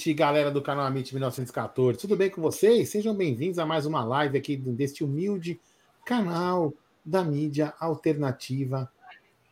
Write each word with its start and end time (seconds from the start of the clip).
Noite, 0.00 0.14
galera 0.14 0.50
do 0.50 0.62
canal 0.62 0.86
Amit 0.86 1.12
1914. 1.12 1.98
Tudo 1.98 2.16
bem 2.16 2.30
com 2.30 2.40
vocês? 2.40 2.88
Sejam 2.88 3.14
bem-vindos 3.14 3.58
a 3.58 3.66
mais 3.66 3.84
uma 3.84 4.02
live 4.02 4.38
aqui 4.38 4.56
deste 4.56 5.04
humilde 5.04 5.60
canal 6.06 6.72
da 7.04 7.22
mídia 7.22 7.74
alternativa 7.78 8.90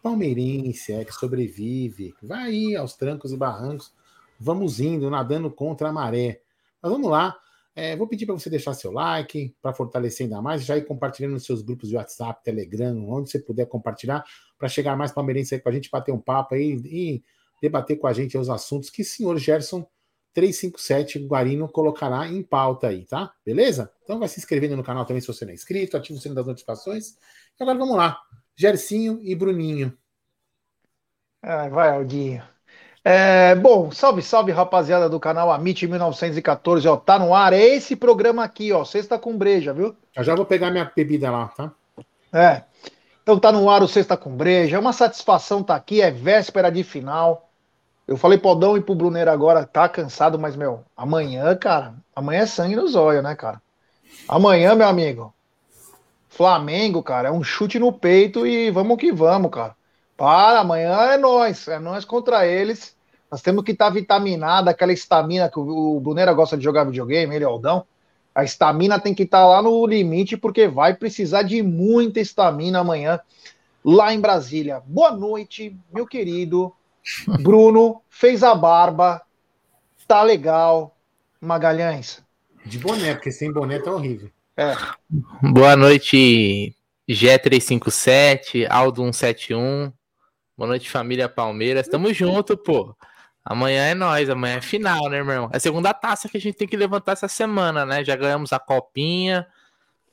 palmeirense, 0.02 0.94
é, 0.94 1.04
que 1.04 1.12
sobrevive. 1.12 2.14
Vai 2.22 2.44
aí 2.44 2.76
aos 2.76 2.94
trancos 2.94 3.30
e 3.30 3.36
barrancos. 3.36 3.92
Vamos 4.40 4.80
indo, 4.80 5.10
nadando 5.10 5.50
contra 5.50 5.90
a 5.90 5.92
maré. 5.92 6.40
Mas 6.80 6.92
vamos 6.92 7.10
lá. 7.10 7.38
É, 7.76 7.94
vou 7.94 8.08
pedir 8.08 8.24
para 8.24 8.34
você 8.34 8.48
deixar 8.48 8.72
seu 8.72 8.90
like 8.90 9.54
para 9.60 9.74
fortalecer 9.74 10.24
ainda 10.24 10.40
mais, 10.40 10.64
já 10.64 10.78
ir 10.78 10.86
compartilhando 10.86 11.32
nos 11.32 11.44
seus 11.44 11.60
grupos 11.60 11.90
de 11.90 11.96
WhatsApp, 11.96 12.42
Telegram, 12.42 13.06
onde 13.10 13.30
você 13.30 13.38
puder 13.38 13.66
compartilhar, 13.66 14.24
para 14.58 14.66
chegar 14.66 14.96
mais 14.96 15.12
palmeirense 15.12 15.56
aí 15.56 15.60
com 15.60 15.68
a 15.68 15.72
gente, 15.72 15.90
bater 15.90 16.10
um 16.10 16.18
papo 16.18 16.54
aí 16.54 16.80
e 16.86 17.22
debater 17.60 17.98
com 17.98 18.06
a 18.06 18.14
gente 18.14 18.38
os 18.38 18.48
assuntos 18.48 18.88
que 18.88 19.02
o 19.02 19.04
senhor 19.04 19.36
Gerson 19.36 19.86
357 20.38 21.18
Guarino 21.26 21.68
colocará 21.68 22.28
em 22.28 22.44
pauta 22.44 22.86
aí, 22.86 23.04
tá? 23.04 23.32
Beleza? 23.44 23.90
Então 24.04 24.20
vai 24.20 24.28
se 24.28 24.38
inscrevendo 24.38 24.76
no 24.76 24.84
canal 24.84 25.04
também 25.04 25.20
se 25.20 25.26
você 25.26 25.44
não 25.44 25.50
é 25.50 25.54
inscrito, 25.54 25.96
ativa 25.96 26.16
o 26.16 26.22
sininho 26.22 26.36
das 26.36 26.46
notificações. 26.46 27.16
E 27.58 27.62
agora 27.62 27.76
vamos 27.76 27.96
lá. 27.96 28.16
Gercinho 28.56 29.18
e 29.20 29.34
Bruninho. 29.34 29.92
Ah, 31.42 31.68
vai, 31.68 31.90
Aldinho. 31.90 32.42
É, 33.04 33.56
bom, 33.56 33.90
salve, 33.90 34.22
salve, 34.22 34.52
rapaziada 34.52 35.08
do 35.08 35.18
canal 35.18 35.50
Amit 35.50 35.86
1914, 35.86 36.86
ó, 36.86 36.96
tá 36.96 37.18
no 37.18 37.34
ar, 37.34 37.52
é 37.52 37.60
esse 37.60 37.96
programa 37.96 38.44
aqui, 38.44 38.72
ó, 38.72 38.84
Sexta 38.84 39.18
com 39.18 39.36
Breja, 39.36 39.72
viu? 39.72 39.96
Eu 40.14 40.22
já 40.22 40.34
vou 40.34 40.44
pegar 40.44 40.70
minha 40.70 40.90
bebida 40.94 41.30
lá, 41.30 41.48
tá? 41.48 41.72
É, 42.32 42.64
então 43.22 43.38
tá 43.38 43.50
no 43.50 43.70
ar 43.70 43.82
o 43.82 43.88
Sexta 43.88 44.16
com 44.16 44.36
Breja, 44.36 44.76
é 44.76 44.80
uma 44.80 44.92
satisfação 44.92 45.62
tá 45.62 45.74
aqui, 45.74 46.02
é 46.02 46.10
véspera 46.10 46.70
de 46.70 46.84
final. 46.84 47.47
Eu 48.08 48.16
falei 48.16 48.38
pro 48.38 48.48
Aldão 48.48 48.74
e 48.74 48.80
pro 48.80 48.94
Bruneiro 48.94 49.30
agora, 49.30 49.66
tá 49.66 49.86
cansado, 49.86 50.38
mas, 50.38 50.56
meu, 50.56 50.82
amanhã, 50.96 51.54
cara, 51.54 51.94
amanhã 52.16 52.40
é 52.40 52.46
sangue 52.46 52.74
nos 52.74 52.94
olhos, 52.94 53.22
né, 53.22 53.34
cara? 53.36 53.60
Amanhã, 54.26 54.74
meu 54.74 54.88
amigo, 54.88 55.34
Flamengo, 56.26 57.02
cara, 57.02 57.28
é 57.28 57.30
um 57.30 57.44
chute 57.44 57.78
no 57.78 57.92
peito 57.92 58.46
e 58.46 58.70
vamos 58.70 58.96
que 58.96 59.12
vamos, 59.12 59.50
cara. 59.50 59.76
Para, 60.16 60.60
amanhã 60.60 60.94
é 61.12 61.18
nós, 61.18 61.68
é 61.68 61.78
nós 61.78 62.06
contra 62.06 62.46
eles. 62.46 62.96
Nós 63.30 63.42
temos 63.42 63.62
que 63.62 63.72
estar 63.72 63.88
tá 63.88 63.90
vitaminado, 63.90 64.70
aquela 64.70 64.92
estamina 64.92 65.50
que 65.50 65.58
o 65.58 66.00
Brunera 66.00 66.32
gosta 66.32 66.56
de 66.56 66.64
jogar 66.64 66.84
videogame, 66.84 67.36
ele 67.36 67.44
é 67.44 67.46
Aldão. 67.46 67.84
A 68.34 68.42
estamina 68.42 68.98
tem 68.98 69.12
que 69.12 69.24
estar 69.24 69.40
tá 69.40 69.46
lá 69.46 69.60
no 69.60 69.86
limite, 69.86 70.34
porque 70.34 70.66
vai 70.66 70.94
precisar 70.94 71.42
de 71.42 71.62
muita 71.62 72.20
estamina 72.20 72.78
amanhã, 72.78 73.20
lá 73.84 74.14
em 74.14 74.20
Brasília. 74.20 74.82
Boa 74.86 75.10
noite, 75.10 75.76
meu 75.92 76.06
querido. 76.06 76.72
Bruno 77.40 78.02
fez 78.08 78.42
a 78.42 78.54
barba, 78.54 79.22
tá 80.06 80.22
legal. 80.22 80.96
Magalhães. 81.40 82.22
De 82.64 82.78
boné, 82.78 83.14
porque 83.14 83.30
sem 83.30 83.52
boné 83.52 83.78
tá 83.78 83.92
horrível. 83.92 84.30
É. 84.56 84.74
Boa 85.40 85.76
noite, 85.76 86.74
G357, 87.08 88.66
Aldo 88.68 89.02
171. 89.02 89.92
Boa 90.56 90.68
noite, 90.68 90.90
família 90.90 91.28
Palmeiras. 91.28 91.86
Tamo 91.86 92.12
junto, 92.12 92.56
pô. 92.56 92.96
Amanhã 93.44 93.84
é 93.84 93.94
nós, 93.94 94.28
amanhã 94.28 94.56
é 94.56 94.60
final, 94.60 95.08
né, 95.08 95.22
meu 95.22 95.34
irmão? 95.34 95.50
É 95.52 95.56
a 95.56 95.60
segunda 95.60 95.94
taça 95.94 96.28
que 96.28 96.36
a 96.36 96.40
gente 96.40 96.56
tem 96.56 96.68
que 96.68 96.76
levantar 96.76 97.12
essa 97.12 97.28
semana, 97.28 97.86
né? 97.86 98.04
Já 98.04 98.14
ganhamos 98.16 98.52
a 98.52 98.58
copinha, 98.58 99.46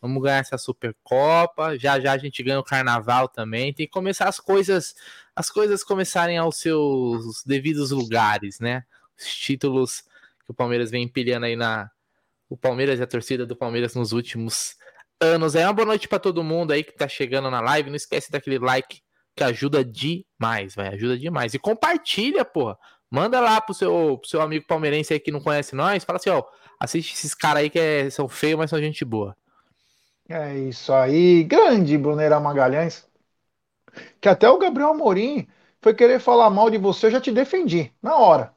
vamos 0.01 0.23
ganhar 0.23 0.37
essa 0.37 0.57
Supercopa, 0.57 1.77
já 1.77 1.99
já 1.99 2.13
a 2.13 2.17
gente 2.17 2.41
ganha 2.41 2.59
o 2.59 2.63
carnaval 2.63 3.27
também. 3.27 3.73
Tem 3.73 3.85
que 3.87 3.91
começar 3.91 4.29
as 4.29 4.39
coisas, 4.39 4.95
as 5.35 5.49
coisas 5.49 5.83
começarem 5.83 6.37
aos 6.37 6.57
seus 6.57 7.43
devidos 7.45 7.91
lugares, 7.91 8.59
né? 8.59 8.83
Os 9.19 9.25
títulos 9.35 10.01
que 10.45 10.51
o 10.51 10.53
Palmeiras 10.53 10.91
vem 10.91 11.03
empilhando 11.03 11.45
aí 11.45 11.55
na 11.55 11.89
o 12.49 12.55
Palmeiras 12.55 12.99
e 12.99 13.03
a 13.03 13.07
torcida 13.07 13.45
do 13.45 13.55
Palmeiras 13.55 13.95
nos 13.95 14.11
últimos 14.11 14.75
anos. 15.19 15.55
É 15.55 15.65
uma 15.65 15.73
boa 15.73 15.85
noite 15.85 16.07
para 16.07 16.19
todo 16.19 16.43
mundo 16.43 16.71
aí 16.71 16.83
que 16.83 16.93
tá 16.93 17.07
chegando 17.07 17.49
na 17.49 17.59
live. 17.59 17.89
Não 17.89 17.95
esquece 17.95 18.31
daquele 18.31 18.59
like 18.59 19.01
que 19.35 19.43
ajuda 19.43 19.83
demais, 19.83 20.75
vai, 20.75 20.89
ajuda 20.89 21.17
demais. 21.17 21.53
E 21.53 21.59
compartilha, 21.59 22.45
porra. 22.45 22.77
Manda 23.09 23.39
lá 23.39 23.59
pro 23.59 23.73
seu, 23.73 24.17
pro 24.19 24.29
seu 24.29 24.41
amigo 24.41 24.65
palmeirense 24.67 25.13
aí 25.13 25.19
que 25.19 25.31
não 25.31 25.41
conhece 25.41 25.75
nós. 25.75 26.03
Fala 26.03 26.17
assim, 26.17 26.29
ó, 26.29 26.43
assiste 26.79 27.13
esses 27.13 27.33
caras 27.33 27.63
aí 27.63 27.69
que 27.69 27.79
é, 27.79 28.09
são 28.09 28.27
feios, 28.27 28.57
mas 28.57 28.69
são 28.69 28.79
gente 28.79 29.03
boa. 29.03 29.35
É 30.29 30.57
isso 30.57 30.93
aí. 30.93 31.43
Grande 31.43 31.97
Brunera 31.97 32.39
Magalhães. 32.39 33.05
Que 34.19 34.29
até 34.29 34.49
o 34.49 34.57
Gabriel 34.57 34.91
Amorim 34.91 35.47
foi 35.81 35.93
querer 35.93 36.19
falar 36.19 36.49
mal 36.49 36.69
de 36.69 36.77
você, 36.77 37.07
eu 37.07 37.11
já 37.11 37.21
te 37.21 37.31
defendi, 37.31 37.91
na 38.01 38.17
hora. 38.17 38.53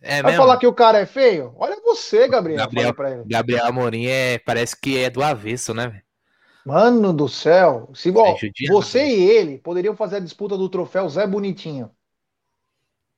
É 0.00 0.22
Vai 0.22 0.32
mesmo? 0.32 0.44
falar 0.44 0.58
que 0.58 0.66
o 0.66 0.74
cara 0.74 0.98
é 0.98 1.06
feio? 1.06 1.54
Olha 1.56 1.76
você, 1.82 2.28
Gabriel. 2.28 2.58
Gabriel, 2.58 3.24
Gabriel 3.26 3.66
Amorim 3.66 4.06
é, 4.06 4.38
parece 4.38 4.78
que 4.78 4.98
é 4.98 5.10
do 5.10 5.22
avesso, 5.22 5.72
né? 5.72 6.02
Mano 6.64 7.12
do 7.12 7.28
céu. 7.28 7.90
Se, 7.94 8.12
ó, 8.14 8.36
é 8.36 8.68
você 8.68 8.98
né? 8.98 9.08
e 9.10 9.30
ele 9.30 9.58
poderiam 9.58 9.96
fazer 9.96 10.16
a 10.16 10.20
disputa 10.20 10.56
do 10.56 10.68
troféu 10.68 11.08
Zé 11.08 11.26
Bonitinho. 11.26 11.90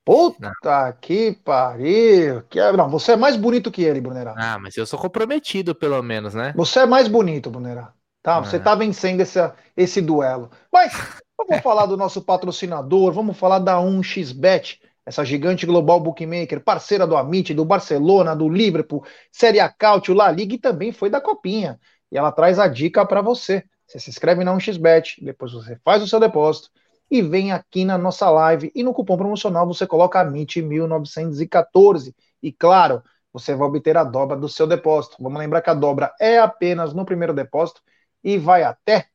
Puta 0.04 0.52
não. 0.64 0.92
que 1.00 1.32
pariu. 1.44 2.42
Que... 2.48 2.60
É, 2.60 2.72
não, 2.72 2.88
você 2.88 3.12
é 3.12 3.16
mais 3.16 3.36
bonito 3.36 3.70
que 3.70 3.82
ele, 3.82 4.00
Brunerá. 4.00 4.34
Ah, 4.36 4.58
mas 4.58 4.76
eu 4.76 4.86
sou 4.86 4.98
comprometido, 4.98 5.74
pelo 5.74 6.02
menos, 6.02 6.32
né? 6.32 6.52
Você 6.56 6.80
é 6.80 6.86
mais 6.86 7.08
bonito, 7.08 7.50
Brunerá. 7.50 7.92
Tá, 8.22 8.36
ah. 8.36 8.44
você 8.44 8.58
tá 8.58 8.74
vencendo 8.74 9.20
esse, 9.20 9.38
esse 9.76 10.00
duelo. 10.00 10.50
Mas 10.72 10.92
vamos 11.38 11.62
falar 11.62 11.86
do 11.86 11.96
nosso 11.96 12.20
patrocinador, 12.20 13.12
vamos 13.12 13.38
falar 13.38 13.60
da 13.60 13.76
1xBet, 13.80 14.80
essa 15.06 15.24
gigante 15.24 15.64
global 15.64 16.00
bookmaker, 16.00 16.62
parceira 16.62 17.06
do 17.06 17.16
Amit, 17.16 17.54
do 17.54 17.64
Barcelona, 17.64 18.34
do 18.34 18.48
Liverpool, 18.48 19.04
Série 19.30 19.60
A 19.60 19.68
Cautio, 19.68 20.14
La 20.14 20.30
Liga 20.30 20.54
e 20.54 20.58
também 20.58 20.90
foi 20.92 21.08
da 21.08 21.20
Copinha. 21.20 21.78
E 22.10 22.18
ela 22.18 22.32
traz 22.32 22.58
a 22.58 22.66
dica 22.66 23.06
para 23.06 23.22
você. 23.22 23.64
Você 23.86 24.00
se 24.00 24.10
inscreve 24.10 24.44
na 24.44 24.54
1xBet, 24.54 25.24
depois 25.24 25.52
você 25.52 25.78
faz 25.82 26.02
o 26.02 26.08
seu 26.08 26.20
depósito 26.20 26.68
e 27.10 27.22
vem 27.22 27.52
aqui 27.52 27.84
na 27.86 27.96
nossa 27.96 28.28
live. 28.28 28.70
E 28.74 28.82
no 28.82 28.92
cupom 28.92 29.16
promocional 29.16 29.66
você 29.66 29.86
coloca 29.86 30.22
MIT1914. 30.24 32.14
E 32.42 32.52
claro, 32.52 33.02
você 33.32 33.54
vai 33.54 33.66
obter 33.66 33.96
a 33.96 34.04
dobra 34.04 34.36
do 34.36 34.48
seu 34.48 34.66
depósito. 34.66 35.16
Vamos 35.20 35.38
lembrar 35.38 35.62
que 35.62 35.70
a 35.70 35.74
dobra 35.74 36.12
é 36.20 36.38
apenas 36.38 36.92
no 36.92 37.06
primeiro 37.06 37.32
depósito 37.32 37.80
e 38.22 38.36
vai 38.36 38.62
até 38.62 39.06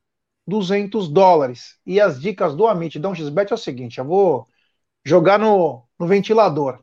200 0.46 1.10
dólares. 1.10 1.78
E 1.86 2.00
as 2.00 2.20
dicas 2.20 2.56
do 2.56 2.68
Amit 2.68 3.00
da 3.00 3.10
1xBet 3.10 3.52
é 3.52 3.56
o 3.56 3.58
seguinte: 3.58 4.00
eu 4.00 4.06
vou 4.06 4.48
jogar 5.04 5.40
no, 5.40 5.84
no 6.00 6.08
ventilador. 6.08 6.80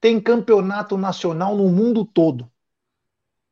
Tem 0.00 0.20
campeonato 0.20 0.96
nacional 0.96 1.56
no 1.56 1.68
mundo 1.70 2.04
todo. 2.04 2.50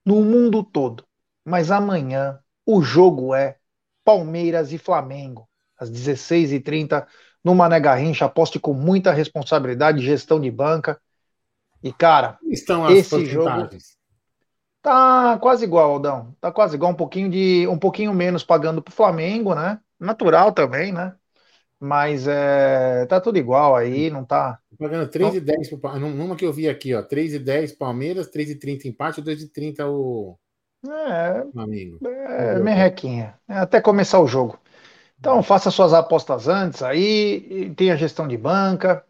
No 0.04 0.22
mundo 0.22 0.62
todo. 0.62 1.04
Mas 1.44 1.70
amanhã 1.70 2.38
o 2.66 2.82
jogo 2.82 3.34
é 3.34 3.56
Palmeiras 4.04 4.72
e 4.72 4.78
Flamengo 4.78 5.48
às 5.78 5.90
16h30, 5.90 7.06
no 7.42 7.54
Mané 7.54 7.80
Garrincha. 7.80 8.26
Aposte 8.26 8.58
com 8.60 8.72
muita 8.72 9.12
responsabilidade, 9.12 10.04
gestão 10.04 10.41
de 10.41 10.50
banca. 10.50 11.00
E, 11.82 11.92
cara, 11.92 12.38
Estão 12.48 12.88
esse 12.91 13.26
jogo. 13.26 13.68
Tá 14.82 15.38
quase 15.38 15.64
igual, 15.64 15.92
Aldão. 15.92 16.34
Tá 16.40 16.50
quase 16.50 16.74
igual, 16.74 16.90
um 16.90 16.96
pouquinho 16.96 17.30
de 17.30 17.66
um 17.68 17.78
pouquinho 17.78 18.12
menos 18.12 18.42
pagando 18.42 18.82
pro 18.82 18.92
Flamengo, 18.92 19.54
né? 19.54 19.78
Natural 19.98 20.52
também, 20.52 20.92
né? 20.92 21.14
Mas 21.78 22.26
é, 22.26 23.06
tá 23.06 23.20
tudo 23.20 23.38
igual 23.38 23.76
aí, 23.76 24.10
não 24.10 24.24
tá. 24.24 24.58
Pagando 24.78 25.08
3,10 25.08 25.80
pro 25.80 25.98
Numa 25.98 26.36
que 26.36 26.44
eu 26.44 26.52
vi 26.52 26.68
aqui, 26.68 26.94
ó. 26.94 27.02
3,10 27.02 27.76
Palmeiras, 27.76 28.28
3,30 28.28 28.86
empate, 28.86 29.22
2,30 29.22 29.86
o. 29.88 30.36
É, 30.88 31.44
Flamengo. 31.52 31.98
É, 32.04 32.58
merrequinha. 32.58 33.34
É 33.48 33.58
até 33.58 33.80
começar 33.80 34.20
o 34.20 34.26
jogo. 34.26 34.58
Então 35.18 35.40
faça 35.44 35.70
suas 35.70 35.92
apostas 35.92 36.48
antes 36.48 36.82
aí, 36.82 37.72
tenha 37.76 37.96
gestão 37.96 38.26
de 38.26 38.36
banca. 38.36 39.04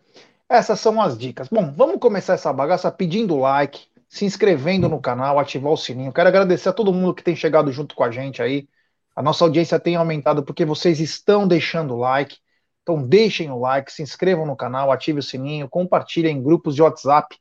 Essas 0.46 0.78
são 0.78 1.00
as 1.00 1.16
dicas. 1.16 1.48
Bom, 1.48 1.72
vamos 1.74 1.98
começar 1.98 2.34
essa 2.34 2.52
bagaça 2.52 2.90
pedindo 2.90 3.38
like, 3.38 3.86
se 4.12 4.26
inscrevendo 4.26 4.90
no 4.90 5.00
canal, 5.00 5.38
ativar 5.38 5.72
o 5.72 5.76
sininho. 5.76 6.12
Quero 6.12 6.28
agradecer 6.28 6.68
a 6.68 6.72
todo 6.72 6.92
mundo 6.92 7.14
que 7.14 7.22
tem 7.22 7.34
chegado 7.34 7.72
junto 7.72 7.94
com 7.94 8.04
a 8.04 8.10
gente 8.10 8.42
aí. 8.42 8.68
A 9.16 9.22
nossa 9.22 9.42
audiência 9.42 9.80
tem 9.80 9.96
aumentado 9.96 10.42
porque 10.44 10.66
vocês 10.66 11.00
estão 11.00 11.48
deixando 11.48 11.94
o 11.94 11.98
like. 11.98 12.36
Então 12.82 13.02
deixem 13.02 13.50
o 13.50 13.58
like, 13.58 13.90
se 13.90 14.02
inscrevam 14.02 14.44
no 14.44 14.54
canal, 14.54 14.92
ative 14.92 15.20
o 15.20 15.22
sininho, 15.22 15.66
compartilhem 15.66 16.36
em 16.36 16.42
grupos 16.42 16.74
de 16.74 16.82
WhatsApp. 16.82 17.38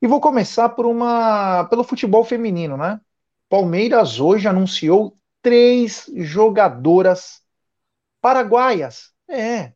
E 0.00 0.06
vou 0.06 0.18
começar 0.18 0.70
por 0.70 0.86
uma 0.86 1.64
pelo 1.64 1.84
futebol 1.84 2.24
feminino, 2.24 2.78
né? 2.78 2.98
Palmeiras 3.46 4.18
hoje 4.18 4.48
anunciou 4.48 5.14
três 5.42 6.10
jogadoras 6.14 7.42
paraguaias. 8.18 9.10
É. 9.28 9.74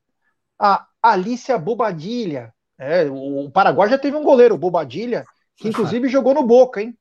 A 0.58 0.86
Alicia 1.02 1.58
Bobadilha. 1.58 2.54
É, 2.78 3.04
o 3.10 3.50
Paraguai 3.50 3.90
já 3.90 3.98
teve 3.98 4.16
um 4.16 4.24
goleiro, 4.24 4.56
Bobadilha, 4.56 5.26
que 5.56 5.68
inclusive 5.68 6.08
jogou 6.08 6.34
no 6.34 6.42
Boca, 6.42 6.82
hein? 6.82 6.96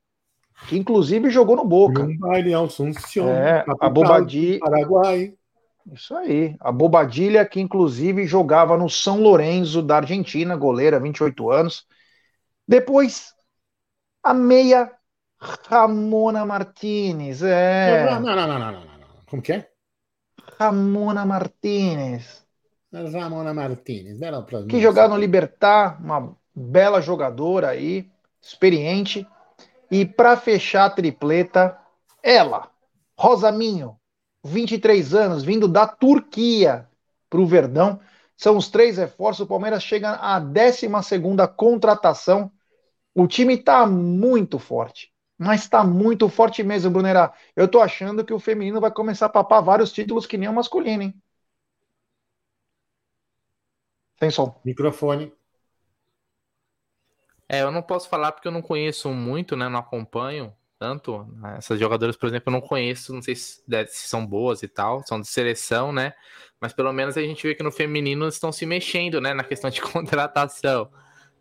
Que 0.67 0.77
inclusive 0.77 1.29
jogou 1.29 1.55
no 1.55 1.65
Boca. 1.65 2.03
É, 3.29 3.65
a 3.79 3.89
Bobadilha. 3.89 4.59
Paraguai. 4.59 5.33
Isso 5.91 6.15
aí. 6.15 6.55
A 6.59 6.71
Bobadilha, 6.71 7.45
que 7.45 7.59
inclusive 7.59 8.27
jogava 8.27 8.77
no 8.77 8.89
São 8.89 9.19
Lourenço 9.19 9.81
da 9.81 9.97
Argentina, 9.97 10.55
goleira, 10.55 10.99
28 10.99 11.49
anos. 11.49 11.85
Depois, 12.67 13.33
a 14.23 14.33
meia 14.33 14.91
Ramona 15.67 16.45
Martinez. 16.45 17.41
É. 17.41 18.05
Não, 18.05 18.21
não, 18.21 18.35
não, 18.35 18.47
não, 18.47 18.59
não, 18.59 18.71
não, 18.71 18.81
não. 18.81 19.07
Como 19.27 19.41
que 19.41 19.53
é? 19.53 19.69
Ramona 20.59 21.25
Martinez. 21.25 22.45
Ramona 22.93 23.53
Martinez. 23.53 24.19
Bela 24.19 24.45
que 24.69 24.79
jogar 24.79 25.07
no 25.07 25.17
Libertar, 25.17 25.99
uma 26.03 26.35
bela 26.53 27.01
jogadora 27.01 27.69
aí, 27.69 28.11
experiente. 28.41 29.27
E 29.89 30.05
para 30.05 30.37
fechar 30.37 30.85
a 30.85 30.89
tripleta, 30.89 31.77
ela, 32.23 32.71
Rosaminho, 33.17 33.99
23 34.43 35.13
anos, 35.13 35.43
vindo 35.43 35.67
da 35.67 35.85
Turquia 35.85 36.87
para 37.29 37.39
o 37.39 37.45
Verdão. 37.45 37.99
São 38.35 38.57
os 38.57 38.69
três 38.69 38.97
reforços. 38.97 39.41
O 39.41 39.47
Palmeiras 39.47 39.83
chega 39.83 40.11
à 40.13 40.39
12 40.39 40.87
contratação. 41.55 42.51
O 43.13 43.27
time 43.27 43.55
está 43.55 43.85
muito 43.85 44.57
forte. 44.57 45.11
Mas 45.37 45.61
está 45.61 45.83
muito 45.83 46.29
forte 46.29 46.63
mesmo, 46.63 46.91
Brunera. 46.91 47.33
Eu 47.55 47.67
tô 47.67 47.81
achando 47.81 48.23
que 48.23 48.33
o 48.33 48.39
feminino 48.39 48.79
vai 48.79 48.91
começar 48.91 49.25
a 49.25 49.29
papar 49.29 49.61
vários 49.61 49.91
títulos 49.91 50.25
que 50.25 50.37
nem 50.37 50.47
o 50.47 50.53
masculino, 50.53 51.03
hein? 51.03 51.21
Tem 54.19 54.29
som. 54.29 54.59
Microfone. 54.63 55.33
É, 57.53 57.63
eu 57.63 57.69
não 57.69 57.81
posso 57.81 58.07
falar 58.07 58.31
porque 58.31 58.47
eu 58.47 58.51
não 58.51 58.61
conheço 58.61 59.09
muito, 59.09 59.57
né? 59.57 59.67
Não 59.67 59.79
acompanho 59.79 60.55
tanto. 60.79 61.25
Né? 61.33 61.55
Essas 61.57 61.77
jogadoras, 61.77 62.15
por 62.15 62.29
exemplo, 62.29 62.45
eu 62.47 62.53
não 62.53 62.61
conheço, 62.61 63.13
não 63.13 63.21
sei 63.21 63.35
se, 63.35 63.61
se, 63.89 64.07
são 64.07 64.25
boas 64.25 64.63
e 64.63 64.69
tal, 64.69 65.05
são 65.05 65.19
de 65.19 65.27
seleção, 65.27 65.91
né? 65.91 66.13
Mas 66.61 66.71
pelo 66.71 66.93
menos 66.93 67.17
a 67.17 67.21
gente 67.21 67.45
vê 67.45 67.53
que 67.53 67.61
no 67.61 67.69
feminino 67.69 68.25
estão 68.25 68.53
se 68.53 68.65
mexendo, 68.65 69.19
né? 69.19 69.33
Na 69.33 69.43
questão 69.43 69.69
de 69.69 69.81
contratação. 69.83 70.89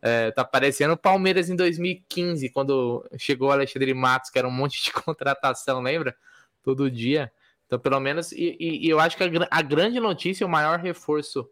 É, 0.02 0.32
tá 0.32 0.44
parecendo 0.44 0.94
o 0.94 0.96
Palmeiras 0.96 1.48
em 1.48 1.54
2015, 1.54 2.50
quando 2.50 3.08
chegou 3.16 3.50
o 3.50 3.52
Alexandre 3.52 3.94
Matos, 3.94 4.30
que 4.30 4.38
era 4.40 4.48
um 4.48 4.50
monte 4.50 4.82
de 4.82 4.90
contratação, 5.04 5.80
lembra? 5.80 6.16
Todo 6.60 6.90
dia. 6.90 7.30
Então, 7.66 7.78
pelo 7.78 8.00
menos, 8.00 8.32
e, 8.32 8.56
e, 8.58 8.86
e 8.86 8.90
eu 8.90 8.98
acho 8.98 9.16
que 9.16 9.22
a, 9.22 9.28
a, 9.48 9.62
grande 9.62 10.00
notícia, 10.00 10.44
o 10.44 10.50
maior 10.50 10.80
reforço 10.80 11.48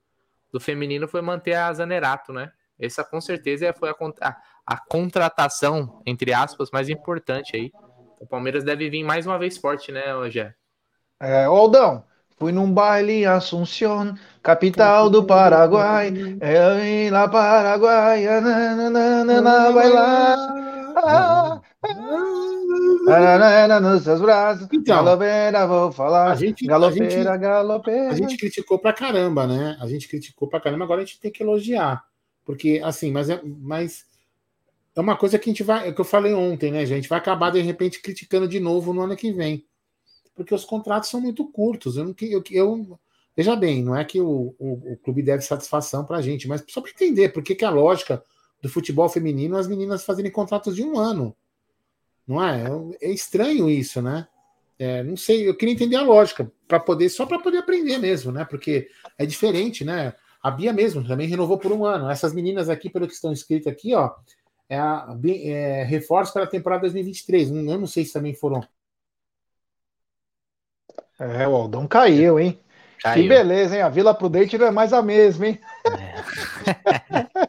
do 0.50 0.58
feminino 0.58 1.06
foi 1.06 1.22
manter 1.22 1.54
a 1.54 1.72
Zanerato, 1.72 2.32
né? 2.32 2.50
Essa 2.78 3.02
com 3.02 3.20
certeza 3.20 3.72
foi 3.72 3.90
a, 3.90 3.94
a, 4.22 4.36
a 4.66 4.76
contratação, 4.76 6.00
entre 6.06 6.32
aspas, 6.32 6.70
mais 6.70 6.88
importante 6.88 7.56
aí. 7.56 7.72
O 8.20 8.26
Palmeiras 8.26 8.64
deve 8.64 8.88
vir 8.88 9.04
mais 9.04 9.26
uma 9.26 9.38
vez 9.38 9.56
forte, 9.58 9.90
né, 9.90 10.12
Rogé? 10.12 10.54
É, 11.20 11.44
Aldão, 11.44 12.04
fui 12.36 12.52
num 12.52 12.72
baile 12.72 13.12
em 13.12 13.26
Assunção, 13.26 14.14
capital 14.42 15.10
do 15.10 15.24
Paraguai. 15.24 16.12
É 16.40 17.10
lá 17.10 17.28
Paraguai, 17.28 18.24
nananana, 18.40 19.72
vai 19.72 19.88
lá. 19.88 20.58
Nos 23.80 24.02
seus 24.02 24.20
braços, 24.20 24.68
então, 24.72 24.96
galopeira, 24.96 25.66
vou 25.66 25.90
falar. 25.90 26.30
A 26.30 26.34
gente, 26.34 26.66
galopeira, 26.66 27.06
a 27.06 27.32
gente, 27.34 27.38
galopeira. 27.40 28.10
A 28.10 28.14
gente 28.14 28.36
criticou 28.36 28.78
pra 28.78 28.92
caramba, 28.92 29.46
né? 29.46 29.76
A 29.80 29.86
gente 29.86 30.08
criticou 30.08 30.48
pra 30.48 30.60
caramba, 30.60 30.84
agora 30.84 31.02
a 31.02 31.04
gente 31.04 31.20
tem 31.20 31.30
que 31.30 31.42
elogiar. 31.42 32.07
Porque, 32.48 32.80
assim, 32.82 33.12
mas, 33.12 33.28
é, 33.28 33.38
mas 33.44 34.06
é 34.96 35.00
uma 35.02 35.18
coisa 35.18 35.38
que 35.38 35.50
a 35.50 35.52
gente 35.52 35.62
vai, 35.62 35.86
é 35.86 35.92
que 35.92 36.00
eu 36.00 36.04
falei 36.04 36.32
ontem, 36.32 36.72
né, 36.72 36.86
gente? 36.86 37.06
Vai 37.06 37.18
acabar 37.18 37.50
de 37.50 37.60
repente 37.60 38.00
criticando 38.00 38.48
de 38.48 38.58
novo 38.58 38.94
no 38.94 39.02
ano 39.02 39.14
que 39.14 39.30
vem, 39.30 39.66
porque 40.34 40.54
os 40.54 40.64
contratos 40.64 41.10
são 41.10 41.20
muito 41.20 41.46
curtos. 41.46 41.98
Eu 41.98 42.06
não, 42.06 42.14
eu, 42.22 42.42
eu 42.50 42.98
veja 43.36 43.54
bem, 43.54 43.82
não 43.84 43.94
é 43.94 44.02
que 44.02 44.18
o, 44.18 44.54
o, 44.58 44.92
o 44.92 44.96
clube 44.96 45.22
deve 45.22 45.42
satisfação 45.42 46.06
para 46.06 46.16
a 46.16 46.22
gente, 46.22 46.48
mas 46.48 46.64
só 46.70 46.80
para 46.80 46.90
entender 46.90 47.28
por 47.34 47.42
que, 47.42 47.54
que 47.54 47.66
a 47.66 47.70
lógica 47.70 48.24
do 48.62 48.68
futebol 48.70 49.10
feminino 49.10 49.58
as 49.58 49.68
meninas 49.68 50.06
fazerem 50.06 50.32
contratos 50.32 50.74
de 50.74 50.82
um 50.82 50.98
ano, 50.98 51.36
não 52.26 52.42
é? 52.42 52.64
É, 53.02 53.10
é 53.10 53.12
estranho 53.12 53.68
isso, 53.68 54.00
né? 54.00 54.26
É, 54.78 55.02
não 55.02 55.18
sei, 55.18 55.46
eu 55.46 55.54
queria 55.54 55.74
entender 55.74 55.96
a 55.96 56.02
lógica 56.02 56.50
para 56.66 56.80
poder 56.80 57.10
só 57.10 57.26
para 57.26 57.40
poder 57.40 57.58
aprender 57.58 57.98
mesmo, 57.98 58.32
né? 58.32 58.46
Porque 58.46 58.88
é 59.18 59.26
diferente, 59.26 59.84
né? 59.84 60.14
A 60.42 60.50
Bia 60.50 60.72
mesmo 60.72 61.06
também 61.06 61.28
renovou 61.28 61.58
por 61.58 61.72
um 61.72 61.84
ano. 61.84 62.10
Essas 62.10 62.32
meninas 62.32 62.68
aqui, 62.68 62.88
pelo 62.88 63.06
que 63.06 63.14
estão 63.14 63.32
escritas 63.32 63.72
aqui, 63.72 63.94
ó, 63.94 64.12
é, 64.68 64.78
a, 64.78 65.16
é, 65.44 65.82
reforço 65.84 66.32
para 66.32 66.44
a 66.44 66.48
temporada 66.48 66.82
2023. 66.82 67.50
Eu 67.50 67.78
não 67.78 67.86
sei 67.86 68.04
se 68.04 68.12
também 68.12 68.34
foram. 68.34 68.62
É, 71.18 71.48
o 71.48 71.54
Aldão 71.56 71.86
caiu, 71.86 72.38
hein? 72.38 72.60
Caiu. 73.02 73.22
Que 73.22 73.28
beleza, 73.28 73.76
hein? 73.76 73.82
A 73.82 73.88
Vila 73.88 74.14
Prudente 74.14 74.56
não 74.58 74.66
é 74.66 74.70
mais 74.70 74.92
a 74.92 75.02
mesma, 75.02 75.48
hein? 75.48 75.60
É. 75.86 77.48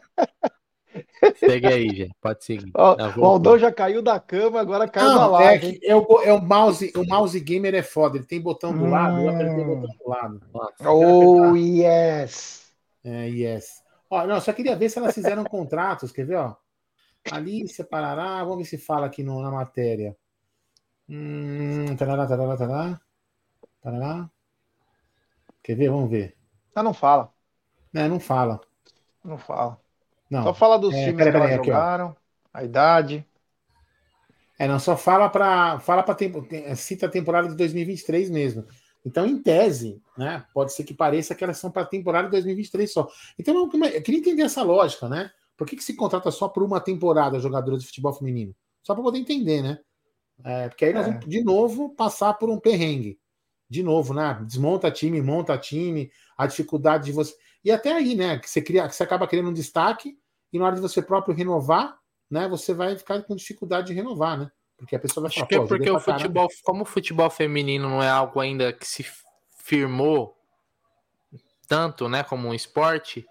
Segue 1.38 1.66
aí, 1.66 1.88
gente. 1.90 2.14
Pode 2.20 2.44
seguir. 2.44 2.70
Ó, 2.74 2.96
o 3.16 3.24
Aldão 3.24 3.58
já 3.58 3.70
caiu 3.70 4.02
da 4.02 4.18
cama, 4.18 4.60
agora 4.60 4.88
caiu 4.88 5.08
não, 5.08 5.16
da 5.16 5.26
live. 5.26 5.78
É, 5.82 5.90
é, 5.90 5.96
o, 5.96 6.22
é 6.22 6.32
o 6.32 6.40
mouse, 6.40 6.92
o 6.96 7.04
mouse 7.04 7.38
gamer 7.38 7.74
é 7.74 7.82
foda. 7.82 8.16
Ele 8.16 8.26
tem 8.26 8.40
botão 8.40 8.72
do 8.72 8.84
hum. 8.84 8.90
lado, 8.90 9.20
eu 9.20 9.28
apertei 9.28 9.62
o 9.62 9.76
botão 9.76 9.96
do 9.96 10.08
lado. 10.08 10.40
Nossa, 10.52 10.90
oh, 10.90 11.54
yes! 11.54 12.69
É, 13.04 13.26
yes. 13.28 13.82
Ó, 14.08 14.26
não, 14.26 14.40
só 14.40 14.52
queria 14.52 14.76
ver 14.76 14.88
se 14.90 14.98
elas 14.98 15.14
fizeram 15.14 15.44
contratos, 15.44 16.12
quer 16.12 16.26
ver, 16.26 16.36
ó? 16.36 16.56
Ali 17.30 17.68
separará, 17.68 18.42
vamos 18.44 18.58
ver 18.58 18.76
se 18.76 18.78
fala 18.78 19.06
aqui 19.06 19.22
no, 19.22 19.40
na 19.40 19.50
matéria. 19.50 20.16
Hum, 21.08 21.96
tarará, 21.96 22.26
tarará, 22.26 22.56
tarará, 22.56 23.00
tarará. 23.82 24.30
Quer 25.62 25.74
ver? 25.76 25.90
Vamos 25.90 26.10
ver. 26.10 26.36
Ah, 26.74 26.82
não 26.82 26.94
fala. 26.94 27.32
É, 27.94 28.08
não 28.08 28.20
fala. 28.20 28.60
Não 29.24 29.36
fala. 29.36 29.78
Não. 30.30 30.44
Só 30.44 30.54
fala 30.54 30.78
dos 30.78 30.94
é, 30.94 31.04
times 31.06 31.24
pera, 31.24 31.46
que 31.46 31.54
aqui, 31.54 31.66
jogaram, 31.66 32.08
ó. 32.08 32.14
a 32.54 32.64
idade. 32.64 33.26
É, 34.58 34.68
não, 34.68 34.78
só 34.78 34.96
fala 34.96 35.28
para 35.28 35.80
fala 35.80 36.02
para 36.02 36.16
cita 36.76 37.06
a 37.06 37.10
temporada 37.10 37.48
de 37.48 37.56
2023 37.56 38.30
mesmo. 38.30 38.64
Então, 39.04 39.26
em 39.26 39.42
tese, 39.42 40.02
né, 40.16 40.44
pode 40.52 40.72
ser 40.72 40.84
que 40.84 40.92
pareça 40.92 41.34
que 41.34 41.42
elas 41.42 41.58
são 41.58 41.70
para 41.70 41.82
a 41.82 41.86
temporada 41.86 42.26
de 42.26 42.32
2023 42.32 42.92
só. 42.92 43.08
Então, 43.38 43.56
eu 43.56 43.68
queria 44.02 44.20
entender 44.20 44.42
essa 44.42 44.62
lógica, 44.62 45.08
né? 45.08 45.30
Por 45.56 45.66
que, 45.66 45.76
que 45.76 45.84
se 45.84 45.94
contrata 45.94 46.30
só 46.30 46.48
por 46.48 46.62
uma 46.62 46.80
temporada 46.80 47.38
jogadores 47.38 47.80
de 47.80 47.86
futebol 47.86 48.12
feminino? 48.12 48.54
Só 48.82 48.94
para 48.94 49.02
poder 49.02 49.18
entender, 49.18 49.62
né? 49.62 49.78
É, 50.44 50.68
porque 50.68 50.86
aí 50.86 50.92
nós 50.92 51.06
é. 51.06 51.10
vamos, 51.10 51.26
de 51.26 51.42
novo, 51.42 51.94
passar 51.94 52.34
por 52.34 52.48
um 52.50 52.58
perrengue. 52.58 53.18
De 53.68 53.82
novo, 53.82 54.12
né? 54.12 54.38
Desmonta 54.46 54.90
time, 54.90 55.22
monta 55.22 55.56
time, 55.56 56.10
a 56.36 56.46
dificuldade 56.46 57.04
de 57.04 57.12
você. 57.12 57.34
E 57.64 57.70
até 57.70 57.92
aí, 57.92 58.14
né? 58.14 58.38
Que 58.38 58.48
você, 58.48 58.60
cria, 58.60 58.88
que 58.88 58.94
você 58.94 59.02
acaba 59.02 59.28
querendo 59.28 59.50
um 59.50 59.54
destaque, 59.54 60.18
e 60.52 60.58
na 60.58 60.66
hora 60.66 60.74
de 60.74 60.80
você 60.80 61.00
próprio 61.00 61.34
renovar, 61.34 61.98
né? 62.30 62.48
Você 62.48 62.74
vai 62.74 62.96
ficar 62.96 63.22
com 63.22 63.36
dificuldade 63.36 63.88
de 63.88 63.92
renovar, 63.92 64.38
né? 64.38 64.50
Porque 64.80 64.96
a 64.96 64.98
pessoa 64.98 65.28
vai 65.28 65.30
falar. 65.30 65.44
Acho 65.44 65.48
que 65.48 65.54
é 65.54 65.66
porque 65.66 65.90
o 65.90 66.00
futebol, 66.00 66.48
como 66.64 66.82
o 66.82 66.86
futebol 66.86 67.28
feminino 67.28 67.88
não 67.88 68.02
é 68.02 68.08
algo 68.08 68.40
ainda 68.40 68.72
que 68.72 68.86
se 68.86 69.04
firmou 69.58 70.34
tanto, 71.68 72.08
né? 72.08 72.22
Como 72.22 72.48
um 72.48 72.54
esporte, 72.54 73.26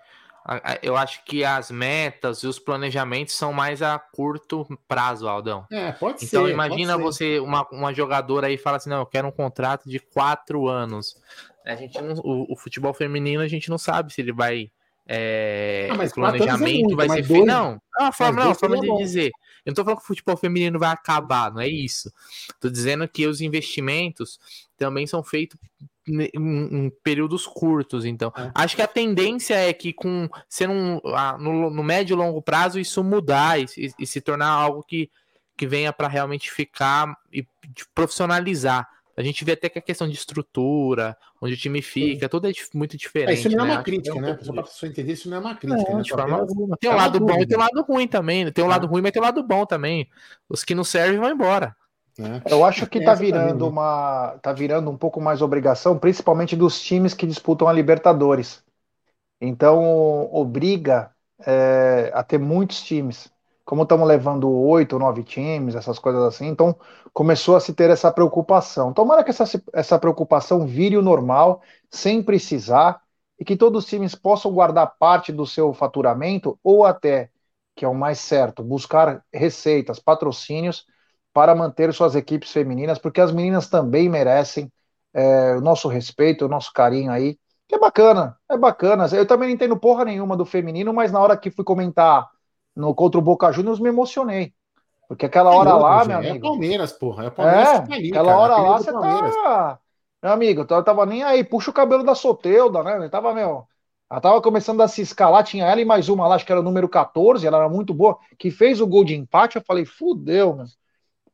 eu 0.83 0.95
acho 0.95 1.25
que 1.25 1.43
as 1.43 1.71
metas 1.71 2.43
e 2.43 2.47
os 2.47 2.59
planejamentos 2.59 3.33
são 3.33 3.51
mais 3.51 3.81
a 3.81 3.97
curto 3.97 4.63
prazo, 4.87 5.27
Aldão. 5.27 5.65
É, 5.71 5.91
pode 5.91 6.17
então, 6.17 6.27
ser. 6.27 6.37
Então 6.37 6.49
imagina 6.49 6.99
você, 6.99 7.39
uma, 7.39 7.67
uma 7.71 7.91
jogadora 7.91 8.45
aí 8.45 8.55
fala 8.55 8.77
assim, 8.77 8.91
não, 8.91 8.99
eu 8.99 9.05
quero 9.07 9.27
um 9.27 9.31
contrato 9.31 9.89
de 9.89 9.99
quatro 9.99 10.67
anos. 10.67 11.19
A 11.65 11.75
gente 11.75 11.99
não, 11.99 12.13
o, 12.23 12.53
o 12.53 12.55
futebol 12.55 12.93
feminino 12.93 13.41
a 13.41 13.47
gente 13.47 13.71
não 13.71 13.77
sabe 13.79 14.13
se 14.13 14.21
ele 14.21 14.31
vai 14.31 14.71
é, 15.11 15.87
ah, 15.89 15.95
mas 15.95 16.11
o 16.11 16.15
planejamento 16.15 16.63
é 16.63 16.71
muito, 16.71 16.95
vai 16.95 17.09
ser 17.09 17.23
feito. 17.23 17.43
Não, 17.43 17.81
é 17.97 18.03
uma 18.03 18.11
forma, 18.11 18.45
não, 18.45 18.53
forma 18.53 18.79
de 18.79 18.95
dizer. 18.97 19.31
Eu 19.65 19.71
não 19.71 19.75
tô 19.75 19.83
falando 19.83 19.97
que 19.97 20.03
o 20.03 20.07
futebol 20.07 20.37
feminino 20.37 20.79
vai 20.79 20.91
acabar, 20.91 21.51
não 21.51 21.61
é 21.61 21.67
isso. 21.67 22.11
Tô 22.59 22.69
dizendo 22.69 23.07
que 23.07 23.27
os 23.27 23.41
investimentos 23.41 24.39
também 24.77 25.05
são 25.05 25.23
feitos 25.23 25.57
em, 26.07 26.91
períodos 27.03 27.45
curtos, 27.45 28.05
então. 28.05 28.31
É. 28.35 28.51
Acho 28.55 28.75
que 28.75 28.81
a 28.81 28.87
tendência 28.87 29.55
é 29.55 29.71
que 29.73 29.93
com 29.93 30.27
sendo 30.47 30.73
um, 30.73 31.01
no, 31.39 31.69
no 31.69 31.83
médio 31.83 32.13
e 32.13 32.17
longo 32.17 32.41
prazo 32.41 32.79
isso 32.79 33.03
mudar 33.03 33.59
e, 33.59 33.65
e, 33.77 33.91
e 33.99 34.07
se 34.07 34.21
tornar 34.21 34.49
algo 34.49 34.83
que, 34.83 35.09
que 35.55 35.67
venha 35.67 35.93
para 35.93 36.07
realmente 36.07 36.51
ficar 36.51 37.15
e 37.31 37.45
profissionalizar. 37.93 38.87
A 39.19 39.21
gente 39.21 39.43
vê 39.43 39.51
até 39.51 39.67
que 39.67 39.77
a 39.77 39.81
questão 39.81 40.07
de 40.07 40.15
estrutura, 40.15 41.17
onde 41.41 41.53
o 41.53 41.57
time 41.57 41.81
fica, 41.81 42.25
Sim. 42.25 42.29
tudo 42.29 42.47
é 42.47 42.53
muito 42.73 42.95
diferente. 42.95 43.31
É, 43.31 43.33
isso 43.33 43.49
não 43.49 43.65
é 43.65 43.67
né? 43.67 43.73
uma 43.73 43.83
crítica, 43.83 44.17
é 44.17 44.21
né? 44.21 44.37
Só 44.41 44.53
para 44.53 44.61
a 44.61 44.63
pessoa 44.63 44.89
entender, 44.89 45.11
isso 45.11 45.29
não 45.29 45.35
é 45.35 45.39
uma 45.41 45.55
crítica. 45.55 45.93
né? 45.93 46.03
forma 46.09 46.37
alguma. 46.37 46.77
Tem 46.77 46.89
um 46.89 46.95
lado 46.95 47.19
bom 47.19 47.41
e 47.41 47.45
tem 47.45 47.57
um 47.57 47.59
lado 47.59 47.81
ruim 47.81 48.07
também. 48.07 48.49
Tem 48.49 48.63
um 48.63 48.69
lado 48.69 48.87
ruim, 48.87 49.01
mas 49.01 49.11
tem 49.11 49.21
um 49.21 49.25
lado 49.25 49.43
bom 49.43 49.65
também. 49.65 50.07
Os 50.47 50.63
que 50.63 50.73
não 50.73 50.85
servem 50.85 51.19
vão 51.19 51.29
embora. 51.29 51.75
É. 52.17 52.53
Eu 52.53 52.63
acho 52.63 52.87
que 52.87 52.99
está 52.99 53.13
virando 53.13 53.67
uma, 53.67 54.39
tá 54.41 54.53
virando 54.53 54.89
um 54.89 54.95
pouco 54.95 55.19
mais 55.19 55.41
obrigação, 55.41 55.99
principalmente 55.99 56.55
dos 56.55 56.79
times 56.79 57.13
que 57.13 57.27
disputam 57.27 57.67
a 57.67 57.73
Libertadores. 57.73 58.63
Então 59.41 60.33
obriga 60.33 61.11
é, 61.45 62.09
a 62.13 62.23
ter 62.23 62.37
muitos 62.37 62.81
times. 62.81 63.29
Como 63.69 63.83
estamos 63.83 64.07
levando 64.07 64.49
oito, 64.49 64.97
nove 64.97 65.23
times, 65.23 65.75
essas 65.75 65.99
coisas 65.99 66.23
assim, 66.23 66.47
então 66.47 66.75
começou 67.13 67.55
a 67.55 67.59
se 67.59 67.71
ter 67.71 67.91
essa 67.91 68.11
preocupação. 68.11 68.91
Tomara 68.91 69.23
que 69.23 69.29
essa, 69.29 69.43
essa 69.71 69.99
preocupação 69.99 70.65
vire 70.65 70.97
o 70.97 71.03
normal, 71.03 71.61
sem 71.87 72.23
precisar, 72.23 72.99
e 73.39 73.45
que 73.45 73.55
todos 73.55 73.83
os 73.83 73.87
times 73.87 74.15
possam 74.15 74.51
guardar 74.51 74.95
parte 74.97 75.31
do 75.31 75.45
seu 75.45 75.71
faturamento 75.71 76.59
ou 76.63 76.83
até 76.83 77.29
que 77.75 77.85
é 77.85 77.87
o 77.87 77.93
mais 77.93 78.17
certo, 78.17 78.63
buscar 78.63 79.23
receitas, 79.31 79.99
patrocínios 79.99 80.87
para 81.31 81.53
manter 81.53 81.93
suas 81.93 82.15
equipes 82.15 82.51
femininas, 82.51 82.97
porque 82.97 83.21
as 83.21 83.31
meninas 83.31 83.69
também 83.69 84.09
merecem 84.09 84.71
é, 85.13 85.55
o 85.55 85.61
nosso 85.61 85.87
respeito, 85.87 86.43
o 86.43 86.49
nosso 86.49 86.73
carinho 86.73 87.11
aí, 87.11 87.37
que 87.67 87.75
é 87.75 87.79
bacana, 87.79 88.35
é 88.49 88.57
bacana. 88.57 89.05
Eu 89.13 89.27
também 89.27 89.49
não 89.49 89.53
entendo 89.53 89.77
porra 89.77 90.05
nenhuma 90.05 90.35
do 90.35 90.43
feminino, 90.43 90.91
mas 90.91 91.11
na 91.11 91.19
hora 91.19 91.37
que 91.37 91.51
fui 91.51 91.63
comentar 91.63 92.27
no 92.79 92.95
contra 92.95 93.19
o 93.19 93.23
Boca 93.23 93.51
Juniors 93.51 93.79
me 93.79 93.89
emocionei. 93.89 94.53
Porque 95.07 95.25
aquela 95.25 95.51
hora 95.51 95.69
é 95.69 95.73
louco, 95.73 95.87
lá, 95.87 96.05
meu 96.05 96.17
é 96.17 96.29
amigo. 96.29 96.45
É 96.45 96.49
Palmeiras, 96.49 96.91
porra. 96.93 97.25
É 97.25 97.27
o 97.27 97.31
Palmeiras 97.31 97.67
é, 97.67 97.81
tá 97.81 97.93
ali, 97.95 98.09
aquela 98.09 98.31
cara, 98.31 98.41
hora 98.41 98.57
lá 98.57 98.77
você 98.77 98.91
tá. 98.91 99.79
Meu 100.21 100.31
amigo, 100.31 100.65
eu 100.69 100.83
tava 100.83 101.05
nem 101.05 101.23
aí. 101.23 101.43
Puxa 101.43 101.71
o 101.71 101.73
cabelo 101.73 102.03
da 102.03 102.13
Soteuda, 102.13 102.83
né? 102.83 103.05
Eu 103.05 103.09
tava, 103.09 103.33
meu. 103.33 103.65
Ela 104.09 104.21
tava 104.21 104.41
começando 104.41 104.81
a 104.81 104.87
se 104.87 105.01
escalar, 105.01 105.43
tinha 105.43 105.65
ela 105.65 105.79
e 105.79 105.85
mais 105.85 106.09
uma 106.09 106.27
lá, 106.27 106.35
acho 106.35 106.45
que 106.45 106.51
era 106.51 106.61
o 106.61 106.63
número 106.63 106.89
14, 106.89 107.45
ela 107.45 107.59
era 107.59 107.69
muito 107.69 107.93
boa, 107.93 108.17
que 108.39 108.49
fez 108.49 108.81
o 108.81 108.87
gol 108.87 109.03
de 109.03 109.15
empate. 109.15 109.57
Eu 109.57 109.63
falei, 109.63 109.85
fudeu, 109.85 110.55
meu. 110.55 110.65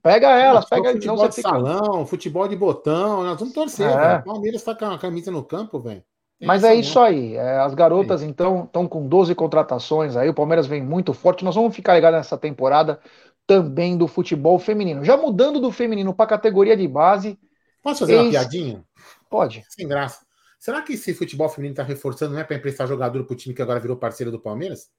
Pega 0.03 0.29
elas, 0.29 0.65
pega 0.65 0.91
futebol 0.91 1.17
não, 1.17 1.27
de 1.27 1.35
fica... 1.35 1.49
salão, 1.49 2.05
futebol 2.05 2.47
de 2.47 2.55
botão, 2.55 3.23
nós 3.23 3.39
vamos 3.39 3.53
torcer, 3.53 3.89
é. 3.89 4.17
O 4.17 4.23
Palmeiras 4.23 4.61
tá 4.61 4.75
com 4.75 4.85
a 4.85 4.99
camisa 4.99 5.31
no 5.31 5.43
campo, 5.43 5.79
velho. 5.79 6.03
Mas 6.41 6.63
é 6.63 6.75
isso 6.75 6.99
aí. 6.99 7.35
É, 7.35 7.57
as 7.59 7.73
garotas, 7.73 8.21
então, 8.21 8.65
estão 8.65 8.87
com 8.87 9.07
12 9.07 9.33
contratações 9.35 10.15
aí. 10.15 10.27
O 10.29 10.33
Palmeiras 10.33 10.67
vem 10.67 10.83
muito 10.83 11.13
forte. 11.13 11.45
Nós 11.45 11.55
vamos 11.55 11.75
ficar 11.75 11.95
ligados 11.95 12.17
nessa 12.17 12.37
temporada 12.37 12.99
também 13.47 13.97
do 13.97 14.07
futebol 14.07 14.59
feminino. 14.59 15.03
Já 15.03 15.15
mudando 15.15 15.59
do 15.59 15.71
feminino 15.71 16.13
para 16.13 16.25
a 16.25 16.29
categoria 16.29 16.75
de 16.75 16.87
base. 16.87 17.39
Posso 17.81 17.99
fazer 17.99 18.13
ex... 18.13 18.23
uma 18.23 18.31
piadinha? 18.31 18.83
Pode. 19.29 19.63
Sem 19.69 19.87
graça. 19.87 20.25
Será 20.59 20.81
que 20.81 20.93
esse 20.93 21.13
futebol 21.13 21.47
feminino 21.47 21.73
está 21.73 21.83
reforçando, 21.83 22.33
não 22.33 22.41
é 22.41 22.43
para 22.43 22.55
emprestar 22.55 22.87
jogador 22.87 23.23
para 23.23 23.33
o 23.33 23.37
time 23.37 23.53
que 23.53 23.61
agora 23.61 23.79
virou 23.79 23.95
parceiro 23.95 24.31
do 24.31 24.39
Palmeiras? 24.39 24.89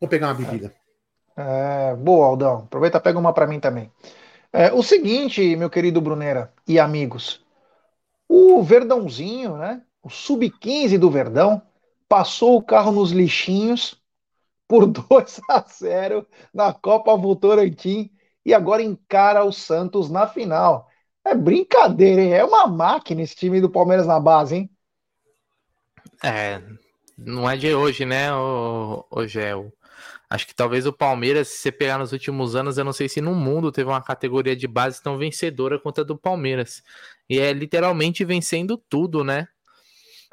Vou 0.00 0.08
pegar 0.08 0.28
uma 0.28 0.34
bebida. 0.34 0.74
É, 1.36 1.94
boa, 1.94 2.26
Aldão. 2.26 2.58
Aproveita, 2.60 3.00
pega 3.00 3.18
uma 3.18 3.32
para 3.32 3.46
mim 3.46 3.60
também. 3.60 3.92
É, 4.52 4.72
o 4.72 4.82
seguinte, 4.82 5.54
meu 5.56 5.68
querido 5.68 6.00
Brunera 6.00 6.52
e 6.66 6.80
amigos, 6.80 7.44
o 8.26 8.62
Verdãozinho, 8.62 9.56
né? 9.58 9.82
O 10.02 10.08
sub-15 10.08 10.98
do 10.98 11.10
Verdão 11.10 11.62
passou 12.08 12.56
o 12.56 12.62
carro 12.62 12.92
nos 12.92 13.10
lixinhos 13.10 14.00
por 14.66 14.86
2 14.86 15.40
a 15.50 15.60
0 15.60 16.26
na 16.52 16.72
Copa 16.72 17.16
Votorantim 17.16 18.10
e 18.44 18.54
agora 18.54 18.82
encara 18.82 19.44
o 19.44 19.52
Santos 19.52 20.10
na 20.10 20.26
final. 20.26 20.88
É 21.24 21.34
brincadeira, 21.34 22.22
hein? 22.22 22.32
É 22.32 22.44
uma 22.44 22.66
máquina 22.66 23.22
esse 23.22 23.36
time 23.36 23.60
do 23.60 23.68
Palmeiras 23.68 24.06
na 24.06 24.18
base, 24.18 24.56
hein? 24.56 24.70
É, 26.24 26.62
não 27.16 27.48
é 27.48 27.56
de 27.56 27.74
hoje, 27.74 28.04
né, 28.04 28.32
o, 28.32 29.04
o 29.10 29.26
Gel? 29.26 29.72
Acho 30.30 30.46
que 30.46 30.54
talvez 30.54 30.86
o 30.86 30.92
Palmeiras, 30.92 31.48
se 31.48 31.58
você 31.58 31.72
pegar 31.72 31.98
nos 31.98 32.12
últimos 32.12 32.54
anos, 32.54 32.76
eu 32.76 32.84
não 32.84 32.92
sei 32.92 33.08
se 33.08 33.20
no 33.20 33.34
mundo 33.34 33.72
teve 33.72 33.88
uma 33.88 34.02
categoria 34.02 34.54
de 34.54 34.66
base 34.66 35.02
tão 35.02 35.16
vencedora 35.16 35.78
quanto 35.78 36.02
a 36.02 36.04
do 36.04 36.18
Palmeiras. 36.18 36.82
E 37.28 37.38
é 37.38 37.52
literalmente 37.52 38.24
vencendo 38.24 38.76
tudo, 38.76 39.24
né? 39.24 39.48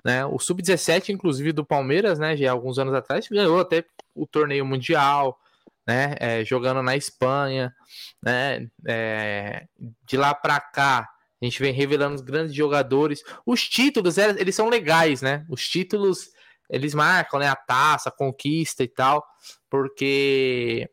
Né? 0.06 0.24
O 0.24 0.38
Sub-17, 0.38 1.10
inclusive, 1.10 1.52
do 1.52 1.66
Palmeiras, 1.66 2.20
né? 2.20 2.38
Já 2.38 2.52
alguns 2.52 2.78
anos 2.78 2.94
atrás, 2.94 3.28
ganhou 3.28 3.60
até 3.60 3.84
o 4.14 4.28
torneio 4.28 4.64
mundial, 4.64 5.40
né? 5.88 6.16
É, 6.20 6.46
jogando 6.46 6.84
na 6.84 6.96
Espanha, 6.96 7.74
né? 8.24 8.68
É, 8.88 9.66
de 10.06 10.16
lá 10.16 10.36
para 10.36 10.60
cá, 10.60 11.10
a 11.42 11.46
gente 11.46 11.60
vem 11.60 11.74
revelando 11.74 12.14
os 12.14 12.22
grandes 12.22 12.54
jogadores. 12.54 13.24
Os 13.44 13.68
títulos, 13.68 14.20
é, 14.20 14.30
eles 14.40 14.54
são 14.54 14.70
legais, 14.70 15.24
né? 15.24 15.44
Os 15.50 15.68
títulos 15.68 16.30
eles 16.70 16.94
marcam, 16.94 17.40
né, 17.40 17.48
a 17.48 17.56
taça, 17.56 18.10
a 18.10 18.12
conquista 18.12 18.84
e 18.84 18.88
tal, 18.88 19.24
porque 19.70 20.90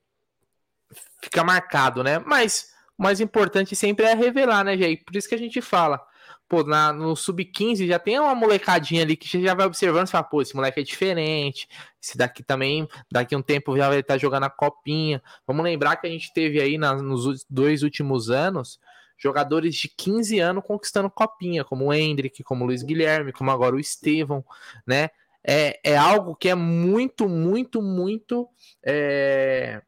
fica 1.22 1.42
marcado, 1.42 2.02
né? 2.02 2.18
Mas 2.18 2.68
o 2.98 3.02
mais 3.02 3.20
importante 3.20 3.74
sempre 3.74 4.06
é 4.06 4.14
revelar, 4.14 4.64
né, 4.64 4.76
Jair? 4.76 5.02
Por 5.04 5.16
isso 5.16 5.28
que 5.28 5.34
a 5.34 5.38
gente 5.38 5.60
fala, 5.62 6.00
pô, 6.52 6.62
na, 6.62 6.92
no 6.92 7.16
sub-15 7.16 7.86
já 7.86 7.98
tem 7.98 8.20
uma 8.20 8.34
molecadinha 8.34 9.02
ali 9.02 9.16
que 9.16 9.40
já 9.42 9.54
vai 9.54 9.64
observando 9.64 10.06
e 10.06 10.10
fala, 10.10 10.24
pô, 10.24 10.42
esse 10.42 10.54
moleque 10.54 10.80
é 10.80 10.82
diferente, 10.82 11.66
esse 11.98 12.18
daqui 12.18 12.42
também, 12.42 12.86
daqui 13.10 13.34
a 13.34 13.38
um 13.38 13.42
tempo 13.42 13.74
já 13.74 13.88
vai 13.88 14.00
estar 14.00 14.18
jogando 14.18 14.44
a 14.44 14.50
copinha. 14.50 15.22
Vamos 15.46 15.64
lembrar 15.64 15.96
que 15.96 16.06
a 16.06 16.10
gente 16.10 16.30
teve 16.34 16.60
aí 16.60 16.76
na, 16.76 16.94
nos 16.94 17.46
dois 17.48 17.82
últimos 17.82 18.28
anos 18.28 18.78
jogadores 19.16 19.74
de 19.76 19.88
15 19.88 20.40
anos 20.40 20.64
conquistando 20.66 21.08
copinha, 21.08 21.64
como 21.64 21.86
o 21.86 21.94
Hendrick, 21.94 22.42
como 22.42 22.64
o 22.64 22.66
Luiz 22.66 22.82
Guilherme, 22.82 23.32
como 23.32 23.50
agora 23.50 23.74
o 23.74 23.80
Estevão, 23.80 24.44
né? 24.86 25.08
é, 25.42 25.80
é 25.82 25.96
algo 25.96 26.36
que 26.36 26.48
é 26.48 26.54
muito, 26.54 27.28
muito, 27.28 27.80
muito 27.80 28.48
é, 28.84 29.80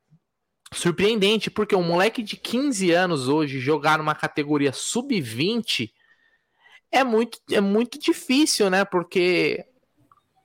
surpreendente, 0.73 1.51
porque 1.51 1.77
um 1.77 1.83
moleque 1.83 2.23
de 2.23 2.37
15 2.37 2.91
anos 2.91 3.29
hoje 3.29 3.61
jogar 3.61 3.99
numa 3.99 4.15
categoria 4.15 4.73
sub-20 4.73 5.93
é 6.95 7.05
muito, 7.05 7.39
é 7.51 7.61
muito 7.61 7.99
difícil, 7.99 8.71
né? 8.71 8.85
Porque 8.85 9.65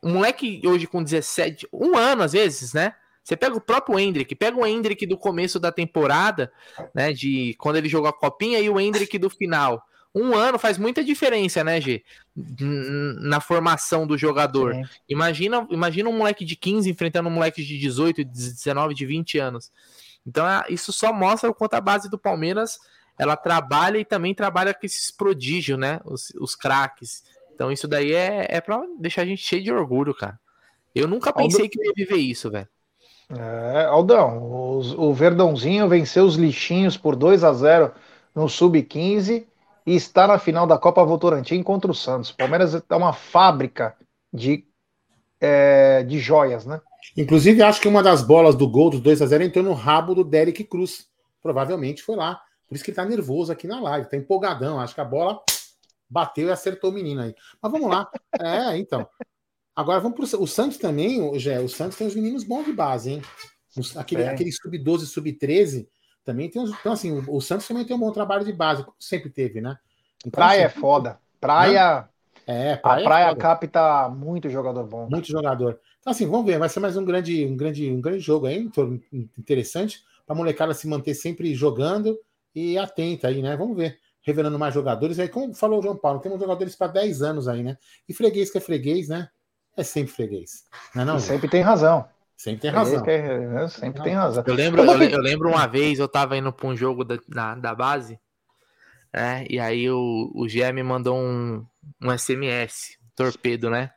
um 0.03 0.13
moleque 0.13 0.61
hoje 0.65 0.87
com 0.87 1.03
17, 1.03 1.67
um 1.71 1.97
ano 1.97 2.23
às 2.23 2.33
vezes, 2.33 2.73
né? 2.73 2.93
Você 3.23 3.37
pega 3.37 3.55
o 3.55 3.61
próprio 3.61 3.99
Hendrick, 3.99 4.33
pega 4.35 4.57
o 4.57 4.65
Hendrick 4.65 5.05
do 5.05 5.17
começo 5.17 5.59
da 5.59 5.71
temporada, 5.71 6.51
né? 6.93 7.13
De 7.13 7.55
quando 7.59 7.75
ele 7.75 7.89
jogou 7.89 8.09
a 8.09 8.13
copinha 8.13 8.59
e 8.59 8.69
o 8.69 8.79
Hendrick 8.79 9.17
do 9.17 9.29
final 9.29 9.83
um 10.13 10.33
ano 10.35 10.57
faz 10.57 10.77
muita 10.77 11.03
diferença, 11.03 11.63
né, 11.63 11.79
G? 11.79 12.03
Na 13.21 13.39
formação 13.39 14.07
do 14.07 14.17
jogador. 14.17 14.73
Sim. 14.73 14.83
Imagina, 15.07 15.67
imagina 15.69 16.09
um 16.09 16.17
moleque 16.17 16.43
de 16.43 16.55
15 16.55 16.89
enfrentando 16.89 17.29
um 17.29 17.31
moleque 17.31 17.63
de 17.63 17.77
18, 17.77 18.23
19, 18.23 18.93
de 18.93 19.05
20 19.05 19.37
anos. 19.37 19.71
Então, 20.25 20.47
é, 20.47 20.65
isso 20.69 20.91
só 20.91 21.13
mostra 21.13 21.49
o 21.49 21.53
quanto 21.53 21.75
a 21.75 21.81
base 21.81 22.09
do 22.09 22.17
Palmeiras 22.17 22.79
ela 23.19 23.35
trabalha 23.35 23.97
e 23.97 24.05
também 24.05 24.33
trabalha 24.33 24.73
com 24.73 24.85
esses 24.85 25.11
prodígios, 25.11 25.77
né? 25.77 25.99
Os, 26.05 26.29
os 26.39 26.55
craques. 26.55 27.21
Então, 27.53 27.69
isso 27.69 27.85
daí 27.85 28.13
é, 28.13 28.47
é 28.49 28.61
pra 28.61 28.81
deixar 28.97 29.23
a 29.23 29.25
gente 29.25 29.43
cheio 29.43 29.61
de 29.61 29.71
orgulho, 29.71 30.15
cara. 30.15 30.39
Eu 30.95 31.05
nunca 31.05 31.33
pensei 31.33 31.67
que 31.67 31.77
ia 31.85 31.91
viver 31.93 32.15
isso, 32.15 32.49
velho. 32.49 32.67
É, 33.29 33.85
Aldão, 33.85 34.37
o, 34.39 35.09
o 35.09 35.13
Verdãozinho 35.13 35.87
venceu 35.89 36.23
os 36.23 36.35
lixinhos 36.35 36.95
por 36.95 37.15
2 37.15 37.43
a 37.43 37.51
0 37.51 37.91
no 38.33 38.47
Sub-15 38.47 39.45
e 39.85 39.95
está 39.95 40.25
na 40.25 40.39
final 40.39 40.65
da 40.65 40.77
Copa 40.77 41.03
Votorantim 41.03 41.61
contra 41.61 41.91
o 41.91 41.95
Santos. 41.95 42.29
O 42.29 42.37
Palmeiras 42.37 42.73
é 42.73 42.95
uma 42.95 43.11
fábrica 43.11 43.95
de, 44.33 44.63
é, 45.41 46.03
de 46.03 46.17
joias, 46.19 46.65
né? 46.65 46.79
Inclusive, 47.17 47.61
acho 47.61 47.81
que 47.81 47.87
uma 47.87 48.01
das 48.01 48.21
bolas 48.21 48.55
do 48.55 48.67
gol 48.67 48.89
dos 48.89 49.01
2 49.01 49.21
a 49.21 49.25
0 49.25 49.43
entrou 49.43 49.65
no 49.65 49.73
rabo 49.73 50.15
do 50.15 50.23
Derek 50.23 50.63
Cruz. 50.63 51.07
Provavelmente 51.43 52.01
foi 52.01 52.15
lá. 52.15 52.41
Por 52.69 52.75
isso 52.75 52.83
que 52.83 52.91
ele 52.91 52.95
tá 52.95 53.03
nervoso 53.03 53.51
aqui 53.51 53.67
na 53.67 53.81
live, 53.81 54.07
tá 54.07 54.15
empolgadão. 54.15 54.79
Acho 54.79 54.93
que 54.93 55.01
a 55.01 55.05
bola 55.05 55.41
bateu 56.07 56.47
e 56.47 56.51
acertou 56.51 56.91
o 56.91 56.93
menino 56.93 57.21
aí. 57.21 57.35
Mas 57.59 57.71
vamos 57.71 57.89
lá. 57.89 58.09
É, 58.39 58.77
então. 58.77 59.05
Agora 59.75 59.99
vamos 59.99 60.15
pro 60.15 60.41
o 60.41 60.47
Santos 60.47 60.77
também, 60.77 61.21
o, 61.21 61.37
Gé, 61.37 61.59
o 61.59 61.67
Santos 61.67 61.97
tem 61.97 62.05
os 62.05 62.15
meninos 62.15 62.43
bons 62.43 62.65
de 62.65 62.71
base, 62.71 63.11
hein? 63.11 63.21
Aquele, 63.95 64.21
é. 64.21 64.29
aquele 64.29 64.51
sub-12, 64.51 65.05
sub-13 65.05 65.87
também 66.23 66.49
tem 66.49 66.61
uns, 66.61 66.69
então 66.69 66.91
assim, 66.91 67.11
o, 67.11 67.35
o, 67.35 67.41
Santos 67.41 67.67
também 67.67 67.83
tem 67.83 67.95
um 67.95 67.99
bom 67.99 68.11
trabalho 68.11 68.45
de 68.45 68.53
base, 68.53 68.85
sempre 68.99 69.29
teve, 69.29 69.61
né? 69.61 69.77
Então, 70.19 70.31
praia 70.31 70.67
assim, 70.67 70.77
é 70.77 70.79
foda. 70.79 71.19
Praia. 71.39 72.07
É, 72.45 72.75
praia 72.75 73.01
a 73.01 73.03
praia 73.03 73.31
é 73.31 73.35
capta 73.35 74.09
muito 74.09 74.49
jogador 74.49 74.83
bom. 74.85 75.07
Muito 75.09 75.27
jogador. 75.27 75.79
Então 75.99 76.11
assim, 76.11 76.27
vamos 76.27 76.45
ver, 76.45 76.59
vai 76.59 76.69
ser 76.69 76.79
mais 76.79 76.95
um 76.95 77.05
grande, 77.05 77.45
um 77.45 77.57
grande, 77.57 77.89
um 77.89 78.01
grande 78.01 78.19
jogo 78.19 78.45
aí, 78.45 78.69
interessante 79.37 80.03
para 80.25 80.35
a 80.35 80.37
molecada 80.37 80.73
se 80.73 80.87
manter 80.87 81.15
sempre 81.15 81.55
jogando 81.55 82.17
e 82.53 82.77
atenta 82.77 83.27
aí, 83.27 83.41
né? 83.41 83.55
Vamos 83.55 83.77
ver. 83.77 83.97
Revelando 84.21 84.59
mais 84.59 84.73
jogadores. 84.73 85.17
Aí, 85.19 85.29
como 85.29 85.53
falou 85.53 85.79
o 85.79 85.81
João 85.81 85.95
Paulo, 85.95 86.19
temos 86.19 86.39
jogadores 86.39 86.75
para 86.75 86.91
10 86.91 87.21
anos 87.21 87.47
aí, 87.47 87.63
né? 87.63 87.77
E 88.07 88.13
freguês 88.13 88.51
que 88.51 88.57
é 88.57 88.61
freguês, 88.61 89.07
né? 89.07 89.29
É 89.75 89.83
sempre 89.83 90.11
freguês. 90.11 90.65
Não 90.93 91.03
é 91.03 91.05
não, 91.05 91.19
sempre 91.19 91.47
tem 91.47 91.61
razão. 91.61 92.05
Sempre 92.35 92.61
tem 92.61 92.71
razão. 92.71 93.05
É, 93.05 93.67
sempre 93.67 94.01
tem 94.01 94.13
razão. 94.13 94.43
Eu 94.45 94.53
lembro, 94.53 94.83
eu, 94.83 95.01
eu, 95.03 95.19
lembro 95.19 95.49
uma 95.49 95.67
vez, 95.67 95.99
eu 95.99 96.07
tava 96.07 96.37
indo 96.37 96.51
para 96.53 96.67
um 96.67 96.75
jogo 96.75 97.03
da, 97.03 97.17
na, 97.27 97.55
da 97.55 97.75
base, 97.75 98.19
né? 99.13 99.45
E 99.49 99.59
aí 99.59 99.89
o, 99.89 100.31
o 100.33 100.47
GE 100.47 100.71
me 100.71 100.83
mandou 100.83 101.17
um, 101.17 101.65
um 102.01 102.17
SMS, 102.17 102.97
torpedo, 103.15 103.69
né? 103.69 103.91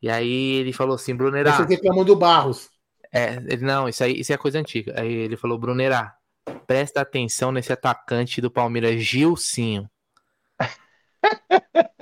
E 0.00 0.08
aí 0.08 0.54
ele 0.54 0.72
falou 0.72 0.94
assim, 0.94 1.14
Brunerá. 1.14 1.52
Você 1.56 1.74
reclamou 1.74 2.04
do 2.04 2.16
Barros. 2.16 2.70
É, 3.12 3.34
ele, 3.46 3.64
não, 3.64 3.88
isso 3.88 4.04
aí 4.04 4.20
isso 4.20 4.32
é 4.32 4.36
coisa 4.36 4.58
antiga. 4.58 4.94
Aí 4.98 5.12
ele 5.12 5.36
falou, 5.36 5.58
Brunerá, 5.58 6.16
presta 6.66 7.00
atenção 7.00 7.52
nesse 7.52 7.72
atacante 7.72 8.40
do 8.40 8.50
Palmeiras, 8.50 9.02
Gilcinho. 9.02 9.88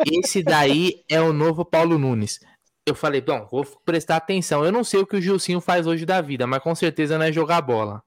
Esse 0.04 0.42
daí 0.42 1.04
é 1.08 1.20
o 1.20 1.32
novo 1.32 1.64
Paulo 1.64 1.98
Nunes 1.98 2.38
eu 2.86 2.94
falei, 2.94 3.20
bom, 3.20 3.46
vou 3.50 3.66
prestar 3.84 4.16
atenção. 4.16 4.64
Eu 4.64 4.70
não 4.70 4.84
sei 4.84 5.00
o 5.00 5.06
que 5.06 5.16
o 5.16 5.20
Gilcinho 5.20 5.60
faz 5.60 5.88
hoje 5.88 6.06
da 6.06 6.20
vida, 6.20 6.46
mas 6.46 6.62
com 6.62 6.72
certeza 6.72 7.18
não 7.18 7.26
é 7.26 7.32
jogar 7.32 7.60
bola. 7.60 8.00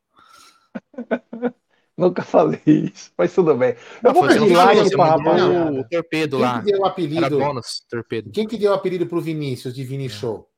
Nunca 1.97 2.23
falei 2.23 2.61
isso, 2.65 3.11
mas 3.17 3.35
tudo 3.35 3.53
bem. 3.55 3.75
Eu 4.01 4.13
vou 4.13 4.25
pedir 4.25 4.55
like 4.55 4.95
para 4.95 5.17
rapaz. 5.17 5.43
O 5.43 5.83
torpedo 5.89 6.37
Quem 6.37 6.45
lá. 6.45 6.59
Que 6.61 6.71
deu 6.71 6.79
o 6.79 6.85
apelido? 6.85 7.25
Era 7.25 7.37
bônus, 7.37 7.85
torpedo. 7.89 8.31
Quem 8.31 8.47
que 8.47 8.57
deu 8.57 8.71
o 8.71 8.73
apelido 8.73 9.05
pro 9.05 9.19
Vinícius 9.19 9.75
de 9.75 9.83
Vini 9.83 10.09
Show? 10.09 10.49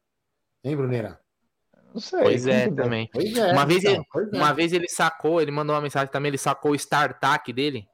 Hein, 0.63 0.77
Brunera? 0.77 1.19
Não 1.93 2.01
sei. 2.01 2.21
Pois 2.21 2.47
é, 2.47 2.69
também. 2.69 3.09
Pois 3.11 3.35
é, 3.35 3.51
uma, 3.51 3.65
vez 3.65 3.83
então, 3.83 4.05
ele, 4.15 4.29
é. 4.33 4.37
uma 4.37 4.53
vez 4.53 4.73
ele 4.73 4.87
sacou, 4.87 5.41
ele 5.41 5.51
mandou 5.51 5.75
uma 5.75 5.81
mensagem 5.81 6.11
também, 6.11 6.29
ele 6.29 6.37
sacou 6.37 6.71
o 6.71 6.75
StarTAC 6.75 7.51
dele, 7.51 7.87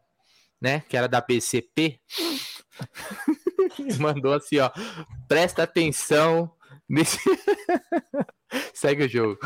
né? 0.62 0.84
Que 0.88 0.96
era 0.96 1.08
da 1.08 1.22
PCP. 1.22 2.00
mandou 4.00 4.34
assim, 4.34 4.60
ó. 4.60 4.70
Presta 5.28 5.64
atenção 5.64 6.52
nesse. 6.90 7.20
Segue 8.74 9.06
o 9.06 9.10
jogo. 9.10 9.38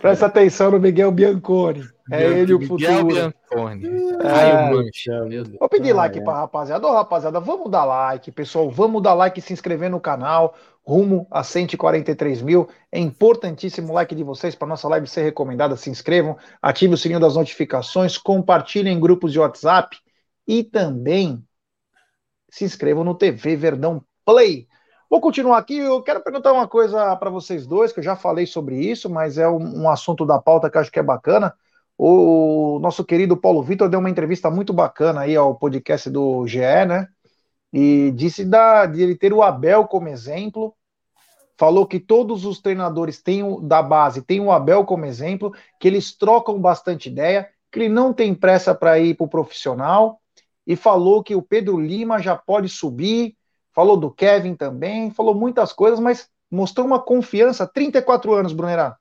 Presta 0.00 0.26
atenção 0.26 0.70
no 0.70 0.78
Miguel 0.78 1.10
Bianconi. 1.10 1.82
É 2.10 2.24
ele 2.24 2.54
o 2.54 2.60
futuro. 2.60 3.04
Miguel 3.04 3.32
Bianconi. 3.50 3.86
É... 4.20 5.58
Vou 5.58 5.68
pedir 5.68 5.92
like 5.92 6.22
para 6.22 6.40
rapaziada. 6.40 6.86
Ô, 6.86 6.92
rapaziada, 6.92 7.40
vamos 7.40 7.70
dar 7.70 7.84
like, 7.84 8.30
pessoal. 8.30 8.70
Vamos 8.70 9.02
dar 9.02 9.14
like 9.14 9.38
e 9.38 9.42
se 9.42 9.52
inscrever 9.52 9.90
no 9.90 10.00
canal. 10.00 10.54
Rumo 10.86 11.26
a 11.30 11.42
143 11.42 12.42
mil. 12.42 12.68
É 12.92 12.98
importantíssimo 13.00 13.90
o 13.90 13.94
like 13.94 14.14
de 14.14 14.22
vocês 14.22 14.54
para 14.54 14.68
nossa 14.68 14.86
live 14.88 15.06
ser 15.06 15.22
recomendada. 15.22 15.76
Se 15.76 15.90
inscrevam, 15.90 16.36
ative 16.62 16.94
o 16.94 16.98
sininho 16.98 17.20
das 17.20 17.34
notificações, 17.34 18.16
compartilhem 18.18 18.94
em 18.94 19.00
grupos 19.00 19.32
de 19.32 19.40
WhatsApp 19.40 19.96
e 20.46 20.62
também 20.62 21.42
se 22.50 22.64
inscrevam 22.64 23.02
no 23.02 23.14
TV 23.14 23.56
Verdão 23.56 24.04
Play. 24.24 24.68
Vou 25.14 25.20
continuar 25.20 25.58
aqui. 25.58 25.76
Eu 25.78 26.02
quero 26.02 26.20
perguntar 26.20 26.52
uma 26.52 26.66
coisa 26.66 27.14
para 27.14 27.30
vocês 27.30 27.68
dois, 27.68 27.92
que 27.92 28.00
eu 28.00 28.02
já 28.02 28.16
falei 28.16 28.46
sobre 28.46 28.84
isso, 28.84 29.08
mas 29.08 29.38
é 29.38 29.48
um, 29.48 29.82
um 29.82 29.88
assunto 29.88 30.26
da 30.26 30.40
pauta 30.40 30.68
que 30.68 30.76
acho 30.76 30.90
que 30.90 30.98
é 30.98 31.04
bacana. 31.04 31.54
O 31.96 32.80
nosso 32.82 33.04
querido 33.04 33.36
Paulo 33.36 33.62
Vitor 33.62 33.88
deu 33.88 34.00
uma 34.00 34.10
entrevista 34.10 34.50
muito 34.50 34.72
bacana 34.72 35.20
aí 35.20 35.36
ao 35.36 35.54
podcast 35.54 36.10
do 36.10 36.44
GE, 36.48 36.58
né? 36.58 37.06
E 37.72 38.10
disse 38.10 38.44
da, 38.44 38.86
de 38.86 39.02
ele 39.04 39.14
ter 39.14 39.32
o 39.32 39.40
Abel 39.40 39.86
como 39.86 40.08
exemplo. 40.08 40.74
Falou 41.56 41.86
que 41.86 42.00
todos 42.00 42.44
os 42.44 42.60
treinadores 42.60 43.22
têm, 43.22 43.44
da 43.68 43.80
base 43.80 44.20
têm 44.20 44.40
o 44.40 44.50
Abel 44.50 44.84
como 44.84 45.04
exemplo, 45.04 45.54
que 45.78 45.86
eles 45.86 46.12
trocam 46.12 46.58
bastante 46.58 47.08
ideia, 47.08 47.48
que 47.70 47.78
ele 47.78 47.88
não 47.88 48.12
tem 48.12 48.34
pressa 48.34 48.74
para 48.74 48.98
ir 48.98 49.14
para 49.14 49.26
o 49.26 49.30
profissional. 49.30 50.20
E 50.66 50.74
falou 50.74 51.22
que 51.22 51.36
o 51.36 51.42
Pedro 51.42 51.78
Lima 51.78 52.18
já 52.18 52.34
pode 52.34 52.68
subir, 52.68 53.36
falou 53.74 53.96
do 53.96 54.10
Kevin 54.10 54.54
também, 54.54 55.10
falou 55.10 55.34
muitas 55.34 55.72
coisas, 55.72 55.98
mas 55.98 56.30
mostrou 56.50 56.86
uma 56.86 57.02
confiança. 57.02 57.66
34 57.66 58.32
anos, 58.32 58.52
Brunerá. 58.52 58.96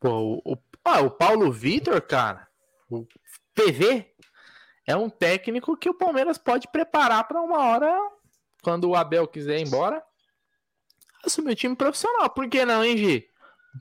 Pô, 0.00 0.40
o, 0.44 0.56
ah, 0.84 1.02
o 1.02 1.10
Paulo 1.10 1.52
Vitor, 1.52 2.00
cara, 2.00 2.48
o 2.90 3.06
PV 3.54 4.14
é 4.86 4.96
um 4.96 5.10
técnico 5.10 5.76
que 5.76 5.90
o 5.90 5.94
Palmeiras 5.94 6.38
pode 6.38 6.66
preparar 6.68 7.28
para 7.28 7.42
uma 7.42 7.58
hora, 7.58 7.94
quando 8.62 8.88
o 8.88 8.96
Abel 8.96 9.28
quiser 9.28 9.58
ir 9.58 9.66
embora, 9.66 10.02
assumir 11.24 11.52
o 11.52 11.56
time 11.56 11.76
profissional. 11.76 12.30
Por 12.30 12.48
que 12.48 12.64
não, 12.64 12.82
hein, 12.82 12.96
Gi? 12.96 13.28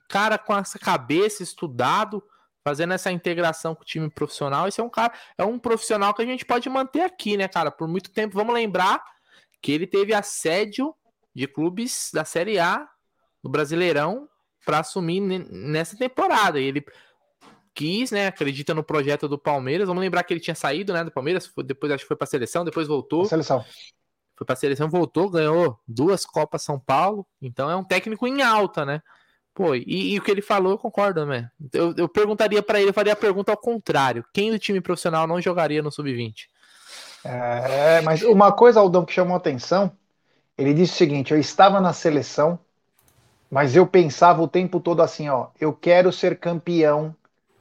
Cara 0.09 0.37
com 0.37 0.55
essa 0.57 0.77
cabeça, 0.77 1.41
estudado, 1.41 2.21
fazendo 2.67 2.91
essa 2.91 3.09
integração 3.09 3.73
com 3.73 3.81
o 3.81 3.85
time 3.85 4.09
profissional. 4.09 4.67
Esse 4.67 4.81
é 4.81 4.83
um 4.83 4.89
cara, 4.89 5.13
é 5.37 5.45
um 5.45 5.57
profissional 5.57 6.13
que 6.13 6.21
a 6.21 6.25
gente 6.25 6.43
pode 6.43 6.69
manter 6.69 6.99
aqui, 6.99 7.37
né, 7.37 7.47
cara? 7.47 7.71
Por 7.71 7.87
muito 7.87 8.11
tempo. 8.11 8.35
Vamos 8.35 8.53
lembrar 8.53 9.01
que 9.61 9.71
ele 9.71 9.87
teve 9.87 10.13
assédio 10.13 10.93
de 11.33 11.47
clubes 11.47 12.09
da 12.13 12.25
Série 12.25 12.59
A 12.59 12.85
no 13.41 13.49
Brasileirão 13.49 14.27
para 14.65 14.79
assumir 14.79 15.21
nessa 15.21 15.95
temporada. 15.95 16.59
E 16.59 16.65
ele 16.65 16.85
quis, 17.73 18.11
né? 18.11 18.27
Acredita 18.27 18.73
no 18.73 18.83
projeto 18.83 19.29
do 19.29 19.39
Palmeiras. 19.39 19.87
Vamos 19.87 20.01
lembrar 20.01 20.23
que 20.23 20.33
ele 20.33 20.41
tinha 20.41 20.55
saído, 20.55 20.91
né, 20.91 21.05
do 21.05 21.11
Palmeiras, 21.11 21.49
depois 21.63 21.89
acho 21.93 22.03
que 22.03 22.07
foi 22.09 22.17
para 22.17 22.25
a 22.25 22.29
seleção, 22.29 22.65
depois 22.65 22.85
voltou. 22.85 23.21
A 23.21 23.27
seleção. 23.27 23.63
Foi 24.35 24.45
para 24.45 24.53
a 24.53 24.57
seleção, 24.57 24.89
voltou, 24.89 25.29
ganhou 25.29 25.79
duas 25.87 26.25
Copas 26.25 26.63
São 26.63 26.77
Paulo. 26.77 27.25
Então 27.41 27.71
é 27.71 27.77
um 27.77 27.83
técnico 27.83 28.27
em 28.27 28.41
alta, 28.41 28.85
né? 28.85 29.01
Pô, 29.57 29.73
e, 29.73 30.13
e, 30.13 30.19
o 30.19 30.21
que 30.21 30.29
ele 30.29 30.43
falou, 30.43 30.73
eu 30.73 30.77
concordo, 30.77 31.25
né? 31.25 31.49
Eu, 31.73 31.91
eu 31.97 32.07
perguntaria 32.07 32.61
para 32.61 32.79
ele, 32.79 32.91
eu 32.91 32.93
faria 32.93 33.13
a 33.13 33.15
pergunta 33.15 33.51
ao 33.51 33.57
contrário: 33.57 34.23
quem 34.31 34.51
do 34.51 34.59
time 34.59 34.79
profissional 34.79 35.25
não 35.25 35.41
jogaria 35.41 35.81
no 35.81 35.91
sub-20? 35.91 36.45
É, 37.25 37.99
mas 38.01 38.21
uma 38.21 38.51
coisa, 38.51 38.79
Aldão, 38.79 39.03
que 39.03 39.11
chamou 39.11 39.35
atenção, 39.35 39.91
ele 40.55 40.75
disse 40.75 40.93
o 40.93 40.97
seguinte: 40.97 41.33
eu 41.33 41.39
estava 41.39 41.81
na 41.81 41.91
seleção, 41.91 42.59
mas 43.49 43.75
eu 43.75 43.87
pensava 43.87 44.43
o 44.43 44.47
tempo 44.47 44.79
todo 44.79 45.01
assim, 45.01 45.27
ó, 45.27 45.47
eu 45.59 45.73
quero 45.73 46.13
ser 46.13 46.37
campeão 46.37 47.15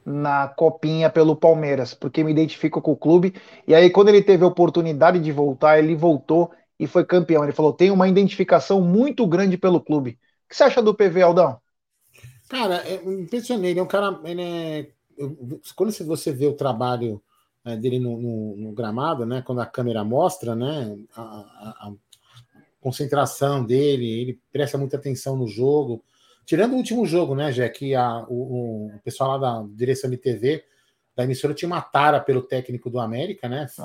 na 0.05 0.47
copinha 0.49 1.09
pelo 1.09 1.35
Palmeiras, 1.35 1.95
porque 1.95 2.23
me 2.23 2.29
identifico 2.29 2.79
com 2.79 2.91
o 2.91 2.95
clube. 2.95 3.33
E 3.67 3.73
aí, 3.73 3.89
quando 3.89 4.09
ele 4.09 4.21
teve 4.21 4.43
a 4.43 4.47
oportunidade 4.47 5.17
de 5.17 5.31
voltar, 5.31 5.79
ele 5.79 5.95
voltou 5.95 6.51
e 6.79 6.85
foi 6.85 7.03
campeão. 7.03 7.43
Ele 7.43 7.53
falou: 7.53 7.73
tem 7.73 7.89
uma 7.89 8.07
identificação 8.07 8.81
muito 8.81 9.25
grande 9.25 9.57
pelo 9.57 9.81
clube. 9.81 10.11
O 10.45 10.49
que 10.49 10.55
você 10.55 10.63
acha 10.63 10.79
do 10.79 10.93
PV, 10.93 11.23
Aldão? 11.23 11.59
Cara, 12.47 12.77
é 12.87 12.95
impressionante. 12.95 13.67
Ele 13.67 13.79
é 13.79 13.83
um 13.83 13.87
cara. 13.87 14.19
Ele 14.23 14.41
é, 14.41 14.87
quando 15.75 15.91
você 15.91 16.31
vê 16.31 16.47
o 16.47 16.53
trabalho 16.53 17.21
é, 17.65 17.75
dele 17.75 17.99
no, 17.99 18.17
no, 18.17 18.57
no, 18.57 18.71
gramado, 18.71 19.25
né? 19.25 19.41
Quando 19.45 19.61
a 19.61 19.65
câmera 19.65 20.03
mostra, 20.03 20.55
né? 20.55 20.97
A, 21.15 21.21
a, 21.21 21.87
a, 21.87 21.93
concentração 22.79 23.65
dele, 23.65 24.07
ele 24.07 24.39
presta 24.51 24.77
muita 24.77 24.97
atenção 24.97 25.35
no 25.35 25.47
jogo. 25.47 26.03
Tirando 26.45 26.73
o 26.73 26.77
último 26.77 27.05
jogo, 27.05 27.35
né, 27.35 27.51
Jé? 27.51 27.67
Que 27.67 27.93
a, 27.93 28.25
o, 28.29 28.87
o 28.87 28.99
pessoal 29.03 29.31
lá 29.31 29.61
da 29.61 29.67
direção 29.69 30.09
de 30.09 30.17
TV 30.17 30.63
da 31.17 31.23
emissora 31.23 31.55
tinha 31.55 31.67
uma 31.67 31.81
tara 31.81 32.19
pelo 32.19 32.43
técnico 32.43 32.91
do 32.91 32.99
América, 32.99 33.49
né? 33.49 33.61
Nossa 33.61 33.79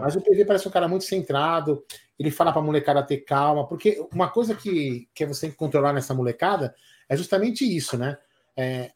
Mas 0.00 0.16
o 0.16 0.22
PV 0.22 0.46
parece 0.46 0.66
um 0.66 0.70
cara 0.70 0.88
muito 0.88 1.04
centrado. 1.04 1.84
Ele 2.18 2.30
fala 2.30 2.50
para 2.50 2.62
a 2.62 2.64
molecada 2.64 3.02
ter 3.02 3.18
calma, 3.18 3.68
porque 3.68 4.02
uma 4.10 4.30
coisa 4.30 4.54
que, 4.54 5.06
que 5.14 5.26
você 5.26 5.42
tem 5.42 5.50
que 5.50 5.56
controlar 5.56 5.92
nessa 5.92 6.14
molecada 6.14 6.74
é 7.06 7.14
justamente 7.14 7.64
isso, 7.64 7.98
né? 7.98 8.16
É, 8.56 8.90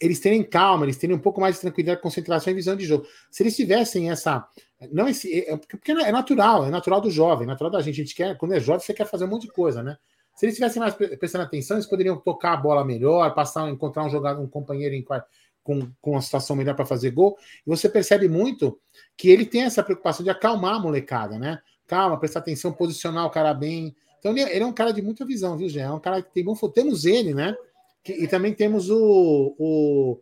eles 0.00 0.18
terem 0.18 0.42
calma, 0.42 0.84
eles 0.84 0.96
terem 0.96 1.14
um 1.14 1.20
pouco 1.20 1.40
mais 1.40 1.54
de 1.54 1.60
tranquilidade, 1.60 2.02
concentração 2.02 2.52
e 2.52 2.56
visão 2.56 2.74
de 2.74 2.84
jogo. 2.84 3.06
Se 3.30 3.44
eles 3.44 3.54
tivessem 3.54 4.10
essa. 4.10 4.44
Não 4.90 5.06
esse. 5.06 5.32
É, 5.32 5.52
é 5.52 5.56
porque 5.56 5.92
é 5.92 6.10
natural, 6.10 6.66
é 6.66 6.70
natural 6.70 7.00
do 7.00 7.12
jovem, 7.12 7.44
é 7.44 7.46
natural 7.46 7.70
da 7.70 7.80
gente. 7.80 8.00
A 8.00 8.04
gente 8.04 8.14
quer, 8.16 8.36
quando 8.36 8.54
é 8.54 8.60
jovem, 8.60 8.80
você 8.80 8.92
quer 8.92 9.06
fazer 9.06 9.24
um 9.24 9.28
monte 9.28 9.42
de 9.42 9.52
coisa, 9.52 9.84
né? 9.84 9.96
Se 10.34 10.46
eles 10.46 10.56
tivessem 10.56 10.80
mais 10.80 10.94
prestando 10.94 11.44
atenção, 11.44 11.76
eles 11.76 11.86
poderiam 11.86 12.16
tocar 12.16 12.54
a 12.54 12.56
bola 12.56 12.84
melhor, 12.84 13.32
passar, 13.34 13.68
encontrar 13.68 14.02
um 14.04 14.10
jogador, 14.10 14.42
um 14.42 14.48
companheiro 14.48 14.96
em, 14.96 15.04
com, 15.62 15.88
com 16.00 16.12
uma 16.12 16.22
situação 16.22 16.56
melhor 16.56 16.74
para 16.74 16.86
fazer 16.86 17.10
gol. 17.10 17.36
E 17.66 17.70
você 17.70 17.88
percebe 17.88 18.28
muito 18.28 18.78
que 19.16 19.30
ele 19.30 19.46
tem 19.46 19.62
essa 19.62 19.82
preocupação 19.82 20.24
de 20.24 20.30
acalmar 20.30 20.76
a 20.76 20.80
molecada, 20.80 21.38
né? 21.38 21.60
Calma, 21.86 22.18
prestar 22.18 22.40
atenção, 22.40 22.72
posicionar 22.72 23.26
o 23.26 23.30
cara 23.30 23.52
bem. 23.54 23.94
Então 24.18 24.32
ele, 24.32 24.42
é, 24.42 24.54
ele, 24.54 24.64
é 24.64 24.66
um 24.66 24.72
cara 24.72 24.92
de 24.92 25.02
muita 25.02 25.24
visão, 25.24 25.56
viu, 25.56 25.68
Gê? 25.68 25.80
É 25.80 25.90
um 25.90 26.00
cara 26.00 26.22
que 26.22 26.32
tem 26.32 26.44
bom. 26.44 26.54
Temos 26.54 27.04
ele, 27.04 27.34
né? 27.34 27.54
Que, 28.02 28.12
e 28.12 28.26
também 28.26 28.52
temos 28.54 28.90
o, 28.90 29.54
o, 29.58 30.20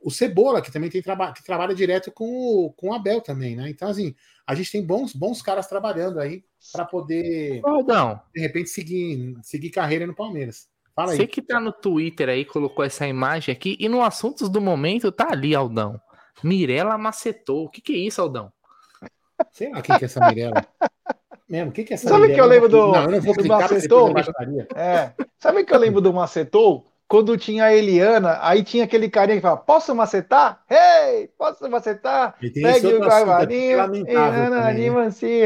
o 0.00 0.10
Cebola, 0.10 0.62
que 0.62 0.72
também 0.72 0.90
tem 0.90 1.02
traba, 1.02 1.32
que 1.32 1.44
trabalha 1.44 1.74
direto 1.74 2.10
com 2.12 2.26
o, 2.26 2.72
com 2.72 2.88
o 2.88 2.92
Abel 2.92 3.20
também, 3.20 3.56
né? 3.56 3.68
Então, 3.68 3.88
assim, 3.88 4.14
a 4.46 4.54
gente 4.54 4.70
tem 4.70 4.84
bons, 4.84 5.12
bons 5.12 5.42
caras 5.42 5.66
trabalhando 5.66 6.20
aí 6.20 6.44
para 6.72 6.84
poder, 6.84 7.60
de 8.34 8.40
repente, 8.40 8.70
seguir, 8.70 9.36
seguir 9.42 9.70
carreira 9.70 10.06
no 10.06 10.14
Palmeiras. 10.14 10.68
Fala 10.98 11.12
aí. 11.12 11.16
Você 11.16 11.28
que 11.28 11.40
tá 11.40 11.60
no 11.60 11.70
Twitter 11.70 12.28
aí, 12.28 12.44
colocou 12.44 12.84
essa 12.84 13.06
imagem 13.06 13.52
aqui, 13.52 13.76
e 13.78 13.88
no 13.88 14.02
Assuntos 14.02 14.48
do 14.48 14.60
Momento 14.60 15.12
tá 15.12 15.28
ali, 15.30 15.54
Aldão. 15.54 16.00
Mirela 16.42 16.98
macetou. 16.98 17.66
O 17.66 17.68
que, 17.68 17.80
que 17.80 17.92
é 17.92 17.98
isso, 17.98 18.20
Aldão? 18.20 18.52
Sei 19.52 19.70
lá 19.70 19.80
quem 19.80 19.96
que 19.96 20.04
é 20.04 20.06
essa 20.06 20.26
Mirela 20.26 20.66
mesmo. 21.48 21.70
O 21.70 21.72
que, 21.72 21.84
que 21.84 21.92
é 21.92 21.94
essa 21.94 22.08
Sabe 22.08 22.34
que 22.34 22.40
eu 22.40 22.46
lembro 22.46 22.68
do, 22.68 22.90
não, 22.90 23.04
eu 23.04 23.10
não 23.12 23.20
vou 23.20 23.32
do 23.32 23.46
Macetou? 23.46 24.12
É. 24.74 25.12
Sabe 25.38 25.62
que 25.62 25.72
eu 25.72 25.78
lembro 25.78 26.00
do 26.00 26.12
Macetou? 26.12 26.84
Quando 27.06 27.38
tinha 27.38 27.66
a 27.66 27.72
Eliana, 27.72 28.40
aí 28.42 28.64
tinha 28.64 28.82
aquele 28.82 29.08
carinha 29.08 29.36
que 29.36 29.42
falava: 29.42 29.60
Posso 29.60 29.94
macetar? 29.94 30.64
Hey, 30.68 31.30
posso 31.38 31.70
macetar? 31.70 32.34
Pegue 32.40 32.86
o 32.88 33.00
cavalinho, 33.00 33.78
Eliana, 33.94 34.68
anima 34.68 35.04
assim. 35.04 35.42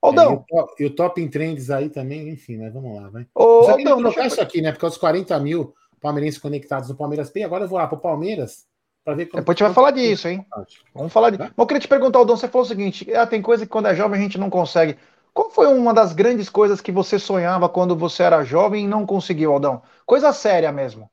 Aldão. 0.00 0.44
É, 0.52 0.82
e, 0.82 0.86
o 0.86 0.94
top 0.94 1.20
em 1.20 1.28
trends 1.28 1.70
aí 1.70 1.88
também, 1.88 2.28
enfim, 2.28 2.56
né? 2.56 2.70
Vamos 2.70 3.00
lá, 3.00 3.08
vai. 3.08 3.26
Ô, 3.34 3.64
Só 3.64 3.72
Aldão, 3.72 3.96
colocar 3.96 4.26
isso 4.26 4.40
aqui, 4.40 4.62
né? 4.62 4.70
Porque 4.72 4.86
os 4.86 4.96
40 4.96 5.38
mil 5.40 5.74
palmeirenses 6.00 6.38
conectados 6.38 6.88
no 6.88 6.96
Palmeiras 6.96 7.30
Pay, 7.30 7.42
agora 7.42 7.64
eu 7.64 7.68
vou 7.68 7.78
lá 7.78 7.86
pro 7.86 7.98
Palmeiras 7.98 8.66
para 9.04 9.14
ver 9.14 9.26
como. 9.26 9.40
Depois 9.40 9.54
a 9.54 9.58
gente 9.58 9.66
vai 9.66 9.74
falar 9.74 9.90
disso, 9.90 10.28
hein? 10.28 10.46
Vamos 10.94 11.12
falar 11.12 11.30
disso. 11.30 11.42
Mas 11.42 11.52
eu 11.56 11.66
queria 11.66 11.80
te 11.80 11.88
perguntar, 11.88 12.20
Aldão, 12.20 12.36
você 12.36 12.48
falou 12.48 12.64
o 12.64 12.68
seguinte: 12.68 13.12
ah, 13.14 13.26
tem 13.26 13.42
coisa 13.42 13.64
que 13.64 13.70
quando 13.70 13.86
é 13.86 13.94
jovem 13.94 14.18
a 14.18 14.22
gente 14.22 14.38
não 14.38 14.50
consegue. 14.50 14.96
Qual 15.34 15.50
foi 15.50 15.66
uma 15.66 15.94
das 15.94 16.12
grandes 16.12 16.48
coisas 16.48 16.80
que 16.80 16.90
você 16.90 17.18
sonhava 17.18 17.68
quando 17.68 17.96
você 17.96 18.22
era 18.22 18.42
jovem 18.44 18.84
e 18.84 18.88
não 18.88 19.06
conseguiu, 19.06 19.52
Aldão? 19.52 19.82
Coisa 20.04 20.32
séria 20.32 20.72
mesmo. 20.72 21.10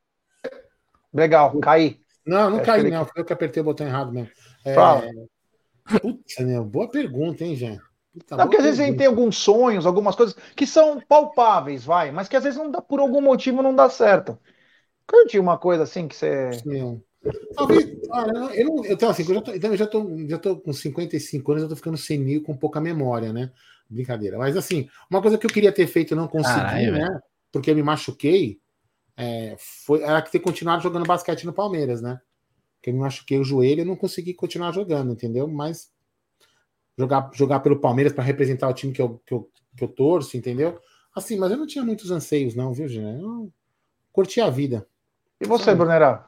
Legal, 1.12 1.58
caí. 1.60 2.00
Não, 2.26 2.50
não 2.50 2.58
é, 2.58 2.62
caí, 2.62 2.90
não. 2.90 3.04
Foi 3.04 3.22
eu 3.22 3.24
que 3.24 3.32
apertei 3.32 3.60
o 3.60 3.64
botão 3.64 3.86
errado 3.86 4.12
mesmo. 4.12 4.30
É... 4.64 4.74
Fala. 4.74 5.04
Putz, 6.02 6.38
meu, 6.40 6.64
boa 6.64 6.88
pergunta, 6.88 7.44
hein, 7.44 7.54
Jean? 7.54 7.78
Puta, 8.16 8.34
não, 8.34 8.44
porque 8.44 8.56
às 8.56 8.64
vezes 8.64 8.80
a 8.80 8.84
gente 8.84 8.96
tem 8.96 9.06
alguns 9.06 9.36
sonhos, 9.36 9.84
algumas 9.84 10.16
coisas 10.16 10.34
que 10.54 10.66
são 10.66 10.98
palpáveis, 11.06 11.84
vai, 11.84 12.10
mas 12.10 12.28
que 12.28 12.36
às 12.36 12.44
vezes 12.44 12.58
não 12.58 12.70
dá, 12.70 12.80
por 12.80 12.98
algum 12.98 13.20
motivo 13.20 13.62
não 13.62 13.74
dá 13.74 13.90
certo. 13.90 14.38
Curtiu 15.06 15.42
uma 15.42 15.58
coisa 15.58 15.82
assim 15.82 16.08
que 16.08 16.16
você. 16.16 16.52
Sim. 16.52 17.02
Talvez, 17.54 17.84
eu, 18.54 18.66
não, 18.66 18.84
eu, 18.84 19.10
assim, 19.10 19.22
eu 19.28 19.34
já 19.34 19.42
tô, 19.42 19.52
então 19.52 19.70
eu 19.70 19.76
já 19.76 19.86
tô, 19.86 20.28
já 20.28 20.38
tô 20.38 20.56
com 20.56 20.72
55 20.72 21.52
anos, 21.52 21.64
eu 21.64 21.68
tô 21.68 21.76
ficando 21.76 21.98
senil 21.98 22.42
com 22.42 22.56
pouca 22.56 22.80
memória, 22.80 23.32
né? 23.32 23.52
Brincadeira. 23.90 24.38
Mas 24.38 24.56
assim, 24.56 24.88
uma 25.10 25.20
coisa 25.20 25.36
que 25.36 25.44
eu 25.44 25.50
queria 25.50 25.72
ter 25.72 25.86
feito 25.86 26.14
e 26.14 26.16
não 26.16 26.26
consegui, 26.26 26.90
né? 26.90 27.20
Porque 27.52 27.70
eu 27.70 27.74
me 27.74 27.82
machuquei. 27.82 28.60
é, 29.16 29.56
foi, 29.58 30.02
era 30.02 30.22
que 30.22 30.32
ter 30.32 30.40
continuado 30.40 30.82
jogando 30.82 31.06
basquete 31.06 31.44
no 31.44 31.52
Palmeiras, 31.52 32.00
né? 32.00 32.18
Porque 32.76 32.90
eu 32.90 32.94
me 32.94 33.00
machuquei 33.00 33.38
o 33.38 33.44
joelho 33.44 33.82
e 33.82 33.84
não 33.84 33.96
consegui 33.96 34.32
continuar 34.32 34.72
jogando, 34.72 35.12
entendeu? 35.12 35.46
Mas 35.48 35.90
jogar, 36.96 37.30
jogar 37.34 37.60
pelo 37.60 37.80
Palmeiras 37.80 38.12
para 38.12 38.24
representar 38.24 38.68
o 38.68 38.74
time 38.74 38.92
que 38.92 39.02
eu, 39.02 39.20
que, 39.26 39.34
eu, 39.34 39.50
que 39.76 39.84
eu 39.84 39.88
torço, 39.88 40.36
entendeu? 40.36 40.80
Assim, 41.14 41.38
mas 41.38 41.50
eu 41.50 41.56
não 41.56 41.66
tinha 41.66 41.84
muitos 41.84 42.10
anseios, 42.10 42.54
não, 42.54 42.72
viu, 42.72 42.88
gente? 42.88 43.22
Eu 43.22 43.52
curti 44.12 44.40
a 44.40 44.50
vida. 44.50 44.86
E 45.40 45.46
você, 45.46 45.74
Brunera? 45.74 46.24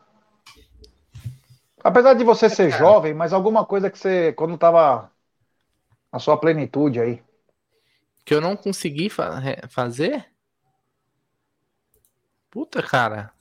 Apesar 1.83 2.14
de 2.14 2.24
você 2.24 2.50
ser 2.50 2.70
jovem, 2.70 3.14
mas 3.14 3.33
alguma 3.33 3.64
coisa 3.64 3.90
que 3.90 3.98
você, 3.98 4.33
quando 4.33 4.54
estava 4.54 5.11
na 6.12 6.18
sua 6.18 6.37
plenitude 6.37 7.00
aí. 7.00 7.22
Que 8.24 8.35
eu 8.35 8.40
não 8.40 8.57
consegui 8.57 9.09
fa 9.09 9.42
fazer? 9.68 10.26
Puta, 12.50 12.83
cara. 12.83 13.33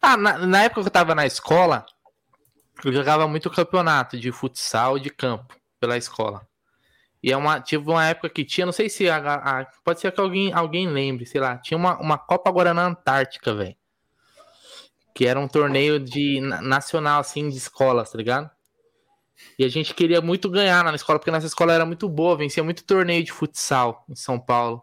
Ah, 0.00 0.16
na, 0.16 0.46
na, 0.46 0.62
época 0.62 0.80
que 0.80 0.88
eu 0.88 0.92
tava 0.92 1.14
na 1.14 1.26
escola, 1.26 1.84
eu 2.88 2.92
jogava 2.92 3.26
muito 3.28 3.50
campeonato 3.50 4.18
de 4.18 4.32
futsal 4.32 4.98
de 4.98 5.10
campo 5.10 5.54
pela 5.78 5.96
escola. 5.96 6.46
E 7.22 7.30
é 7.30 7.36
uma, 7.36 7.60
tive 7.60 7.90
uma 7.90 8.06
época 8.06 8.30
que 8.30 8.44
tinha, 8.44 8.64
não 8.64 8.72
sei 8.72 8.88
se 8.88 9.08
a, 9.08 9.18
a, 9.18 9.66
pode 9.84 10.00
ser 10.00 10.10
que 10.10 10.20
alguém, 10.20 10.52
alguém 10.52 10.88
lembre, 10.88 11.26
sei 11.26 11.40
lá, 11.40 11.58
tinha 11.58 11.76
uma, 11.76 11.98
uma 12.00 12.16
Copa 12.16 12.50
na 12.72 12.86
Antártica, 12.86 13.54
velho. 13.54 13.76
Que 15.14 15.26
era 15.26 15.38
um 15.38 15.48
torneio 15.48 16.00
de 16.00 16.40
nacional, 16.40 17.20
assim, 17.20 17.48
de 17.48 17.56
escolas, 17.58 18.10
tá 18.10 18.16
ligado? 18.16 18.50
E 19.58 19.64
a 19.64 19.68
gente 19.68 19.94
queria 19.94 20.20
muito 20.20 20.48
ganhar 20.48 20.82
na 20.84 20.94
escola, 20.94 21.18
porque 21.18 21.30
nossa 21.30 21.46
escola 21.46 21.72
era 21.72 21.84
muito 21.84 22.08
boa, 22.08 22.36
vencia 22.36 22.64
muito 22.64 22.84
torneio 22.84 23.22
de 23.22 23.32
futsal 23.32 24.04
em 24.08 24.14
São 24.14 24.38
Paulo. 24.38 24.82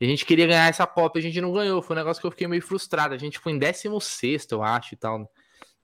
E 0.00 0.04
a 0.04 0.08
gente 0.08 0.24
queria 0.24 0.46
ganhar 0.46 0.68
essa 0.68 0.86
Copa, 0.86 1.18
a 1.18 1.22
gente 1.22 1.40
não 1.40 1.52
ganhou. 1.52 1.82
Foi 1.82 1.96
um 1.96 1.98
negócio 1.98 2.20
que 2.20 2.26
eu 2.26 2.30
fiquei 2.30 2.46
meio 2.46 2.62
frustrado. 2.62 3.14
A 3.14 3.18
gente 3.18 3.38
foi 3.38 3.52
em 3.52 3.58
16, 3.58 4.46
eu 4.50 4.62
acho, 4.62 4.94
e 4.94 4.96
tal. 4.96 5.30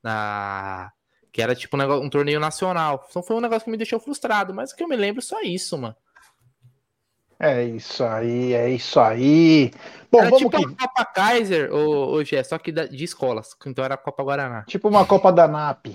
Na... 0.03 0.93
Que 1.33 1.41
era 1.41 1.55
tipo 1.55 1.77
um, 1.77 1.81
negócio, 1.81 2.05
um 2.05 2.11
torneio 2.11 2.39
nacional. 2.39 3.07
Então 3.09 3.23
foi 3.23 3.37
um 3.37 3.41
negócio 3.41 3.65
que 3.65 3.71
me 3.71 3.77
deixou 3.77 3.99
frustrado. 3.99 4.53
Mas 4.53 4.71
o 4.71 4.77
que 4.77 4.85
eu 4.85 4.89
me 4.89 4.97
lembro 4.97 5.23
só 5.23 5.41
isso, 5.41 5.79
mano. 5.79 5.97
É 7.41 7.65
isso 7.65 8.05
aí, 8.05 8.53
é 8.53 8.71
isso 8.71 9.01
aí. 9.01 9.73
Bom, 10.13 10.21
era 10.21 10.31
vamos 10.31 10.45
tipo 10.45 10.57
que... 10.57 10.65
a 10.65 10.87
Copa 10.87 11.05
Kaiser, 11.07 11.73
hoje 11.75 12.37
é 12.37 12.45
só 12.45 12.57
que 12.57 12.71
de 12.71 13.03
escolas. 13.03 13.57
Então 13.67 13.85
era 13.85 13.95
a 13.95 13.99
Copa 13.99 14.23
Guaraná. 14.23 14.63
Tipo 14.63 14.89
uma 14.89 15.05
Copa 15.05 15.33
da 15.33 15.49
NAP. 15.49 15.87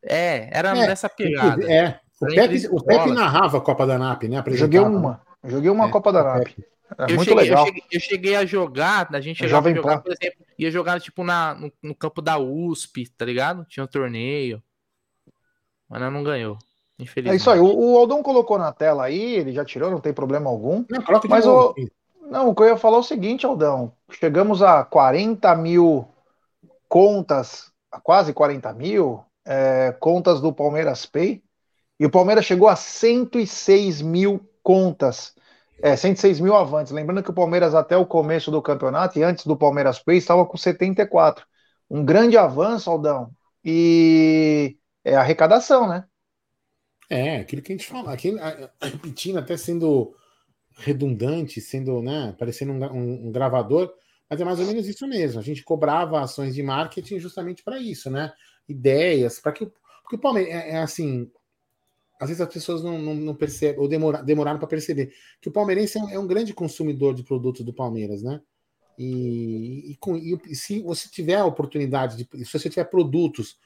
É, 0.00 0.48
era 0.56 0.70
é, 0.70 0.86
nessa 0.86 1.08
pegada. 1.08 1.64
É. 1.68 1.98
O 2.20 2.26
Pepe, 2.26 2.68
o 2.70 2.80
Pepe 2.84 3.10
narrava 3.10 3.58
a 3.58 3.60
Copa 3.60 3.84
da 3.84 3.98
NAP, 3.98 4.24
né? 4.24 4.44
Joguei 4.48 4.78
uma. 4.78 5.20
Joguei 5.42 5.70
uma 5.70 5.88
é, 5.88 5.90
Copa 5.90 6.12
da 6.12 6.22
NAP. 6.22 6.54
É 6.98 7.04
eu 7.10 7.16
muito 7.16 7.24
cheguei, 7.24 7.44
legal. 7.44 7.60
Eu 7.60 7.66
cheguei, 7.66 7.82
eu 7.90 8.00
cheguei, 8.00 8.36
a 8.36 8.46
jogar, 8.46 9.08
a 9.12 9.20
gente 9.20 9.38
chegava 9.38 9.70
a 9.70 9.74
jogar, 9.74 9.98
por 10.02 10.12
exemplo, 10.12 10.44
ia 10.58 10.70
jogar 10.70 11.00
tipo 11.00 11.24
na, 11.24 11.54
no, 11.54 11.72
no, 11.82 11.94
campo 11.94 12.22
da 12.22 12.38
USP, 12.38 13.08
tá 13.08 13.24
ligado? 13.24 13.64
Tinha 13.64 13.82
um 13.82 13.88
torneio. 13.88 14.62
Mas 15.92 16.12
não 16.12 16.24
ganhou. 16.24 16.58
Infelizmente. 16.98 17.34
É 17.34 17.36
isso 17.36 17.50
aí. 17.50 17.60
O, 17.60 17.66
o 17.66 17.98
Aldão 17.98 18.22
colocou 18.22 18.58
na 18.58 18.72
tela 18.72 19.04
aí, 19.04 19.34
ele 19.34 19.52
já 19.52 19.64
tirou, 19.64 19.90
não 19.90 20.00
tem 20.00 20.12
problema 20.12 20.48
algum. 20.48 20.84
Não, 20.88 21.02
coloca 21.02 21.28
mas 21.28 21.46
o, 21.46 21.74
não, 22.22 22.48
o 22.48 22.54
que 22.54 22.62
eu 22.62 22.66
ia 22.66 22.76
falar 22.76 22.96
é 22.96 23.00
o 23.00 23.04
seguinte, 23.04 23.44
Aldão. 23.44 23.92
Chegamos 24.10 24.62
a 24.62 24.84
40 24.84 25.54
mil 25.56 26.08
contas, 26.88 27.70
quase 28.02 28.32
40 28.32 28.72
mil 28.72 29.22
é, 29.44 29.94
contas 30.00 30.40
do 30.40 30.52
Palmeiras 30.52 31.04
Pay. 31.04 31.42
E 32.00 32.06
o 32.06 32.10
Palmeiras 32.10 32.44
chegou 32.44 32.68
a 32.68 32.76
106 32.76 34.00
mil 34.00 34.40
contas 34.62 35.34
é, 35.82 35.96
106 35.96 36.38
mil 36.38 36.54
avantes. 36.54 36.92
Lembrando 36.92 37.24
que 37.24 37.30
o 37.30 37.34
Palmeiras, 37.34 37.74
até 37.74 37.96
o 37.96 38.06
começo 38.06 38.50
do 38.52 38.62
campeonato 38.62 39.18
e 39.18 39.22
antes 39.24 39.44
do 39.44 39.56
Palmeiras 39.56 39.98
Play, 39.98 40.18
estava 40.18 40.46
com 40.46 40.56
74. 40.56 41.44
Um 41.90 42.04
grande 42.04 42.38
avanço, 42.38 42.88
Aldão. 42.88 43.30
E 43.64 44.78
é 45.04 45.14
arrecadação, 45.14 45.88
né? 45.88 46.04
É, 47.10 47.36
aquilo 47.36 47.60
que 47.60 47.72
a 47.72 47.76
gente 47.76 47.86
fala, 47.86 48.12
aquilo, 48.12 48.38
repetindo, 48.80 49.38
até 49.38 49.56
sendo 49.56 50.14
redundante, 50.78 51.60
sendo, 51.60 52.00
né, 52.00 52.34
parecendo 52.38 52.72
um, 52.72 52.84
um, 52.84 53.26
um, 53.26 53.32
gravador, 53.32 53.92
mas 54.28 54.40
é 54.40 54.44
mais 54.44 54.58
ou 54.58 54.66
menos 54.66 54.88
isso 54.88 55.06
mesmo. 55.06 55.38
A 55.38 55.42
gente 55.42 55.62
cobrava 55.62 56.20
ações 56.20 56.54
de 56.54 56.62
marketing 56.62 57.18
justamente 57.18 57.62
para 57.62 57.78
isso, 57.78 58.10
né? 58.10 58.32
Ideias, 58.66 59.38
para 59.38 59.52
que. 59.52 59.70
Porque 60.02 60.16
o 60.16 60.18
Palmeiras 60.18 60.54
é, 60.54 60.70
é 60.70 60.78
assim, 60.78 61.30
às 62.22 62.28
vezes 62.28 62.40
as 62.40 62.52
pessoas 62.52 62.82
não, 62.82 62.98
não, 62.98 63.14
não 63.14 63.34
percebem, 63.34 63.80
ou 63.80 63.88
demora, 63.88 64.22
demoraram 64.22 64.58
para 64.58 64.68
perceber, 64.68 65.12
que 65.40 65.48
o 65.48 65.52
palmeirense 65.52 65.98
é 65.98 66.00
um, 66.00 66.10
é 66.10 66.18
um, 66.18 66.26
grande 66.26 66.54
consumidor 66.54 67.14
de 67.14 67.24
produtos 67.24 67.64
do 67.64 67.74
Palmeiras, 67.74 68.22
né? 68.22 68.40
E, 68.96 69.92
e, 69.92 69.96
com, 69.96 70.16
e, 70.16 70.54
se 70.54 70.80
você 70.82 71.08
tiver 71.08 71.36
a 71.36 71.44
oportunidade, 71.44 72.16
de, 72.16 72.44
se 72.44 72.58
você 72.58 72.70
tiver 72.70 72.84
produtos 72.84 73.58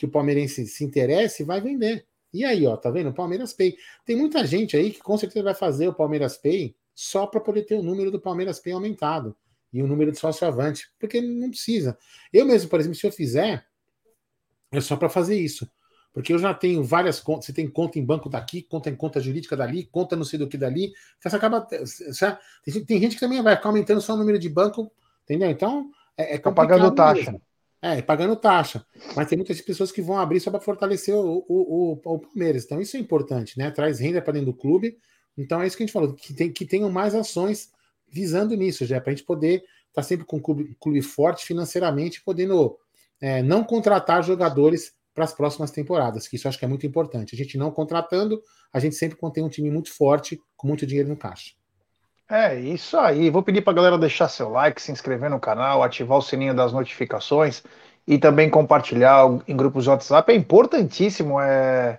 que 0.00 0.06
o 0.06 0.10
palmeirense 0.10 0.66
se 0.66 0.82
interesse, 0.82 1.44
vai 1.44 1.60
vender. 1.60 2.06
E 2.32 2.42
aí, 2.42 2.66
ó, 2.66 2.74
tá 2.74 2.90
vendo? 2.90 3.12
Palmeiras 3.12 3.52
Pay. 3.52 3.76
Tem 4.02 4.16
muita 4.16 4.46
gente 4.46 4.74
aí 4.74 4.92
que 4.92 4.98
com 4.98 5.14
certeza 5.18 5.44
vai 5.44 5.54
fazer 5.54 5.88
o 5.88 5.92
Palmeiras 5.92 6.38
Pay 6.38 6.74
só 6.94 7.26
para 7.26 7.38
poder 7.38 7.64
ter 7.64 7.74
o 7.74 7.82
número 7.82 8.10
do 8.10 8.18
Palmeiras 8.18 8.58
Pay 8.58 8.72
aumentado 8.72 9.36
e 9.70 9.82
o 9.82 9.86
número 9.86 10.10
de 10.10 10.18
sócio 10.18 10.46
avante, 10.46 10.90
porque 10.98 11.20
não 11.20 11.50
precisa. 11.50 11.98
Eu 12.32 12.46
mesmo, 12.46 12.70
por 12.70 12.80
exemplo, 12.80 12.96
se 12.96 13.06
eu 13.06 13.12
fizer, 13.12 13.66
é 14.72 14.80
só 14.80 14.96
para 14.96 15.10
fazer 15.10 15.38
isso. 15.38 15.70
Porque 16.14 16.32
eu 16.32 16.38
já 16.38 16.54
tenho 16.54 16.82
várias 16.82 17.20
contas, 17.20 17.44
você 17.44 17.52
tem 17.52 17.68
conta 17.68 17.98
em 17.98 18.04
banco 18.04 18.30
daqui, 18.30 18.62
conta 18.62 18.88
em 18.88 18.96
conta 18.96 19.20
jurídica 19.20 19.54
dali, 19.54 19.84
conta 19.84 20.16
não 20.16 20.24
sei 20.24 20.38
do 20.38 20.48
que 20.48 20.56
dali. 20.56 20.94
Então 21.18 21.30
você 21.30 21.36
acaba. 21.36 21.68
Você, 21.70 22.38
tem 22.86 22.98
gente 22.98 23.16
que 23.16 23.20
também 23.20 23.42
vai 23.42 23.54
ficar 23.54 23.68
aumentando 23.68 24.00
só 24.00 24.14
o 24.14 24.16
número 24.16 24.38
de 24.38 24.48
banco, 24.48 24.90
entendeu? 25.24 25.50
Então 25.50 25.90
é, 26.16 26.36
é 26.36 26.38
tá 26.38 26.50
pagando 26.50 26.90
taxa. 26.94 27.32
Mesmo. 27.32 27.49
É, 27.82 28.02
pagando 28.02 28.36
taxa. 28.36 28.84
Mas 29.16 29.28
tem 29.28 29.38
muitas 29.38 29.60
pessoas 29.60 29.90
que 29.90 30.02
vão 30.02 30.18
abrir 30.18 30.40
só 30.40 30.50
para 30.50 30.60
fortalecer 30.60 31.14
o, 31.14 31.44
o, 31.46 31.46
o, 31.48 31.92
o, 31.92 32.18
Palmeiras. 32.18 32.64
Então 32.64 32.80
isso 32.80 32.96
é 32.96 33.00
importante, 33.00 33.58
né? 33.58 33.70
Traz 33.70 34.00
renda 34.00 34.20
para 34.20 34.34
dentro 34.34 34.52
do 34.52 34.56
clube. 34.56 34.98
Então 35.36 35.62
é 35.62 35.66
isso 35.66 35.76
que 35.76 35.82
a 35.82 35.86
gente 35.86 35.92
falou, 35.92 36.14
que, 36.14 36.34
tem, 36.34 36.52
que 36.52 36.66
tenham 36.66 36.90
mais 36.90 37.14
ações 37.14 37.70
visando 38.08 38.54
nisso, 38.56 38.84
já, 38.84 39.00
para 39.00 39.12
a 39.12 39.14
gente 39.14 39.24
poder 39.24 39.56
estar 39.58 39.66
tá 39.94 40.02
sempre 40.02 40.26
com 40.26 40.36
um 40.36 40.40
clube, 40.40 40.76
clube 40.80 41.00
forte 41.00 41.46
financeiramente, 41.46 42.22
podendo 42.22 42.76
é, 43.20 43.42
não 43.42 43.64
contratar 43.64 44.22
jogadores 44.22 44.92
para 45.14 45.24
as 45.24 45.32
próximas 45.32 45.70
temporadas, 45.70 46.26
que 46.28 46.36
isso 46.36 46.48
acho 46.48 46.58
que 46.58 46.64
é 46.64 46.68
muito 46.68 46.86
importante. 46.86 47.34
A 47.34 47.38
gente 47.38 47.56
não 47.56 47.70
contratando, 47.70 48.42
a 48.72 48.78
gente 48.78 48.94
sempre 48.94 49.16
contém 49.16 49.44
um 49.44 49.48
time 49.48 49.70
muito 49.70 49.92
forte, 49.92 50.40
com 50.56 50.68
muito 50.68 50.86
dinheiro 50.86 51.08
no 51.08 51.16
caixa. 51.16 51.54
É 52.30 52.54
isso 52.54 52.96
aí. 52.96 53.28
Vou 53.28 53.42
pedir 53.42 53.60
para 53.60 53.72
a 53.72 53.76
galera 53.76 53.98
deixar 53.98 54.28
seu 54.28 54.48
like, 54.50 54.80
se 54.80 54.92
inscrever 54.92 55.28
no 55.28 55.40
canal, 55.40 55.82
ativar 55.82 56.18
o 56.18 56.22
sininho 56.22 56.54
das 56.54 56.72
notificações 56.72 57.62
e 58.06 58.18
também 58.18 58.48
compartilhar 58.48 59.26
em 59.48 59.56
grupos 59.56 59.84
de 59.84 59.90
WhatsApp. 59.90 60.32
É 60.32 60.36
importantíssimo 60.36 61.40
é, 61.40 61.98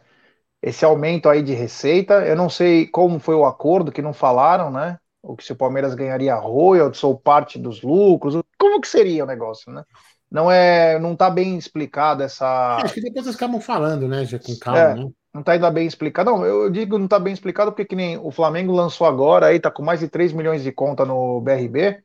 esse 0.61 0.85
aumento 0.85 1.27
aí 1.27 1.43
de 1.43 1.53
receita. 1.53 2.25
Eu 2.25 2.35
não 2.37 2.49
sei 2.49 2.87
como 2.87 3.19
foi 3.19 3.35
o 3.35 3.45
acordo, 3.45 3.91
que 3.91 4.01
não 4.01 4.13
falaram, 4.13 4.71
né? 4.71 4.97
Ou 5.21 5.35
que 5.35 5.43
se 5.43 5.51
o 5.51 5.55
Palmeiras 5.55 5.93
ganharia 5.95 6.35
royalties 6.35 7.03
ou 7.03 7.17
parte 7.19 7.59
dos 7.59 7.81
lucros. 7.81 8.41
Como 8.57 8.79
que 8.79 8.87
seria 8.87 9.25
o 9.25 9.27
negócio, 9.27 9.71
né? 9.71 9.83
não 10.31 10.49
é, 10.49 10.97
não 10.97 11.13
tá 11.13 11.29
bem 11.29 11.57
explicado 11.57 12.23
essa. 12.23 12.77
Acho 12.77 12.93
que 12.93 13.01
depois 13.01 13.25
vocês 13.25 13.35
acabam 13.35 13.59
falando, 13.59 14.07
né, 14.07 14.23
já 14.23 14.39
com 14.39 14.57
calma, 14.57 14.79
é, 14.79 14.95
né? 14.95 15.09
Não 15.33 15.41
tá 15.43 15.53
ainda 15.53 15.71
bem 15.71 15.87
explicado. 15.87 16.31
Não, 16.31 16.45
eu 16.45 16.69
digo 16.69 16.97
não 16.97 17.07
tá 17.07 17.19
bem 17.19 17.33
explicado 17.33 17.71
porque 17.71 17.85
que 17.85 17.95
nem 17.95 18.17
o 18.17 18.31
Flamengo 18.31 18.73
lançou 18.73 19.07
agora 19.07 19.47
aí, 19.47 19.59
tá 19.59 19.71
com 19.71 19.83
mais 19.83 19.99
de 19.99 20.07
3 20.07 20.33
milhões 20.33 20.63
de 20.63 20.71
conta 20.71 21.05
no 21.05 21.39
BRB. 21.41 22.03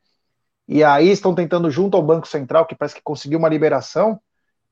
E 0.69 0.83
aí 0.85 1.11
estão 1.11 1.35
tentando, 1.35 1.71
junto 1.71 1.97
ao 1.97 2.03
Banco 2.03 2.27
Central, 2.29 2.67
que 2.67 2.75
parece 2.75 2.95
que 2.97 3.03
conseguiu 3.03 3.39
uma 3.39 3.49
liberação, 3.49 4.21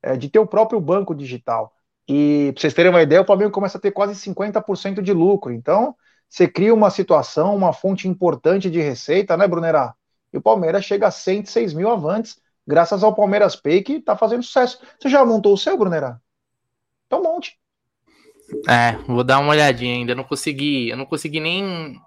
é, 0.03 0.17
de 0.17 0.29
ter 0.29 0.39
o 0.39 0.47
próprio 0.47 0.81
banco 0.81 1.15
digital. 1.15 1.73
E 2.09 2.53
pra 2.53 2.61
vocês 2.61 2.75
terem 2.75 2.91
uma 2.91 3.03
ideia, 3.03 3.23
o 3.23 3.27
Flamengo 3.27 3.53
começa 3.53 3.79
a 3.79 3.81
ter 3.81 3.93
quase 3.93 4.15
50% 4.17 5.03
de 5.03 5.13
lucro. 5.13 5.53
Então, 5.53 5.97
você 6.29 6.49
cria 6.49 6.75
uma 6.75 6.91
situação, 6.91 7.55
uma 7.57 7.73
fonte 7.73 8.09
importante 8.09 8.71
de 8.71 8.81
receita, 8.81 9.37
né, 9.37 9.47
Brunerá? 9.47 9.95
E 10.33 10.37
o 10.39 10.43
Palmeiras 10.43 10.85
chega 10.85 11.07
a 11.07 11.11
106 11.11 11.73
mil 11.75 11.89
avantes 11.91 12.39
graças 12.67 13.03
ao 13.05 13.15
Palmeiras 13.15 13.57
Pay 13.57 13.83
que 13.83 14.01
tá 14.01 14.17
fazendo 14.17 14.43
sucesso. 14.43 14.81
Você 14.99 15.09
já 15.09 15.25
montou 15.25 15.55
o 15.55 15.59
seu, 15.59 15.77
Brunerá? 15.77 16.21
Então 17.07 17.23
monte. 17.23 17.59
É, 18.69 18.93
vou 19.07 19.25
dar 19.25 19.39
uma 19.39 19.51
olhadinha 19.51 19.95
ainda. 19.95 20.15
Não 20.15 20.25
consegui, 20.25 20.89
eu 20.89 20.97
não 20.97 21.07
consegui 21.07 21.41
nem 21.41 22.01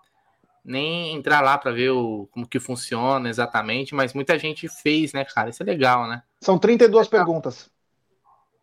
nem 0.68 1.16
entrar 1.16 1.40
lá 1.40 1.58
para 1.58 1.72
ver 1.72 1.92
o, 1.92 2.28
como 2.30 2.46
que 2.46 2.60
funciona 2.60 3.30
exatamente, 3.30 3.96
mas 3.96 4.14
muita 4.14 4.38
gente 4.38 4.68
fez, 4.68 5.14
né, 5.14 5.24
cara? 5.24 5.50
Isso 5.50 5.64
é 5.64 5.66
legal, 5.66 6.06
né? 6.08 6.22
São 6.42 6.60
32 6.60 7.08
é 7.08 7.10
perguntas. 7.10 7.70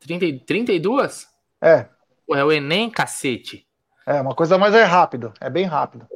30, 0.01 0.45
32? 0.45 1.27
É. 1.63 1.89
Pô, 2.27 2.37
é 2.37 2.45
o 2.45 2.53
Enem, 2.53 2.91
cacete. 2.91 3.67
É, 4.07 4.21
uma 4.21 4.35
coisa 4.35 4.59
mais 4.59 4.75
é 4.75 4.85
rápido, 4.85 5.33
é 5.41 5.49
bem 5.49 5.65
rápido. 5.65 6.07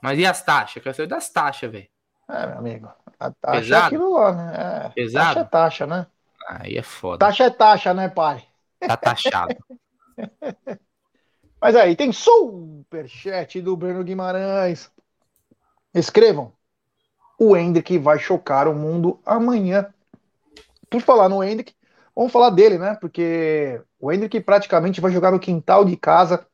Mas 0.00 0.18
e 0.18 0.24
as 0.24 0.42
taxas? 0.42 0.80
Quero 0.80 0.94
saber 0.94 1.08
das 1.08 1.28
taxas, 1.28 1.72
velho. 1.72 1.88
É, 2.28 2.46
meu 2.46 2.58
amigo. 2.58 2.88
A 3.18 3.32
taxa 3.32 3.60
Pesado? 3.60 3.82
é 3.82 3.86
aquilo 3.86 4.14
lá, 4.14 4.32
né? 4.32 4.52
É, 4.54 4.88
Pesado? 4.90 5.26
Taxa 5.26 5.40
é 5.40 5.44
taxa, 5.44 5.86
né? 5.88 6.06
Aí 6.48 6.76
é 6.76 6.82
foda. 6.82 7.26
Taxa 7.26 7.44
é 7.44 7.50
taxa, 7.50 7.92
né, 7.92 8.08
pai? 8.08 8.44
Tá 8.86 8.96
taxado. 8.96 9.54
Mas 11.60 11.74
aí, 11.76 11.96
tem 11.96 12.12
superchat 12.12 13.60
do 13.60 13.76
Bruno 13.76 14.04
Guimarães. 14.04 14.90
Escrevam. 15.94 16.52
o 17.38 17.56
Hendrick 17.56 17.98
vai 17.98 18.18
chocar 18.18 18.68
o 18.68 18.74
mundo 18.74 19.20
amanhã. 19.24 19.92
Por 20.90 21.00
falar 21.00 21.28
no 21.28 21.42
Hendrick, 21.42 21.74
vamos 22.14 22.32
falar 22.32 22.50
dele, 22.50 22.78
né? 22.78 22.94
Porque 23.00 23.80
o 23.98 24.12
Hendrick 24.12 24.40
praticamente 24.40 25.00
vai 25.00 25.10
jogar 25.10 25.32
no 25.32 25.40
quintal 25.40 25.84
de 25.84 25.96
casa. 25.96 26.46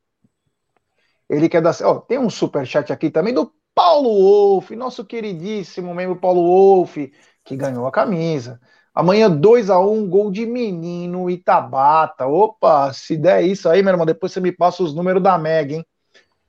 Ele 1.29 1.49
quer 1.49 1.63
dar. 1.63 1.75
Ó, 1.83 2.01
tem 2.01 2.19
um 2.19 2.31
super 2.31 2.67
chat 2.67 2.93
aqui 2.93 3.11
também 3.11 3.35
do 3.35 3.53
Paulo 3.75 4.11
Wolff, 4.11 4.75
nosso 4.75 5.05
queridíssimo 5.05 5.95
membro 5.95 6.17
Paulo 6.17 6.43
Wolff, 6.43 7.13
que 7.45 7.57
ganhou 7.57 7.87
a 7.87 7.93
camisa. 7.93 8.61
Amanhã 8.95 9.31
2 9.31 9.71
a 9.71 9.79
1 9.79 9.93
um, 9.93 10.09
gol 10.09 10.31
de 10.31 10.45
menino 10.45 11.31
Itabata. 11.31 12.27
Opa, 12.27 12.93
se 12.93 13.17
der 13.17 13.43
isso 13.45 13.69
aí, 13.69 13.83
meu 13.83 13.93
irmão, 13.93 14.07
depois 14.07 14.33
você 14.33 14.41
me 14.41 14.53
passa 14.53 14.83
os 14.83 14.95
números 14.95 15.23
da 15.23 15.39
Meg, 15.39 15.75
hein? 15.75 15.87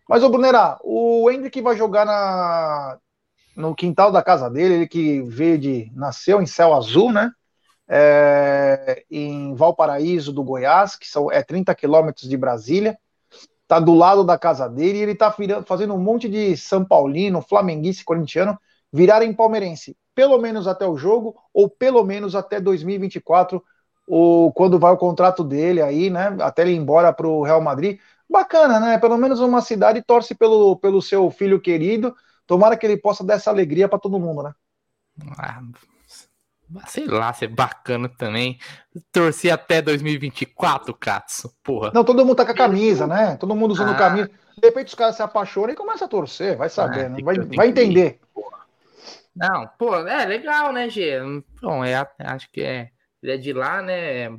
Mas, 0.09 0.23
ô 0.23 0.29
Brunerá, 0.29 0.79
o 0.83 1.29
Hendrick 1.29 1.61
vai 1.61 1.77
jogar 1.77 2.05
na, 2.05 2.97
no 3.55 3.75
quintal 3.75 4.11
da 4.11 4.23
casa 4.23 4.49
dele, 4.49 4.73
ele 4.73 4.87
que 4.87 5.21
veio 5.21 5.57
de. 5.57 5.91
nasceu 5.95 6.41
em 6.41 6.45
céu 6.45 6.73
azul, 6.73 7.11
né? 7.11 7.31
É, 7.87 9.03
em 9.11 9.53
Valparaíso 9.53 10.31
do 10.33 10.43
Goiás, 10.43 10.95
que 10.95 11.07
são, 11.07 11.31
é 11.31 11.43
30 11.43 11.75
quilômetros 11.75 12.27
de 12.27 12.37
Brasília. 12.37 12.97
Tá 13.67 13.79
do 13.79 13.93
lado 13.93 14.23
da 14.23 14.37
casa 14.37 14.67
dele 14.67 14.97
e 14.97 15.01
ele 15.01 15.15
tá 15.15 15.33
fazendo 15.65 15.93
um 15.93 15.99
monte 15.99 16.27
de 16.27 16.57
São 16.57 16.83
Paulino, 16.83 17.41
flamenguista, 17.41 18.03
corintiano 18.03 18.57
virarem 18.91 19.33
palmeirense, 19.33 19.95
pelo 20.13 20.37
menos 20.37 20.67
até 20.67 20.85
o 20.85 20.97
jogo, 20.97 21.35
ou 21.53 21.69
pelo 21.69 22.03
menos 22.03 22.35
até 22.35 22.59
2024, 22.59 23.63
ou 24.07 24.51
quando 24.51 24.79
vai 24.79 24.91
o 24.91 24.97
contrato 24.97 25.43
dele 25.43 25.81
aí, 25.81 26.09
né? 26.09 26.35
Até 26.41 26.63
ele 26.63 26.71
ir 26.71 26.77
embora 26.77 27.13
para 27.13 27.27
o 27.27 27.43
Real 27.43 27.61
Madrid. 27.61 27.99
Bacana, 28.29 28.79
né? 28.79 28.97
Pelo 28.97 29.17
menos 29.17 29.39
uma 29.39 29.61
cidade 29.61 30.01
torce 30.01 30.35
pelo, 30.35 30.75
pelo 30.77 31.01
seu 31.01 31.29
filho 31.29 31.59
querido. 31.59 32.15
Tomara 32.45 32.75
que 32.75 32.85
ele 32.85 32.97
possa 32.97 33.23
dar 33.23 33.35
essa 33.35 33.49
alegria 33.49 33.87
para 33.87 33.99
todo 33.99 34.19
mundo, 34.19 34.43
né? 34.43 34.53
Ah, 35.37 35.61
sei 36.87 37.05
lá, 37.05 37.31
ser 37.33 37.47
bacana 37.47 38.09
também. 38.09 38.59
Torcer 39.11 39.53
até 39.53 39.81
2024, 39.81 40.93
Katsu, 40.93 41.53
porra. 41.63 41.91
Não, 41.93 42.03
todo 42.03 42.25
mundo 42.25 42.35
tá 42.35 42.45
com 42.45 42.51
a 42.51 42.55
camisa, 42.55 43.05
né? 43.05 43.35
Todo 43.37 43.55
mundo 43.55 43.71
usando 43.71 43.91
ah. 43.91 43.95
camisa. 43.95 44.29
De 44.57 44.67
repente 44.67 44.87
os 44.87 44.95
caras 44.95 45.15
se 45.15 45.21
apaixonam 45.21 45.71
e 45.71 45.75
começam 45.75 46.05
a 46.05 46.09
torcer, 46.09 46.57
vai 46.57 46.69
saber, 46.69 47.05
ah, 47.05 47.09
né? 47.09 47.21
Vai, 47.23 47.37
vai 47.39 47.67
entender. 47.69 48.19
Porra. 48.33 48.60
Não, 49.35 49.67
pô, 49.79 49.95
é 49.95 50.25
legal, 50.25 50.73
né, 50.73 50.89
Gê? 50.89 51.19
Bom, 51.61 51.83
é, 51.83 51.95
acho 52.19 52.49
que 52.51 52.61
é, 52.61 52.89
ele 53.21 53.33
é 53.33 53.37
de 53.37 53.53
lá, 53.53 53.81
né? 53.81 54.29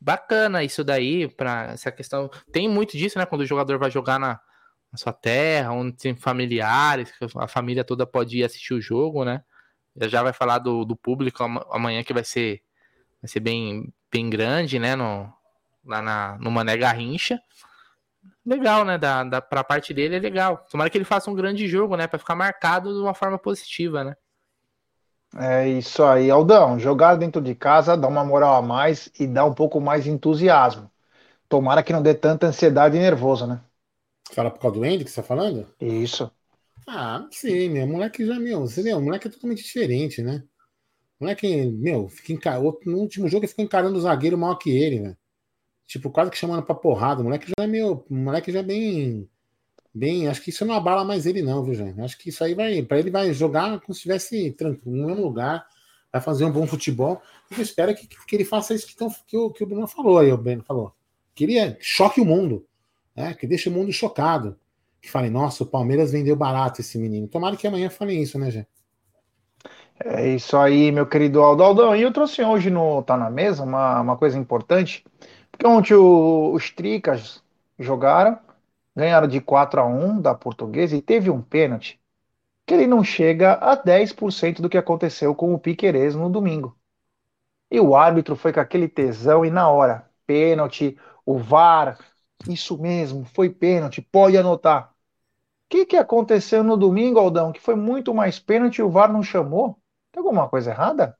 Bacana 0.00 0.64
isso 0.64 0.82
daí, 0.84 1.28
para 1.28 1.72
essa 1.72 1.90
questão. 1.90 2.30
Tem 2.52 2.68
muito 2.68 2.96
disso, 2.96 3.18
né? 3.18 3.26
Quando 3.26 3.42
o 3.42 3.46
jogador 3.46 3.78
vai 3.78 3.90
jogar 3.90 4.18
na, 4.18 4.40
na 4.90 4.98
sua 4.98 5.12
terra, 5.12 5.72
onde 5.72 5.96
tem 5.96 6.16
familiares, 6.16 7.12
a 7.36 7.48
família 7.48 7.84
toda 7.84 8.06
pode 8.06 8.38
ir 8.38 8.44
assistir 8.44 8.74
o 8.74 8.80
jogo, 8.80 9.24
né? 9.24 9.42
Já, 9.96 10.08
já 10.08 10.22
vai 10.22 10.32
falar 10.32 10.58
do, 10.58 10.84
do 10.84 10.96
público 10.96 11.42
amanhã 11.70 12.02
que 12.04 12.14
vai 12.14 12.24
ser, 12.24 12.62
vai 13.20 13.28
ser 13.28 13.40
bem, 13.40 13.92
bem 14.10 14.30
grande, 14.30 14.78
né? 14.78 14.94
No, 14.96 15.32
lá 15.84 16.00
na, 16.00 16.38
no 16.38 16.50
Mané 16.50 16.76
Garrincha 16.76 17.40
legal, 18.50 18.84
né? 18.84 18.98
Da, 18.98 19.24
da, 19.24 19.40
pra 19.40 19.64
parte 19.64 19.94
dele 19.94 20.16
é 20.16 20.18
legal. 20.18 20.66
Tomara 20.70 20.90
que 20.90 20.98
ele 20.98 21.04
faça 21.04 21.30
um 21.30 21.34
grande 21.34 21.66
jogo, 21.68 21.96
né? 21.96 22.06
Pra 22.06 22.18
ficar 22.18 22.34
marcado 22.34 22.92
de 22.92 23.00
uma 23.00 23.14
forma 23.14 23.38
positiva, 23.38 24.04
né? 24.04 24.14
É 25.36 25.68
isso 25.68 26.02
aí, 26.02 26.30
Aldão. 26.30 26.78
Jogar 26.78 27.14
dentro 27.16 27.40
de 27.40 27.54
casa 27.54 27.96
dá 27.96 28.08
uma 28.08 28.24
moral 28.24 28.56
a 28.56 28.62
mais 28.62 29.10
e 29.18 29.26
dá 29.26 29.44
um 29.44 29.54
pouco 29.54 29.80
mais 29.80 30.04
de 30.04 30.10
entusiasmo. 30.10 30.90
Tomara 31.48 31.82
que 31.82 31.92
não 31.92 32.02
dê 32.02 32.14
tanta 32.14 32.48
ansiedade 32.48 32.96
e 32.96 33.00
nervoso, 33.00 33.46
né? 33.46 33.60
Fala 34.32 34.50
por 34.50 34.60
causa 34.60 34.76
do 34.78 34.84
Andy 34.84 35.04
que 35.04 35.10
você 35.10 35.20
tá 35.22 35.26
falando? 35.26 35.66
Isso. 35.80 36.30
Ah, 36.86 37.26
sim, 37.30 37.68
meu. 37.68 37.86
moleque 37.86 38.26
já, 38.26 38.38
meu, 38.38 38.60
você 38.62 38.82
vê, 38.82 38.92
o 38.94 39.00
moleque 39.00 39.28
é 39.28 39.30
totalmente 39.30 39.62
diferente, 39.62 40.22
né? 40.22 40.42
O 41.20 41.24
moleque, 41.24 41.66
meu, 41.72 42.08
fica 42.08 42.32
encar... 42.32 42.60
no 42.62 42.98
último 42.98 43.28
jogo 43.28 43.44
ele 43.44 43.48
ficou 43.48 43.64
encarando 43.64 43.98
o 43.98 44.00
zagueiro 44.02 44.38
maior 44.38 44.56
que 44.56 44.70
ele, 44.70 45.00
velho. 45.00 45.18
Tipo, 45.90 46.08
quase 46.08 46.30
que 46.30 46.38
chamando 46.38 46.62
pra 46.62 46.72
porrada. 46.72 47.20
O 47.20 47.24
moleque 47.24 47.48
já 47.48 47.64
é 47.64 47.66
meio. 47.66 48.04
Moleque 48.08 48.52
já 48.52 48.60
é 48.60 48.62
bem. 48.62 49.28
Bem. 49.92 50.28
Acho 50.28 50.40
que 50.40 50.50
isso 50.50 50.64
não 50.64 50.72
abala 50.72 51.04
mais 51.04 51.26
ele, 51.26 51.42
não, 51.42 51.64
viu, 51.64 51.74
gente? 51.74 52.00
Acho 52.00 52.16
que 52.16 52.28
isso 52.28 52.44
aí 52.44 52.54
vai. 52.54 52.80
Pra 52.80 53.00
ele 53.00 53.10
vai 53.10 53.32
jogar 53.32 53.80
como 53.80 53.92
se 53.92 53.98
estivesse 53.98 54.52
tranquilo, 54.52 54.96
no 54.96 55.06
mesmo 55.08 55.24
lugar. 55.24 55.66
Vai 56.12 56.22
fazer 56.22 56.44
um 56.44 56.52
bom 56.52 56.64
futebol. 56.64 57.20
Eu 57.50 57.60
espero 57.60 57.92
que, 57.92 58.06
que 58.06 58.36
ele 58.36 58.44
faça 58.44 58.72
isso 58.72 58.86
que, 58.86 58.94
tão, 58.94 59.12
que, 59.26 59.36
o, 59.36 59.50
que 59.50 59.64
o 59.64 59.66
Bruno 59.66 59.88
falou 59.88 60.20
aí, 60.20 60.30
o 60.30 60.38
Breno 60.38 60.62
falou. 60.62 60.94
Que 61.34 61.42
ele 61.42 61.58
é, 61.58 61.76
choque 61.80 62.20
o 62.20 62.24
mundo. 62.24 62.64
Né? 63.16 63.34
Que 63.34 63.44
deixe 63.44 63.68
o 63.68 63.72
mundo 63.72 63.92
chocado. 63.92 64.56
Que 65.02 65.10
fale, 65.10 65.28
nossa, 65.28 65.64
o 65.64 65.66
Palmeiras 65.66 66.12
vendeu 66.12 66.36
barato 66.36 66.80
esse 66.80 66.98
menino. 66.98 67.26
Tomara 67.26 67.56
que 67.56 67.66
amanhã 67.66 67.90
falem 67.90 68.22
isso, 68.22 68.38
né, 68.38 68.48
gente? 68.48 68.68
É 70.04 70.28
isso 70.28 70.56
aí, 70.56 70.92
meu 70.92 71.04
querido 71.04 71.40
Aldo 71.42 71.64
Aldão. 71.64 71.96
E 71.96 72.02
eu 72.02 72.12
trouxe 72.12 72.44
hoje 72.44 72.70
no 72.70 73.02
Tá 73.02 73.16
na 73.16 73.28
Mesa 73.28 73.64
uma, 73.64 74.00
uma 74.00 74.16
coisa 74.16 74.38
importante. 74.38 75.04
Porque 75.60 75.66
ontem 75.70 75.94
o, 75.94 76.54
os 76.54 76.70
Tricas 76.70 77.42
jogaram, 77.78 78.38
ganharam 78.96 79.28
de 79.28 79.42
4 79.42 79.78
a 79.82 79.84
1 79.86 80.18
da 80.18 80.34
Portuguesa 80.34 80.96
e 80.96 81.02
teve 81.02 81.28
um 81.28 81.42
pênalti 81.42 82.00
que 82.66 82.74
ele 82.74 82.86
não 82.86 83.04
chega 83.04 83.54
a 83.54 83.76
10% 83.76 84.62
do 84.62 84.70
que 84.70 84.78
aconteceu 84.78 85.34
com 85.34 85.54
o 85.54 85.58
Piquerez 85.60 86.14
no 86.16 86.30
domingo. 86.30 86.78
E 87.70 87.80
o 87.80 87.96
árbitro 87.96 88.36
foi 88.36 88.52
com 88.52 88.60
aquele 88.60 88.88
tesão 88.88 89.44
e 89.44 89.50
na 89.50 89.68
hora, 89.70 90.10
pênalti, 90.26 90.98
o 91.26 91.38
VAR, 91.38 91.98
isso 92.48 92.78
mesmo, 92.80 93.24
foi 93.26 93.50
pênalti, 93.50 94.02
pode 94.02 94.38
anotar. 94.38 94.90
O 95.66 95.70
que, 95.70 95.86
que 95.86 95.96
aconteceu 95.98 96.64
no 96.64 96.76
domingo, 96.78 97.20
Aldão, 97.20 97.52
que 97.52 97.60
foi 97.60 97.76
muito 97.76 98.14
mais 98.14 98.38
pênalti 98.40 98.78
e 98.78 98.82
o 98.82 98.90
VAR 98.90 99.12
não 99.12 99.22
chamou? 99.22 99.78
Tem 100.12 100.20
alguma 100.22 100.48
coisa 100.48 100.72
errada? 100.72 101.18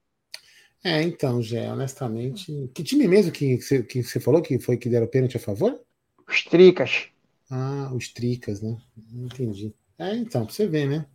É, 0.82 1.02
então, 1.02 1.42
Gé, 1.42 1.70
honestamente. 1.70 2.70
Que 2.74 2.82
time 2.82 3.06
mesmo 3.06 3.30
que 3.30 3.60
você 3.60 3.82
que 3.82 4.02
você 4.02 4.18
falou 4.18 4.40
que 4.40 4.58
foi 4.58 4.76
que 4.76 4.88
deram 4.88 5.06
pênalti 5.06 5.36
a 5.36 5.40
favor? 5.40 5.78
Os 6.26 6.42
Tricas. 6.44 7.08
Ah, 7.50 7.90
os 7.94 8.08
Tricas, 8.08 8.62
né? 8.62 8.76
Entendi. 9.12 9.74
É, 9.98 10.14
então, 10.16 10.46
pra 10.46 10.54
você 10.54 10.66
ver, 10.66 10.88
né? 10.88 11.06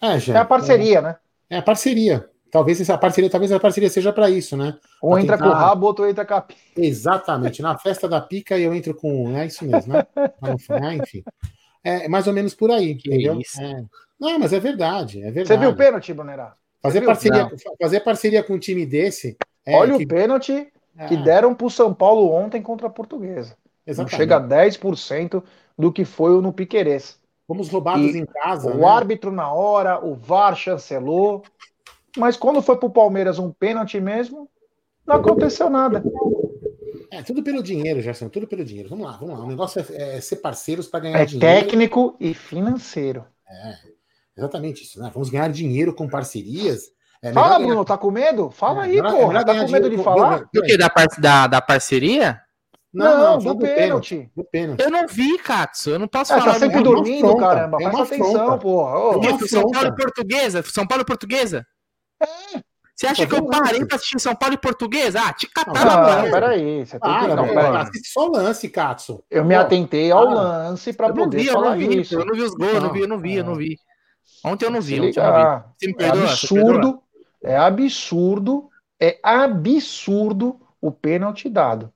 É, 0.00 0.18
Gé, 0.18 0.32
é 0.32 0.36
a 0.36 0.44
parceria, 0.44 0.98
é, 0.98 1.02
né? 1.02 1.16
É 1.48 1.56
a 1.58 1.62
parceria. 1.62 2.28
Talvez 2.50 2.80
essa 2.80 2.98
parceria, 2.98 3.30
talvez 3.30 3.52
a 3.52 3.60
parceria 3.60 3.88
seja 3.88 4.12
para 4.12 4.28
isso, 4.28 4.56
né? 4.56 4.76
Um 5.02 5.16
entra 5.16 5.36
tentar... 5.36 5.50
com 5.50 5.56
o 5.56 5.58
rabo, 5.58 5.86
outro 5.86 6.08
entra 6.08 6.26
com 6.26 6.34
a 6.34 6.40
pica. 6.40 6.60
Exatamente. 6.76 7.62
Na 7.62 7.78
festa 7.78 8.08
da 8.08 8.20
pica 8.20 8.58
eu 8.58 8.74
entro 8.74 8.94
com. 8.94 9.36
É 9.36 9.46
isso 9.46 9.64
mesmo, 9.64 9.92
né? 9.92 10.06
Ah, 10.82 10.94
enfim. 10.94 11.22
É 11.82 12.08
mais 12.08 12.26
ou 12.26 12.32
menos 12.32 12.54
por 12.54 12.70
aí, 12.70 12.92
entendeu? 12.92 13.40
É. 13.58 13.84
Não, 14.18 14.38
mas 14.38 14.52
é 14.52 14.60
verdade, 14.60 15.20
é 15.20 15.30
verdade. 15.30 15.48
Você 15.48 15.56
viu 15.56 15.70
o 15.70 15.76
pênalti, 15.76 16.12
Bonerá? 16.12 16.54
Fazer 16.82 17.02
parceria, 17.02 17.50
fazer 17.80 18.00
parceria 18.00 18.42
com 18.42 18.54
um 18.54 18.58
time 18.58 18.86
desse. 18.86 19.36
É, 19.66 19.76
Olha 19.76 19.96
que... 19.96 20.04
o 20.04 20.08
pênalti 20.08 20.72
que 21.08 21.14
é. 21.14 21.22
deram 21.22 21.54
para 21.54 21.66
o 21.66 21.70
São 21.70 21.94
Paulo 21.94 22.30
ontem 22.30 22.62
contra 22.62 22.86
a 22.86 22.90
Portuguesa. 22.90 23.56
Exatamente. 23.86 24.12
Não 24.12 24.18
chega 24.18 24.36
a 24.36 24.40
10% 24.40 25.42
do 25.78 25.92
que 25.92 26.04
foi 26.04 26.40
no 26.40 26.52
Piquerez. 26.52 27.18
Fomos 27.46 27.68
roubados 27.68 28.14
e 28.14 28.18
em 28.18 28.26
casa. 28.26 28.70
O 28.70 28.78
né? 28.78 28.86
árbitro 28.86 29.32
na 29.32 29.52
hora, 29.52 30.04
o 30.04 30.14
VAR 30.14 30.54
chancelou. 30.54 31.42
Mas 32.16 32.36
quando 32.36 32.62
foi 32.62 32.76
para 32.76 32.86
o 32.86 32.92
Palmeiras 32.92 33.38
um 33.38 33.50
pênalti 33.50 34.00
mesmo, 34.00 34.48
não 35.06 35.16
aconteceu 35.16 35.68
nada. 35.68 36.02
É 37.10 37.22
tudo 37.22 37.42
pelo 37.42 37.62
dinheiro, 37.62 38.00
Gerson, 38.00 38.28
tudo 38.28 38.46
pelo 38.46 38.64
dinheiro. 38.64 38.88
Vamos 38.88 39.04
lá, 39.04 39.16
vamos 39.16 39.38
lá. 39.38 39.44
O 39.44 39.48
negócio 39.48 39.84
é, 39.90 40.16
é 40.16 40.20
ser 40.20 40.36
parceiros 40.36 40.86
para 40.86 41.00
ganhar 41.00 41.20
é 41.20 41.24
dinheiro. 41.24 41.46
É 41.46 41.60
técnico 41.60 42.16
e 42.20 42.34
financeiro. 42.34 43.24
É, 43.48 43.74
Exatamente 44.36 44.82
isso, 44.82 45.00
né? 45.00 45.10
Vamos 45.12 45.30
ganhar 45.30 45.48
dinheiro 45.48 45.94
com 45.94 46.08
parcerias. 46.08 46.84
É 47.22 47.32
Fala, 47.32 47.56
ganhar... 47.56 47.66
Bruno, 47.66 47.84
tá 47.84 47.98
com 47.98 48.10
medo? 48.10 48.50
Fala 48.50 48.86
é, 48.86 48.90
aí, 48.90 49.02
pô. 49.02 49.32
É 49.32 49.44
tá 49.44 49.54
com 49.54 49.70
medo 49.70 49.90
de 49.90 49.96
com... 49.96 50.02
falar? 50.02 50.48
Do 50.52 50.62
que? 50.62 50.76
Da, 50.76 50.88
par... 50.88 51.06
da, 51.18 51.46
da 51.46 51.60
parceria? 51.60 52.40
Não, 52.92 53.18
não, 53.18 53.38
do, 53.38 53.54
do, 53.54 53.60
pênalti. 53.60 54.30
do, 54.34 54.44
pênalti. 54.44 54.82
Eu 54.82 54.90
não 54.90 55.06
vi, 55.06 55.38
Katsu. 55.38 55.90
Eu 55.90 55.98
não 55.98 56.08
posso 56.08 56.32
é, 56.32 56.38
falar. 56.40 56.54
Tá 56.54 56.58
sempre 56.58 56.78
é 56.78 56.82
dormindo, 56.82 57.36
caramba. 57.36 57.78
É 57.80 57.84
Presta 57.84 58.02
atenção, 58.02 58.58
porra. 58.58 58.98
Oh, 58.98 59.46
São 59.46 59.70
Paulo 59.70 59.88
e 59.88 59.94
Portuguesa? 59.94 60.62
São 60.64 60.86
Paulo 60.86 61.02
e 61.02 61.06
Portuguesa? 61.06 61.66
É. 62.20 62.60
Você 63.00 63.06
acha 63.06 63.26
que 63.26 63.34
eu 63.34 63.46
parei 63.46 63.82
pra 63.86 63.96
assistir 63.96 64.20
São 64.20 64.34
Paulo 64.34 64.54
e 64.56 64.58
Portuguesa? 64.58 65.22
Ah, 65.24 65.32
te 65.32 65.46
catar 65.46 65.86
na 65.86 65.96
mão. 65.96 66.26
Ah, 66.26 66.30
peraí, 66.30 66.84
você 66.84 67.00
tem 67.00 67.18
que... 67.18 67.26
Não, 67.28 67.48
peraí. 67.48 67.76
Assiste 67.76 68.12
só 68.12 68.28
o 68.28 68.32
lance, 68.32 68.68
Katsu. 68.68 69.24
Eu 69.30 69.42
me 69.42 69.54
atentei 69.54 70.10
ao 70.10 70.24
lance 70.24 70.92
pra 70.92 71.10
poder 71.10 71.38
vi, 71.38 71.46
falar 71.46 71.66
eu 71.66 71.70
não 71.70 71.78
vi, 71.78 72.00
isso. 72.00 72.14
Eu 72.14 72.26
não 72.26 72.34
vi 72.34 72.42
os 72.42 72.54
gols, 72.54 72.74
eu 72.74 72.80
não 72.80 72.92
vi, 72.92 73.00
eu 73.00 73.08
não 73.08 73.18
vi, 73.18 73.34
eu 73.36 73.44
não 73.44 73.54
vi. 73.54 73.78
Ontem 74.44 74.64
eu 74.64 74.70
não 74.70 74.80
vi, 74.80 75.00
ontem 75.00 75.20
eu 75.20 75.24
não 75.24 75.34
vi. 75.34 75.94
é 75.98 76.08
absurdo, 76.08 77.02
é 77.42 77.56
absurdo, 77.56 78.70
é 78.98 79.16
absurdo 79.22 80.60
o 80.80 80.90
pênalti 80.90 81.48
dado. 81.48 81.92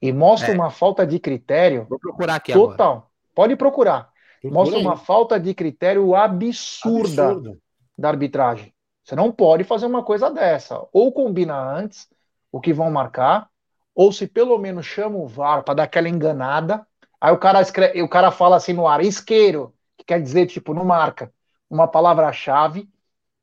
E 0.00 0.12
mostra 0.12 0.52
é. 0.52 0.54
uma 0.54 0.70
falta 0.70 1.06
de 1.06 1.18
critério. 1.18 1.86
Vou 1.88 1.98
procurar 1.98 2.36
aqui 2.36 2.52
total. 2.52 2.90
Agora. 2.90 3.06
Pode 3.34 3.56
procurar. 3.56 4.10
Procura 4.40 4.54
mostra 4.54 4.78
aí. 4.78 4.84
uma 4.84 4.96
falta 4.96 5.40
de 5.40 5.54
critério 5.54 6.14
absurda 6.14 7.28
Absurdo. 7.28 7.58
da 7.96 8.08
arbitragem. 8.08 8.74
Você 9.02 9.14
não 9.14 9.32
pode 9.32 9.64
fazer 9.64 9.86
uma 9.86 10.02
coisa 10.02 10.30
dessa. 10.30 10.86
Ou 10.92 11.10
combina 11.12 11.56
antes 11.56 12.08
o 12.52 12.60
que 12.60 12.72
vão 12.72 12.90
marcar, 12.90 13.48
ou 13.94 14.12
se 14.12 14.26
pelo 14.26 14.58
menos 14.58 14.84
chama 14.84 15.16
o 15.16 15.26
VAR 15.26 15.62
para 15.62 15.74
dar 15.74 15.82
aquela 15.84 16.08
enganada. 16.08 16.86
Aí 17.20 17.32
o 17.32 17.38
cara, 17.38 17.62
escreve, 17.62 18.02
o 18.02 18.08
cara 18.08 18.30
fala 18.30 18.56
assim 18.56 18.74
no 18.74 18.86
ar, 18.86 19.02
isqueiro, 19.02 19.74
que 19.96 20.04
quer 20.04 20.20
dizer, 20.20 20.46
tipo, 20.46 20.74
não 20.74 20.84
marca 20.84 21.32
uma 21.68 21.88
palavra-chave 21.88 22.88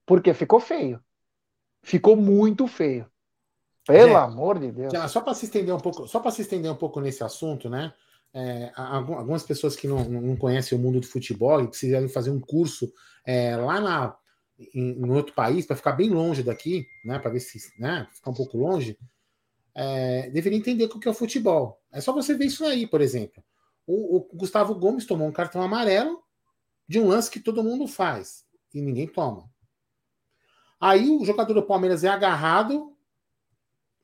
Porque 0.06 0.34
ficou 0.34 0.60
feio. 0.60 1.02
Ficou 1.82 2.16
muito 2.16 2.68
feio. 2.68 3.10
Pelo 3.86 4.16
amor 4.16 4.60
de 4.60 4.72
Deus. 4.72 5.12
Só 5.12 5.22
para 5.22 5.34
se 5.34 5.46
estender 5.46 5.76
um 5.76 5.80
pouco, 5.80 6.08
só 6.08 6.20
para 6.20 6.32
se 6.32 6.42
estender 6.42 6.72
um 6.72 6.76
pouco 6.76 7.02
nesse 7.02 7.24
assunto, 7.24 7.70
né? 7.70 7.94
É, 8.34 8.72
algumas 8.76 9.44
pessoas 9.44 9.76
que 9.76 9.88
não, 9.88 10.04
não 10.06 10.36
conhecem 10.36 10.78
o 10.78 10.82
mundo 10.82 11.00
do 11.00 11.06
futebol 11.06 11.62
e 11.62 11.68
precisarem 11.68 12.08
fazer 12.08 12.32
um 12.32 12.40
curso 12.40 12.92
é, 13.24 13.56
lá 13.56 13.80
na, 13.80 14.16
em, 14.74 15.04
em, 15.06 15.10
outro 15.12 15.36
país 15.36 15.68
para 15.68 15.76
ficar 15.76 15.92
bem 15.92 16.10
longe 16.10 16.42
daqui, 16.42 16.88
né? 17.04 17.20
Para 17.20 17.32
ver 17.32 17.42
se 17.42 17.60
né, 17.78 18.08
ficar 18.12 18.32
um 18.32 18.34
pouco 18.34 18.58
longe, 18.58 18.98
é, 19.76 20.30
deveria 20.30 20.58
entender 20.58 20.86
o 20.86 21.00
que 21.00 21.08
é 21.08 21.12
o 21.12 21.14
futebol. 21.14 21.82
É 21.92 22.00
só 22.00 22.14
você 22.14 22.34
ver 22.34 22.46
isso 22.46 22.66
aí, 22.66 22.88
por 22.88 23.02
exemplo. 23.02 23.44
O, 23.86 24.18
o 24.18 24.30
Gustavo 24.34 24.74
Gomes 24.76 25.06
tomou 25.06 25.28
um 25.28 25.32
cartão 25.32 25.62
amarelo 25.62 26.23
de 26.88 27.00
um 27.00 27.08
lance 27.08 27.32
que 27.32 27.40
todo 27.40 27.64
mundo 27.64 27.88
faz 27.88 28.46
e 28.74 28.82
ninguém 28.82 29.08
toma. 29.08 29.50
Aí 30.80 31.10
o 31.10 31.24
jogador 31.24 31.54
do 31.54 31.64
Palmeiras 31.64 32.04
é 32.04 32.10
agarrado, 32.10 32.96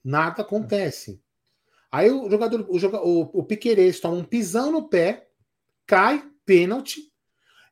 nada 0.03 0.41
acontece. 0.41 1.21
Aí 1.91 2.09
o 2.09 2.29
jogador, 2.29 2.65
o, 2.69 2.77
o, 2.77 3.39
o 3.39 3.43
Piqueires 3.43 3.99
toma 3.99 4.15
um 4.15 4.23
pisão 4.23 4.71
no 4.71 4.87
pé, 4.87 5.29
cai, 5.85 6.23
pênalti, 6.45 7.11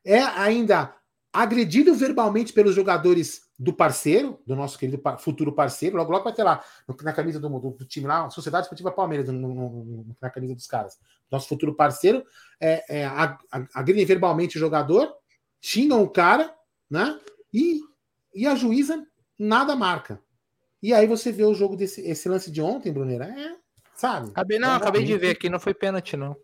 é 0.04 0.20
ainda 0.20 0.94
agredido 1.32 1.94
verbalmente 1.94 2.52
pelos 2.52 2.74
jogadores 2.74 3.47
do 3.58 3.72
parceiro, 3.72 4.40
do 4.46 4.54
nosso 4.54 4.78
querido 4.78 5.02
futuro 5.18 5.52
parceiro, 5.52 5.96
logo 5.96 6.12
logo 6.12 6.22
vai 6.22 6.32
ter 6.32 6.44
lá 6.44 6.62
na 7.02 7.12
camisa 7.12 7.40
do, 7.40 7.48
do, 7.48 7.70
do 7.70 7.84
time 7.84 8.06
lá, 8.06 8.30
Sociedade 8.30 8.64
Esportiva 8.64 8.92
Palmeiras, 8.92 9.28
no, 9.28 9.34
no, 9.34 10.16
na 10.20 10.30
camisa 10.30 10.54
dos 10.54 10.66
caras. 10.66 10.98
Nosso 11.30 11.48
futuro 11.48 11.74
parceiro 11.74 12.24
é, 12.60 13.00
é 13.00 13.10
agredem 13.74 14.06
verbalmente 14.06 14.56
o 14.56 14.60
jogador, 14.60 15.12
xingam 15.60 16.02
o 16.02 16.08
cara, 16.08 16.54
né? 16.88 17.18
E, 17.52 17.80
e 18.32 18.46
a 18.46 18.54
juíza 18.54 19.04
nada 19.36 19.74
marca. 19.74 20.22
E 20.80 20.94
aí 20.94 21.08
você 21.08 21.32
vê 21.32 21.44
o 21.44 21.54
jogo 21.54 21.76
desse 21.76 22.00
esse 22.02 22.28
lance 22.28 22.52
de 22.52 22.62
ontem, 22.62 22.92
Brunera, 22.92 23.24
é, 23.24 23.56
sabe? 23.96 24.30
Acabei, 24.30 24.60
não, 24.60 24.70
é 24.70 24.76
acabei 24.76 25.04
de 25.04 25.18
ver 25.18 25.30
aqui, 25.30 25.48
não 25.48 25.58
foi 25.58 25.74
pênalti, 25.74 26.16
não. 26.16 26.36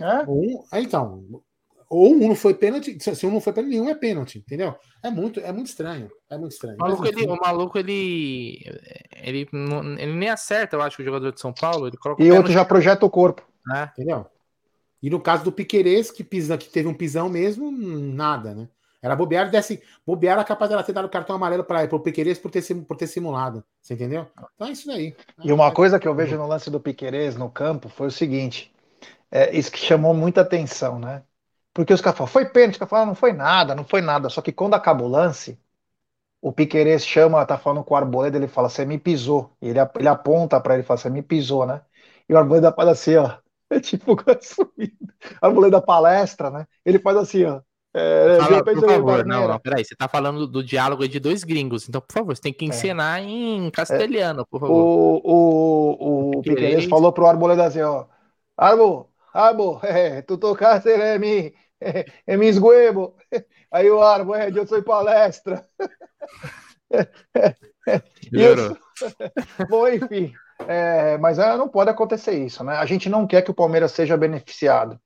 É? 0.00 0.28
Um, 0.28 0.64
então, 0.72 1.42
ou 1.90 2.14
um 2.14 2.28
não 2.28 2.36
foi 2.36 2.54
pênalti, 2.54 2.96
se 3.00 3.26
um 3.26 3.32
não 3.32 3.40
foi 3.40 3.52
pênalti, 3.52 3.72
nenhum 3.72 3.88
é 3.88 3.94
pênalti, 3.96 4.38
entendeu? 4.38 4.76
É 5.02 5.10
muito, 5.10 5.40
é 5.40 5.52
muito 5.52 5.66
estranho. 5.66 6.08
É 6.30 6.38
muito 6.38 6.52
estranho. 6.52 6.76
O 6.76 6.80
maluco, 6.80 7.04
ele, 7.04 7.26
o 7.26 7.36
maluco, 7.36 7.78
ele, 7.78 8.64
ele, 9.16 9.48
ele 9.98 10.12
nem 10.12 10.28
acerta, 10.28 10.76
eu 10.76 10.82
acho, 10.82 11.02
o 11.02 11.04
jogador 11.04 11.32
de 11.32 11.40
São 11.40 11.52
Paulo. 11.52 11.88
Ele 11.88 11.96
coloca 11.96 12.22
e 12.22 12.30
outro 12.30 12.52
já 12.52 12.64
projeta 12.64 13.04
o 13.04 13.10
corpo. 13.10 13.42
É. 13.74 13.82
Entendeu? 13.82 14.24
E 15.02 15.10
no 15.10 15.18
caso 15.18 15.42
do 15.42 15.50
Piquerez, 15.50 16.12
que, 16.12 16.22
pisa, 16.22 16.56
que 16.56 16.68
teve 16.68 16.86
um 16.86 16.94
pisão 16.94 17.28
mesmo, 17.28 17.72
nada, 17.72 18.54
né? 18.54 18.68
Era 19.02 19.16
bobear, 19.16 19.50
desse, 19.50 19.82
bobear 20.06 20.34
era 20.34 20.44
capaz 20.44 20.70
dela 20.70 20.84
ter 20.84 20.92
dado 20.92 21.08
cartão 21.08 21.34
amarelo 21.34 21.64
para 21.64 21.88
o 21.92 22.00
Piquerez 22.00 22.38
por 22.38 22.52
ter, 22.52 22.62
por 22.86 22.96
ter 22.96 23.08
simulado. 23.08 23.64
Você 23.80 23.94
entendeu? 23.94 24.28
Então 24.54 24.68
é 24.68 24.70
isso 24.70 24.86
daí. 24.86 25.16
E 25.42 25.50
uma 25.50 25.72
coisa 25.72 25.98
que 25.98 26.06
eu 26.06 26.14
vejo 26.14 26.36
no 26.36 26.46
lance 26.46 26.70
do 26.70 26.78
Piquerez 26.78 27.34
no 27.34 27.50
campo 27.50 27.88
foi 27.88 28.08
o 28.08 28.12
seguinte: 28.12 28.72
é, 29.30 29.56
isso 29.56 29.72
que 29.72 29.78
chamou 29.78 30.14
muita 30.14 30.42
atenção, 30.42 30.98
né? 30.98 31.22
Porque 31.72 31.92
os 31.92 32.00
caras 32.00 32.18
falam, 32.18 32.32
foi 32.32 32.44
pênalti, 32.46 32.72
os 32.72 32.78
caras 32.78 32.90
falam, 32.90 33.06
não 33.06 33.14
foi 33.14 33.32
nada, 33.32 33.74
não 33.74 33.84
foi 33.84 34.00
nada. 34.00 34.28
Só 34.28 34.42
que 34.42 34.52
quando 34.52 34.74
acaba 34.74 35.04
o 35.04 35.08
lance, 35.08 35.58
o 36.42 36.52
Piquerez 36.52 37.06
chama, 37.06 37.44
tá 37.46 37.58
falando 37.58 37.84
com 37.84 37.94
o 37.94 37.96
Arboleda, 37.96 38.36
ele 38.36 38.48
fala, 38.48 38.68
você 38.68 38.84
me 38.84 38.98
pisou. 38.98 39.56
E 39.62 39.68
ele, 39.68 39.78
ele 39.98 40.08
aponta 40.08 40.60
para 40.60 40.74
ele 40.74 40.82
e 40.82 40.86
fala, 40.86 40.98
você 40.98 41.10
me 41.10 41.22
pisou, 41.22 41.66
né? 41.66 41.82
E 42.28 42.34
o 42.34 42.38
Arboleda 42.38 42.72
faz 42.72 42.88
assim, 42.88 43.16
ó. 43.16 43.36
É 43.72 43.78
tipo, 43.78 44.16
Arboleda 45.40 45.80
palestra, 45.80 46.50
né? 46.50 46.66
Ele 46.84 46.98
faz 46.98 47.16
assim, 47.16 47.44
ó. 47.44 47.60
É, 47.92 48.38
Fala, 48.38 48.64
por 48.64 48.80
favor, 48.80 49.26
não, 49.26 49.48
não, 49.48 49.58
peraí, 49.58 49.84
você 49.84 49.96
tá 49.96 50.08
falando 50.08 50.46
do 50.46 50.62
diálogo 50.62 51.06
de 51.08 51.18
dois 51.18 51.42
gringos, 51.42 51.88
então, 51.88 52.00
por 52.00 52.12
favor, 52.12 52.36
você 52.36 52.42
tem 52.42 52.52
que 52.52 52.64
é. 52.64 52.68
ensinar 52.68 53.20
é. 53.20 53.24
em 53.24 53.68
castelhano, 53.70 54.46
por 54.46 54.60
favor. 54.60 54.74
O, 54.74 55.20
o, 55.24 56.38
o 56.38 56.42
Piqueires 56.42 56.84
falou 56.84 57.12
pro 57.12 57.26
Arboleda 57.26 57.64
assim, 57.64 57.80
ó, 57.80 58.06
Arbo, 58.56 59.09
Arbo, 59.32 59.80
é, 59.84 60.22
tu 60.22 60.36
tocaste 60.38 60.88
em 60.88 61.18
mim, 61.18 61.52
em 62.26 62.36
mis 62.36 62.56
huevos. 62.60 63.12
Aí 63.70 63.90
o 63.90 64.02
Arbo, 64.02 64.34
é, 64.34 64.50
eu 64.50 64.66
sou 64.66 64.82
palestra. 64.82 65.66
Isso. 68.32 68.76
Bom, 69.68 69.88
enfim, 69.88 70.32
é, 70.66 71.16
mas 71.18 71.38
é, 71.38 71.56
não 71.56 71.68
pode 71.68 71.90
acontecer 71.90 72.32
isso, 72.32 72.64
né? 72.64 72.76
A 72.76 72.84
gente 72.84 73.08
não 73.08 73.26
quer 73.26 73.42
que 73.42 73.50
o 73.50 73.54
Palmeiras 73.54 73.92
seja 73.92 74.16
beneficiado. 74.16 75.00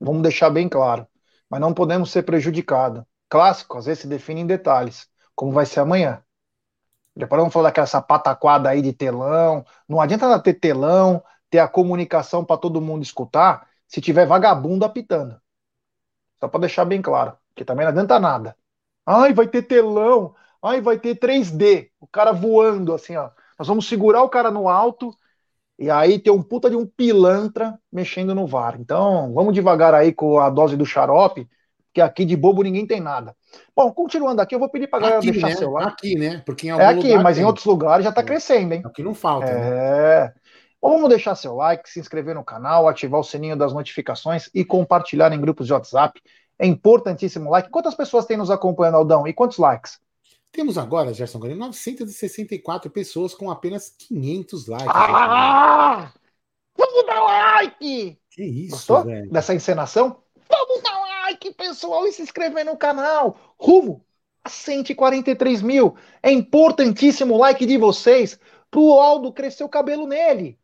Vamos 0.00 0.22
deixar 0.22 0.50
bem 0.50 0.68
claro 0.68 1.06
mas 1.48 1.60
não 1.60 1.74
podemos 1.74 2.10
ser 2.10 2.22
prejudicados. 2.22 3.02
Clássico, 3.28 3.78
às 3.78 3.86
vezes, 3.86 4.02
se 4.02 4.08
define 4.08 4.42
em 4.42 4.46
detalhes, 4.46 5.06
como 5.34 5.52
vai 5.52 5.66
ser 5.66 5.80
amanhã. 5.80 6.22
Depois 7.16 7.38
vamos 7.40 7.52
falar 7.52 7.70
daquela 7.70 8.02
pataquada 8.02 8.68
aí 8.68 8.80
de 8.80 8.92
telão. 8.92 9.64
Não 9.88 10.00
adianta 10.00 10.38
ter 10.40 10.54
telão, 10.54 11.22
ter 11.50 11.58
a 11.58 11.68
comunicação 11.68 12.44
para 12.44 12.56
todo 12.56 12.80
mundo 12.80 13.02
escutar, 13.02 13.68
se 13.86 14.00
tiver 14.00 14.26
vagabundo 14.26 14.84
apitando. 14.84 15.40
Só 16.38 16.48
para 16.48 16.60
deixar 16.60 16.84
bem 16.84 17.02
claro, 17.02 17.36
que 17.54 17.64
também 17.64 17.84
não 17.84 17.90
adianta 17.90 18.18
nada. 18.20 18.56
Ai, 19.04 19.32
vai 19.32 19.48
ter 19.48 19.62
telão. 19.62 20.34
Ai, 20.62 20.80
vai 20.80 20.98
ter 20.98 21.18
3D. 21.18 21.90
O 22.00 22.06
cara 22.06 22.32
voando 22.32 22.92
assim, 22.92 23.16
ó. 23.16 23.30
Nós 23.58 23.66
vamos 23.66 23.88
segurar 23.88 24.22
o 24.22 24.28
cara 24.28 24.50
no 24.50 24.68
alto 24.68 25.14
e 25.78 25.90
aí 25.90 26.18
tem 26.18 26.32
um 26.32 26.42
puta 26.42 26.68
de 26.68 26.76
um 26.76 26.84
pilantra 26.84 27.78
mexendo 27.90 28.34
no 28.34 28.46
VAR. 28.46 28.76
Então, 28.80 29.32
vamos 29.32 29.54
devagar 29.54 29.94
aí 29.94 30.12
com 30.12 30.40
a 30.40 30.50
dose 30.50 30.76
do 30.76 30.84
xarope, 30.84 31.48
que 31.94 32.00
aqui 32.00 32.24
de 32.24 32.36
bobo 32.36 32.62
ninguém 32.62 32.86
tem 32.86 33.00
nada. 33.00 33.34
Bom, 33.74 33.92
continuando 33.92 34.42
aqui, 34.42 34.54
eu 34.54 34.58
vou 34.58 34.68
pedir 34.68 34.88
para 34.88 34.98
galera 34.98 35.18
aqui, 35.18 35.30
deixar 35.30 35.48
né? 35.48 35.54
seu 35.54 35.70
like. 35.70 35.92
Aqui, 35.92 36.18
né? 36.18 36.42
Porque 36.44 36.66
em 36.66 36.70
é 36.70 36.84
aqui, 36.84 37.16
mas 37.18 37.36
tem. 37.36 37.44
em 37.44 37.46
outros 37.46 37.64
lugares 37.64 38.02
já 38.02 38.10
está 38.10 38.22
é. 38.22 38.24
crescendo, 38.24 38.74
hein? 38.74 38.82
Aqui 38.84 39.02
não 39.02 39.14
falta. 39.14 39.46
É. 39.46 40.24
Né? 40.24 40.34
Bom, 40.80 40.90
vamos 40.90 41.08
deixar 41.08 41.34
seu 41.34 41.56
like, 41.56 41.88
se 41.90 41.98
inscrever 41.98 42.34
no 42.34 42.44
canal, 42.44 42.88
ativar 42.88 43.20
o 43.20 43.24
sininho 43.24 43.56
das 43.56 43.72
notificações 43.72 44.48
e 44.54 44.64
compartilhar 44.64 45.32
em 45.32 45.40
grupos 45.40 45.66
de 45.66 45.72
WhatsApp. 45.72 46.20
É 46.58 46.66
importantíssimo 46.66 47.48
o 47.48 47.50
like. 47.50 47.70
Quantas 47.70 47.94
pessoas 47.94 48.26
tem 48.26 48.36
nos 48.36 48.50
acompanhando, 48.50 48.96
Aldão? 48.96 49.26
E 49.26 49.32
quantos 49.32 49.58
likes? 49.58 49.98
Temos 50.50 50.78
agora, 50.78 51.12
Gerson 51.12 51.38
Guarani, 51.38 51.60
964 51.60 52.90
pessoas 52.90 53.34
com 53.34 53.50
apenas 53.50 53.90
500 53.90 54.66
likes. 54.66 54.88
Ah! 54.88 56.12
Vamos 56.76 57.06
dar 57.06 57.20
like! 57.22 58.18
Que 58.30 58.44
isso, 58.44 58.70
Gostou 58.70 59.04
velho? 59.04 59.30
Dessa 59.30 59.54
encenação? 59.54 60.22
Vamos 60.48 60.82
dar 60.82 60.98
like, 61.00 61.52
pessoal, 61.54 62.06
e 62.06 62.12
se 62.12 62.22
inscrever 62.22 62.64
no 62.64 62.76
canal. 62.76 63.36
Rumo 63.58 64.04
a 64.44 64.48
143 64.48 65.60
mil. 65.60 65.96
É 66.22 66.30
importantíssimo 66.30 67.34
o 67.34 67.38
like 67.38 67.66
de 67.66 67.76
vocês 67.76 68.38
pro 68.70 69.00
Aldo 69.00 69.32
crescer 69.32 69.64
o 69.64 69.68
cabelo 69.68 70.06
nele. 70.06 70.58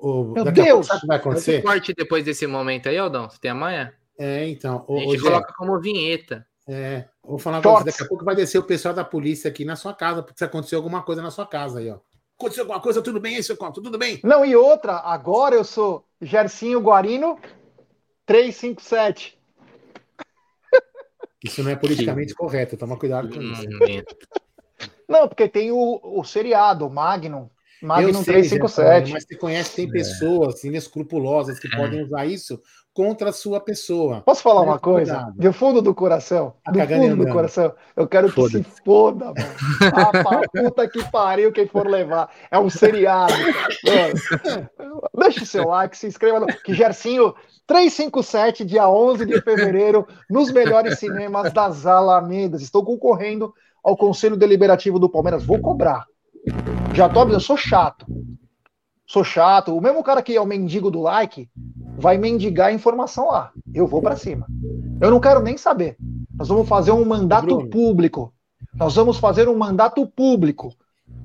O, 0.00 0.22
o, 0.22 0.32
Meu 0.32 0.44
Deus! 0.44 0.86
Sabe 0.86 0.98
o 0.98 1.00
que 1.02 1.06
vai 1.06 1.16
acontecer? 1.18 1.62
corte 1.62 1.92
depois 1.92 2.24
desse 2.24 2.46
momento 2.46 2.88
aí, 2.88 2.96
Aldão? 2.96 3.28
Você 3.28 3.38
tem 3.38 3.50
amanhã? 3.50 3.92
É, 4.18 4.48
então. 4.48 4.84
O, 4.88 4.96
a 4.96 5.00
gente 5.00 5.20
coloca 5.20 5.52
como 5.54 5.78
vinheta. 5.80 6.46
É, 6.66 7.06
vou 7.22 7.38
falar 7.38 7.60
pra 7.60 7.72
você, 7.72 7.84
daqui 7.84 8.02
a 8.04 8.06
pouco 8.06 8.24
vai 8.24 8.36
descer 8.36 8.58
o 8.58 8.62
pessoal 8.62 8.94
da 8.94 9.04
polícia 9.04 9.50
aqui 9.50 9.64
na 9.64 9.74
sua 9.74 9.92
casa, 9.92 10.22
porque 10.22 10.38
se 10.38 10.44
aconteceu 10.44 10.78
alguma 10.78 11.02
coisa 11.02 11.20
na 11.20 11.30
sua 11.30 11.46
casa 11.46 11.80
aí, 11.80 11.90
ó. 11.90 11.98
Aconteceu 12.38 12.62
alguma 12.62 12.80
coisa, 12.80 13.02
tudo 13.02 13.20
bem 13.20 13.36
aí, 13.36 13.42
seu 13.42 13.56
conto? 13.56 13.82
Tudo 13.82 13.98
bem? 13.98 14.20
Não, 14.22 14.44
e 14.44 14.54
outra, 14.56 14.98
agora 14.98 15.54
eu 15.54 15.64
sou 15.64 16.04
Gercinho 16.20 16.80
Guarino 16.80 17.38
357. 18.24 19.38
Isso 21.44 21.62
não 21.62 21.70
é 21.72 21.76
politicamente 21.76 22.34
correto, 22.34 22.76
toma 22.76 22.96
cuidado 22.96 23.28
com 23.28 23.42
isso. 23.42 23.64
Não, 25.08 25.28
porque 25.28 25.48
tem 25.48 25.72
o, 25.72 26.00
o 26.02 26.24
seriado, 26.24 26.86
o 26.86 26.90
Magnum. 26.90 27.50
Magnum 27.82 28.22
sei, 28.22 28.34
357. 28.34 29.12
mas 29.12 29.24
você 29.24 29.36
conhece, 29.36 29.76
tem 29.76 29.88
é. 29.88 29.90
pessoas 29.90 30.62
inescrupulosas 30.64 31.58
que 31.58 31.66
é. 31.66 31.76
podem 31.76 32.02
usar 32.02 32.26
isso 32.26 32.60
contra 32.94 33.30
a 33.30 33.32
sua 33.32 33.60
pessoa. 33.60 34.20
Posso 34.20 34.42
falar 34.42 34.62
uma 34.62 34.78
coisa? 34.78 35.14
Cuidado. 35.14 35.38
Do 35.38 35.52
fundo 35.52 35.82
do 35.82 35.94
coração, 35.94 36.54
tá 36.64 36.72
do 36.72 36.78
fundo 36.86 37.24
do 37.24 37.32
coração, 37.32 37.72
eu 37.96 38.06
quero 38.06 38.30
que 38.30 38.48
se 38.48 38.64
foda, 38.84 39.26
mano. 39.26 39.36
Ah, 39.94 40.42
puta 40.52 40.88
que 40.88 41.02
pariu 41.10 41.52
quem 41.52 41.66
for 41.66 41.86
levar. 41.86 42.30
É 42.50 42.58
um 42.58 42.68
seriado. 42.68 43.32
Deixa 45.18 45.42
o 45.42 45.46
seu 45.46 45.68
like, 45.68 45.96
se 45.96 46.06
inscreva 46.06 46.40
no... 46.40 46.46
Que 46.46 46.74
Gercinho 46.74 47.34
357, 47.66 48.64
dia 48.64 48.88
11 48.88 49.24
de 49.24 49.40
fevereiro, 49.40 50.06
nos 50.28 50.52
melhores 50.52 50.98
cinemas 50.98 51.52
das 51.52 51.86
Alamedas. 51.86 52.60
Estou 52.62 52.84
concorrendo 52.84 53.52
ao 53.82 53.96
Conselho 53.96 54.36
Deliberativo 54.36 54.98
do 54.98 55.08
Palmeiras. 55.08 55.44
Vou 55.44 55.58
cobrar. 55.58 56.06
Já 56.94 57.08
tô 57.08 57.26
eu 57.28 57.40
sou 57.40 57.56
chato. 57.56 58.06
Sou 59.06 59.24
chato. 59.24 59.76
O 59.76 59.80
mesmo 59.80 60.02
cara 60.02 60.22
que 60.22 60.36
é 60.36 60.40
o 60.40 60.46
mendigo 60.46 60.90
do 60.90 61.00
like 61.00 61.48
vai 61.96 62.18
mendigar 62.18 62.68
a 62.68 62.72
informação 62.72 63.28
lá. 63.28 63.52
Eu 63.74 63.86
vou 63.86 64.00
para 64.02 64.16
cima. 64.16 64.46
Eu 65.00 65.10
não 65.10 65.20
quero 65.20 65.40
nem 65.42 65.56
saber. 65.56 65.96
Nós 66.34 66.48
vamos 66.48 66.68
fazer 66.68 66.92
um 66.92 67.04
mandato 67.04 67.46
Bruno. 67.46 67.70
público. 67.70 68.34
Nós 68.74 68.94
vamos 68.94 69.18
fazer 69.18 69.48
um 69.48 69.56
mandato 69.56 70.06
público 70.06 70.72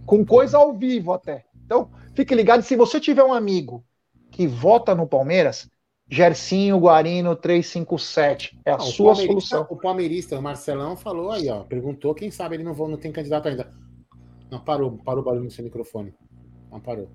com 0.06 0.26
coisa 0.26 0.58
ao 0.58 0.74
vivo 0.74 1.14
até. 1.14 1.46
Então, 1.66 1.90
fique 2.14 2.34
ligado 2.34 2.62
se 2.62 2.76
você 2.76 3.00
tiver 3.00 3.24
um 3.24 3.34
amigo 3.34 3.84
que 4.32 4.48
vota 4.48 4.94
no 4.96 5.08
Palmeiras, 5.08 5.70
Gersinho 6.10 6.78
Guarino 6.78 7.36
357. 7.36 8.58
É 8.66 8.72
a 8.72 8.78
Não, 8.78 8.86
o 8.86 8.88
sua 8.88 9.14
palmeirista- 9.14 9.58
solução. 9.58 9.68
O 9.70 9.80
palmeirista, 9.80 10.40
o 10.40 10.42
Marcelão, 10.42 10.96
falou 10.96 11.32
aí, 11.32 11.50
ó. 11.50 11.64
Perguntou, 11.64 12.14
quem 12.14 12.32
sabe 12.32 12.56
ele 12.56 12.64
não, 12.64 12.74
não 12.74 12.98
tem 12.98 13.12
candidato 13.12 13.48
ainda. 13.48 13.70
Não, 14.50 14.60
parou, 14.60 14.98
parou 15.04 15.22
o 15.22 15.26
barulho 15.26 15.44
no 15.44 15.52
seu 15.52 15.64
microfone. 15.64 16.14
Não 16.72 16.80
parou. 16.80 17.10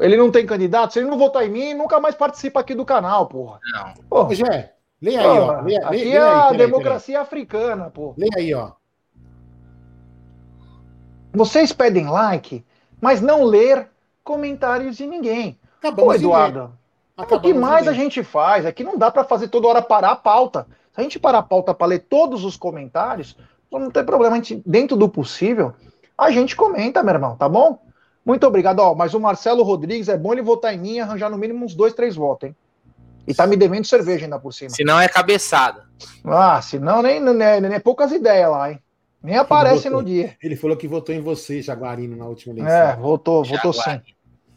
Ele 0.00 0.16
não 0.16 0.30
tem 0.30 0.44
candidato? 0.46 0.92
Se 0.92 0.98
ele 0.98 1.08
não 1.08 1.18
votar 1.18 1.46
em 1.46 1.50
mim, 1.50 1.74
nunca 1.74 2.00
mais 2.00 2.14
participa 2.14 2.60
aqui 2.60 2.74
do 2.74 2.84
canal, 2.84 3.26
porra. 3.26 3.60
Não. 3.72 3.94
Porra, 4.08 4.28
Ô, 4.28 4.34
Gé, 4.34 4.74
leia 5.00 5.20
aí, 5.20 5.26
ó. 5.26 5.46
porra, 5.46 5.62
Leia, 5.62 5.78
aqui 5.78 5.90
leia, 5.90 6.02
é 6.02 6.04
leia 6.08 6.22
aí, 6.22 6.28
a 6.34 6.42
peraí, 6.48 6.58
democracia 6.58 7.20
africana, 7.20 7.90
peraí. 7.90 8.14
Leia 8.16 8.32
aí, 8.36 8.54
ó. 8.54 8.72
Vocês 11.32 11.72
pedem 11.72 12.08
like, 12.08 12.64
mas 13.00 13.20
não 13.20 13.44
ler 13.44 13.88
comentários 14.24 14.96
de 14.96 15.06
ninguém. 15.06 15.58
Acabamos 15.78 16.12
Pô. 16.12 16.18
Eduardo, 16.18 16.72
o 17.16 17.40
que 17.40 17.54
mais 17.54 17.88
a 17.88 17.92
gente 17.92 18.22
faz 18.22 18.64
é 18.64 18.72
que 18.72 18.84
não 18.84 18.98
dá 18.98 19.10
pra 19.10 19.24
fazer 19.24 19.48
toda 19.48 19.68
hora 19.68 19.82
parar 19.82 20.10
a 20.10 20.16
pauta. 20.16 20.66
Se 20.92 21.00
a 21.00 21.02
gente 21.02 21.18
parar 21.18 21.38
a 21.38 21.42
pauta 21.42 21.72
pra 21.72 21.86
ler 21.86 22.00
todos 22.00 22.44
os 22.44 22.56
comentários, 22.56 23.36
não 23.78 23.90
tem 23.90 24.04
problema. 24.04 24.34
A 24.34 24.38
gente, 24.38 24.62
dentro 24.66 24.96
do 24.96 25.08
possível, 25.08 25.72
a 26.16 26.30
gente 26.30 26.56
comenta, 26.56 27.02
meu 27.02 27.14
irmão, 27.14 27.36
tá 27.36 27.48
bom? 27.48 27.80
Muito 28.24 28.46
obrigado. 28.46 28.80
Ó, 28.80 28.94
mas 28.94 29.14
o 29.14 29.20
Marcelo 29.20 29.62
Rodrigues, 29.62 30.08
é 30.08 30.16
bom 30.16 30.32
ele 30.32 30.42
votar 30.42 30.74
em 30.74 30.78
mim 30.78 30.94
e 30.94 31.00
arranjar 31.00 31.30
no 31.30 31.38
mínimo 31.38 31.64
uns 31.64 31.74
dois, 31.74 31.92
três 31.92 32.14
votos, 32.14 32.48
hein? 32.48 32.56
E 33.26 33.34
tá 33.34 33.46
me 33.46 33.56
devendo 33.56 33.84
cerveja 33.84 34.26
ainda 34.26 34.38
por 34.38 34.52
cima. 34.52 34.70
Se 34.70 34.84
não 34.84 35.00
é 35.00 35.08
cabeçada. 35.08 35.84
Ah, 36.24 36.60
senão 36.60 37.02
nem, 37.02 37.20
nem, 37.20 37.34
nem, 37.34 37.60
nem 37.60 37.80
poucas 37.80 38.10
ideias 38.10 38.50
lá, 38.50 38.72
hein? 38.72 38.80
Nem 39.22 39.36
aparece 39.36 39.88
no 39.88 40.02
dia. 40.02 40.36
Ele 40.42 40.56
falou 40.56 40.76
que 40.76 40.88
votou 40.88 41.14
em 41.14 41.20
você, 41.20 41.62
Jaguarino, 41.62 42.16
na 42.16 42.26
última 42.26 42.54
eleição. 42.54 42.76
É, 42.76 42.96
votou, 42.96 43.44
votou 43.44 43.72
sim. 43.72 44.00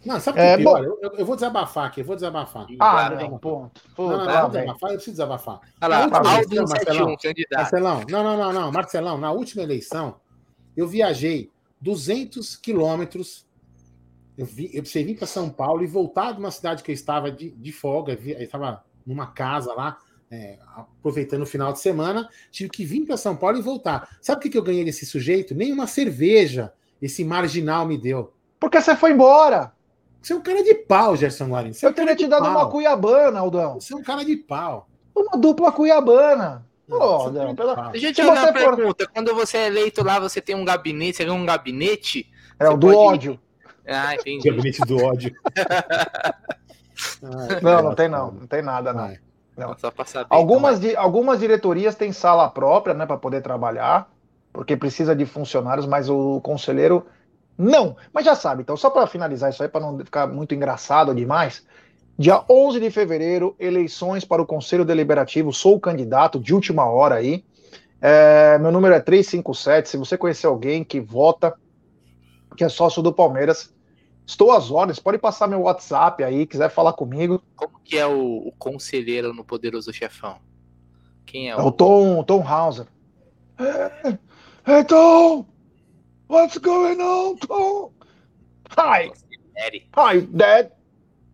Não, 0.05 0.19
sabe 0.19 0.37
o 0.37 0.41
que 0.41 0.47
É, 0.47 0.57
pior? 0.57 0.85
bom. 0.85 0.97
Eu, 1.01 1.11
eu- 1.17 1.25
vou 1.25 1.35
desabafar 1.35 1.87
aqui, 1.87 2.01
eu 2.01 2.05
vou 2.05 2.15
desabafar. 2.15 2.67
Ah, 2.79 2.89
Claro, 2.91 3.15
não, 3.15 3.37
ponto. 3.39 3.81
Não, 3.97 4.05
não, 4.05 4.17
não, 4.25 4.31
eu 4.33 4.41
vou 4.41 4.49
desabafar, 4.49 4.89
eu 4.91 4.95
preciso 4.95 5.11
desabafar. 5.13 5.59
Olha 5.81 5.87
lá, 5.87 5.97
Na 5.97 6.03
última 6.05 6.17
Aldo 6.19 6.31
eleição, 6.33 6.65
Marcelão, 6.67 7.07
171, 7.07 7.17
candidato. 7.17 7.59
Marcelão, 7.61 8.05
não, 8.09 8.23
não, 8.23 8.37
não, 8.37 8.53
não, 8.53 8.71
Marcelão, 8.71 9.17
na 9.17 9.31
última 9.31 9.63
eleição, 9.63 10.19
eu 10.77 10.87
viajei 10.87 11.51
200 11.81 12.55
quilômetros. 12.55 13.45
Eu, 14.37 14.45
vi, 14.45 14.65
eu 14.73 14.81
precisei 14.81 15.05
vir 15.05 15.17
para 15.17 15.27
São 15.27 15.49
Paulo 15.49 15.83
e 15.83 15.87
voltar 15.87 16.33
de 16.33 16.39
uma 16.39 16.51
cidade 16.51 16.83
que 16.83 16.91
eu 16.91 16.93
estava 16.93 17.31
de, 17.31 17.51
de 17.51 17.71
folga, 17.71 18.13
eu 18.13 18.41
estava 18.41 18.83
numa 19.05 19.27
casa 19.27 19.73
lá, 19.73 19.97
é, 20.29 20.57
aproveitando 20.75 21.43
o 21.43 21.45
final 21.45 21.71
de 21.71 21.79
semana, 21.79 22.27
tive 22.51 22.69
que 22.69 22.83
vir 22.85 23.05
para 23.05 23.15
São 23.17 23.35
Paulo 23.35 23.57
e 23.57 23.61
voltar. 23.61 24.17
Sabe 24.21 24.39
o 24.39 24.41
que, 24.41 24.49
que 24.49 24.57
eu 24.57 24.63
ganhei 24.63 24.83
desse 24.83 25.05
sujeito? 25.05 25.55
Nenhuma 25.55 25.87
cerveja 25.87 26.73
esse 27.01 27.23
marginal 27.23 27.85
me 27.87 27.97
deu. 27.97 28.33
Porque 28.59 28.81
você 28.81 28.95
foi 28.95 29.11
embora. 29.11 29.73
Você 30.25 30.33
é 30.33 30.35
um 30.37 30.41
cara 30.41 30.63
de 30.63 30.73
pau, 30.73 31.15
Gerson 31.15 31.47
Guarino. 31.49 31.75
Você 31.75 31.85
é 31.85 31.87
Eu 31.87 31.91
um 31.91 31.95
cara 31.95 32.07
teria 32.07 32.25
te 32.25 32.29
dado 32.29 32.41
pau. 32.45 32.51
uma 32.51 32.67
cuiabana, 32.67 33.39
Aldão. 33.41 33.79
Você 33.79 33.93
é 33.93 33.97
um 33.97 34.01
cara 34.01 34.25
de 34.25 34.35
pau. 34.35 34.89
Uma 35.15 35.37
dupla 35.37 35.71
cuiabana. 35.71 36.65
Não, 36.87 36.97
Pô, 36.97 37.19
você 37.29 37.37
é 37.39 37.53
pela-. 37.53 37.89
Deixa 37.91 38.07
eu 38.07 38.11
te 38.13 38.21
Se 38.23 38.27
fazer 38.27 38.39
uma 38.39 38.47
você 38.47 38.59
for- 38.65 38.75
pergunta. 38.75 39.07
Quando 39.13 39.35
você 39.35 39.57
é 39.57 39.67
eleito 39.67 40.03
lá, 40.03 40.19
você 40.19 40.41
tem 40.41 40.55
um 40.55 40.65
gabinete, 40.65 41.17
você 41.17 41.25
ganha 41.25 41.37
um 41.37 41.45
gabinete? 41.45 42.27
É 42.59 42.67
o 42.67 42.75
do 42.75 42.87
pode- 42.87 42.97
ódio. 43.29 43.39
Ah, 43.87 44.15
entendi. 44.15 44.49
Gabinete 44.49 44.81
do 44.81 44.97
ódio. 45.03 45.31
Não, 47.61 47.81
não 47.83 47.95
tem 47.95 48.07
não. 48.07 48.31
Não 48.31 48.47
tem 48.47 48.61
nada, 48.61 48.93
não. 48.93 49.13
Não. 49.57 49.77
Só 49.77 49.91
pra 49.91 50.05
saber. 50.05 50.27
Algumas, 50.29 50.79
di- 50.79 50.95
algumas 50.95 51.39
diretorias 51.39 51.95
têm 51.95 52.11
sala 52.11 52.49
própria, 52.49 52.93
né, 52.93 53.05
para 53.05 53.17
poder 53.17 53.41
trabalhar, 53.41 54.09
porque 54.53 54.75
precisa 54.77 55.15
de 55.15 55.25
funcionários, 55.25 55.85
mas 55.85 56.09
o 56.09 56.39
conselheiro 56.41 57.05
não. 57.57 57.95
Mas 58.13 58.25
já 58.25 58.35
sabe, 58.35 58.61
então, 58.61 58.75
só 58.75 58.89
para 58.89 59.07
finalizar 59.07 59.49
isso 59.49 59.63
aí, 59.63 59.69
para 59.69 59.81
não 59.81 59.97
ficar 59.99 60.27
muito 60.27 60.53
engraçado 60.53 61.13
demais, 61.13 61.65
dia 62.17 62.43
11 62.49 62.79
de 62.79 62.89
fevereiro, 62.91 63.55
eleições 63.59 64.25
para 64.25 64.41
o 64.41 64.45
Conselho 64.45 64.85
Deliberativo, 64.85 65.53
sou 65.53 65.75
o 65.75 65.79
candidato 65.79 66.39
de 66.39 66.53
última 66.53 66.85
hora 66.85 67.15
aí. 67.15 67.43
É, 68.01 68.57
meu 68.59 68.71
número 68.71 68.93
é 68.93 68.99
357. 68.99 69.89
Se 69.89 69.97
você 69.97 70.17
conhecer 70.17 70.47
alguém 70.47 70.83
que 70.83 70.99
vota, 70.99 71.55
que 72.55 72.63
é 72.63 72.69
sócio 72.69 73.01
do 73.01 73.13
Palmeiras, 73.13 73.73
estou 74.25 74.51
às 74.51 74.69
ordens. 74.69 74.99
Pode 74.99 75.17
passar 75.17 75.47
meu 75.47 75.61
WhatsApp 75.61 76.23
aí, 76.23 76.45
quiser 76.45 76.69
falar 76.69 76.93
comigo. 76.93 77.41
Como 77.55 77.79
que 77.83 77.97
é 77.97 78.05
o, 78.05 78.47
o 78.47 78.51
conselheiro 78.59 79.33
no 79.33 79.43
Poderoso 79.43 79.91
Chefão? 79.93 80.37
Quem 81.25 81.49
é 81.49 81.53
É 81.53 81.57
o... 81.57 81.67
o 81.67 81.71
Tom, 81.71 82.23
Tom 82.23 82.45
Hauser. 82.47 82.85
Hey, 83.57 84.17
hey, 84.67 84.83
Tom! 84.83 85.45
What's 86.27 86.57
going 86.57 86.99
on, 87.01 87.37
Tom? 87.37 87.91
Hi, 88.71 89.11
Eri? 89.57 89.87
hi, 89.93 90.21
Dad. 90.21 90.71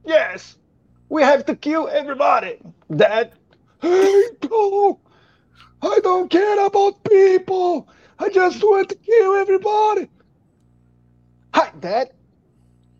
Yes, 0.03 0.57
we 1.07 1.21
have 1.21 1.45
to 1.45 1.55
kill 1.55 1.87
everybody, 1.87 2.57
Dad. 2.93 3.31
Hey, 3.81 4.23
Tom! 4.41 4.97
I 5.81 5.99
don't 6.03 6.29
care 6.29 6.65
about 6.65 7.03
people. 7.05 7.87
I 8.19 8.29
just 8.29 8.61
want 8.61 8.89
to 8.89 8.95
kill 8.95 9.35
everybody. 9.35 10.09
Hi, 11.53 11.71
Dad. 11.79 12.11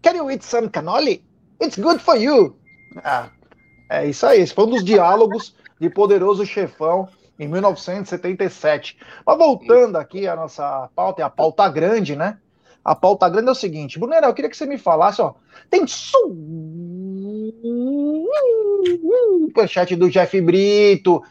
Can 0.02 0.16
you 0.16 0.30
eat 0.32 0.44
some 0.44 0.70
cannoli? 0.70 1.22
It's 1.60 1.78
good 1.78 2.02
for 2.02 2.16
you. 2.16 2.56
Ah, 3.04 3.30
é 3.90 4.08
isso 4.08 4.26
aí. 4.26 4.40
Esse 4.40 4.54
foi 4.54 4.66
um 4.66 4.70
dos 4.70 4.84
diálogos 4.84 5.54
de 5.80 5.90
Poderoso 5.90 6.46
Chefão 6.46 7.10
em 7.42 7.48
1977. 7.48 8.98
Mas 9.26 9.38
voltando 9.38 9.96
aqui 9.96 10.28
à 10.28 10.36
nossa 10.36 10.88
pauta, 10.96 11.24
é 11.24 11.26
a 11.26 11.30
pauta 11.30 11.68
grande, 11.68 12.16
né? 12.16 12.38
A 12.86 12.96
pauta 12.96 13.28
grande 13.28 13.50
é 13.50 13.52
o 13.52 13.56
seguinte, 13.56 14.00
Brunera, 14.00 14.28
eu 14.28 14.34
queria 14.34 14.50
que 14.50 14.56
você 14.58 14.66
me 14.68 14.78
falasse, 14.78 15.22
ó, 15.22 15.34
tem 15.70 15.86
superchat 19.48 19.96
do 19.96 20.10
Jeff 20.10 20.40
Brito. 20.40 21.24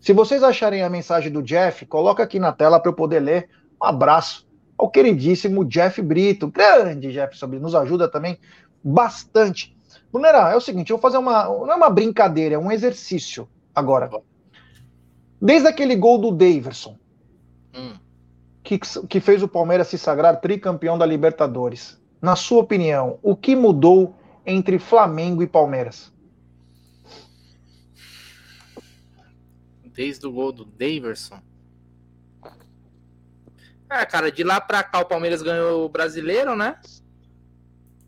Se 0.00 0.12
vocês 0.12 0.42
acharem 0.42 0.82
a 0.82 0.90
mensagem 0.90 1.30
do 1.30 1.42
Jeff, 1.42 1.86
coloca 1.86 2.24
aqui 2.24 2.40
na 2.40 2.52
tela 2.52 2.80
para 2.80 2.90
eu 2.90 2.94
poder 2.94 3.20
ler. 3.20 3.48
Um 3.80 3.86
abraço 3.86 4.48
ao 4.76 4.90
queridíssimo 4.90 5.64
Jeff 5.64 6.02
Brito. 6.02 6.48
Grande 6.48 7.12
Jefferson 7.12 7.46
Brito, 7.46 7.62
nos 7.62 7.74
ajuda 7.74 8.08
também 8.08 8.38
bastante. 8.82 9.76
Brunera, 10.12 10.50
é 10.50 10.56
o 10.56 10.60
seguinte, 10.60 10.90
eu 10.90 10.96
vou 10.98 11.02
fazer 11.02 11.18
uma. 11.18 11.44
Não 11.44 11.72
é 11.72 11.76
uma 11.76 11.90
brincadeira, 11.90 12.56
é 12.56 12.58
um 12.58 12.70
exercício 12.70 13.48
agora. 13.74 14.10
Desde 15.44 15.66
aquele 15.66 15.96
gol 15.96 16.18
do 16.18 16.30
Daverson, 16.30 16.96
Hum. 17.74 17.98
que, 18.62 18.78
que 18.78 19.18
fez 19.18 19.42
o 19.42 19.48
Palmeiras 19.48 19.88
se 19.88 19.98
sagrar 19.98 20.40
tricampeão 20.40 20.96
da 20.96 21.04
Libertadores. 21.04 22.00
Na 22.20 22.36
sua 22.36 22.60
opinião, 22.60 23.18
o 23.22 23.34
que 23.34 23.56
mudou 23.56 24.14
entre 24.46 24.78
Flamengo 24.78 25.42
e 25.42 25.46
Palmeiras? 25.48 26.12
Desde 29.84 30.24
o 30.24 30.32
gol 30.32 30.52
do 30.52 30.64
Daverson. 30.64 31.40
É, 33.90 34.06
cara, 34.06 34.30
de 34.30 34.44
lá 34.44 34.60
pra 34.60 34.84
cá 34.84 35.00
o 35.00 35.04
Palmeiras 35.06 35.42
ganhou 35.42 35.84
o 35.84 35.88
brasileiro, 35.88 36.56
né? 36.56 36.78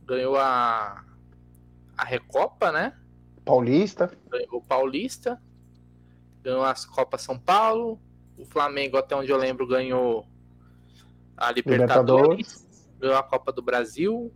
Ganhou 0.06 0.36
a, 0.36 1.04
a 1.96 2.04
Recopa, 2.04 2.70
né? 2.70 2.94
Paulista? 3.44 4.16
Ganhou 4.30 4.58
o 4.58 4.62
Paulista. 4.62 5.42
Ganhou 6.44 6.62
as 6.62 6.84
Copas 6.84 7.22
São 7.22 7.38
Paulo. 7.38 7.98
O 8.38 8.44
Flamengo, 8.44 8.96
até 8.98 9.16
onde 9.16 9.30
eu 9.32 9.36
lembro, 9.36 9.66
ganhou 9.66 10.26
a 11.36 11.50
Libertadores. 11.50 12.64
Ganhou 13.00 13.16
a 13.16 13.22
Copa 13.22 13.50
do 13.50 13.62
Brasil. 13.62 14.32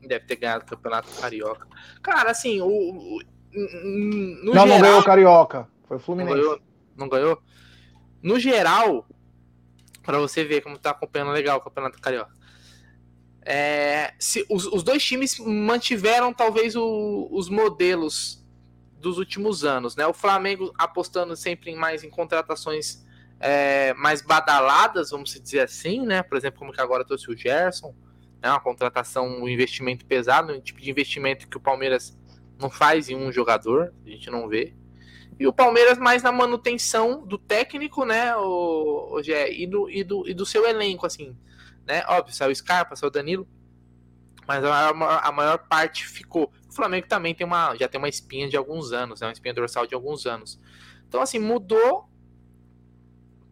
Deve 0.00 0.26
ter 0.26 0.36
ganhado 0.36 0.64
o 0.64 0.66
Campeonato 0.68 1.08
Carioca. 1.20 1.66
Cara, 2.02 2.30
assim, 2.30 2.60
o. 2.60 2.66
o- 2.68 3.20
no 3.54 4.54
não, 4.54 4.54
não 4.54 4.66
geral- 4.66 4.80
ganhou 4.80 5.00
o 5.00 5.04
Carioca. 5.04 5.68
Foi 5.86 5.96
o 5.96 5.98
não 5.98 6.04
Fluminense. 6.04 6.36
ganhou? 6.36 6.60
Não 6.96 7.08
ganhou? 7.08 7.42
No 8.22 8.38
geral, 8.38 9.06
pra 10.02 10.18
você 10.18 10.44
ver 10.44 10.60
como 10.62 10.78
tá 10.78 10.90
acompanhando 10.90 11.30
legal 11.32 11.58
o 11.58 11.60
Campeonato 11.60 12.00
Carioca. 12.00 12.32
é, 13.44 14.14
se, 14.20 14.46
os, 14.48 14.66
os 14.66 14.82
dois 14.84 15.02
times 15.04 15.36
mantiveram 15.40 16.32
talvez 16.32 16.76
o- 16.76 17.28
os 17.32 17.48
modelos 17.48 18.41
dos 19.02 19.18
últimos 19.18 19.64
anos, 19.64 19.96
né? 19.96 20.06
O 20.06 20.14
Flamengo 20.14 20.72
apostando 20.78 21.36
sempre 21.36 21.70
em 21.70 21.76
mais 21.76 22.04
em 22.04 22.08
contratações 22.08 23.04
é, 23.40 23.92
mais 23.94 24.22
badaladas, 24.22 25.10
vamos 25.10 25.38
dizer 25.38 25.60
assim, 25.60 26.06
né? 26.06 26.22
Por 26.22 26.38
exemplo, 26.38 26.60
como 26.60 26.72
que 26.72 26.80
agora 26.80 27.04
trouxe 27.04 27.30
o 27.30 27.36
Gerson, 27.36 27.94
né? 28.40 28.48
Uma 28.48 28.60
contratação, 28.60 29.26
um 29.26 29.48
investimento 29.48 30.06
pesado, 30.06 30.52
um 30.52 30.60
tipo 30.60 30.80
de 30.80 30.88
investimento 30.88 31.48
que 31.48 31.56
o 31.56 31.60
Palmeiras 31.60 32.16
não 32.58 32.70
faz 32.70 33.08
em 33.10 33.16
um 33.16 33.32
jogador, 33.32 33.92
a 34.06 34.08
gente 34.08 34.30
não 34.30 34.48
vê. 34.48 34.74
E 35.38 35.46
o 35.46 35.52
Palmeiras 35.52 35.98
mais 35.98 36.22
na 36.22 36.30
manutenção 36.30 37.26
do 37.26 37.36
técnico, 37.36 38.04
né, 38.04 38.36
o, 38.36 39.14
o 39.14 39.22
Gé, 39.22 39.52
e, 39.52 39.66
do, 39.66 39.90
e, 39.90 40.04
do, 40.04 40.28
e 40.28 40.32
do 40.34 40.46
seu 40.46 40.64
elenco, 40.66 41.04
assim, 41.04 41.36
né? 41.84 42.04
Óbvio, 42.06 42.34
saiu 42.34 42.52
o 42.52 42.54
Scarpa, 42.54 42.94
saiu 42.94 43.08
o 43.08 43.12
Danilo, 43.12 43.48
mas 44.46 44.62
a, 44.64 44.92
maior- 44.92 45.20
a 45.24 45.32
maior 45.32 45.58
parte 45.58 46.06
ficou. 46.06 46.52
O 46.72 46.74
Flamengo 46.74 47.06
também 47.06 47.34
tem 47.34 47.46
uma, 47.46 47.76
já 47.76 47.86
tem 47.86 47.98
uma 47.98 48.08
espinha 48.08 48.48
de 48.48 48.56
alguns 48.56 48.92
anos, 48.92 49.20
né, 49.20 49.26
uma 49.26 49.32
espinha 49.32 49.52
dorsal 49.52 49.86
de 49.86 49.94
alguns 49.94 50.24
anos. 50.24 50.58
Então, 51.06 51.20
assim, 51.20 51.38
mudou 51.38 52.08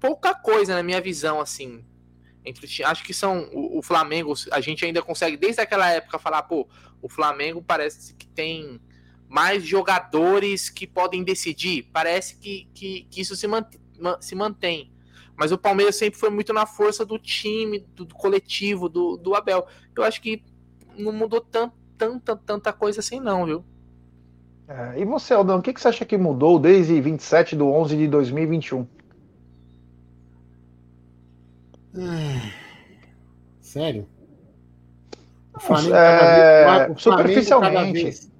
pouca 0.00 0.34
coisa 0.34 0.74
na 0.74 0.82
minha 0.82 1.02
visão, 1.02 1.38
assim. 1.38 1.84
Entre, 2.42 2.82
acho 2.82 3.04
que 3.04 3.12
são 3.12 3.50
o, 3.52 3.78
o 3.78 3.82
Flamengo, 3.82 4.32
a 4.50 4.60
gente 4.62 4.86
ainda 4.86 5.02
consegue 5.02 5.36
desde 5.36 5.60
aquela 5.60 5.90
época 5.90 6.18
falar, 6.18 6.44
pô, 6.44 6.66
o 7.02 7.10
Flamengo 7.10 7.62
parece 7.62 8.14
que 8.14 8.26
tem 8.26 8.80
mais 9.28 9.62
jogadores 9.64 10.70
que 10.70 10.86
podem 10.86 11.22
decidir. 11.22 11.90
Parece 11.92 12.38
que, 12.38 12.70
que, 12.72 13.02
que 13.10 13.20
isso 13.20 13.36
se, 13.36 13.46
mantém, 13.46 13.78
se 14.18 14.34
mantém. 14.34 14.94
Mas 15.36 15.52
o 15.52 15.58
Palmeiras 15.58 15.96
sempre 15.96 16.18
foi 16.18 16.30
muito 16.30 16.54
na 16.54 16.64
força 16.64 17.04
do 17.04 17.18
time, 17.18 17.80
do, 17.94 18.06
do 18.06 18.14
coletivo, 18.14 18.88
do, 18.88 19.18
do 19.18 19.34
Abel. 19.34 19.66
Eu 19.94 20.04
acho 20.04 20.22
que 20.22 20.42
não 20.96 21.12
mudou 21.12 21.42
tanto, 21.42 21.74
tanta, 22.00 22.36
tanta 22.36 22.72
coisa 22.72 23.00
assim, 23.00 23.20
não, 23.20 23.44
viu? 23.44 23.64
É, 24.66 25.00
e 25.00 25.04
você, 25.04 25.34
Aldão, 25.34 25.58
o 25.58 25.62
que, 25.62 25.72
que 25.72 25.80
você 25.80 25.88
acha 25.88 26.04
que 26.04 26.16
mudou 26.16 26.58
desde 26.58 26.98
27 26.98 27.56
de 27.56 27.62
11 27.62 27.96
de 27.96 28.08
2021? 28.08 28.86
Ah, 31.98 32.50
sério? 33.60 34.08
O 35.54 35.60
Flamengo, 35.60 35.94
é... 35.94 36.64
cada 36.64 36.78
vez, 36.78 36.96
o 36.96 37.00
superficialmente. 37.00 38.30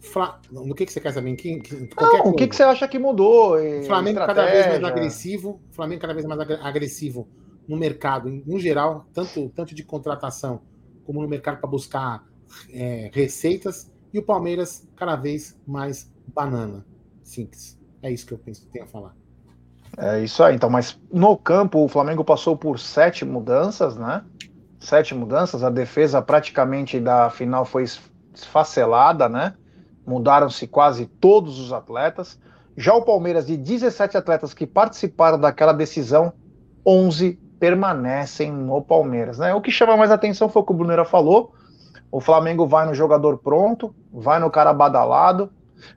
Fla... 0.00 0.40
No 0.50 0.74
que, 0.74 0.86
que 0.86 0.92
você 0.92 1.00
quer 1.00 1.12
saber? 1.12 1.34
Que, 1.36 1.60
que, 1.60 1.90
Não, 2.00 2.26
o 2.26 2.34
que, 2.34 2.46
que 2.46 2.54
você 2.54 2.62
acha 2.64 2.86
que 2.86 2.98
mudou? 2.98 3.56
O 3.56 3.82
Flamengo 3.84 4.18
cada 4.20 4.44
vez 4.44 4.66
mais 4.66 4.84
agressivo. 4.84 5.60
O 5.70 5.74
Flamengo 5.74 6.00
cada 6.00 6.14
vez 6.14 6.26
mais 6.26 6.40
agressivo 6.40 7.28
no 7.66 7.76
mercado, 7.76 8.28
no 8.46 8.58
geral, 8.58 9.06
tanto, 9.12 9.48
tanto 9.50 9.74
de 9.74 9.82
contratação 9.82 10.60
como 11.04 11.22
no 11.22 11.28
mercado 11.28 11.58
para 11.58 11.68
buscar 11.68 12.24
é, 12.72 13.10
receitas 13.12 13.90
e 14.12 14.18
o 14.18 14.22
Palmeiras 14.22 14.86
cada 14.96 15.16
vez 15.16 15.56
mais 15.66 16.10
banana. 16.28 16.84
Simples. 17.22 17.78
É 18.02 18.10
isso 18.10 18.26
que 18.26 18.32
eu 18.32 18.38
penso 18.38 18.62
que 18.62 18.68
tenho 18.68 18.84
a 18.84 18.88
falar. 18.88 19.16
É 19.98 20.22
isso 20.22 20.42
aí, 20.42 20.54
então, 20.54 20.68
mas 20.68 21.00
no 21.10 21.36
campo 21.36 21.84
o 21.84 21.88
Flamengo 21.88 22.24
passou 22.24 22.56
por 22.56 22.78
sete 22.78 23.24
mudanças, 23.24 23.96
né? 23.96 24.24
Sete 24.78 25.14
mudanças, 25.14 25.64
a 25.64 25.70
defesa 25.70 26.20
praticamente 26.20 27.00
da 27.00 27.30
final 27.30 27.64
foi 27.64 27.84
esfacelada, 28.34 29.28
né? 29.28 29.54
Mudaram-se 30.06 30.66
quase 30.66 31.06
todos 31.06 31.58
os 31.58 31.72
atletas. 31.72 32.38
Já 32.76 32.94
o 32.94 33.02
Palmeiras, 33.02 33.46
de 33.46 33.56
17 33.56 34.16
atletas 34.16 34.52
que 34.52 34.66
participaram 34.66 35.40
daquela 35.40 35.72
decisão, 35.72 36.32
11 36.84 37.40
permanecem 37.58 38.52
no 38.52 38.82
Palmeiras. 38.82 39.38
Né? 39.38 39.54
O 39.54 39.60
que 39.60 39.70
chama 39.70 39.96
mais 39.96 40.10
atenção 40.10 40.48
foi 40.48 40.62
o 40.62 40.64
que 40.64 40.72
o 40.72 40.76
Brunera 40.76 41.04
falou: 41.04 41.54
o 42.10 42.20
Flamengo 42.20 42.66
vai 42.66 42.86
no 42.86 42.94
jogador 42.94 43.38
pronto, 43.38 43.94
vai 44.12 44.38
no 44.38 44.50
cara 44.50 44.72
badalado. 44.72 45.50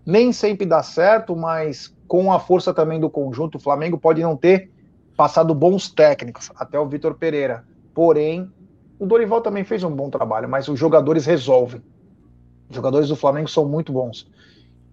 Nem 0.05 0.31
sempre 0.31 0.65
dá 0.65 0.83
certo, 0.83 1.35
mas 1.35 1.95
com 2.07 2.33
a 2.33 2.39
força 2.39 2.73
também 2.73 2.99
do 2.99 3.09
conjunto, 3.09 3.55
o 3.55 3.59
Flamengo 3.59 3.97
pode 3.97 4.21
não 4.21 4.35
ter 4.35 4.71
passado 5.15 5.53
bons 5.53 5.89
técnicos, 5.89 6.51
até 6.55 6.79
o 6.79 6.87
Vitor 6.87 7.13
Pereira. 7.13 7.65
Porém, 7.93 8.51
o 8.97 9.05
Dorival 9.05 9.41
também 9.41 9.63
fez 9.63 9.83
um 9.83 9.91
bom 9.91 10.09
trabalho, 10.09 10.49
mas 10.49 10.67
os 10.67 10.79
jogadores 10.79 11.25
resolvem. 11.25 11.81
Os 12.69 12.75
jogadores 12.75 13.07
do 13.07 13.15
Flamengo 13.15 13.49
são 13.49 13.65
muito 13.65 13.91
bons. 13.91 14.29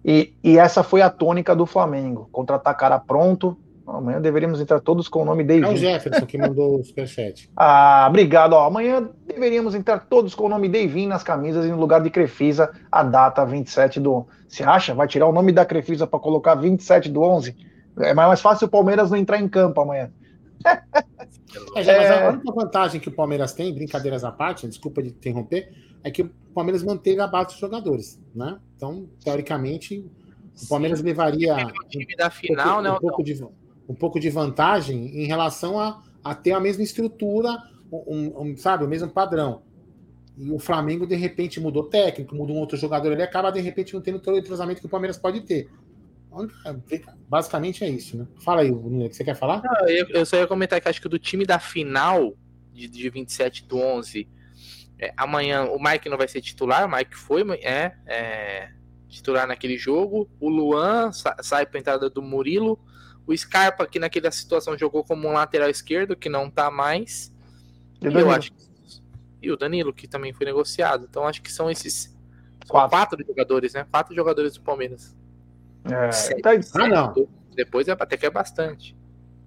E, 0.03 0.33
e 0.43 0.57
essa 0.57 0.83
foi 0.83 1.01
a 1.01 1.09
tônica 1.09 1.55
do 1.55 1.65
Flamengo: 1.65 2.29
contra-atacar 2.31 3.03
pronto, 3.05 3.57
Amanhã 3.87 4.19
deveríamos 4.19 4.59
entrar 4.59 4.81
todos 4.81 5.07
com 5.07 5.21
o 5.21 5.25
nome 5.25 5.45
David. 5.45 5.65
É 5.65 5.73
o 5.73 5.77
Jefferson 5.77 6.25
que 6.25 6.37
mandou 6.37 6.79
o 6.79 6.83
superchat. 6.83 7.49
ah, 7.55 8.05
obrigado. 8.09 8.53
Ó, 8.53 8.65
amanhã 8.65 9.09
deveríamos 9.25 9.73
entrar 9.73 9.99
todos 10.07 10.35
com 10.35 10.45
o 10.45 10.49
nome 10.49 10.67
Davin 10.67 11.07
nas 11.07 11.23
camisas 11.23 11.65
e 11.65 11.69
no 11.69 11.77
lugar 11.77 12.01
de 12.01 12.09
Crefisa, 12.09 12.69
a 12.91 13.01
data 13.01 13.45
27 13.45 13.99
do. 14.01 14.27
Você 14.47 14.63
acha? 14.63 14.93
Vai 14.93 15.07
tirar 15.07 15.27
o 15.27 15.31
nome 15.31 15.53
da 15.53 15.65
Crefisa 15.65 16.05
para 16.05 16.19
colocar 16.19 16.55
27 16.55 17.09
do 17.09 17.21
11? 17.21 17.55
É 17.99 18.13
mais 18.13 18.41
fácil 18.41 18.67
o 18.67 18.69
Palmeiras 18.69 19.09
não 19.09 19.17
entrar 19.17 19.39
em 19.39 19.47
campo 19.47 19.79
amanhã. 19.79 20.11
É, 21.75 21.83
já, 21.83 21.97
mas 21.97 22.11
a 22.11 22.15
é. 22.15 22.29
única 22.29 22.51
vantagem 22.51 22.99
que 22.99 23.09
o 23.09 23.11
Palmeiras 23.11 23.53
tem, 23.53 23.73
brincadeiras 23.73 24.23
à 24.23 24.31
parte, 24.31 24.67
desculpa 24.67 25.01
de 25.01 25.09
interromper, 25.09 25.71
é 26.03 26.11
que 26.11 26.23
o 26.23 26.31
Palmeiras 26.53 26.83
manteve 26.83 27.21
a 27.21 27.27
base 27.27 27.49
dos 27.49 27.59
jogadores, 27.59 28.21
né? 28.35 28.59
Então, 28.75 29.07
teoricamente, 29.23 30.05
o 30.61 30.67
Palmeiras 30.67 31.01
levaria 31.01 31.55
o 31.55 31.87
time 31.87 32.15
da 32.15 32.29
final, 32.29 32.79
um, 32.79 32.81
né, 32.81 32.91
um 32.91 32.99
pouco 32.99 33.23
de 33.23 33.33
um 33.87 33.95
pouco 33.95 34.19
de 34.19 34.29
vantagem 34.29 35.21
em 35.21 35.25
relação 35.25 35.79
a, 35.79 36.03
a 36.23 36.35
ter 36.35 36.51
a 36.51 36.59
mesma 36.59 36.83
estrutura, 36.83 37.57
um, 37.91 38.41
um, 38.41 38.57
sabe, 38.57 38.83
o 38.83 38.87
mesmo 38.87 39.09
padrão. 39.09 39.61
E 40.37 40.51
o 40.51 40.59
Flamengo, 40.59 41.07
de 41.07 41.15
repente, 41.15 41.59
mudou 41.59 41.83
técnico, 41.83 42.35
mudou 42.35 42.55
um 42.55 42.59
outro 42.59 42.77
jogador, 42.77 43.11
ele 43.11 43.23
acaba, 43.23 43.51
de 43.51 43.59
repente, 43.59 43.93
não 43.93 44.01
tendo 44.01 44.19
todo 44.19 44.35
o 44.35 44.39
entrosamento 44.39 44.81
que 44.81 44.85
o 44.85 44.89
Palmeiras 44.89 45.17
pode 45.17 45.41
ter. 45.41 45.69
Basicamente 47.27 47.83
é 47.83 47.89
isso, 47.89 48.17
né? 48.17 48.27
Fala 48.43 48.61
aí, 48.61 48.69
o 48.69 49.09
que 49.09 49.15
você 49.15 49.23
quer 49.23 49.35
falar? 49.35 49.63
Não, 49.63 49.87
eu, 49.87 50.07
eu, 50.09 50.25
só 50.25 50.37
ia 50.37 50.45
comentar 50.45 50.79
que 50.79 50.87
acho 50.87 51.01
que 51.01 51.09
do 51.09 51.17
time 51.17 51.45
da 51.45 51.57
final 51.57 52.35
de, 52.71 52.87
de 52.87 53.09
27 53.09 53.65
do 53.65 53.77
11, 53.77 54.27
é, 54.99 55.13
amanhã 55.17 55.65
o 55.65 55.81
Mike 55.81 56.09
não 56.09 56.17
vai 56.17 56.27
ser 56.27 56.41
titular, 56.41 56.85
o 56.85 56.91
Mike 56.91 57.15
foi, 57.15 57.43
é, 57.63 57.93
é 58.05 58.69
titular 59.07 59.47
naquele 59.47 59.77
jogo. 59.77 60.29
O 60.39 60.49
Luan 60.49 61.11
sai 61.11 61.65
para 61.65 61.79
entrada 61.79 62.09
do 62.09 62.21
Murilo. 62.21 62.79
O 63.27 63.37
Scarpa, 63.37 63.85
que 63.85 63.99
naquela 63.99 64.31
situação 64.31 64.77
jogou 64.77 65.03
como 65.03 65.27
um 65.27 65.33
lateral 65.33 65.69
esquerdo, 65.69 66.15
que 66.15 66.29
não 66.29 66.49
tá 66.49 66.71
mais. 66.71 67.31
E, 68.01 68.07
eu 68.07 68.31
acho 68.31 68.51
que... 68.53 68.63
e 69.41 69.51
o 69.51 69.57
Danilo, 69.57 69.93
que 69.93 70.07
também 70.07 70.31
foi 70.31 70.45
negociado. 70.45 71.05
Então 71.09 71.27
acho 71.27 71.41
que 71.41 71.51
são 71.51 71.69
esses 71.69 72.15
são 72.65 72.69
quatro. 72.69 72.89
quatro 72.89 73.25
jogadores, 73.27 73.73
né? 73.73 73.85
Quatro 73.91 74.15
jogadores 74.15 74.53
do 74.53 74.61
Palmeiras. 74.61 75.15
É, 75.83 76.11
sete, 76.11 76.41
tá... 76.41 76.51
ah, 76.75 76.87
não. 76.87 77.27
Depois 77.53 77.87
é, 77.87 77.91
até 77.91 78.15
que 78.15 78.25
é 78.25 78.29
bastante. 78.29 78.97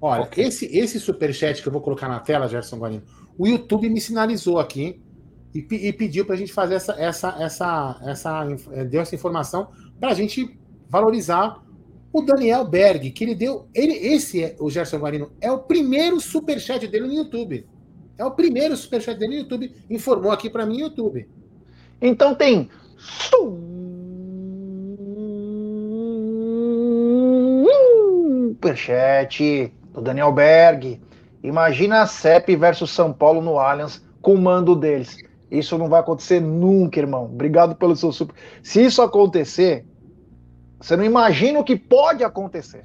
Olha, 0.00 0.22
okay. 0.22 0.44
esse, 0.44 0.66
esse 0.66 0.98
superchat 0.98 1.60
que 1.62 1.68
eu 1.68 1.72
vou 1.72 1.82
colocar 1.82 2.08
na 2.08 2.20
tela, 2.20 2.48
Gerson 2.48 2.78
Guarino, 2.78 3.02
o 3.36 3.46
YouTube 3.46 3.88
me 3.88 4.00
sinalizou 4.00 4.58
aqui 4.58 5.02
e, 5.54 5.58
e 5.70 5.92
pediu 5.92 6.24
para 6.24 6.34
a 6.34 6.38
gente 6.38 6.52
fazer 6.52 6.74
essa, 6.74 6.92
essa, 6.94 7.36
essa, 7.38 8.00
essa, 8.04 8.48
eh, 8.72 8.84
deu 8.84 9.02
essa 9.02 9.14
informação 9.14 9.70
para 9.98 10.10
a 10.10 10.14
gente 10.14 10.58
valorizar 10.88 11.62
o 12.12 12.22
Daniel 12.22 12.64
Berg, 12.64 13.10
que 13.10 13.24
ele 13.24 13.34
deu. 13.34 13.68
Ele, 13.74 13.92
esse 13.92 14.42
é 14.42 14.56
o 14.58 14.70
Gerson 14.70 14.98
Guarino, 14.98 15.30
é 15.40 15.50
o 15.50 15.58
primeiro 15.58 16.20
superchat 16.20 16.86
dele 16.86 17.06
no 17.06 17.14
YouTube. 17.14 17.66
É 18.18 18.24
o 18.24 18.32
primeiro 18.32 18.76
superchat 18.76 19.18
dele 19.18 19.36
no 19.36 19.42
YouTube. 19.42 19.72
Informou 19.88 20.32
aqui 20.32 20.50
para 20.50 20.66
mim 20.66 20.78
no 20.78 20.84
YouTube. 20.84 21.28
Então 22.00 22.34
tem 22.34 22.68
superchat 28.60 29.72
do 29.92 30.02
Daniel 30.02 30.32
Berg. 30.32 31.00
Imagina 31.42 32.02
a 32.02 32.06
CEP 32.06 32.54
versus 32.56 32.90
São 32.90 33.12
Paulo 33.12 33.40
no 33.40 33.58
Allianz 33.58 34.04
com 34.20 34.34
o 34.34 34.38
mando 34.38 34.76
deles. 34.76 35.16
Isso 35.50 35.76
não 35.78 35.88
vai 35.88 36.00
acontecer 36.00 36.40
nunca, 36.40 37.00
irmão. 37.00 37.24
Obrigado 37.24 37.74
pelo 37.74 37.96
seu 37.96 38.12
super. 38.12 38.34
Se 38.62 38.84
isso 38.84 39.02
acontecer, 39.02 39.84
você 40.80 40.96
não 40.96 41.04
imagina 41.04 41.58
o 41.58 41.64
que 41.64 41.76
pode 41.76 42.24
acontecer. 42.24 42.84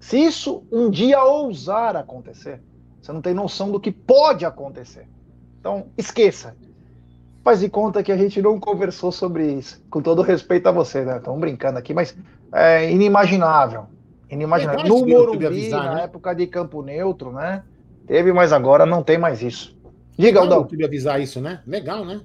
Se 0.00 0.18
isso 0.18 0.64
um 0.72 0.90
dia 0.90 1.22
ousar 1.22 1.94
acontecer, 1.94 2.62
você 3.00 3.12
não 3.12 3.20
tem 3.20 3.34
noção 3.34 3.70
do 3.70 3.78
que 3.78 3.92
pode 3.92 4.44
acontecer. 4.44 5.06
Então, 5.60 5.86
esqueça. 5.96 6.56
Faz 7.44 7.60
de 7.60 7.68
conta 7.68 8.02
que 8.02 8.10
a 8.10 8.16
gente 8.16 8.40
não 8.40 8.58
conversou 8.58 9.12
sobre 9.12 9.52
isso. 9.52 9.80
Com 9.90 10.00
todo 10.00 10.22
respeito 10.22 10.68
a 10.68 10.72
você, 10.72 11.04
né? 11.04 11.18
Estamos 11.18 11.38
brincando 11.38 11.78
aqui, 11.78 11.92
mas 11.92 12.16
é 12.52 12.90
inimaginável. 12.90 13.86
Inimaginável. 14.28 14.80
É 14.80 14.88
no 14.88 15.06
Morumbi, 15.06 15.46
avisar, 15.46 15.84
na 15.84 15.94
né? 15.94 16.04
época 16.04 16.34
de 16.34 16.46
Campo 16.46 16.82
Neutro, 16.82 17.30
né? 17.30 17.62
Teve, 18.06 18.32
mas 18.32 18.52
agora 18.52 18.86
não 18.86 19.02
tem 19.02 19.18
mais 19.18 19.42
isso. 19.42 19.76
Diga, 20.18 20.40
Aldão. 20.40 20.66
Eu 20.72 20.86
avisar 20.86 21.20
isso, 21.20 21.40
né? 21.40 21.60
Legal, 21.66 22.04
né? 22.04 22.20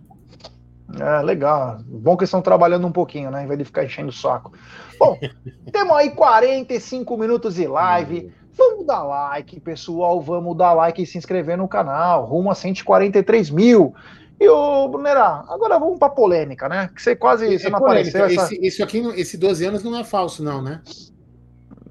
É, 1.00 1.22
legal. 1.22 1.80
Bom 1.86 2.18
que 2.18 2.24
estão 2.24 2.42
trabalhando 2.42 2.86
um 2.86 2.92
pouquinho, 2.92 3.32
né? 3.32 3.44
Em 3.44 3.48
vez 3.48 3.60
de 3.60 3.66
ficar 3.66 3.86
enchendo 3.86 4.10
o 4.10 4.14
saco. 4.14 4.52
Bom, 5.00 5.18
temos 5.72 5.96
aí 5.96 6.12
45 6.12 7.18
minutos 7.18 7.56
de 7.56 7.68
live. 7.68 8.32
Vamos 8.54 8.86
dar 8.86 9.04
like, 9.04 9.60
pessoal. 9.60 10.20
Vamos 10.22 10.58
dar 10.58 10.74
like 10.74 11.02
e 11.02 11.06
se 11.06 11.18
inscrever 11.18 11.58
no 11.58 11.68
canal. 11.68 12.26
Rumo 12.26 12.52
a 12.52 12.56
143 12.56 13.50
mil. 13.50 13.94
E 14.40 14.50
o 14.50 14.88
Brunerá, 14.88 15.46
agora 15.48 15.78
vamos 15.78 16.00
para 16.00 16.10
polêmica, 16.10 16.68
né? 16.68 16.90
Que 16.96 17.02
você 17.02 17.16
quase 17.16 17.54
é, 17.54 17.60
você 17.60 17.70
não 17.70 17.78
apareceu. 17.78 18.26
Essa... 18.26 18.46
Esse, 18.46 18.66
isso 18.66 18.84
aqui, 18.84 18.98
esse 19.16 19.38
12 19.38 19.66
anos 19.66 19.84
não 19.84 19.96
é 19.96 20.04
falso, 20.04 20.44
não, 20.44 20.62
né? 20.62 20.82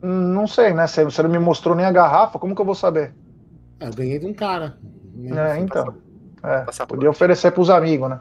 Não 0.02 0.48
sei, 0.48 0.74
né? 0.74 0.86
Você, 0.86 1.04
você 1.04 1.22
não 1.22 1.30
me 1.30 1.38
mostrou 1.38 1.76
nem 1.76 1.86
a 1.86 1.92
garrafa, 1.92 2.40
como 2.40 2.54
que 2.54 2.60
eu 2.60 2.64
vou 2.64 2.74
saber? 2.74 3.14
É, 3.78 3.86
eu 3.86 3.94
ganhei 3.94 4.18
de 4.18 4.26
um 4.26 4.34
cara. 4.34 4.76
É, 5.26 5.58
então. 5.60 5.94
É, 6.42 6.64
podia 6.86 7.10
oferecer 7.10 7.52
para 7.52 7.60
os 7.60 7.70
amigos, 7.70 8.10
né? 8.10 8.18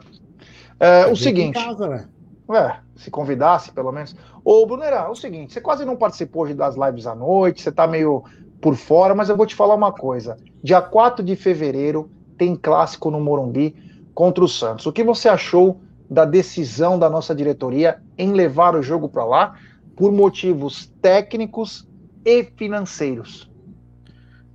É, 0.80 1.06
o 1.06 1.14
seguinte. 1.14 1.62
Casa, 1.62 2.08
é, 2.52 2.76
se 2.96 3.10
convidasse, 3.10 3.70
pelo 3.70 3.92
menos. 3.92 4.16
Ô, 4.42 4.66
Brunerá, 4.66 5.04
é 5.06 5.08
o 5.08 5.14
seguinte: 5.14 5.52
você 5.52 5.60
quase 5.60 5.84
não 5.84 5.96
participou 5.96 6.44
hoje 6.44 6.54
das 6.54 6.74
lives 6.74 7.06
à 7.06 7.14
noite, 7.14 7.62
você 7.62 7.70
tá 7.70 7.86
meio 7.86 8.24
por 8.60 8.74
fora, 8.74 9.14
mas 9.14 9.28
eu 9.28 9.36
vou 9.36 9.46
te 9.46 9.54
falar 9.54 9.74
uma 9.74 9.92
coisa. 9.92 10.36
Dia 10.62 10.80
4 10.80 11.24
de 11.24 11.36
fevereiro 11.36 12.10
tem 12.36 12.56
clássico 12.56 13.10
no 13.10 13.20
Morumbi 13.20 13.74
contra 14.14 14.42
o 14.42 14.48
Santos. 14.48 14.86
O 14.86 14.92
que 14.92 15.04
você 15.04 15.28
achou 15.28 15.80
da 16.08 16.24
decisão 16.24 16.98
da 16.98 17.08
nossa 17.08 17.34
diretoria 17.34 18.02
em 18.18 18.32
levar 18.32 18.74
o 18.74 18.82
jogo 18.82 19.08
para 19.08 19.24
lá 19.24 19.56
por 19.96 20.10
motivos 20.10 20.92
técnicos 21.00 21.88
e 22.24 22.44
financeiros? 22.56 23.50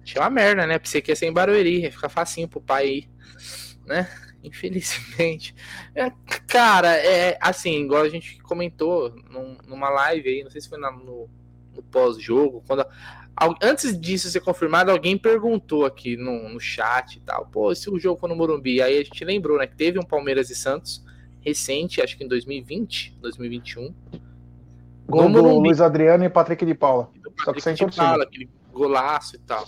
Tinha 0.04 0.24
uma 0.24 0.30
merda, 0.30 0.68
né? 0.68 0.78
Pensei 0.78 1.02
que 1.02 1.12
ia 1.12 1.16
ser 1.16 1.28
em 1.28 1.34
Barueri, 1.34 1.82
ia 1.82 1.92
ficar 1.92 2.10
facinho 2.10 2.48
pro 2.48 2.62
pai 2.62 2.88
ir, 2.88 3.10
né? 3.88 4.08
Infelizmente. 4.46 5.56
É, 5.96 6.12
cara, 6.46 6.94
é 6.96 7.38
assim, 7.40 7.84
igual 7.84 8.04
a 8.04 8.10
gente 8.10 8.42
comentou 8.42 9.16
num, 9.30 9.58
numa 9.66 9.90
live 9.90 10.28
aí, 10.28 10.44
não 10.44 10.52
sei 10.52 10.60
se 10.60 10.68
foi 10.68 10.78
na, 10.78 10.92
no, 10.92 11.30
no 11.74 11.82
pós-jogo, 11.84 12.64
quando. 12.68 12.86
Antes 13.62 14.00
disso 14.00 14.30
ser 14.30 14.40
confirmado, 14.40 14.92
alguém 14.92 15.18
perguntou 15.18 15.86
aqui 15.86 16.16
no, 16.16 16.50
no 16.50 16.60
chat 16.60 17.18
e 17.18 17.20
tal, 17.22 17.46
pô, 17.48 17.74
se 17.76 17.90
o 17.90 18.00
jogo 18.00 18.20
for 18.20 18.30
no 18.30 18.36
Morumbi, 18.36 18.82
aí 18.82 18.98
a 18.98 19.04
gente 19.04 19.26
lembrou, 19.26 19.58
né, 19.58 19.68
que 19.68 19.76
teve 19.76 20.00
um 20.00 20.04
Palmeiras 20.04 20.50
e 20.50 20.56
Santos 20.56 21.04
recente, 21.42 22.02
acho 22.02 22.18
que 22.18 22.24
em 22.24 22.28
2020, 22.28 23.18
2021. 23.22 23.94
Gol 25.08 25.30
do 25.30 25.60
Luiz 25.60 25.80
Adriano 25.80 26.24
e 26.24 26.30
Patrick 26.30 26.66
de 26.66 26.74
Paula. 26.74 27.06
Patrick 27.14 27.44
Só 27.44 27.54
que 27.54 27.62
sem 27.62 27.76
de 27.76 27.86
Paula, 27.96 28.24
aquele 28.24 28.50
golaço 28.72 29.36
e 29.36 29.40
tal, 29.40 29.66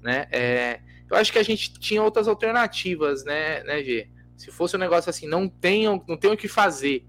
né? 0.00 0.26
É, 0.32 0.80
eu 1.10 1.16
acho 1.16 1.32
que 1.32 1.38
a 1.38 1.42
gente 1.42 1.72
tinha 1.78 2.02
outras 2.02 2.28
alternativas, 2.28 3.24
né, 3.24 3.62
né, 3.64 3.82
G? 3.82 4.08
Se 4.38 4.52
fosse 4.52 4.76
um 4.76 4.78
negócio 4.78 5.10
assim, 5.10 5.26
não 5.26 5.48
tenham, 5.48 6.02
não 6.08 6.16
tenham 6.16 6.34
o 6.34 6.38
que 6.38 6.46
fazer. 6.46 7.04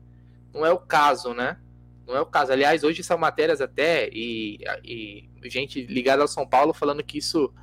Não 0.51 0.65
é 0.65 0.71
o 0.71 0.79
caso, 0.79 1.31
né? 1.33 1.57
Não 2.07 2.15
é 2.15 2.19
o 2.19 2.25
caso. 2.25 2.51
Aliás, 2.51 2.83
hoje 2.83 3.03
são 3.03 3.19
matérias 3.19 3.61
até 3.61 4.09
e, 4.11 4.57
e 4.83 5.29
gente 5.43 5.85
ligada 5.85 6.23
ao 6.23 6.27
São 6.27 6.45
Paulo 6.45 6.73
falando 6.73 7.03
que 7.03 7.19
isso 7.19 7.53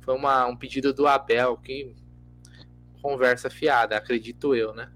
foi 0.00 0.14
uma, 0.16 0.46
um 0.46 0.56
pedido 0.56 0.92
do 0.92 1.06
Abel, 1.06 1.56
que 1.56 1.94
conversa 3.00 3.48
fiada, 3.48 3.96
acredito 3.96 4.56
eu, 4.56 4.74
né? 4.74 4.90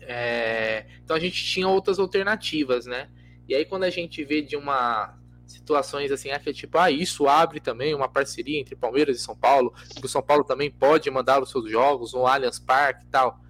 É, 0.00 0.86
então 1.04 1.14
a 1.14 1.20
gente 1.20 1.44
tinha 1.44 1.68
outras 1.68 1.98
alternativas, 1.98 2.86
né? 2.86 3.10
E 3.46 3.54
aí 3.54 3.66
quando 3.66 3.84
a 3.84 3.90
gente 3.90 4.24
vê 4.24 4.40
de 4.40 4.56
uma 4.56 5.14
situações 5.46 6.10
assim, 6.10 6.30
é 6.30 6.38
que 6.38 6.52
tipo, 6.52 6.78
ah, 6.78 6.90
isso 6.90 7.28
abre 7.28 7.60
também 7.60 7.94
uma 7.94 8.08
parceria 8.08 8.58
entre 8.58 8.74
Palmeiras 8.74 9.16
e 9.16 9.22
São 9.22 9.36
Paulo, 9.36 9.72
que 9.94 10.04
o 10.04 10.08
São 10.08 10.22
Paulo 10.22 10.44
também 10.44 10.70
pode 10.70 11.10
mandar 11.10 11.42
os 11.42 11.50
seus 11.50 11.70
jogos 11.70 12.12
no 12.12 12.26
Allianz 12.26 12.58
Parque 12.58 13.04
e 13.04 13.08
tal. 13.08 13.40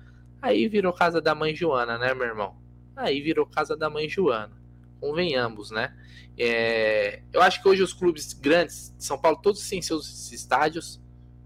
Aí 0.41 0.69
virou 0.69 0.93
casa 0.93 1.21
da 1.21 1.35
mãe 1.35 1.55
Joana, 1.55 1.99
né, 1.99 2.15
meu 2.15 2.27
irmão? 2.27 2.57
Aí 2.95 3.21
virou 3.21 3.47
casa 3.47 3.77
da 3.77 3.91
mãe 3.91 4.09
Joana. 4.09 4.57
Convenhamos, 5.01 5.71
né? 5.71 5.95
É... 6.39 7.23
Eu 7.33 7.43
acho 7.43 7.63
que 7.63 7.69
hoje 7.69 7.83
os 7.83 7.93
clubes 7.93 8.33
grandes 8.33 8.95
de 8.97 9.05
São 9.05 9.19
Paulo, 9.19 9.39
todos 9.43 9.67
têm 9.69 9.83
seus 9.83 10.31
estádios, 10.31 11.01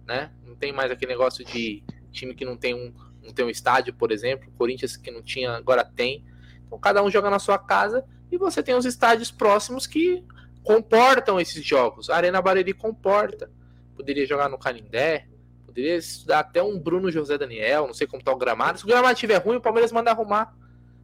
né? 0.06 0.32
Não 0.44 0.54
tem 0.54 0.72
mais 0.72 0.90
aquele 0.90 1.12
negócio 1.12 1.44
de 1.44 1.82
time 2.10 2.34
que 2.34 2.44
não 2.44 2.56
tem 2.56 2.74
um, 2.74 2.92
não 3.22 3.32
tem 3.32 3.44
um 3.44 3.50
estádio, 3.50 3.94
por 3.94 4.10
exemplo. 4.12 4.52
Corinthians 4.56 4.96
que 4.96 5.10
não 5.10 5.22
tinha, 5.22 5.52
agora 5.52 5.84
tem. 5.84 6.24
Então 6.66 6.78
cada 6.78 7.02
um 7.02 7.10
joga 7.10 7.30
na 7.30 7.38
sua 7.38 7.58
casa 7.58 8.04
e 8.30 8.36
você 8.36 8.62
tem 8.62 8.74
os 8.74 8.84
estádios 8.84 9.30
próximos 9.30 9.86
que 9.86 10.24
comportam 10.62 11.40
esses 11.40 11.64
jogos. 11.64 12.10
A 12.10 12.16
Arena 12.16 12.42
Barueri 12.42 12.72
comporta. 12.72 13.50
Poderia 13.96 14.26
jogar 14.26 14.48
no 14.48 14.58
Canindé, 14.58 15.26
poderia 15.66 15.96
estudar 15.96 16.40
até 16.40 16.62
um 16.62 16.78
Bruno 16.78 17.10
José 17.10 17.36
Daniel, 17.36 17.86
não 17.86 17.94
sei 17.94 18.06
como 18.06 18.22
tá 18.22 18.32
o 18.32 18.36
gramado. 18.36 18.78
Se 18.78 18.84
o 18.84 18.88
gramado 18.88 19.14
estiver 19.14 19.36
ruim, 19.36 19.56
o 19.56 19.60
Palmeiras 19.60 19.92
manda 19.92 20.10
arrumar. 20.10 20.54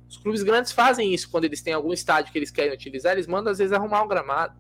Os 0.09 0.17
clubes 0.17 0.43
grandes 0.43 0.73
fazem 0.73 1.13
isso 1.13 1.31
quando 1.31 1.45
eles 1.45 1.61
têm 1.61 1.75
algum 1.75 1.93
estádio 1.93 2.33
que 2.33 2.39
eles 2.39 2.51
querem 2.51 2.73
utilizar, 2.73 3.13
eles 3.13 3.27
mandam 3.27 3.53
às 3.53 3.59
vezes 3.59 3.73
arrumar 3.73 4.03
o 4.03 4.09
gramado, 4.09 4.57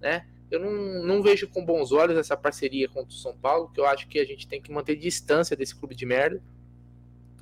né? 0.00 0.26
Eu 0.50 0.60
não, 0.60 1.02
não 1.02 1.22
vejo 1.22 1.48
com 1.48 1.64
bons 1.64 1.90
olhos 1.90 2.16
essa 2.16 2.36
parceria 2.36 2.88
contra 2.88 3.08
o 3.08 3.18
São 3.18 3.36
Paulo, 3.36 3.70
que 3.70 3.80
eu 3.80 3.86
acho 3.86 4.06
que 4.06 4.20
a 4.20 4.24
gente 4.24 4.46
tem 4.46 4.60
que 4.60 4.70
manter 4.70 4.94
distância 4.94 5.56
desse 5.56 5.74
clube 5.74 5.94
de 5.94 6.04
merda, 6.04 6.40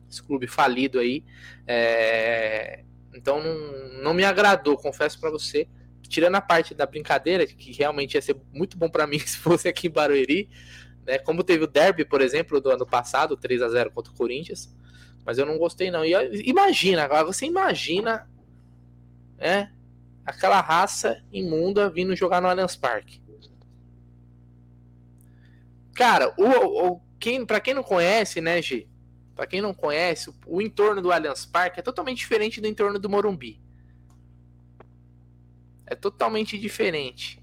esse 0.09 0.22
clube 0.22 0.47
falido 0.47 0.99
aí. 0.99 1.24
É... 1.66 2.84
Então 3.12 3.43
não, 3.43 4.03
não 4.03 4.14
me 4.14 4.24
agradou, 4.24 4.78
confesso 4.78 5.20
para 5.20 5.30
você 5.30 5.68
tirando 6.12 6.34
a 6.34 6.42
parte 6.42 6.74
da 6.74 6.84
brincadeira, 6.84 7.46
que 7.46 7.72
realmente 7.72 8.14
ia 8.14 8.22
ser 8.22 8.36
muito 8.52 8.76
bom 8.76 8.90
para 8.90 9.06
mim 9.06 9.18
se 9.26 9.38
fosse 9.38 9.66
aqui 9.66 9.86
em 9.86 9.90
Barueri, 9.90 10.48
né? 11.06 11.18
Como 11.18 11.42
teve 11.42 11.64
o 11.64 11.66
derby, 11.66 12.04
por 12.04 12.20
exemplo, 12.20 12.60
do 12.60 12.70
ano 12.70 12.86
passado, 12.86 13.34
3 13.34 13.62
a 13.62 13.68
0 13.70 13.90
contra 13.90 14.12
o 14.12 14.16
Corinthians. 14.16 14.70
Mas 15.24 15.38
eu 15.38 15.46
não 15.46 15.56
gostei, 15.56 15.90
não. 15.90 16.04
E 16.04 16.12
imagina, 16.46 17.02
agora 17.02 17.24
você 17.24 17.46
imagina, 17.46 18.28
né? 19.38 19.72
Aquela 20.26 20.60
raça 20.60 21.24
imunda 21.32 21.88
vindo 21.88 22.14
jogar 22.14 22.42
no 22.42 22.48
Allianz 22.48 22.76
Parque. 22.76 23.22
Cara, 25.94 26.34
o, 26.36 26.88
o 26.88 27.00
quem, 27.18 27.46
para 27.46 27.60
quem 27.60 27.72
não 27.72 27.82
conhece, 27.82 28.40
né, 28.40 28.60
G? 28.60 28.86
Para 29.34 29.46
quem 29.46 29.62
não 29.62 29.72
conhece, 29.72 30.28
o, 30.28 30.34
o 30.46 30.62
entorno 30.62 31.00
do 31.00 31.10
Allianz 31.10 31.46
Parque 31.46 31.80
é 31.80 31.82
totalmente 31.82 32.18
diferente 32.18 32.60
do 32.60 32.66
entorno 32.66 32.98
do 32.98 33.08
Morumbi. 33.08 33.61
É 35.87 35.95
totalmente 35.95 36.59
diferente. 36.59 37.43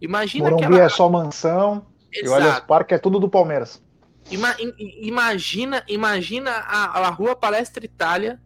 Imagina 0.00 0.50
Morumbi 0.50 0.64
aquela... 0.64 0.82
é 0.84 0.88
só 0.88 1.08
mansão 1.08 1.86
Exato. 2.12 2.26
e 2.26 2.28
o 2.28 2.34
Allianz 2.34 2.60
Parque 2.60 2.94
é 2.94 2.98
tudo 2.98 3.18
do 3.18 3.28
Palmeiras. 3.28 3.82
Ima 4.30 4.54
imagina, 5.00 5.82
imagina 5.88 6.50
a, 6.50 7.06
a 7.06 7.10
Rua 7.10 7.34
Palestra 7.34 7.84
Itália 7.84 8.40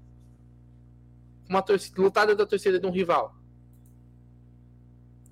uma 1.49 1.61
torcida, 1.61 2.01
lutada 2.01 2.35
da 2.35 2.47
torcida 2.47 2.79
de 2.79 2.87
um 2.87 2.91
rival. 2.91 3.35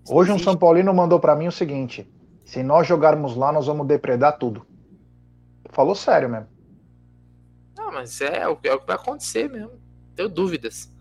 Hoje 0.09 0.33
um 0.33 0.39
São 0.39 0.57
Paulino 0.57 0.93
mandou 0.93 1.21
para 1.21 1.37
mim 1.37 1.47
o 1.47 1.53
seguinte: 1.53 2.09
se 2.45 2.63
nós 2.63 2.87
jogarmos 2.87 3.37
lá, 3.37 3.53
nós 3.53 3.67
vamos 3.67 3.87
depredar 3.87 4.39
tudo. 4.39 4.67
Falou 5.71 5.95
sério 5.95 6.29
mesmo. 6.29 6.49
Não, 7.77 7.93
mas 7.93 8.21
é, 8.21 8.39
é 8.39 8.49
o 8.49 8.57
que 8.57 8.69
vai 8.69 8.97
acontecer 8.97 9.49
mesmo. 9.49 9.73
Tenho 10.15 10.29
dúvidas. 10.29 10.93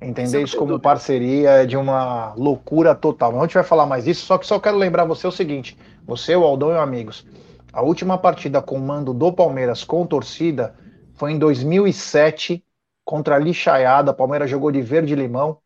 Entender 0.00 0.42
isso 0.42 0.56
como 0.56 0.78
parceria 0.78 1.50
é 1.50 1.66
de 1.66 1.76
uma 1.76 2.32
loucura 2.34 2.94
total. 2.94 3.32
Não 3.32 3.40
a 3.40 3.42
gente 3.42 3.54
vai 3.54 3.64
falar 3.64 3.84
mais 3.84 4.04
disso, 4.04 4.24
só 4.24 4.38
que 4.38 4.46
só 4.46 4.60
quero 4.60 4.76
lembrar 4.76 5.04
você 5.04 5.26
o 5.26 5.32
seguinte: 5.32 5.76
você, 6.06 6.36
o 6.36 6.44
Aldão 6.44 6.70
e 6.70 6.74
os 6.74 6.78
amigos, 6.78 7.26
a 7.72 7.82
última 7.82 8.16
partida 8.16 8.62
com 8.62 8.78
mando 8.78 9.12
do 9.12 9.32
Palmeiras 9.32 9.82
com 9.82 10.06
torcida 10.06 10.74
foi 11.14 11.32
em 11.32 11.38
2007 11.38 12.64
contra 13.04 13.34
a 13.34 13.38
Lixaiada. 13.38 14.14
Palmeiras 14.14 14.48
jogou 14.48 14.70
de 14.70 14.80
verde 14.80 15.16
limão, 15.16 15.58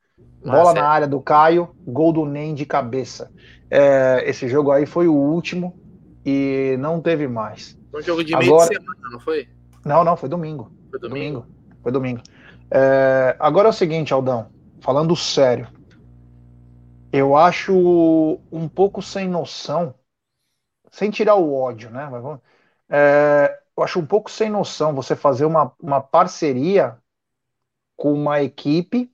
bola 0.42 0.72
na 0.72 0.86
área 0.88 1.06
do 1.06 1.20
Caio, 1.20 1.68
gol 1.86 2.10
do 2.10 2.24
Nem 2.24 2.54
de 2.54 2.64
cabeça. 2.64 3.30
É, 3.70 4.22
esse 4.26 4.48
jogo 4.48 4.70
aí 4.70 4.86
foi 4.86 5.08
o 5.08 5.14
último 5.14 5.78
e 6.24 6.76
não 6.78 7.00
teve 7.00 7.28
mais. 7.28 7.78
Foi 7.90 8.00
um 8.00 8.04
jogo 8.04 8.24
de 8.24 8.34
Agora... 8.34 8.48
meio 8.48 8.80
de 8.80 8.86
semana, 8.86 9.10
não 9.10 9.20
foi? 9.20 9.48
Não, 9.84 10.04
não, 10.04 10.16
foi 10.16 10.28
domingo. 10.28 10.72
Foi 10.90 10.98
domingo. 10.98 11.40
domingo. 11.40 11.46
Foi 11.82 11.92
domingo. 11.92 12.22
É, 12.74 13.36
agora 13.38 13.68
é 13.68 13.70
o 13.70 13.74
seguinte, 13.74 14.14
Aldão, 14.14 14.50
falando 14.80 15.14
sério, 15.14 15.68
eu 17.12 17.36
acho 17.36 18.40
um 18.50 18.66
pouco 18.66 19.02
sem 19.02 19.28
noção, 19.28 19.94
sem 20.90 21.10
tirar 21.10 21.34
o 21.34 21.54
ódio, 21.54 21.90
né? 21.90 22.08
É, 22.88 23.60
eu 23.76 23.82
acho 23.84 23.98
um 23.98 24.06
pouco 24.06 24.30
sem 24.30 24.48
noção 24.48 24.94
você 24.94 25.14
fazer 25.14 25.44
uma, 25.44 25.74
uma 25.78 26.00
parceria 26.00 26.96
com 27.94 28.14
uma 28.14 28.42
equipe 28.42 29.12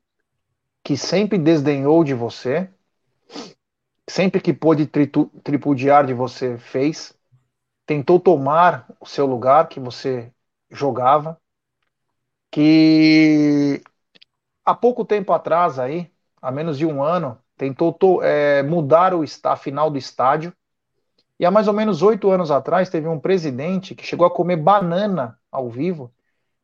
que 0.84 0.96
sempre 0.96 1.36
desdenhou 1.36 2.04
de 2.04 2.14
você, 2.14 2.70
sempre 4.08 4.40
que 4.40 4.54
pôde 4.54 4.86
tripudiar 4.86 6.06
de 6.06 6.14
você 6.14 6.56
fez, 6.58 7.12
tentou 7.84 8.20
tomar 8.20 8.88
o 9.00 9.06
seu 9.06 9.26
lugar 9.26 9.68
que 9.68 9.80
você 9.80 10.32
jogava, 10.70 11.40
que 12.50 13.82
há 14.64 14.74
pouco 14.74 15.04
tempo 15.04 15.32
atrás 15.32 15.78
aí, 15.78 16.10
há 16.40 16.50
menos 16.50 16.78
de 16.78 16.86
um 16.86 17.02
ano, 17.02 17.38
tentou 17.56 18.22
é, 18.22 18.62
mudar 18.62 19.14
o 19.14 19.24
a 19.44 19.56
final 19.56 19.90
do 19.90 19.98
estádio. 19.98 20.52
E 21.38 21.46
há 21.46 21.50
mais 21.50 21.68
ou 21.68 21.74
menos 21.74 22.02
oito 22.02 22.30
anos 22.30 22.50
atrás 22.50 22.90
teve 22.90 23.06
um 23.08 23.18
presidente 23.18 23.94
que 23.94 24.04
chegou 24.04 24.26
a 24.26 24.30
comer 24.30 24.56
banana 24.56 25.38
ao 25.50 25.70
vivo, 25.70 26.12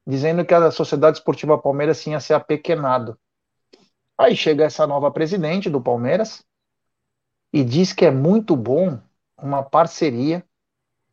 dizendo 0.07 0.45
que 0.45 0.53
a 0.53 0.71
Sociedade 0.71 1.19
Esportiva 1.19 1.57
Palmeiras 1.57 2.03
tinha 2.03 2.21
se 2.21 2.35
apequenado. 2.35 3.19
Aí 4.19 4.37
chega 4.37 4.65
essa 4.65 4.87
nova 4.87 5.11
presidente 5.11 5.69
do 5.71 5.81
Palmeiras 5.81 6.45
e 7.53 7.65
diz 7.65 7.93
que 7.93 8.05
é 8.05 8.11
muito 8.11 8.57
bom 8.57 8.99
uma 9.41 9.63
parceria 9.63 10.45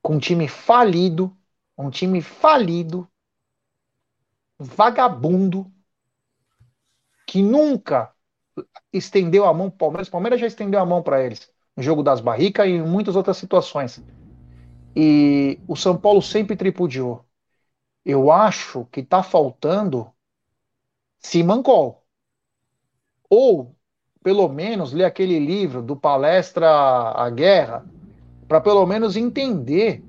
com 0.01 0.15
um 0.15 0.19
time 0.19 0.47
falido, 0.47 1.36
um 1.78 1.89
time 1.89 2.22
falido, 2.22 3.07
vagabundo 4.62 5.72
que 7.26 7.41
nunca 7.41 8.14
estendeu 8.91 9.45
a 9.45 9.53
mão 9.53 9.70
para 9.70 9.76
o 9.76 9.78
Palmeiras. 9.80 10.07
O 10.07 10.12
Palmeiras 10.12 10.39
já 10.39 10.47
estendeu 10.47 10.80
a 10.80 10.86
mão 10.86 11.01
para 11.01 11.24
eles 11.24 11.49
no 11.76 11.82
jogo 11.82 12.03
das 12.03 12.22
barricas 12.22 12.68
e 12.68 12.72
em 12.72 12.82
muitas 12.82 13.16
outras 13.16 13.38
situações. 13.38 14.03
E 14.95 15.59
o 15.68 15.76
São 15.76 15.97
Paulo 15.97 16.22
sempre 16.22 16.55
tripudiou. 16.55 17.26
Eu 18.05 18.32
acho 18.32 18.86
que 18.91 18.99
está 18.99 19.24
faltando 19.24 20.12
Simancol. 21.20 22.03
Ou, 23.30 23.74
pelo 24.22 24.49
menos, 24.49 24.91
ler 24.91 25.05
aquele 25.05 25.39
livro 25.39 25.82
do 25.82 25.95
Palestra 25.95 26.70
à 26.70 27.30
Guerra, 27.30 27.86
para 28.47 28.59
pelo 28.59 28.86
menos 28.86 29.16
entender 29.16 30.03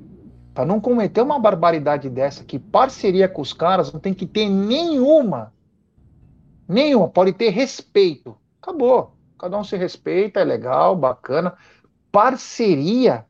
para 0.55 0.66
não 0.66 0.80
cometer 0.80 1.22
uma 1.22 1.38
barbaridade 1.38 2.11
dessa, 2.11 2.44
que 2.44 2.59
parceria 2.59 3.28
com 3.28 3.40
os 3.40 3.53
caras 3.53 3.92
não 3.92 4.00
tem 4.00 4.12
que 4.12 4.26
ter 4.26 4.48
nenhuma. 4.48 5.53
Nenhuma. 6.68 7.09
Pode 7.09 7.32
ter 7.32 7.50
respeito. 7.50 8.36
Acabou. 8.61 9.14
Cada 9.38 9.59
um 9.59 9.64
se 9.64 9.76
respeita, 9.76 10.40
é 10.40 10.44
legal, 10.44 10.94
bacana. 10.94 11.55
Parceria. 12.11 13.24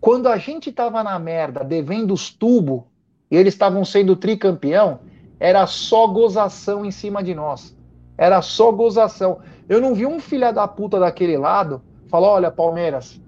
Quando 0.00 0.28
a 0.28 0.36
gente 0.36 0.72
tava 0.72 1.02
na 1.04 1.18
merda, 1.18 1.62
devendo 1.62 2.14
os 2.14 2.30
tubos 2.30 2.82
e 3.30 3.36
eles 3.36 3.54
estavam 3.54 3.84
sendo 3.84 4.16
tricampeão, 4.16 5.00
era 5.38 5.66
só 5.66 6.06
gozação 6.06 6.84
em 6.84 6.90
cima 6.90 7.22
de 7.22 7.34
nós. 7.34 7.76
Era 8.16 8.40
só 8.40 8.72
gozação. 8.72 9.38
Eu 9.68 9.80
não 9.80 9.94
vi 9.94 10.06
um 10.06 10.18
filho 10.18 10.52
da 10.52 10.66
puta 10.66 10.98
daquele 10.98 11.36
lado 11.36 11.82
falar: 12.08 12.28
olha, 12.28 12.50
Palmeiras, 12.50 13.20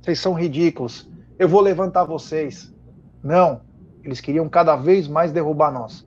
vocês 0.00 0.20
são 0.20 0.34
ridículos, 0.34 1.08
eu 1.42 1.48
vou 1.48 1.60
levantar 1.60 2.04
vocês. 2.04 2.72
Não, 3.20 3.62
eles 4.04 4.20
queriam 4.20 4.48
cada 4.48 4.76
vez 4.76 5.08
mais 5.08 5.32
derrubar 5.32 5.72
nós. 5.72 6.06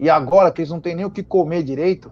E 0.00 0.08
agora 0.08 0.50
que 0.50 0.62
eles 0.62 0.70
não 0.70 0.80
têm 0.80 0.94
nem 0.94 1.04
o 1.04 1.10
que 1.10 1.22
comer 1.22 1.62
direito, 1.62 2.10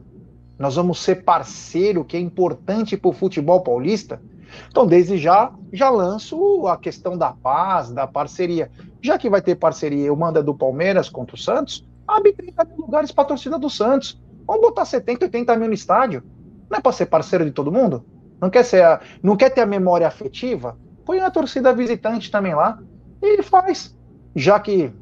nós 0.59 0.77
vamos 0.77 1.01
ser 1.01 1.25
parceiro, 1.25 2.05
que 2.05 2.15
é 2.15 2.21
importante 2.21 2.95
para 2.95 3.09
o 3.09 3.15
futebol 3.15 3.63
paulista. 3.63 4.21
Então, 4.69 4.87
desde 4.87 5.17
já, 5.17 5.51
já 5.73 5.89
lanço 5.89 6.67
a 6.67 6.77
questão 6.77 7.17
da 7.17 7.33
paz, 7.33 7.91
da 7.91 8.07
parceria. 8.07 8.71
Já 9.01 9.17
que 9.17 9.31
vai 9.31 9.41
ter 9.41 9.55
parceria, 9.55 10.05
eu 10.05 10.15
mando 10.15 10.43
do 10.43 10.55
Palmeiras 10.55 11.09
contra 11.09 11.37
o 11.37 11.39
Santos, 11.39 11.89
abre 12.07 12.35
30 12.35 12.65
mil 12.67 12.77
lugares 12.77 13.13
para 13.13 13.25
a 13.25 13.29
torcida 13.29 13.59
do 13.59 13.71
Santos. 13.71 14.21
Vamos 14.47 14.61
botar 14.61 14.85
70, 14.85 15.25
80 15.25 15.57
mil 15.57 15.69
no 15.69 15.75
estádio. 15.75 16.23
Não 16.69 16.77
é 16.77 16.81
para 16.83 16.93
ser 16.93 17.07
parceiro 17.07 17.47
de 17.47 17.51
todo 17.51 17.73
mundo? 17.73 18.05
Não 18.39 18.51
quer, 18.51 18.63
ser 18.63 18.85
a, 18.85 19.01
não 19.23 19.39
quer 19.39 19.49
ter 19.49 19.63
a 19.63 19.67
memória 19.67 20.07
afetiva? 20.07 20.77
Põe 21.07 21.21
a 21.21 21.31
torcida 21.31 21.73
visitante 21.73 22.31
também 22.31 22.55
lá. 22.55 22.83
E 23.23 23.43
faz. 23.43 23.97
Já 24.35 24.61
que 24.61 24.93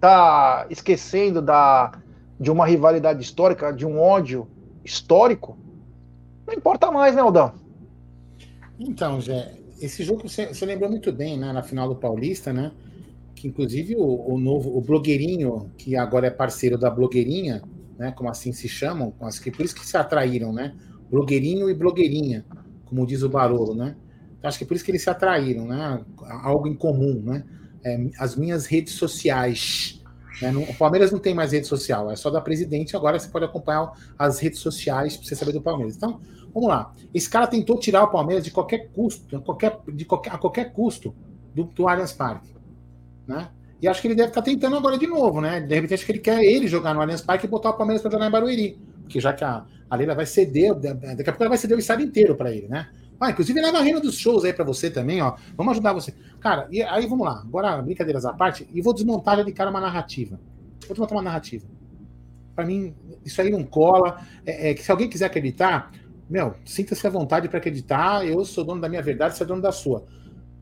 tá 0.00 0.66
esquecendo 0.70 1.42
da, 1.42 2.00
de 2.40 2.50
uma 2.50 2.64
rivalidade 2.64 3.20
histórica, 3.20 3.72
de 3.72 3.84
um 3.84 3.98
ódio 3.98 4.48
histórico, 4.84 5.58
não 6.46 6.54
importa 6.54 6.90
mais, 6.90 7.14
né, 7.14 7.20
Aldão? 7.20 7.52
Então, 8.78 9.20
Zé, 9.20 9.56
esse 9.80 10.04
jogo 10.04 10.28
você, 10.28 10.64
lembrou 10.64 10.88
muito 10.88 11.12
bem, 11.12 11.36
né, 11.36 11.52
na 11.52 11.62
final 11.62 11.88
do 11.88 11.96
Paulista, 11.96 12.52
né? 12.52 12.70
Que 13.34 13.48
inclusive 13.48 13.96
o, 13.96 14.32
o, 14.32 14.38
novo, 14.38 14.76
o 14.76 14.80
blogueirinho, 14.80 15.70
que 15.76 15.96
agora 15.96 16.28
é 16.28 16.30
parceiro 16.30 16.78
da 16.78 16.88
blogueirinha, 16.88 17.62
né? 17.98 18.12
Como 18.12 18.30
assim 18.30 18.52
se 18.52 18.68
chamam, 18.68 19.12
que 19.42 19.50
por 19.50 19.64
isso 19.64 19.74
que 19.74 19.84
se 19.84 19.96
atraíram, 19.96 20.52
né? 20.52 20.74
Blogueirinho 21.10 21.68
e 21.68 21.74
blogueirinha, 21.74 22.46
como 22.86 23.04
diz 23.04 23.22
o 23.22 23.28
Barolo, 23.28 23.74
né? 23.74 23.96
Então, 24.38 24.48
acho 24.48 24.58
que 24.58 24.64
por 24.64 24.74
isso 24.74 24.84
que 24.84 24.90
eles 24.90 25.02
se 25.02 25.10
atraíram, 25.10 25.66
né? 25.66 26.00
Algo 26.42 26.68
em 26.68 26.74
comum, 26.74 27.20
né? 27.24 27.44
É, 27.84 27.98
as 28.18 28.36
minhas 28.36 28.66
redes 28.66 28.94
sociais. 28.94 30.00
Né? 30.40 30.52
o 30.56 30.74
Palmeiras 30.74 31.10
não 31.10 31.18
tem 31.18 31.34
mais 31.34 31.50
rede 31.50 31.66
social, 31.66 32.12
é 32.12 32.16
só 32.16 32.30
da 32.30 32.40
presidente. 32.40 32.94
Agora 32.94 33.18
você 33.18 33.28
pode 33.28 33.44
acompanhar 33.44 33.90
as 34.16 34.38
redes 34.38 34.60
sociais 34.60 35.16
para 35.16 35.26
você 35.26 35.34
saber 35.34 35.52
do 35.52 35.60
Palmeiras. 35.60 35.96
Então, 35.96 36.20
vamos 36.54 36.68
lá. 36.68 36.94
Esse 37.12 37.28
cara 37.28 37.46
tentou 37.46 37.78
tirar 37.78 38.04
o 38.04 38.08
Palmeiras 38.08 38.44
de 38.44 38.52
qualquer 38.52 38.88
custo, 38.92 39.40
qualquer, 39.42 39.80
de 39.92 40.04
qualquer, 40.04 40.32
a 40.32 40.38
qualquer 40.38 40.72
custo 40.72 41.12
do, 41.52 41.64
do 41.64 41.88
Allianz 41.88 42.12
Parque. 42.12 42.54
Né? 43.26 43.48
E 43.82 43.88
acho 43.88 44.00
que 44.00 44.06
ele 44.08 44.14
deve 44.14 44.28
estar 44.28 44.42
tentando 44.42 44.76
agora 44.76 44.96
de 44.96 45.06
novo, 45.06 45.40
né? 45.40 45.60
De 45.60 45.74
repente, 45.74 45.94
acho 45.94 46.06
que 46.06 46.12
ele 46.12 46.18
quer 46.20 46.42
ele 46.44 46.68
jogar 46.68 46.94
no 46.94 47.00
Allianz 47.00 47.20
Parque 47.20 47.46
e 47.46 47.48
botar 47.48 47.70
o 47.70 47.74
Palmeiras 47.74 48.00
para 48.00 48.10
jogar 48.12 48.28
em 48.28 48.30
Barueri. 48.30 48.78
Porque 49.02 49.20
já 49.20 49.32
que 49.32 49.42
a, 49.42 49.64
a 49.90 49.96
Leila 49.96 50.14
vai 50.14 50.26
ceder, 50.26 50.74
daqui 50.74 51.22
a 51.22 51.32
pouco 51.32 51.42
ela 51.42 51.48
vai 51.48 51.58
ceder 51.58 51.76
o 51.76 51.80
estado 51.80 52.02
inteiro 52.02 52.36
para 52.36 52.52
ele, 52.52 52.68
né? 52.68 52.88
Ah, 53.20 53.30
inclusive 53.30 53.60
leva 53.60 53.78
a 53.78 53.82
renda 53.82 54.00
dos 54.00 54.16
shows 54.16 54.44
aí 54.44 54.52
para 54.52 54.64
você 54.64 54.90
também, 54.90 55.20
ó. 55.20 55.34
Vamos 55.56 55.72
ajudar 55.72 55.92
você. 55.92 56.14
Cara, 56.40 56.68
e 56.70 56.82
aí 56.82 57.06
vamos 57.06 57.26
lá. 57.26 57.40
Agora, 57.40 57.82
brincadeiras 57.82 58.24
à 58.24 58.32
parte, 58.32 58.68
e 58.72 58.80
vou 58.80 58.94
desmontar 58.94 59.44
de 59.44 59.52
cara 59.52 59.70
uma 59.70 59.80
narrativa. 59.80 60.38
Vou 60.82 60.90
desmontar 60.90 61.16
uma 61.16 61.22
narrativa. 61.22 61.66
Para 62.54 62.64
mim, 62.64 62.94
isso 63.24 63.40
aí 63.40 63.50
não 63.50 63.64
cola. 63.64 64.20
É, 64.46 64.70
é, 64.70 64.74
que 64.74 64.82
se 64.82 64.90
alguém 64.90 65.08
quiser 65.08 65.26
acreditar, 65.26 65.90
meu, 66.30 66.54
sinta-se 66.64 67.04
à 67.06 67.10
vontade 67.10 67.48
para 67.48 67.58
acreditar. 67.58 68.24
Eu 68.26 68.44
sou 68.44 68.64
dono 68.64 68.80
da 68.80 68.88
minha 68.88 69.02
verdade, 69.02 69.36
você 69.36 69.42
é 69.42 69.46
dono 69.46 69.62
da 69.62 69.72
sua. 69.72 70.04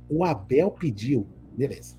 O 0.08 0.24
Abel 0.24 0.70
pediu. 0.70 1.26
Beleza. 1.56 1.96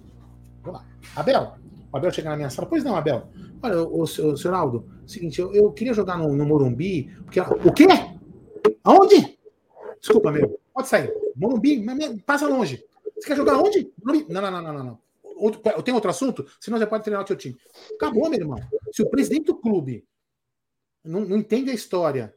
Vamos 0.63 0.79
lá. 0.79 0.85
Abel, 1.15 1.53
o 1.91 1.97
Abel 1.97 2.11
chega 2.11 2.29
na 2.29 2.35
minha 2.35 2.49
sala. 2.49 2.67
Pois 2.67 2.83
não, 2.83 2.95
Abel. 2.95 3.27
Olha, 3.61 3.83
o, 3.83 4.01
o, 4.01 4.07
senhor 4.07 4.53
Aldo, 4.53 4.87
seguinte, 5.05 5.39
eu, 5.39 5.53
eu 5.53 5.71
queria 5.71 5.93
jogar 5.93 6.17
no, 6.17 6.35
no 6.35 6.45
Morumbi. 6.45 7.11
Porque, 7.23 7.39
o 7.39 7.71
quê? 7.71 7.87
Aonde? 8.83 9.36
Desculpa, 9.99 10.31
meu. 10.31 10.59
Pode 10.73 10.87
sair. 10.87 11.13
Morumbi, 11.35 11.85
passa 12.25 12.47
longe. 12.47 12.83
Você 13.15 13.27
quer 13.27 13.35
jogar 13.35 13.57
onde? 13.57 13.91
Não, 14.03 14.41
não, 14.41 14.51
não, 14.51 14.61
não, 14.61 14.83
não. 14.83 14.99
Outro, 15.23 15.61
tem 15.83 15.93
outro 15.93 16.09
assunto? 16.09 16.45
Senão 16.59 16.77
você 16.77 16.85
pode 16.85 17.03
treinar 17.03 17.23
o 17.23 17.27
seu 17.27 17.35
time. 17.35 17.57
Acabou, 17.95 18.29
meu 18.29 18.39
irmão. 18.39 18.59
Se 18.91 19.03
o 19.03 19.09
presidente 19.09 19.45
do 19.45 19.55
clube 19.55 20.05
não, 21.03 21.21
não 21.21 21.37
entende 21.37 21.71
a 21.71 21.73
história 21.73 22.33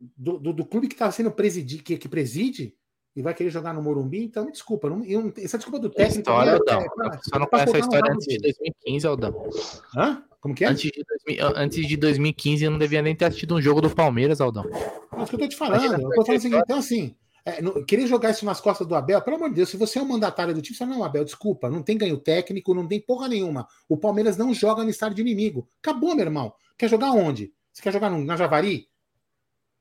do, 0.00 0.38
do, 0.38 0.52
do 0.52 0.64
clube 0.64 0.88
que 0.88 0.94
está 0.94 1.10
sendo 1.10 1.30
presidi, 1.30 1.78
que, 1.78 1.96
que 1.96 2.08
preside, 2.08 2.76
e 3.16 3.22
vai 3.22 3.32
querer 3.32 3.50
jogar 3.50 3.72
no 3.72 3.82
Morumbi, 3.82 4.24
então 4.24 4.44
me 4.44 4.52
desculpa. 4.52 4.90
Não, 4.90 5.04
eu, 5.04 5.32
essa 5.38 5.56
desculpa 5.56 5.78
do 5.78 5.88
técnico. 5.88 6.18
História, 6.18 6.50
é, 6.50 6.54
Aldão. 6.54 6.80
É, 6.80 6.84
é, 6.84 7.18
Só 7.22 7.38
não 7.38 7.46
conhece 7.46 7.76
a 7.76 7.78
história 7.78 8.12
antes 8.12 8.26
de 8.26 8.38
2015, 8.38 9.06
Aldão. 9.06 9.48
Hã? 9.96 10.24
Como 10.44 10.54
que 10.54 10.62
é? 10.62 10.68
Antes 10.68 10.92
de, 10.92 11.02
2000, 11.02 11.56
antes 11.56 11.88
de 11.88 11.96
2015, 11.96 12.64
eu 12.66 12.70
não 12.70 12.78
devia 12.78 13.00
nem 13.00 13.16
ter 13.16 13.24
assistido 13.24 13.54
um 13.54 13.62
jogo 13.62 13.80
do 13.80 13.88
Palmeiras, 13.88 14.42
Aldão. 14.42 14.62
Mas 15.10 15.30
que 15.30 15.36
eu 15.36 15.38
tô 15.38 15.48
te 15.48 15.56
falando. 15.56 15.82
Eu 15.94 16.10
tô 16.10 16.22
falando 16.22 16.36
assim, 16.36 16.54
então, 16.54 16.78
assim, 16.78 17.16
é, 17.46 17.62
não, 17.62 17.82
querer 17.82 18.06
jogar 18.06 18.28
isso 18.28 18.44
nas 18.44 18.60
costas 18.60 18.86
do 18.86 18.94
Abel, 18.94 19.22
pelo 19.22 19.36
amor 19.36 19.48
de 19.48 19.54
Deus, 19.54 19.70
se 19.70 19.78
você 19.78 19.98
é 19.98 20.02
um 20.02 20.06
mandatário 20.06 20.52
do 20.52 20.60
time, 20.60 20.76
você 20.76 20.84
não, 20.84 21.02
Abel, 21.02 21.24
desculpa, 21.24 21.70
não 21.70 21.82
tem 21.82 21.96
ganho 21.96 22.18
técnico, 22.18 22.74
não 22.74 22.86
tem 22.86 23.00
porra 23.00 23.26
nenhuma. 23.26 23.66
O 23.88 23.96
Palmeiras 23.96 24.36
não 24.36 24.52
joga 24.52 24.84
no 24.84 24.90
estádio 24.90 25.14
de 25.14 25.22
inimigo. 25.22 25.66
Acabou, 25.82 26.14
meu 26.14 26.26
irmão. 26.26 26.52
Quer 26.76 26.90
jogar 26.90 27.12
onde? 27.12 27.50
Você 27.72 27.80
quer 27.80 27.94
jogar 27.94 28.10
no, 28.10 28.22
na 28.22 28.36
Javari? 28.36 28.86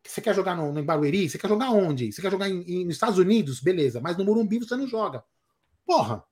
Você 0.01 0.21
quer 0.21 0.33
jogar 0.33 0.55
no, 0.55 0.71
no 0.71 0.81
Barueri? 0.81 1.29
Você 1.29 1.37
quer 1.37 1.49
jogar 1.49 1.71
onde? 1.71 2.09
Você 2.09 2.21
quer 2.21 2.31
jogar 2.31 2.47
em, 2.47 2.61
em, 2.61 2.85
nos 2.85 2.93
Estados 2.93 3.19
Unidos? 3.19 3.59
Beleza, 3.59 3.99
mas 3.99 4.15
no 4.15 4.23
Morumbi 4.23 4.59
você 4.59 4.77
não 4.77 4.87
joga. 4.87 5.25
Porra! 5.85 6.23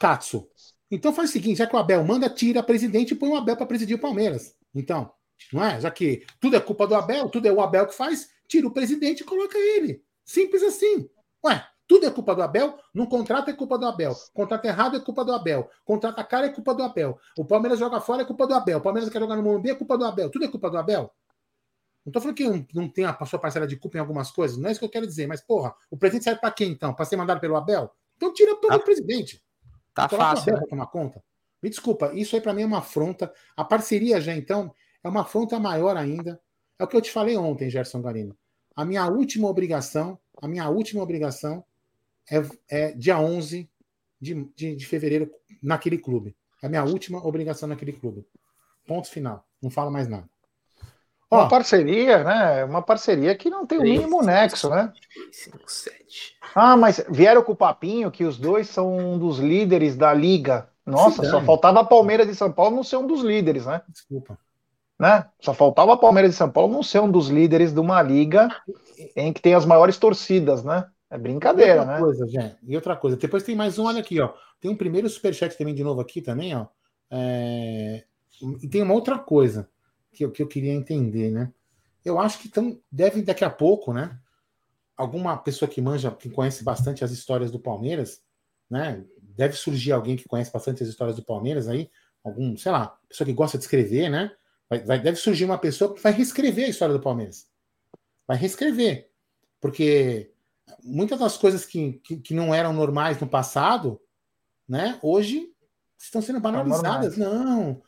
Katsu. 0.00 0.48
Então 0.90 1.12
faz 1.12 1.30
o 1.30 1.32
seguinte: 1.32 1.58
já 1.58 1.66
que 1.66 1.74
o 1.74 1.78
Abel 1.78 2.04
manda, 2.04 2.28
tira 2.28 2.62
presidente 2.62 3.12
e 3.12 3.14
põe 3.14 3.28
o 3.28 3.36
Abel 3.36 3.56
para 3.56 3.66
presidir 3.66 3.96
o 3.96 4.00
Palmeiras. 4.00 4.54
Então, 4.74 5.12
não 5.52 5.64
é? 5.64 5.80
Já 5.80 5.90
que 5.90 6.24
tudo 6.40 6.56
é 6.56 6.60
culpa 6.60 6.86
do 6.86 6.94
Abel, 6.94 7.28
tudo 7.28 7.46
é 7.46 7.52
o 7.52 7.60
Abel 7.60 7.86
que 7.86 7.94
faz, 7.94 8.28
tira 8.48 8.66
o 8.66 8.72
presidente 8.72 9.20
e 9.20 9.24
coloca 9.24 9.58
ele. 9.58 10.02
Simples 10.24 10.62
assim. 10.62 11.08
Ué, 11.44 11.64
tudo 11.86 12.06
é 12.06 12.10
culpa 12.10 12.34
do 12.34 12.42
Abel, 12.42 12.78
num 12.94 13.06
contrato 13.06 13.50
é 13.50 13.52
culpa 13.52 13.78
do 13.78 13.86
Abel. 13.86 14.14
Contrato 14.32 14.64
errado 14.64 14.96
é 14.96 15.00
culpa 15.00 15.24
do 15.24 15.32
Abel. 15.32 15.68
Contrato 15.84 16.18
a 16.18 16.24
cara 16.24 16.46
é 16.46 16.50
culpa 16.50 16.74
do 16.74 16.82
Abel. 16.82 17.18
O 17.36 17.44
Palmeiras 17.44 17.78
joga 17.78 18.00
fora 18.00 18.22
é 18.22 18.24
culpa 18.24 18.46
do 18.46 18.54
Abel. 18.54 18.78
O 18.78 18.80
Palmeiras 18.80 19.10
quer 19.10 19.20
jogar 19.20 19.36
no 19.36 19.42
Morumbi 19.42 19.70
é 19.70 19.74
culpa 19.74 19.96
do 19.96 20.04
Abel. 20.04 20.30
Tudo 20.30 20.44
é 20.44 20.48
culpa 20.48 20.70
do 20.70 20.78
Abel. 20.78 21.10
Não 22.04 22.12
tô 22.12 22.20
falando 22.20 22.36
que 22.36 22.48
não, 22.48 22.66
não 22.74 22.88
tem 22.88 23.04
a 23.04 23.26
sua 23.26 23.38
parcela 23.38 23.66
de 23.66 23.76
culpa 23.76 23.98
em 23.98 24.00
algumas 24.00 24.30
coisas, 24.30 24.56
não 24.56 24.68
é 24.68 24.72
isso 24.72 24.80
que 24.80 24.86
eu 24.86 24.90
quero 24.90 25.06
dizer, 25.06 25.26
mas, 25.26 25.42
porra, 25.42 25.74
o 25.90 25.96
presidente 25.96 26.24
serve 26.24 26.40
para 26.40 26.50
quem 26.50 26.70
então? 26.70 26.94
Para 26.94 27.04
ser 27.04 27.16
mandado 27.16 27.40
pelo 27.40 27.56
Abel? 27.56 27.90
Então 28.16 28.32
tira 28.32 28.56
pelo 28.56 28.78
tá, 28.78 28.78
presidente. 28.78 29.42
Tá 29.94 30.08
fácil. 30.08 30.54
Né? 30.54 30.66
tomar 30.68 30.86
conta. 30.86 31.22
Me 31.62 31.68
desculpa, 31.68 32.12
isso 32.14 32.34
aí 32.34 32.42
para 32.42 32.54
mim 32.54 32.62
é 32.62 32.66
uma 32.66 32.78
afronta. 32.78 33.32
A 33.56 33.64
parceria 33.64 34.20
já, 34.20 34.34
então, 34.34 34.74
é 35.04 35.08
uma 35.08 35.22
afronta 35.22 35.58
maior 35.58 35.96
ainda. 35.96 36.40
É 36.78 36.84
o 36.84 36.88
que 36.88 36.96
eu 36.96 37.02
te 37.02 37.10
falei 37.10 37.36
ontem, 37.36 37.68
Gerson 37.68 38.00
Garino. 38.00 38.36
A 38.74 38.84
minha 38.84 39.06
última 39.06 39.48
obrigação, 39.48 40.18
a 40.40 40.48
minha 40.48 40.68
última 40.68 41.02
obrigação 41.02 41.64
é, 42.30 42.42
é 42.68 42.92
dia 42.92 43.18
11 43.18 43.68
de, 44.20 44.50
de, 44.56 44.76
de 44.76 44.86
fevereiro 44.86 45.30
naquele 45.62 45.98
clube. 45.98 46.34
É 46.62 46.66
a 46.66 46.70
minha 46.70 46.84
última 46.84 47.24
obrigação 47.26 47.68
naquele 47.68 47.92
clube. 47.92 48.26
Ponto 48.86 49.08
final. 49.08 49.46
Não 49.60 49.70
falo 49.70 49.90
mais 49.90 50.08
nada. 50.08 50.28
Uma 51.30 51.48
parceria, 51.48 52.24
né? 52.24 52.64
Uma 52.64 52.82
parceria 52.82 53.36
que 53.36 53.48
não 53.48 53.64
tem 53.64 53.78
o 53.78 53.82
mínimo 53.82 54.20
nexo, 54.20 54.68
né? 54.68 54.92
5, 55.30 55.58
7. 55.64 56.36
Ah, 56.54 56.76
mas 56.76 57.04
vieram 57.08 57.42
com 57.42 57.52
o 57.52 57.56
papinho 57.56 58.10
que 58.10 58.24
os 58.24 58.36
dois 58.36 58.68
são 58.68 58.96
um 58.96 59.16
dos 59.16 59.38
líderes 59.38 59.94
da 59.94 60.12
liga. 60.12 60.68
Nossa, 60.84 61.22
só 61.24 61.40
faltava 61.40 61.80
a 61.80 61.84
Palmeiras 61.84 62.26
de 62.26 62.34
São 62.34 62.50
Paulo 62.50 62.74
não 62.74 62.82
ser 62.82 62.96
um 62.96 63.06
dos 63.06 63.22
líderes, 63.22 63.64
né? 63.64 63.80
Desculpa. 63.88 64.36
Né? 64.98 65.24
Só 65.40 65.54
faltava 65.54 65.94
a 65.94 65.96
Palmeiras 65.96 66.32
de 66.32 66.36
São 66.36 66.50
Paulo 66.50 66.72
não 66.72 66.82
ser 66.82 67.00
um 67.00 67.10
dos 67.10 67.28
líderes 67.28 67.72
de 67.72 67.78
uma 67.78 68.02
liga 68.02 68.48
em 69.14 69.32
que 69.32 69.40
tem 69.40 69.54
as 69.54 69.64
maiores 69.64 69.96
torcidas, 69.98 70.64
né? 70.64 70.84
É 71.08 71.16
brincadeira, 71.16 71.74
e 71.74 71.78
outra 71.78 71.94
né? 71.94 72.00
Coisa, 72.00 72.26
gente, 72.26 72.56
e 72.66 72.74
outra 72.74 72.96
coisa, 72.96 73.16
depois 73.16 73.42
tem 73.42 73.54
mais 73.54 73.78
um, 73.78 73.86
olha 73.86 74.00
aqui, 74.00 74.20
ó. 74.20 74.32
Tem 74.60 74.70
um 74.70 74.76
primeiro 74.76 75.08
superchat 75.08 75.56
também 75.56 75.74
de 75.74 75.84
novo 75.84 76.00
aqui 76.00 76.20
também, 76.20 76.56
ó. 76.56 76.66
É... 77.10 78.02
E 78.62 78.68
tem 78.68 78.82
uma 78.82 78.94
outra 78.94 79.18
coisa 79.18 79.68
que 80.12 80.24
eu, 80.24 80.30
que 80.30 80.42
eu 80.42 80.46
queria 80.46 80.72
entender, 80.72 81.30
né? 81.30 81.52
Eu 82.04 82.18
acho 82.18 82.38
que 82.38 82.48
tão, 82.48 82.80
deve 82.90 83.22
daqui 83.22 83.44
a 83.44 83.50
pouco, 83.50 83.92
né? 83.92 84.18
Alguma 84.96 85.36
pessoa 85.36 85.68
que 85.68 85.80
manja, 85.80 86.10
que 86.10 86.30
conhece 86.30 86.64
bastante 86.64 87.04
as 87.04 87.10
histórias 87.10 87.50
do 87.50 87.58
Palmeiras, 87.58 88.22
né? 88.68 89.04
Deve 89.20 89.54
surgir 89.54 89.92
alguém 89.92 90.16
que 90.16 90.28
conhece 90.28 90.52
bastante 90.52 90.82
as 90.82 90.88
histórias 90.88 91.16
do 91.16 91.24
Palmeiras 91.24 91.68
aí, 91.68 91.90
algum, 92.24 92.56
sei 92.56 92.72
lá, 92.72 92.98
pessoa 93.08 93.26
que 93.26 93.32
gosta 93.32 93.58
de 93.58 93.64
escrever, 93.64 94.08
né? 94.08 94.32
Vai, 94.68 94.84
vai, 94.84 95.00
deve 95.00 95.16
surgir 95.16 95.44
uma 95.44 95.58
pessoa 95.58 95.94
que 95.94 96.02
vai 96.02 96.12
reescrever 96.12 96.66
a 96.66 96.70
história 96.70 96.94
do 96.94 97.00
Palmeiras. 97.00 97.48
Vai 98.26 98.36
reescrever. 98.36 99.10
Porque 99.60 100.32
muitas 100.82 101.18
das 101.18 101.36
coisas 101.36 101.64
que, 101.64 101.94
que, 102.04 102.16
que 102.18 102.34
não 102.34 102.54
eram 102.54 102.72
normais 102.72 103.18
no 103.20 103.26
passado, 103.26 104.00
né? 104.68 104.98
Hoje 105.02 105.52
estão 105.98 106.22
sendo 106.22 106.40
banalizadas. 106.40 107.16
Não, 107.16 107.82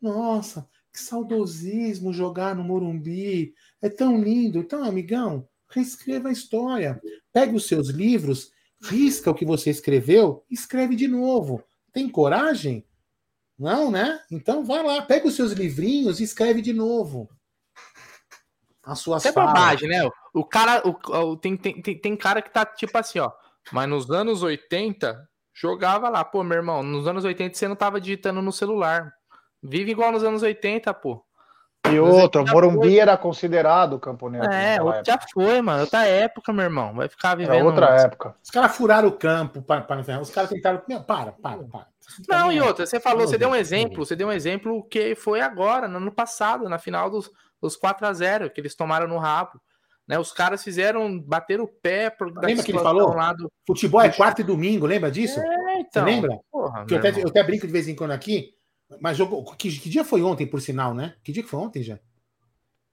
nossa, 0.00 0.68
que 0.96 1.02
saudosismo 1.02 2.12
jogar 2.12 2.56
no 2.56 2.64
Morumbi. 2.64 3.54
É 3.82 3.88
tão 3.90 4.18
lindo. 4.18 4.58
Então, 4.58 4.82
amigão, 4.82 5.46
reescreva 5.68 6.30
a 6.30 6.32
história. 6.32 7.00
Pegue 7.32 7.54
os 7.54 7.68
seus 7.68 7.88
livros, 7.88 8.50
risca 8.82 9.30
o 9.30 9.34
que 9.34 9.44
você 9.44 9.68
escreveu, 9.68 10.42
escreve 10.50 10.96
de 10.96 11.06
novo. 11.06 11.62
Tem 11.92 12.08
coragem? 12.08 12.84
Não, 13.58 13.90
né? 13.90 14.20
Então 14.30 14.64
vai 14.64 14.82
lá, 14.82 15.02
pega 15.02 15.28
os 15.28 15.34
seus 15.34 15.52
livrinhos 15.52 16.18
e 16.18 16.24
escreve 16.24 16.62
de 16.62 16.72
novo. 16.72 17.28
As 18.82 18.98
suas 18.98 19.24
Isso 19.24 19.28
é 19.28 19.32
bobagem, 19.32 19.88
né? 19.88 20.08
O 20.32 20.44
cara, 20.44 20.82
o, 20.86 20.90
o, 21.14 21.36
tem, 21.36 21.56
tem, 21.56 21.82
tem 21.82 22.16
cara 22.16 22.40
que 22.40 22.50
tá 22.50 22.64
tipo 22.64 22.96
assim, 22.96 23.18
ó. 23.18 23.32
Mas 23.72 23.88
nos 23.88 24.10
anos 24.10 24.42
80, 24.42 25.28
jogava 25.52 26.08
lá. 26.08 26.24
Pô, 26.24 26.42
meu 26.44 26.56
irmão, 26.56 26.82
nos 26.82 27.06
anos 27.06 27.24
80 27.24 27.54
você 27.54 27.66
não 27.66 27.76
tava 27.76 28.00
digitando 28.00 28.40
no 28.40 28.52
celular. 28.52 29.12
Vive 29.62 29.90
igual 29.90 30.12
nos 30.12 30.24
anos 30.24 30.42
80, 30.42 30.92
pô. 30.94 31.24
E 31.92 32.00
outro, 32.00 32.44
Morumbi 32.46 32.88
foi. 32.88 32.98
era 32.98 33.16
considerado 33.16 33.98
camponês. 33.98 34.44
É, 34.46 34.78
já 35.04 35.18
foi, 35.32 35.60
mano. 35.60 35.82
Outra 35.82 36.04
época, 36.04 36.52
meu 36.52 36.64
irmão. 36.64 36.94
Vai 36.94 37.08
ficar 37.08 37.34
vivendo. 37.34 37.54
Era 37.54 37.64
outra 37.64 37.86
época. 38.00 38.34
Os 38.42 38.50
caras 38.50 38.76
furaram 38.76 39.08
o 39.08 39.12
campo 39.12 39.62
para, 39.62 39.82
para 39.82 40.20
Os 40.20 40.30
caras 40.30 40.50
tentaram. 40.50 40.82
Meu, 40.88 41.02
para, 41.02 41.32
para, 41.32 41.62
para. 41.64 41.86
Não, 42.28 42.52
e 42.52 42.60
outra, 42.60 42.86
você 42.86 43.00
falou, 43.00 43.26
você 43.26 43.36
deu 43.36 43.48
um 43.48 43.54
exemplo, 43.54 44.04
você 44.04 44.14
deu 44.14 44.28
um 44.28 44.32
exemplo 44.32 44.84
que 44.84 45.14
foi 45.16 45.40
agora, 45.40 45.88
no 45.88 45.96
ano 45.96 46.12
passado, 46.12 46.68
na 46.68 46.78
final 46.78 47.10
dos, 47.10 47.30
dos 47.60 47.76
4 47.76 48.06
a 48.06 48.12
0 48.12 48.50
que 48.50 48.60
eles 48.60 48.74
tomaram 48.74 49.08
no 49.08 49.18
rabo. 49.18 49.60
Né, 50.06 50.16
os 50.16 50.30
caras 50.30 50.62
fizeram 50.62 51.18
bater 51.18 51.60
o 51.60 51.66
pé 51.66 52.10
por 52.10 52.28
Lembra 52.28 52.62
que 52.62 52.70
ele 52.70 52.78
falou? 52.78 53.12
Do... 53.36 53.50
Futebol 53.66 54.00
é 54.00 54.08
quarta 54.08 54.40
e 54.40 54.44
domingo, 54.44 54.86
lembra 54.86 55.10
disso? 55.10 55.40
É, 55.40 55.80
então, 55.80 56.04
Você 56.04 56.10
lembra? 56.10 56.38
Porra, 56.48 56.86
eu, 56.88 56.98
até, 56.98 57.22
eu 57.22 57.28
até 57.28 57.42
brinco 57.42 57.66
de 57.66 57.72
vez 57.72 57.88
em 57.88 57.96
quando 57.96 58.12
aqui, 58.12 58.55
mas 59.00 59.16
jogou. 59.16 59.44
Que, 59.44 59.70
que, 59.70 59.88
dia 59.88 60.04
foi 60.04 60.22
ontem, 60.22 60.46
por 60.46 60.60
sinal, 60.60 60.94
né? 60.94 61.14
Que 61.22 61.32
dia 61.32 61.42
que 61.42 61.48
foi 61.48 61.60
ontem 61.60 61.82
já? 61.82 61.98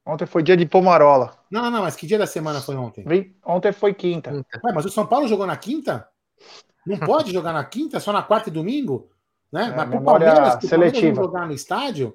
Ontem 0.06 0.26
foi 0.26 0.42
dia 0.42 0.56
de 0.56 0.66
Pomarola. 0.66 1.36
Não, 1.50 1.62
não, 1.62 1.70
não, 1.70 1.82
mas 1.82 1.96
que 1.96 2.06
dia 2.06 2.18
da 2.18 2.26
semana 2.26 2.60
foi 2.60 2.76
ontem? 2.76 3.04
Ontem 3.44 3.72
foi 3.72 3.94
quinta. 3.94 4.32
Ué, 4.32 4.72
mas 4.74 4.84
o 4.84 4.90
São 4.90 5.06
Paulo 5.06 5.26
jogou 5.26 5.46
na 5.46 5.56
quinta? 5.56 6.06
Não 6.86 6.98
pode 7.00 7.32
jogar 7.32 7.52
na 7.52 7.64
quinta, 7.64 7.98
só 7.98 8.12
na 8.12 8.22
quarta 8.22 8.50
e 8.50 8.52
domingo? 8.52 9.10
Né? 9.50 9.70
É, 9.72 9.76
mas 9.76 9.88
pro 9.88 10.02
Palmeiras, 10.02 10.58
seletiva. 10.60 11.22
jogar 11.22 11.46
no 11.46 11.54
estádio, 11.54 12.14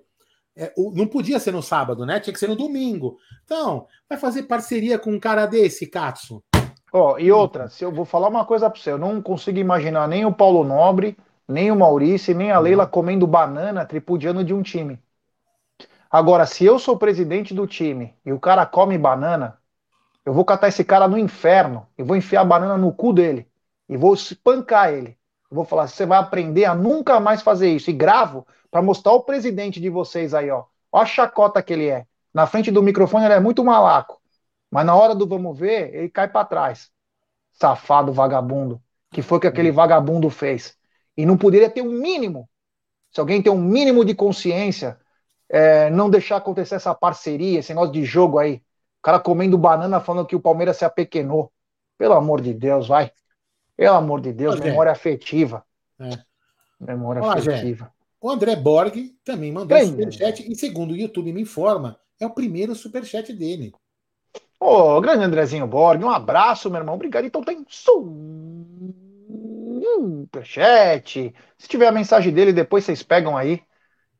é, 0.55 0.71
o, 0.77 0.91
não 0.91 1.07
podia 1.07 1.39
ser 1.39 1.51
no 1.51 1.63
sábado, 1.63 2.05
né? 2.05 2.19
Tinha 2.19 2.34
que 2.34 2.39
ser 2.39 2.49
no 2.49 2.55
domingo. 2.55 3.17
Então, 3.45 3.88
vai 4.07 4.17
fazer 4.17 4.43
parceria 4.43 4.99
com 4.99 5.11
um 5.11 5.19
cara 5.19 5.45
desse, 5.45 5.88
Katsu. 5.88 6.43
Ó, 6.91 7.13
oh, 7.13 7.19
e 7.19 7.32
outra, 7.32 7.69
se 7.69 7.84
eu 7.84 7.91
vou 7.91 8.03
falar 8.03 8.27
uma 8.27 8.45
coisa 8.45 8.69
para 8.69 8.80
você, 8.80 8.91
eu 8.91 8.97
não 8.97 9.21
consigo 9.21 9.57
imaginar 9.57 10.07
nem 10.07 10.25
o 10.25 10.34
Paulo 10.34 10.63
Nobre, 10.63 11.17
nem 11.50 11.72
o 11.72 11.76
Maurício, 11.76 12.36
nem 12.36 12.52
a 12.52 12.60
Leila 12.60 12.86
comendo 12.86 13.26
banana 13.26 13.84
tripudiando 13.84 14.43
de 14.43 14.54
um 14.54 14.62
time. 14.62 15.02
Agora, 16.10 16.45
se 16.45 16.64
eu 16.64 16.78
sou 16.78 16.97
presidente 16.97 17.54
do 17.54 17.66
time 17.66 18.16
e 18.24 18.32
o 18.32 18.39
cara 18.39 18.66
come 18.66 18.97
banana, 18.97 19.60
eu 20.24 20.32
vou 20.32 20.45
catar 20.45 20.68
esse 20.68 20.84
cara 20.84 21.08
no 21.08 21.18
inferno 21.18 21.88
e 21.97 22.04
vou 22.04 22.16
enfiar 22.16 22.41
a 22.41 22.45
banana 22.45 22.78
no 22.78 22.93
cu 22.93 23.12
dele 23.12 23.47
e 23.88 23.97
vou 23.97 24.14
espancar 24.14 24.93
ele. 24.93 25.18
Eu 25.50 25.56
vou 25.56 25.66
falar, 25.66 25.88
você 25.88 26.06
vai 26.06 26.20
aprender 26.20 26.66
a 26.66 26.76
nunca 26.76 27.20
mais 27.20 27.41
fazer 27.41 27.70
isso. 27.70 27.89
E 27.89 27.93
gravo 27.93 28.45
para 28.70 28.84
mostrar 28.84 29.14
o 29.14 29.24
presidente 29.24 29.82
de 29.82 29.89
vocês 29.89 30.36
aí, 30.36 30.52
ó. 30.52 30.66
Ó 30.91 31.02
a 31.02 31.06
chacota 31.06 31.64
que 31.64 31.74
ele 31.74 31.88
é. 31.88 32.06
Na 32.32 32.45
frente 32.45 32.70
do 32.70 32.84
microfone 32.84 33.26
ele 33.26 33.34
é 33.34 33.39
muito 33.39 33.66
malaco. 33.66 34.22
Mas 34.70 34.86
na 34.86 34.95
hora 34.95 35.16
do 35.16 35.28
vamos 35.28 35.58
ver, 35.58 35.95
ele 35.95 36.10
cai 36.10 36.28
para 36.28 36.45
trás. 36.45 36.91
Safado 37.54 38.14
vagabundo. 38.14 38.80
Que 39.12 39.24
foi 39.24 39.39
o 39.39 39.41
que 39.41 39.47
aquele 39.47 39.72
vagabundo 39.72 40.30
fez. 40.30 40.78
E 41.20 41.26
não 41.26 41.38
poderia 41.38 41.70
ter 41.70 41.82
um 41.82 41.91
mínimo. 41.91 42.49
Se 43.11 43.20
alguém 43.20 43.41
tem 43.41 43.51
um 43.51 43.61
mínimo 43.61 44.05
de 44.05 44.15
consciência, 44.15 44.97
é, 45.49 45.89
não 45.89 46.09
deixar 46.09 46.38
acontecer 46.38 46.76
essa 46.76 46.95
parceria, 46.95 47.59
esse 47.59 47.74
negócio 47.74 47.91
de 47.91 48.05
jogo 48.05 48.39
aí. 48.39 48.53
O 48.99 49.01
cara 49.03 49.20
comendo 49.20 49.57
banana 49.57 49.99
falando 49.99 50.26
que 50.26 50.36
o 50.38 50.39
Palmeiras 50.39 50.78
se 50.78 50.86
apequenou. 50.86 51.51
Pelo 51.97 52.13
amor 52.13 52.39
de 52.39 52.53
Deus, 52.53 52.88
vai. 52.88 53.11
Pelo 53.76 53.97
amor 53.97 54.22
de 54.22 54.32
Deus, 54.32 54.61
memória 54.61 54.93
afetiva. 54.93 55.65
É. 55.99 56.09
Memória 56.80 57.22
Olá, 57.22 57.34
afetiva. 57.34 57.91
O 58.22 58.30
André 58.30 58.55
Borg 58.55 59.13
também 59.26 59.51
mandou 59.51 59.78
Bem, 59.78 59.88
superchat 59.88 60.49
e, 60.49 60.55
segundo 60.55 60.91
o 60.91 60.97
YouTube 60.97 61.34
me 61.34 61.41
informa, 61.41 61.99
é 62.17 62.26
o 62.26 62.30
primeiro 62.30 62.74
superchat 62.74 63.34
dele. 63.34 63.74
Ô, 64.57 64.95
oh, 64.95 65.01
grande 65.01 65.26
Andrezinho 65.26 65.67
Borg, 65.67 66.01
um 66.01 66.09
abraço, 66.09 66.70
meu 66.70 66.80
irmão. 66.80 66.95
Obrigado. 66.95 67.26
Então 67.26 67.43
tem 67.43 67.65
superchat. 69.82 71.34
Se 71.57 71.67
tiver 71.67 71.88
a 71.88 71.91
mensagem 71.91 72.34
dele, 72.34 72.53
depois 72.53 72.84
vocês 72.84 73.03
pegam 73.03 73.38
aí 73.38 73.61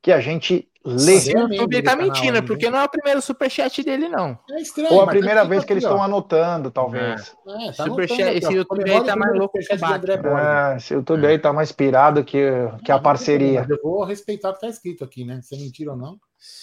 que 0.02 0.12
a 0.12 0.20
gente 0.20 0.70
lê. 0.84 1.18
O 1.36 1.54
YouTube 1.54 1.82
tá 1.84 1.96
mentindo, 1.96 2.34
né? 2.34 2.42
porque 2.42 2.70
não 2.70 2.80
é 2.80 2.86
o 2.86 2.90
primeiro 2.90 3.22
superchat 3.22 3.84
dele, 3.84 4.08
não. 4.08 4.38
É 4.50 4.62
estranho. 4.62 4.94
Ou 4.94 5.02
a 5.02 5.08
primeira 5.08 5.44
vez 5.44 5.64
que 5.66 5.74
eles 5.74 5.84
estão 5.84 6.02
anotando, 6.02 6.72
talvez. 6.72 7.36
É, 7.48 7.68
é 7.68 7.72
tá 7.74 7.84
superchat, 7.84 8.38
esse 8.38 8.54
YouTube 8.54 8.90
aí 8.90 9.04
tá 9.04 9.16
mais 9.16 9.38
louco 9.38 9.58
que 9.60 9.74
o 9.74 9.86
André 9.86 10.14
é, 10.14 10.78
Esse 10.78 10.94
YouTube 10.94 11.28
aí 11.28 11.40
tá 11.40 11.52
mais 11.52 11.72
pirado 11.72 12.24
que, 12.24 12.50
que 12.84 12.92
a 12.92 13.00
parceria. 13.00 13.66
Eu 13.70 13.80
vou 13.84 14.04
respeitar 14.04 14.52
o 14.52 14.54
que 14.54 14.62
tá 14.62 14.68
escrito 14.68 15.04
aqui, 15.04 15.26
né? 15.26 15.42
Se 15.42 15.56
é 15.56 15.58
mentira 15.58 15.92
ou 15.92 15.98
não. 15.98 16.18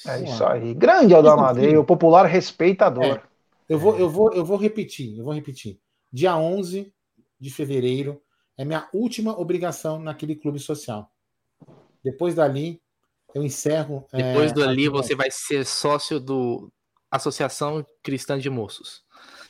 É 0.06 0.22
isso 0.22 0.44
aí. 0.44 0.72
Grande 0.74 1.14
Aldamadei, 1.14 1.76
o 1.76 1.84
popular 1.84 2.24
respeitador. 2.24 3.04
É, 3.04 3.20
eu, 3.68 3.78
vou, 3.78 3.98
eu, 3.98 4.08
vou, 4.08 4.32
eu 4.32 4.44
vou 4.44 4.56
repetir, 4.56 5.18
eu 5.18 5.24
vou 5.24 5.34
repetir. 5.34 5.78
Dia 6.10 6.36
11 6.36 6.90
de 7.38 7.50
fevereiro 7.50 8.22
é 8.58 8.64
minha 8.64 8.88
última 8.92 9.38
obrigação 9.38 9.98
naquele 9.98 10.34
clube 10.34 10.58
social. 10.58 11.10
Depois 12.02 12.34
dali, 12.34 12.80
eu 13.34 13.42
encerro. 13.42 14.06
É, 14.12 14.22
Depois 14.22 14.50
é, 14.50 14.54
do 14.54 14.64
ali, 14.64 14.88
você 14.88 15.14
vai 15.14 15.30
ser 15.30 15.64
sócio 15.64 16.18
do 16.18 16.72
Associação 17.10 17.84
Cristã 18.02 18.38
de 18.38 18.48
Moços. 18.48 19.04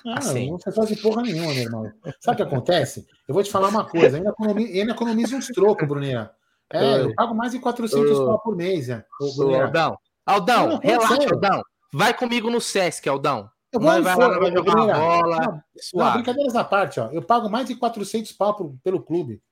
Ah, 0.07 0.19
assim. 0.19 0.51
não 0.51 0.59
faz 0.59 0.89
de 0.89 0.97
porra 0.97 1.23
nenhuma, 1.23 1.53
meu 1.53 1.63
irmão. 1.63 1.93
Sabe 2.21 2.35
o 2.35 2.47
que 2.47 2.55
acontece? 2.55 3.07
Eu 3.27 3.35
vou 3.35 3.43
te 3.43 3.51
falar 3.51 3.69
uma 3.69 3.85
coisa. 3.85 4.17
Ainda 4.17 4.31
economiza, 4.31 4.73
ainda 4.73 4.93
economiza 4.93 5.37
uns 5.37 5.49
trocos, 5.49 5.87
Bruninha. 5.87 6.31
É, 6.73 7.03
eu 7.03 7.15
pago 7.15 7.35
mais 7.35 7.53
de 7.53 7.59
400 7.59 8.19
pau 8.19 8.41
por 8.41 8.57
mês, 8.57 8.89
né? 8.89 9.05
Aldão, 9.21 9.99
Aldão, 10.25 10.69
não, 10.69 10.79
relaxa, 10.79 11.33
Aldão. 11.33 11.63
Vai 11.93 12.13
comigo 12.15 12.51
no 12.51 12.61
Sesc, 12.61 13.09
Aldão. 13.09 13.49
Eu 13.73 13.81
vou 13.81 13.91
vai, 13.91 14.03
vai, 14.03 14.39
vai 14.39 14.53
jogar 14.53 14.75
bola. 14.75 15.65
Não, 15.93 16.05
não, 16.05 16.13
brincadeiras 16.13 16.55
à 16.55 16.65
parte, 16.65 17.01
ó. 17.01 17.11
Eu 17.11 17.23
pago 17.23 17.49
mais 17.49 17.67
de 17.67 17.75
400 17.75 18.33
pau 18.33 18.55
por, 18.55 18.77
pelo 18.83 19.03
clube. 19.03 19.43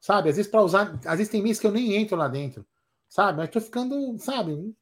Sabe? 0.00 0.30
Às 0.30 0.36
vezes 0.36 0.50
para 0.50 0.62
usar, 0.62 0.98
às 1.04 1.18
vezes 1.18 1.28
tem 1.28 1.42
mês 1.42 1.58
que 1.58 1.66
eu 1.66 1.72
nem 1.72 1.94
entro 1.96 2.16
lá 2.16 2.28
dentro. 2.28 2.66
Sabe? 3.08 3.42
Eu 3.42 3.48
tô 3.48 3.60
ficando, 3.60 4.16
sabe? 4.18 4.74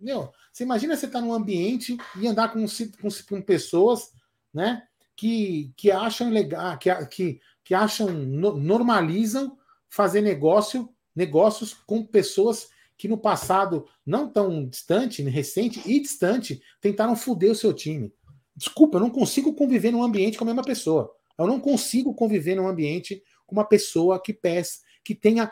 Meu, 0.00 0.32
você 0.52 0.64
imagina 0.64 0.96
você 0.96 1.06
estar 1.06 1.20
tá 1.20 1.24
num 1.24 1.32
ambiente 1.32 1.96
e 2.18 2.26
andar 2.26 2.52
com, 2.52 2.64
com, 3.00 3.08
com 3.28 3.42
pessoas, 3.42 4.12
né? 4.52 4.82
Que, 5.14 5.72
que 5.76 5.90
acham 5.90 6.30
legal, 6.30 6.76
que, 6.78 7.06
que, 7.06 7.40
que 7.62 7.74
acham, 7.74 8.08
normalizam 8.10 9.56
fazer 9.88 10.22
negócio, 10.22 10.88
negócios 11.14 11.74
com 11.86 12.04
pessoas 12.04 12.71
que 13.02 13.08
no 13.08 13.18
passado, 13.18 13.84
não 14.06 14.28
tão 14.28 14.64
distante, 14.64 15.24
recente 15.24 15.82
e 15.84 15.98
distante, 15.98 16.62
tentaram 16.80 17.16
foder 17.16 17.50
o 17.50 17.54
seu 17.56 17.72
time. 17.72 18.14
Desculpa, 18.54 18.96
eu 18.96 19.00
não 19.00 19.10
consigo 19.10 19.52
conviver 19.54 19.90
num 19.90 20.04
ambiente 20.04 20.38
com 20.38 20.44
a 20.44 20.46
mesma 20.46 20.62
pessoa. 20.62 21.12
Eu 21.36 21.48
não 21.48 21.58
consigo 21.58 22.14
conviver 22.14 22.54
num 22.54 22.68
ambiente 22.68 23.20
com 23.44 23.56
uma 23.56 23.64
pessoa 23.64 24.22
que 24.22 24.32
peça, 24.32 24.82
que 25.04 25.16
tenha 25.16 25.50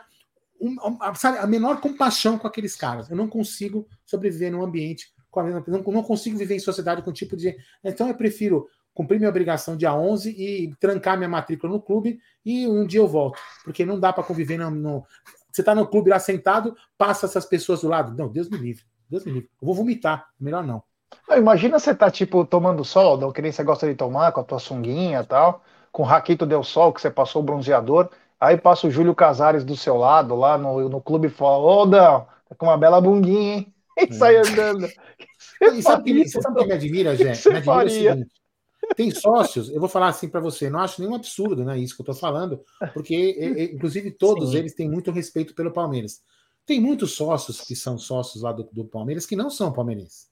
um, 0.61 0.77
sabe, 1.13 1.39
a 1.39 1.45
menor 1.45 1.81
compaixão 1.81 2.37
com 2.37 2.47
aqueles 2.47 2.73
caras. 2.73 3.09
Eu 3.09 3.17
não 3.17 3.27
consigo 3.27 3.85
sobreviver 4.05 4.49
num 4.49 4.63
ambiente 4.63 5.13
com 5.29 5.41
a 5.41 5.43
mesma 5.43 5.61
não, 5.67 5.81
não 5.81 6.03
consigo 6.03 6.37
viver 6.37 6.55
em 6.55 6.59
sociedade 6.59 7.01
com 7.01 7.09
o 7.09 7.13
tipo 7.13 7.35
de. 7.35 7.53
Então 7.83 8.07
eu 8.07 8.15
prefiro 8.15 8.65
cumprir 8.93 9.17
minha 9.17 9.29
obrigação 9.29 9.75
dia 9.75 9.93
11 9.93 10.29
e 10.29 10.73
trancar 10.79 11.17
minha 11.17 11.27
matrícula 11.27 11.73
no 11.73 11.81
clube 11.81 12.17
e 12.45 12.65
um 12.65 12.87
dia 12.87 13.01
eu 13.01 13.09
volto. 13.09 13.37
Porque 13.65 13.85
não 13.85 13.99
dá 13.99 14.13
para 14.13 14.23
conviver 14.23 14.57
no, 14.57 14.71
no. 14.71 15.05
Você 15.51 15.61
está 15.61 15.75
no 15.75 15.87
clube 15.87 16.09
lá 16.09 16.19
sentado, 16.19 16.75
passa 16.97 17.25
essas 17.25 17.45
pessoas 17.45 17.81
do 17.81 17.87
lado. 17.87 18.15
Não, 18.17 18.29
Deus 18.29 18.49
me 18.49 18.57
livre. 18.57 18.83
Deus 19.09 19.25
me 19.25 19.31
livre. 19.31 19.49
Eu 19.61 19.65
vou 19.65 19.75
vomitar. 19.75 20.27
Melhor 20.39 20.63
não. 20.63 20.81
não 21.27 21.37
imagina 21.37 21.77
você 21.77 21.93
tá, 21.93 22.09
tipo, 22.09 22.45
tomando 22.45 22.85
sol, 22.85 23.17
não, 23.17 23.31
que 23.31 23.41
nem 23.41 23.51
você 23.51 23.63
gosta 23.63 23.87
de 23.87 23.95
tomar, 23.95 24.31
com 24.31 24.39
a 24.39 24.43
tua 24.43 24.59
sunguinha 24.59 25.19
e 25.19 25.25
tal, 25.25 25.63
com 25.91 26.03
o 26.03 26.05
Raquito 26.05 26.45
Del 26.45 26.63
Sol, 26.63 26.93
que 26.93 27.01
você 27.01 27.11
passou 27.11 27.41
o 27.41 27.45
bronzeador. 27.45 28.09
Aí 28.39 28.57
passa 28.57 28.87
o 28.87 28.91
Júlio 28.91 29.13
Casares 29.13 29.63
do 29.63 29.75
seu 29.75 29.97
lado, 29.97 30.35
lá 30.35 30.57
no, 30.57 30.89
no 30.89 31.01
clube, 31.01 31.27
e 31.27 31.31
fala: 31.31 31.57
Ô, 31.57 31.85
Dão, 31.85 32.27
tá 32.47 32.55
com 32.57 32.65
uma 32.65 32.77
bela 32.77 33.01
bundinha, 33.01 33.55
hein? 33.55 33.73
E 33.99 34.03
é. 34.05 34.13
sai 34.13 34.37
andando. 34.37 34.87
E 35.61 35.81
sabe, 35.83 36.13
que, 36.23 36.29
sabe 36.29 36.59
que 36.59 36.65
me 36.65 36.73
admira, 36.73 37.15
gente? 37.15 37.49
Me 37.49 37.57
admira 37.57 37.85
o 37.85 37.89
seguinte, 37.89 38.40
tem 38.95 39.11
sócios, 39.11 39.69
eu 39.69 39.79
vou 39.79 39.89
falar 39.89 40.09
assim 40.09 40.27
para 40.27 40.39
você, 40.39 40.69
não 40.69 40.79
acho 40.79 41.01
nenhum 41.01 41.15
absurdo, 41.15 41.63
né? 41.63 41.79
Isso 41.79 41.95
que 41.95 42.01
eu 42.01 42.05
tô 42.05 42.13
falando, 42.13 42.63
porque, 42.93 43.69
inclusive, 43.73 44.11
todos 44.11 44.51
Sim. 44.51 44.57
eles 44.57 44.73
têm 44.73 44.89
muito 44.89 45.11
respeito 45.11 45.53
pelo 45.53 45.71
Palmeiras. 45.71 46.21
Tem 46.65 46.79
muitos 46.79 47.13
sócios 47.13 47.61
que 47.61 47.75
são 47.75 47.97
sócios 47.97 48.43
lá 48.43 48.51
do, 48.51 48.63
do 48.71 48.85
Palmeiras 48.85 49.25
que 49.25 49.35
não 49.35 49.49
são 49.49 49.71
palmeirenses. 49.71 50.29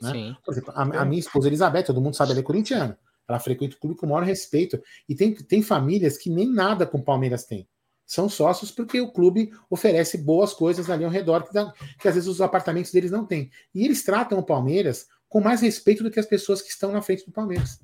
Né? 0.00 0.36
Por 0.44 0.52
exemplo, 0.52 0.72
a, 0.74 0.82
a, 0.82 1.04
minha 1.04 1.20
esposa 1.20 1.48
Elizabeth, 1.48 1.84
todo 1.84 2.00
mundo 2.00 2.14
sabe, 2.14 2.32
ela 2.32 2.40
é 2.40 2.42
corintiana. 2.42 2.98
Ela 3.28 3.40
frequenta 3.40 3.74
o 3.74 3.80
clube 3.80 3.96
com 3.96 4.06
o 4.06 4.10
maior 4.10 4.24
respeito. 4.24 4.80
E 5.08 5.14
tem, 5.14 5.34
tem 5.34 5.62
famílias 5.62 6.16
que 6.16 6.30
nem 6.30 6.48
nada 6.48 6.86
com 6.86 6.98
o 6.98 7.02
Palmeiras 7.02 7.44
tem. 7.44 7.66
São 8.06 8.28
sócios 8.28 8.70
porque 8.70 9.00
o 9.00 9.10
clube 9.10 9.50
oferece 9.68 10.18
boas 10.18 10.54
coisas 10.54 10.88
ali 10.88 11.04
ao 11.04 11.10
redor, 11.10 11.42
que, 11.42 11.52
dá, 11.52 11.72
que 12.00 12.06
às 12.06 12.14
vezes 12.14 12.28
os 12.28 12.40
apartamentos 12.40 12.92
deles 12.92 13.10
não 13.10 13.26
têm. 13.26 13.50
E 13.74 13.84
eles 13.84 14.04
tratam 14.04 14.38
o 14.38 14.44
Palmeiras 14.44 15.08
com 15.36 15.40
mais 15.42 15.60
respeito 15.60 16.02
do 16.02 16.10
que 16.10 16.18
as 16.18 16.24
pessoas 16.24 16.62
que 16.62 16.70
estão 16.70 16.90
na 16.90 17.02
frente 17.02 17.26
do 17.26 17.30
Palmeiras. 17.30 17.78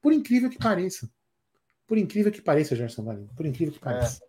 Por 0.00 0.10
incrível 0.10 0.48
que 0.48 0.56
pareça. 0.56 1.06
Por 1.86 1.98
incrível 1.98 2.32
que 2.32 2.40
pareça, 2.40 2.74
Gerson 2.74 3.04
Valinho. 3.04 3.28
Por 3.36 3.44
incrível 3.44 3.74
que 3.74 3.80
pareça. 3.80 4.22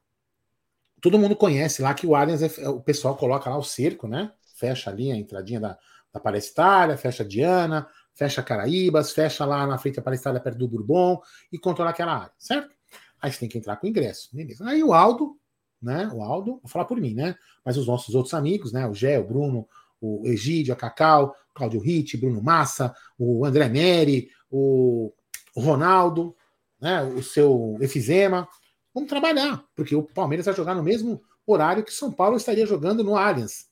Todo 1.00 1.18
mundo 1.18 1.36
conhece 1.36 1.80
lá 1.80 1.94
que 1.94 2.06
o 2.06 2.14
Allianz, 2.14 2.42
é, 2.42 2.62
é, 2.62 2.68
o 2.68 2.80
pessoal 2.80 3.16
coloca 3.16 3.48
lá 3.48 3.56
o 3.56 3.62
cerco, 3.62 4.06
né? 4.06 4.30
Fecha 4.54 4.90
ali 4.90 5.10
a 5.10 5.16
entradinha 5.16 5.60
da, 5.60 5.78
da 6.16 6.20
Palestária, 6.20 6.96
fecha 6.96 7.24
Diana, 7.24 7.86
fecha 8.14 8.42
Caraíbas, 8.42 9.12
fecha 9.12 9.44
lá 9.44 9.66
na 9.66 9.78
frente 9.78 9.96
da 9.96 10.02
Palestária 10.02 10.40
perto 10.40 10.58
do 10.58 10.68
Bourbon 10.68 11.20
e 11.52 11.58
controla 11.58 11.90
aquela 11.90 12.14
área, 12.14 12.32
certo? 12.38 12.74
Aí 13.20 13.32
você 13.32 13.40
tem 13.40 13.48
que 13.48 13.58
entrar 13.58 13.76
com 13.76 13.86
ingresso, 13.86 14.28
beleza. 14.32 14.64
Aí 14.66 14.82
o 14.82 14.92
Aldo 14.92 15.38
né? 15.80 16.10
O 16.12 16.22
Aldo, 16.22 16.58
vou 16.62 16.68
falar 16.68 16.84
por 16.84 17.00
mim, 17.00 17.14
né? 17.14 17.36
Mas 17.64 17.76
os 17.76 17.86
nossos 17.86 18.14
outros 18.14 18.34
amigos, 18.34 18.72
né? 18.72 18.86
O 18.86 18.94
Gé, 18.94 19.18
o 19.18 19.26
Bruno, 19.26 19.68
o 20.00 20.26
Egídio, 20.26 20.72
a 20.72 20.76
Cacau, 20.76 21.34
Cláudio 21.54 21.80
Ritt, 21.80 22.16
Bruno 22.16 22.42
Massa, 22.42 22.94
o 23.18 23.44
André 23.44 23.68
Neri, 23.68 24.28
o, 24.50 25.12
o 25.54 25.60
Ronaldo, 25.60 26.34
né? 26.80 27.02
O 27.02 27.22
seu 27.22 27.76
Efizema. 27.80 28.48
Vamos 28.94 29.08
trabalhar, 29.08 29.64
porque 29.74 29.94
o 29.94 30.02
Palmeiras 30.02 30.46
vai 30.46 30.54
jogar 30.54 30.74
no 30.74 30.82
mesmo 30.82 31.22
horário 31.46 31.84
que 31.84 31.92
São 31.92 32.10
Paulo 32.10 32.36
estaria 32.36 32.66
jogando 32.66 33.04
no 33.04 33.16
Allianz. 33.16 33.66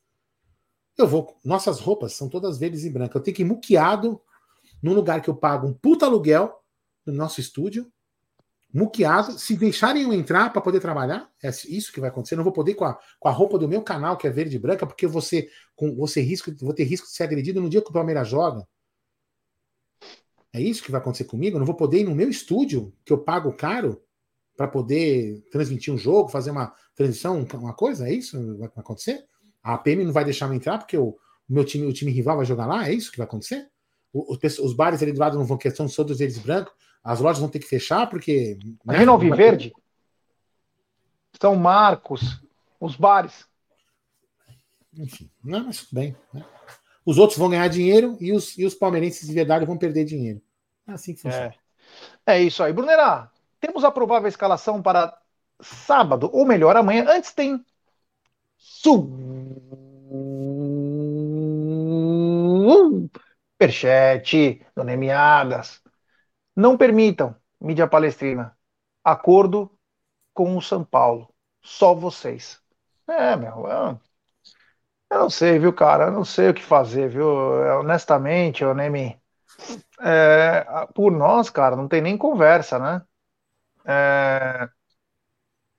Eu 0.96 1.06
vou. 1.06 1.36
Nossas 1.44 1.80
roupas 1.80 2.12
são 2.12 2.28
todas 2.28 2.58
verdes 2.58 2.84
e 2.84 2.90
brancas. 2.90 3.16
Eu 3.16 3.22
tenho 3.22 3.36
que 3.36 3.42
ir 3.42 3.46
muqueado 3.46 4.20
num 4.82 4.94
lugar 4.94 5.20
que 5.20 5.28
eu 5.28 5.34
pago 5.34 5.66
um 5.66 5.72
puta 5.72 6.06
aluguel 6.06 6.60
no 7.04 7.12
nosso 7.12 7.40
estúdio 7.40 7.90
muqueado. 8.72 9.38
Se 9.38 9.56
deixarem 9.56 10.02
eu 10.02 10.12
entrar 10.12 10.52
para 10.52 10.60
poder 10.60 10.80
trabalhar, 10.80 11.30
é 11.40 11.48
isso 11.68 11.92
que 11.92 12.00
vai 12.00 12.10
acontecer. 12.10 12.34
Eu 12.34 12.38
não 12.38 12.44
vou 12.44 12.52
poder 12.52 12.74
com 12.74 12.84
a, 12.84 12.98
com 13.20 13.28
a 13.28 13.32
roupa 13.32 13.56
do 13.56 13.68
meu 13.68 13.82
canal, 13.82 14.16
que 14.16 14.26
é 14.26 14.30
verde 14.30 14.56
e 14.56 14.58
branca, 14.58 14.86
porque 14.86 15.06
você 15.06 15.48
com 15.76 15.94
você 15.94 16.20
risco, 16.20 16.52
vou 16.60 16.74
ter 16.74 16.84
risco 16.84 17.06
de 17.06 17.12
ser 17.12 17.22
agredido 17.22 17.60
no 17.60 17.70
dia 17.70 17.80
que 17.80 17.90
o 17.90 17.92
Palmeiras 17.92 18.28
joga. 18.28 18.66
É 20.52 20.60
isso 20.60 20.82
que 20.82 20.90
vai 20.90 21.00
acontecer 21.00 21.24
comigo? 21.24 21.56
Eu 21.56 21.60
não 21.60 21.66
vou 21.66 21.74
poder 21.74 22.00
ir 22.00 22.04
no 22.04 22.14
meu 22.14 22.28
estúdio, 22.28 22.92
que 23.04 23.12
eu 23.12 23.18
pago 23.18 23.52
caro, 23.52 24.00
para 24.56 24.68
poder 24.68 25.42
transmitir 25.50 25.92
um 25.92 25.98
jogo, 25.98 26.28
fazer 26.28 26.50
uma 26.50 26.72
transição, 26.94 27.44
uma 27.54 27.74
coisa? 27.74 28.08
É 28.08 28.12
isso 28.12 28.38
que 28.38 28.58
vai 28.58 28.68
acontecer? 28.76 29.24
A 29.64 29.74
APM 29.74 30.04
não 30.04 30.12
vai 30.12 30.24
deixar 30.24 30.46
eu 30.46 30.52
entrar 30.52 30.76
porque 30.76 30.98
o, 30.98 31.16
meu 31.48 31.64
time, 31.64 31.86
o 31.86 31.92
time 31.92 32.12
rival 32.12 32.36
vai 32.36 32.44
jogar 32.44 32.66
lá? 32.66 32.86
É 32.86 32.92
isso 32.92 33.10
que 33.10 33.16
vai 33.16 33.26
acontecer? 33.26 33.66
O, 34.12 34.34
os, 34.34 34.58
os 34.58 34.74
bares 34.74 35.02
ali 35.02 35.10
do 35.10 35.18
lado 35.18 35.38
não 35.38 35.46
vão 35.46 35.56
questão 35.56 35.88
todos 35.88 36.20
eles 36.20 36.36
brancos. 36.36 36.74
As 37.02 37.18
lojas 37.20 37.40
vão 37.40 37.48
ter 37.48 37.58
que 37.58 37.66
fechar 37.66 38.08
porque. 38.08 38.58
Né? 38.84 38.98
Verde. 39.36 39.72
São 41.40 41.56
Marcos, 41.56 42.42
os 42.78 42.94
bares. 42.94 43.46
Enfim, 44.96 45.30
não, 45.42 45.64
mas 45.64 45.78
tudo 45.78 45.94
bem. 45.98 46.16
Né? 46.32 46.44
Os 47.04 47.18
outros 47.18 47.38
vão 47.38 47.50
ganhar 47.50 47.68
dinheiro 47.68 48.16
e 48.20 48.32
os, 48.32 48.56
e 48.56 48.64
os 48.64 48.74
palmeirenses 48.74 49.26
de 49.26 49.34
verdade 49.34 49.66
vão 49.66 49.76
perder 49.76 50.04
dinheiro. 50.04 50.40
É 50.86 50.92
assim 50.92 51.14
que 51.14 51.20
funciona. 51.20 51.54
É, 52.24 52.36
é 52.36 52.42
isso 52.42 52.62
aí. 52.62 52.72
Brunerá, 52.72 53.30
temos 53.60 53.84
a 53.84 53.90
provável 53.90 54.28
escalação 54.28 54.80
para 54.80 55.18
sábado, 55.60 56.30
ou 56.32 56.46
melhor, 56.46 56.76
amanhã. 56.76 57.06
Antes 57.08 57.32
tem 57.32 57.64
Superchat, 63.58 64.64
Dona 64.76 64.92
Emiadas. 64.92 65.82
Não 66.56 66.76
permitam, 66.78 67.36
mídia 67.60 67.88
palestrina, 67.88 68.56
acordo 69.04 69.70
com 70.34 70.56
o 70.56 70.62
São 70.62 70.84
Paulo. 70.84 71.34
Só 71.62 71.94
vocês. 71.94 72.60
É, 73.08 73.36
meu, 73.36 73.66
eu, 73.68 74.00
eu 75.10 75.18
não 75.18 75.30
sei, 75.30 75.58
viu, 75.58 75.72
cara? 75.72 76.06
Eu 76.06 76.12
não 76.12 76.24
sei 76.24 76.50
o 76.50 76.54
que 76.54 76.62
fazer, 76.62 77.08
viu? 77.08 77.26
Honestamente, 77.80 78.62
eu 78.62 78.74
nem 78.74 78.90
me. 78.90 79.20
É, 80.00 80.64
por 80.94 81.12
nós, 81.12 81.50
cara, 81.50 81.76
não 81.76 81.88
tem 81.88 82.00
nem 82.02 82.18
conversa, 82.18 82.78
né? 82.78 83.02
É, 83.86 84.68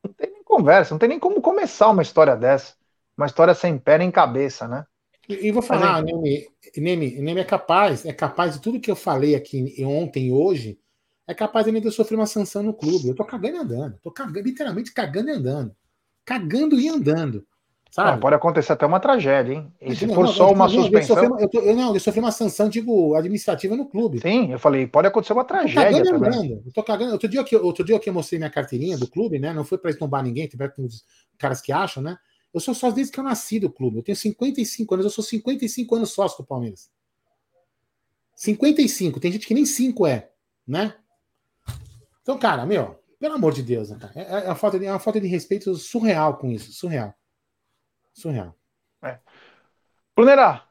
não 0.04 0.14
tem 0.14 0.32
nem 0.32 0.44
conversa, 0.44 0.94
não 0.94 1.00
tem 1.00 1.10
nem 1.10 1.20
como 1.20 1.42
começar 1.42 1.90
uma 1.90 2.02
história 2.02 2.36
dessa. 2.36 2.76
Uma 3.18 3.28
história 3.28 3.54
sem 3.54 3.78
pé 3.78 3.98
nem 3.98 4.12
cabeça, 4.12 4.68
né? 4.68 4.86
E, 5.28 5.52
vou 5.52 5.62
falar, 5.62 6.04
Neme, 6.04 6.48
Neme, 6.78 7.22
Neme 7.22 7.42
é 7.42 7.44
capaz, 7.44 8.06
é 8.06 8.14
capaz 8.14 8.54
de 8.54 8.62
tudo 8.62 8.80
que 8.80 8.92
eu 8.92 8.96
falei 8.96 9.36
aqui 9.36 9.84
ontem 9.84 10.28
e 10.28 10.32
hoje, 10.32 10.80
é 11.28 11.34
capaz 11.34 11.66
de 11.66 11.86
eu 11.86 11.92
sofrer 11.92 12.16
uma 12.16 12.28
sanção 12.28 12.62
no 12.62 12.74
clube. 12.74 13.08
Eu 13.08 13.16
tô 13.16 13.26
cagando 13.26 13.56
e 13.56 13.60
andando. 13.60 14.00
Tô 14.04 14.12
cagando, 14.12 14.42
literalmente 14.42 14.94
cagando 14.94 15.30
e 15.30 15.34
andando. 15.34 15.76
Cagando 16.24 16.80
e 16.80 16.88
andando. 16.88 17.46
Sabe? 17.96 18.12
Não, 18.12 18.20
pode 18.20 18.36
acontecer 18.36 18.74
até 18.74 18.86
uma 18.86 19.00
tragédia, 19.00 19.54
hein? 19.54 19.72
E 19.80 19.96
se 19.96 20.06
não, 20.06 20.16
for 20.16 20.26
não, 20.26 20.34
só 20.34 20.52
uma 20.52 20.68
suspensão. 20.68 21.18
Eu, 21.18 21.40
eu, 21.40 21.50
tô, 21.50 21.60
eu, 21.62 21.74
não, 21.74 21.94
eu 21.94 22.00
sofri 22.00 22.20
uma 22.20 22.32
sanção, 22.32 22.68
digo, 22.68 23.16
administrativa 23.16 23.74
no 23.74 23.86
clube. 23.86 24.20
Sim, 24.20 24.52
eu 24.52 24.60
falei, 24.60 24.86
pode 24.86 25.08
acontecer 25.08 25.32
uma 25.32 25.46
tragédia. 25.46 26.00
Eu 26.00 26.04
tô 26.04 26.12
cagando 26.12 26.32
também. 26.32 26.62
Eu 26.66 26.74
tô 26.74 26.84
cagando. 26.84 27.12
Outro 27.14 27.30
dia, 27.30 27.44
que, 27.46 27.56
outro 27.56 27.86
dia 27.86 27.98
que 27.98 28.10
eu 28.10 28.14
mostrei 28.14 28.38
minha 28.38 28.52
carteirinha 28.52 28.98
do 28.98 29.08
clube, 29.08 29.40
né? 29.40 29.54
Não 29.54 29.64
foi 29.64 29.78
para 29.78 29.92
estombar 29.92 30.22
ninguém, 30.22 30.46
tem 30.48 30.60
uns 30.78 31.06
caras 31.38 31.62
que 31.62 31.72
acham, 31.72 32.04
né? 32.04 32.18
Eu 32.56 32.62
sou 32.62 32.74
sócio 32.74 32.96
desde 32.96 33.12
que 33.12 33.20
eu 33.20 33.24
nasci 33.26 33.60
do 33.60 33.70
clube. 33.70 33.98
Eu 33.98 34.04
tenho 34.04 34.16
55 34.16 34.94
anos, 34.94 35.06
eu 35.06 35.12
sou 35.12 35.22
55 35.22 35.94
anos 35.94 36.12
sócio 36.12 36.38
do 36.38 36.48
Palmeiras. 36.48 36.90
55, 38.34 39.20
tem 39.20 39.30
gente 39.30 39.46
que 39.46 39.54
nem 39.54 39.66
5 39.66 40.08
é, 40.08 40.32
né? 40.66 40.96
Então, 42.22 42.40
cara, 42.40 42.66
meu, 42.66 42.98
pelo 43.20 43.36
amor 43.36 43.52
de 43.52 43.62
Deus, 43.62 43.90
né, 43.90 43.98
cara? 44.00 44.14
É, 44.16 44.46
é, 44.46 44.48
uma 44.48 44.56
falta 44.56 44.80
de, 44.80 44.86
é 44.86 44.90
uma 44.90 45.00
falta 45.00 45.20
de 45.20 45.28
respeito 45.28 45.76
surreal 45.76 46.38
com 46.38 46.50
isso. 46.50 46.72
Surreal. 46.72 47.14
Surreal. 48.14 48.56
É. 49.04 49.20
Brunerá. 50.16 50.66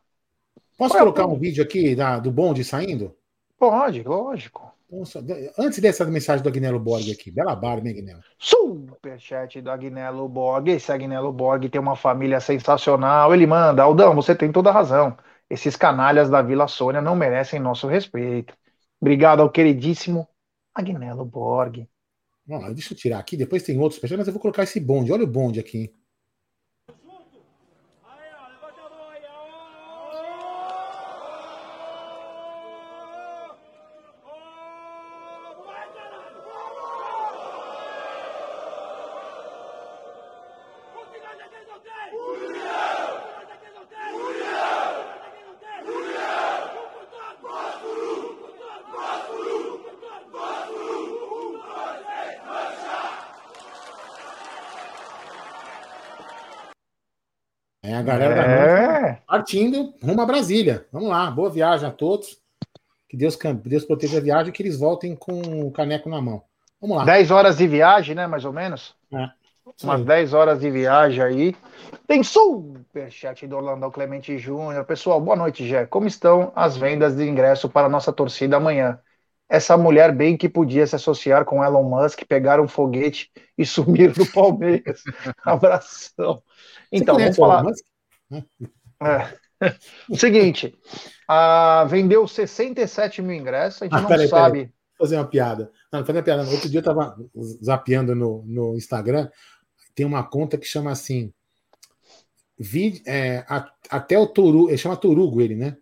Posso 0.79 0.97
colocar 0.97 1.25
é 1.25 1.27
um 1.27 1.39
vídeo 1.39 1.63
aqui 1.63 1.95
da, 1.95 2.19
do 2.19 2.33
bonde 2.33 2.65
saindo? 2.65 3.15
Pode, 3.59 4.03
lógico. 4.03 4.74
Antes 5.59 5.79
dessa 5.81 6.05
mensagem 6.05 6.43
do 6.43 6.49
Agnello 6.49 6.79
Borg 6.79 7.11
aqui, 7.11 7.31
bela 7.31 7.55
barba, 7.57 7.89
hein, 7.89 7.99
Agnello? 7.99 8.21
Superchat 8.39 9.61
do 9.61 9.71
Agnello 9.71 10.29
Borg. 10.29 10.69
Esse 10.69 10.93
Agnello 10.93 11.33
Borg 11.33 11.69
tem 11.69 11.81
uma 11.81 11.97
família 11.97 12.41
sensacional. 12.41 13.35
Ele 13.35 13.47
manda, 13.47 13.83
Aldão, 13.83 14.15
você 14.15 14.35
tem 14.35 14.53
toda 14.53 14.71
a 14.71 14.73
razão. 14.73 15.17
Esses 15.49 15.77
canalhas 15.77 16.31
da 16.31 16.43
Vila 16.43 16.69
Sônia 16.69 17.01
não 17.01 17.17
merecem 17.17 17.61
nosso 17.61 17.87
respeito. 17.87 18.55
Obrigado 19.01 19.41
ao 19.41 19.51
queridíssimo 19.51 20.27
Agnello 20.75 21.25
Borg. 21.25 21.89
deixa 22.73 22.93
eu 22.93 22.97
tirar 22.97 23.19
aqui, 23.19 23.37
depois 23.37 23.63
tem 23.63 23.79
outros 23.79 24.01
mas 24.03 24.27
eu 24.27 24.33
vou 24.33 24.41
colocar 24.41 24.63
esse 24.63 24.81
bonde. 24.81 25.13
Olha 25.13 25.25
o 25.25 25.27
bonde 25.27 25.61
aqui. 25.61 25.95
É 25.95 26.04
galera 58.05 58.35
é. 58.35 59.13
da 59.13 59.19
partindo 59.27 59.95
rumo 60.03 60.21
a 60.21 60.27
Brasília. 60.27 60.87
Vamos 60.93 61.09
lá, 61.09 61.31
boa 61.31 61.51
viagem 61.51 61.89
a 61.89 61.93
todos. 61.93 62.39
Que 63.09 63.17
Deus, 63.17 63.39
Deus 63.65 63.85
proteja 63.85 64.19
a 64.19 64.21
viagem 64.21 64.51
e 64.51 64.53
que 64.53 64.63
eles 64.63 64.79
voltem 64.79 65.15
com 65.15 65.67
o 65.67 65.71
caneco 65.71 66.09
na 66.09 66.21
mão. 66.21 66.43
Vamos 66.81 66.99
lá. 66.99 67.05
10 67.05 67.31
horas 67.31 67.57
de 67.57 67.67
viagem, 67.67 68.15
né? 68.15 68.27
Mais 68.27 68.45
ou 68.45 68.53
menos? 68.53 68.95
É. 69.13 69.29
Umas 69.83 70.01
Sim. 70.01 70.05
10 70.05 70.35
horas 70.35 70.61
de 70.61 70.71
viagem 70.71 71.23
aí. 71.23 71.57
Tem 72.07 72.23
superchat 72.23 73.47
do 73.47 73.57
Orlando 73.57 73.91
Clemente 73.91 74.37
Júnior. 74.37 74.85
Pessoal, 74.85 75.21
boa 75.21 75.37
noite, 75.37 75.67
Jé. 75.67 75.87
Como 75.87 76.07
estão 76.07 76.53
as 76.55 76.77
vendas 76.77 77.17
de 77.17 77.25
ingresso 77.25 77.69
para 77.69 77.87
a 77.87 77.91
nossa 77.91 78.13
torcida 78.13 78.59
amanhã? 78.59 79.01
Essa 79.49 79.77
mulher 79.77 80.13
bem 80.13 80.37
que 80.37 80.49
podia 80.49 80.87
se 80.87 80.97
associar 80.97 81.45
com 81.45 81.65
Elon 81.65 81.83
Musk, 81.83 82.25
pegar 82.29 82.61
um 82.61 82.69
foguete 82.69 83.31
e 83.57 83.65
sumir 83.67 84.13
do 84.13 84.27
Palmeiras. 84.33 85.03
Abração. 85.43 86.43
Então, 86.93 87.17
vamos 87.17 87.37
falar. 87.37 87.65
É. 89.03 89.71
O 90.09 90.17
seguinte, 90.19 90.75
a... 91.29 91.85
vendeu 91.89 92.27
67 92.27 93.23
mil 93.23 93.37
ingressos, 93.37 93.83
a 93.83 93.85
gente 93.87 93.95
ah, 93.95 94.01
não 94.01 94.09
peraí, 94.09 94.29
sabe. 94.29 94.59
Peraí. 94.59 94.75
Vou 94.99 95.07
fazer 95.09 95.17
uma 95.17 95.27
piada. 95.27 95.71
Não, 95.93 96.01
não 96.01 96.07
fazer 96.07 96.19
uma 96.19 96.25
piada. 96.25 96.51
Outro 96.51 96.69
dia 96.69 96.79
eu 96.81 96.85
tava 96.85 97.17
zapeando 97.63 98.15
no, 98.15 98.45
no 98.47 98.77
Instagram 98.77 99.29
tem 99.95 100.05
uma 100.05 100.23
conta 100.25 100.59
que 100.59 100.67
chama 100.67 100.91
assim. 100.91 101.33
Vid, 102.59 103.03
é, 103.07 103.45
a, 103.49 103.71
até 103.91 104.19
o 104.19 104.27
Torugo, 104.27 104.69
ele 104.69 104.79
chama 104.79 104.97
Torugo 104.97 105.41
ele, 105.41 105.55
né? 105.55 105.77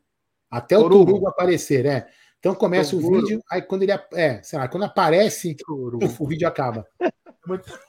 Até 0.51 0.77
Torugo. 0.77 1.03
o 1.03 1.07
Torugo 1.07 1.29
aparecer, 1.29 1.87
é. 1.87 2.09
Então 2.39 2.55
começa 2.55 2.97
o 2.97 2.99
vídeo, 2.99 3.41
aí 3.51 3.63
quando 3.63 3.83
ele 3.83 3.93
é, 4.15 4.43
sei 4.43 4.59
lá, 4.59 4.69
quando 4.69 4.85
aparece, 4.85 5.57
o 5.69 6.27
vídeo 6.27 6.47
acaba. 6.49 6.87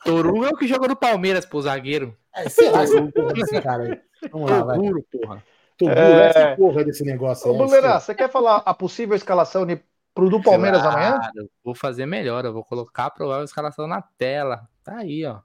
Torugo 0.05 0.45
é 0.45 0.49
o 0.49 0.57
que 0.57 0.67
joga 0.67 0.87
no 0.87 0.95
Palmeiras, 0.95 1.45
pro 1.45 1.61
zagueiro. 1.61 2.15
É, 2.35 2.49
sei 2.49 2.69
lá, 2.69 2.83
esse 3.37 3.61
cara 3.61 3.83
aí. 3.83 4.01
Vamos 4.31 4.49
lá, 4.49 4.63
vai. 4.63 4.77
porra. 4.77 5.43
Toguro, 5.77 5.99
é... 5.99 6.29
essa 6.29 6.55
porra 6.55 6.83
desse 6.83 7.03
negócio 7.03 7.49
Ô, 7.49 7.57
Buleira, 7.57 7.99
você 7.99 8.13
quer 8.13 8.29
falar 8.29 8.57
a 8.65 8.73
possível 8.73 9.15
escalação 9.15 9.65
de, 9.65 9.79
pro 10.13 10.29
do 10.29 10.41
Palmeiras 10.41 10.81
claro, 10.81 10.97
amanhã? 10.97 11.31
Vou 11.63 11.75
fazer 11.75 12.05
melhor, 12.05 12.45
eu 12.45 12.53
vou 12.53 12.63
colocar 12.63 13.05
a 13.05 13.11
provável 13.11 13.43
escalação 13.43 13.87
na 13.87 14.01
tela. 14.01 14.67
Tá 14.83 14.97
aí, 14.97 15.25
ó. 15.25 15.39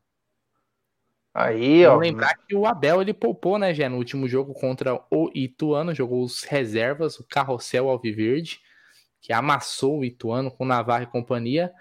Aí, 1.33 1.87
ó. 1.87 1.97
lembrar 1.97 2.37
que 2.37 2.57
o 2.57 2.67
Abel 2.67 3.01
ele 3.01 3.15
poupou, 3.15 3.59
né, 3.59 3.73
Gé, 3.73 3.89
no 3.89 3.97
último 3.97 4.27
jogo 4.29 4.53
contra 4.55 5.01
o 5.11 5.31
Ituano, 5.35 5.95
jogou 5.95 6.23
os 6.23 6.43
reservas, 6.43 7.19
o 7.19 7.25
Carrossel 7.25 7.89
Alviverde, 7.89 8.61
que 9.21 9.33
amassou 9.33 10.01
o 10.01 10.05
Ituano 10.05 10.51
com 10.51 10.65
Navarro 10.65 11.05
e 11.05 11.07
companhia. 11.07 11.73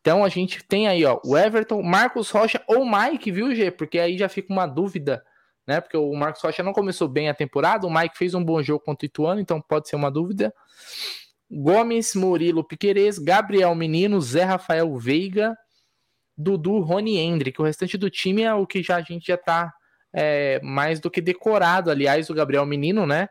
Então 0.00 0.24
a 0.24 0.28
gente 0.28 0.62
tem 0.64 0.88
aí, 0.88 1.04
ó, 1.04 1.20
o 1.24 1.36
Everton, 1.36 1.82
Marcos 1.82 2.30
Rocha 2.30 2.62
ou 2.66 2.84
Mike, 2.84 3.30
viu, 3.30 3.54
Gê? 3.54 3.70
Porque 3.70 3.98
aí 3.98 4.16
já 4.16 4.28
fica 4.28 4.52
uma 4.52 4.66
dúvida, 4.66 5.22
né? 5.66 5.80
Porque 5.80 5.96
o 5.96 6.14
Marcos 6.14 6.42
Rocha 6.42 6.62
não 6.62 6.72
começou 6.72 7.08
bem 7.08 7.28
a 7.28 7.34
temporada, 7.34 7.86
o 7.86 7.92
Mike 7.92 8.16
fez 8.16 8.34
um 8.34 8.42
bom 8.42 8.62
jogo 8.62 8.84
contra 8.84 9.04
o 9.04 9.06
Ituano, 9.06 9.40
então 9.40 9.60
pode 9.60 9.88
ser 9.88 9.96
uma 9.96 10.10
dúvida. 10.10 10.54
Gomes, 11.50 12.14
Murilo 12.14 12.62
Piquerez, 12.62 13.18
Gabriel 13.18 13.74
Menino, 13.74 14.20
Zé 14.20 14.44
Rafael 14.44 14.94
Veiga, 14.96 15.56
Dudu, 16.36 16.80
Rony 16.80 17.18
Hendrick. 17.18 17.60
O 17.60 17.64
restante 17.64 17.98
do 17.98 18.10
time 18.10 18.42
é 18.42 18.54
o 18.54 18.66
que 18.66 18.82
já 18.82 18.96
a 18.96 19.02
gente 19.02 19.26
já 19.26 19.36
tá 19.36 19.72
é, 20.12 20.60
mais 20.62 21.00
do 21.00 21.10
que 21.10 21.20
decorado. 21.20 21.90
Aliás, 21.90 22.30
o 22.30 22.34
Gabriel 22.34 22.64
Menino, 22.66 23.06
né? 23.06 23.28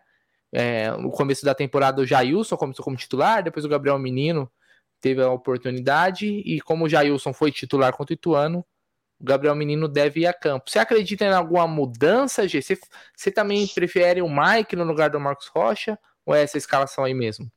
É, 0.51 0.91
no 0.91 1.11
começo 1.11 1.45
da 1.45 1.53
temporada, 1.53 2.01
o 2.01 2.05
Jailson 2.05 2.57
começou 2.57 2.83
como 2.83 2.97
titular, 2.97 3.43
depois 3.43 3.65
o 3.65 3.69
Gabriel 3.69 3.99
Menino 3.99 4.49
teve 4.99 5.21
a 5.21 5.29
oportunidade, 5.29 6.25
e 6.27 6.59
como 6.61 6.85
o 6.85 6.89
Jailson 6.89 7.33
foi 7.33 7.51
titular 7.51 7.93
contra 7.93 8.13
o 8.13 8.15
Ituano, 8.15 8.65
o 9.19 9.23
Gabriel 9.23 9.55
Menino 9.55 9.87
deve 9.87 10.21
ir 10.21 10.27
a 10.27 10.33
campo. 10.33 10.69
Você 10.69 10.79
acredita 10.79 11.25
em 11.25 11.33
alguma 11.33 11.67
mudança, 11.67 12.47
G? 12.47 12.61
Você, 12.61 12.77
você 13.15 13.31
também 13.31 13.67
prefere 13.67 14.21
o 14.21 14.29
Mike 14.29 14.75
no 14.75 14.83
lugar 14.83 15.09
do 15.09 15.19
Marcos 15.19 15.47
Rocha? 15.47 15.97
Ou 16.25 16.35
é 16.35 16.43
essa 16.43 16.57
escalação 16.57 17.03
aí 17.03 17.13
mesmo? 17.13 17.49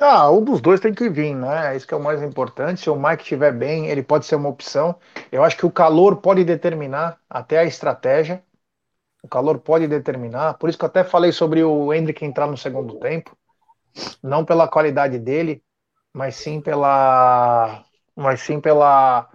Ah, 0.00 0.30
um 0.30 0.44
dos 0.44 0.60
dois 0.60 0.78
tem 0.78 0.94
que 0.94 1.08
vir, 1.10 1.34
né? 1.34 1.76
Isso 1.76 1.86
que 1.86 1.92
é 1.92 1.96
o 1.96 2.02
mais 2.02 2.22
importante. 2.22 2.82
Se 2.82 2.88
o 2.90 2.94
Mike 2.94 3.22
estiver 3.22 3.52
bem, 3.52 3.86
ele 3.88 4.02
pode 4.02 4.26
ser 4.26 4.36
uma 4.36 4.48
opção. 4.48 4.94
Eu 5.32 5.42
acho 5.42 5.56
que 5.56 5.66
o 5.66 5.72
calor 5.72 6.18
pode 6.18 6.44
determinar 6.44 7.18
até 7.28 7.58
a 7.58 7.64
estratégia. 7.64 8.44
O 9.22 9.28
calor 9.28 9.58
pode 9.58 9.88
determinar. 9.88 10.54
Por 10.54 10.68
isso 10.68 10.78
que 10.78 10.84
eu 10.84 10.88
até 10.88 11.02
falei 11.02 11.32
sobre 11.32 11.64
o 11.64 11.92
Hendrick 11.92 12.24
entrar 12.24 12.46
no 12.46 12.56
segundo 12.56 13.00
tempo. 13.00 13.36
Não 14.22 14.44
pela 14.44 14.68
qualidade 14.68 15.18
dele, 15.18 15.64
mas 16.18 16.34
sim 16.34 16.60
pela. 16.60 17.84
Mas 18.16 18.40
sim 18.40 18.60
pela. 18.60 19.30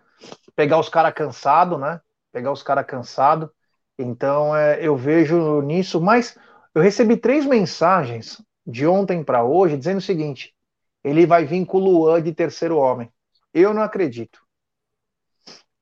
Pegar 0.53 0.77
os 0.77 0.89
caras 0.89 1.13
cansados, 1.13 1.79
né? 1.79 2.01
Pegar 2.29 2.51
os 2.51 2.61
caras 2.61 2.85
cansados. 2.85 3.49
Então 3.97 4.53
é, 4.53 4.85
eu 4.85 4.97
vejo 4.97 5.61
nisso, 5.61 6.01
mas 6.01 6.37
eu 6.75 6.81
recebi 6.81 7.15
três 7.15 7.45
mensagens 7.45 8.43
de 8.67 8.85
ontem 8.85 9.23
para 9.23 9.45
hoje 9.45 9.77
dizendo 9.77 9.99
o 9.99 10.01
seguinte: 10.01 10.53
ele 11.01 11.25
vai 11.25 11.45
vir 11.45 11.65
com 11.65 11.77
o 11.77 11.79
Luan 11.79 12.21
de 12.21 12.33
terceiro 12.33 12.77
homem. 12.77 13.09
Eu 13.53 13.73
não 13.73 13.81
acredito. 13.81 14.41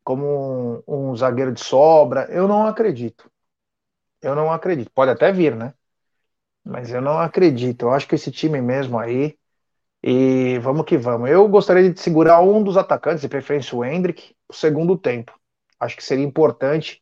Como 0.03 0.84
um, 0.88 1.11
um, 1.11 1.15
zagueiro 1.15 1.52
de 1.52 1.64
sobra, 1.64 2.28
eu 2.30 2.48
não 2.48 2.68
acredito. 2.68 3.32
Eu 4.22 4.36
não 4.36 4.52
acredito. 4.52 4.91
Pode 4.91 5.10
até 5.10 5.32
vir, 5.32 5.56
né? 5.56 5.73
Mas 6.64 6.91
eu 6.91 7.02
não 7.02 7.19
acredito. 7.19 7.84
Eu 7.88 7.91
acho 7.91 8.07
que 8.07 8.14
esse 8.14 8.32
time 8.32 8.61
mesmo 8.61 8.99
aí. 8.99 9.36
E 10.03 10.57
vamos 10.60 10.86
que 10.86 10.98
vamos. 10.98 11.30
Eu 11.30 11.48
gostaria 11.48 11.91
de 11.91 11.99
segurar 11.99 12.41
um 12.41 12.64
dos 12.64 12.76
atacantes, 12.76 13.22
de 13.22 13.30
preferência 13.30 13.78
o 13.78 13.86
Hendrick, 13.86 14.36
o 14.49 14.53
segundo 14.53 14.98
tempo. 14.98 15.40
Acho 15.80 15.95
que 15.95 16.03
seria 16.03 16.26
importante 16.26 17.02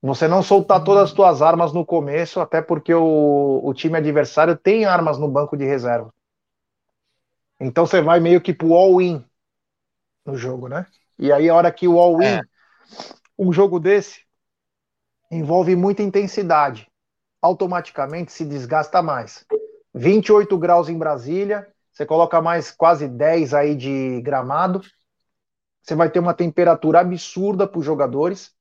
você 0.00 0.28
não 0.28 0.42
soltar 0.42 0.84
todas 0.84 1.04
as 1.04 1.10
suas 1.10 1.40
armas 1.40 1.72
no 1.72 1.84
começo, 1.84 2.38
até 2.38 2.60
porque 2.60 2.92
o, 2.92 3.60
o 3.64 3.72
time 3.72 3.96
adversário 3.96 4.54
tem 4.54 4.84
armas 4.84 5.18
no 5.18 5.26
banco 5.26 5.56
de 5.56 5.64
reserva. 5.64 6.12
Então 7.58 7.86
você 7.86 8.02
vai 8.02 8.20
meio 8.20 8.40
que 8.40 8.52
pro 8.52 8.74
all-in 8.74 9.24
no 10.26 10.36
jogo, 10.36 10.68
né? 10.68 10.86
E 11.18 11.32
aí 11.32 11.48
a 11.48 11.54
hora 11.54 11.72
que 11.72 11.88
o 11.88 11.98
all-in, 11.98 12.26
é. 12.26 12.40
um 13.38 13.52
jogo 13.52 13.80
desse, 13.80 14.24
envolve 15.30 15.74
muita 15.74 16.02
intensidade. 16.02 16.86
Automaticamente 17.40 18.32
se 18.32 18.44
desgasta 18.44 19.00
mais. 19.00 19.46
28 19.94 20.58
graus 20.58 20.88
em 20.88 20.98
Brasília, 20.98 21.66
você 21.94 22.04
coloca 22.04 22.42
mais 22.42 22.72
quase 22.72 23.08
10 23.08 23.54
aí 23.54 23.76
de 23.76 24.20
gramado, 24.20 24.82
você 25.80 25.94
vai 25.94 26.10
ter 26.10 26.18
uma 26.18 26.34
temperatura 26.34 27.00
absurda 27.00 27.66
para 27.68 27.78
os 27.78 27.86
jogadores 27.86 28.52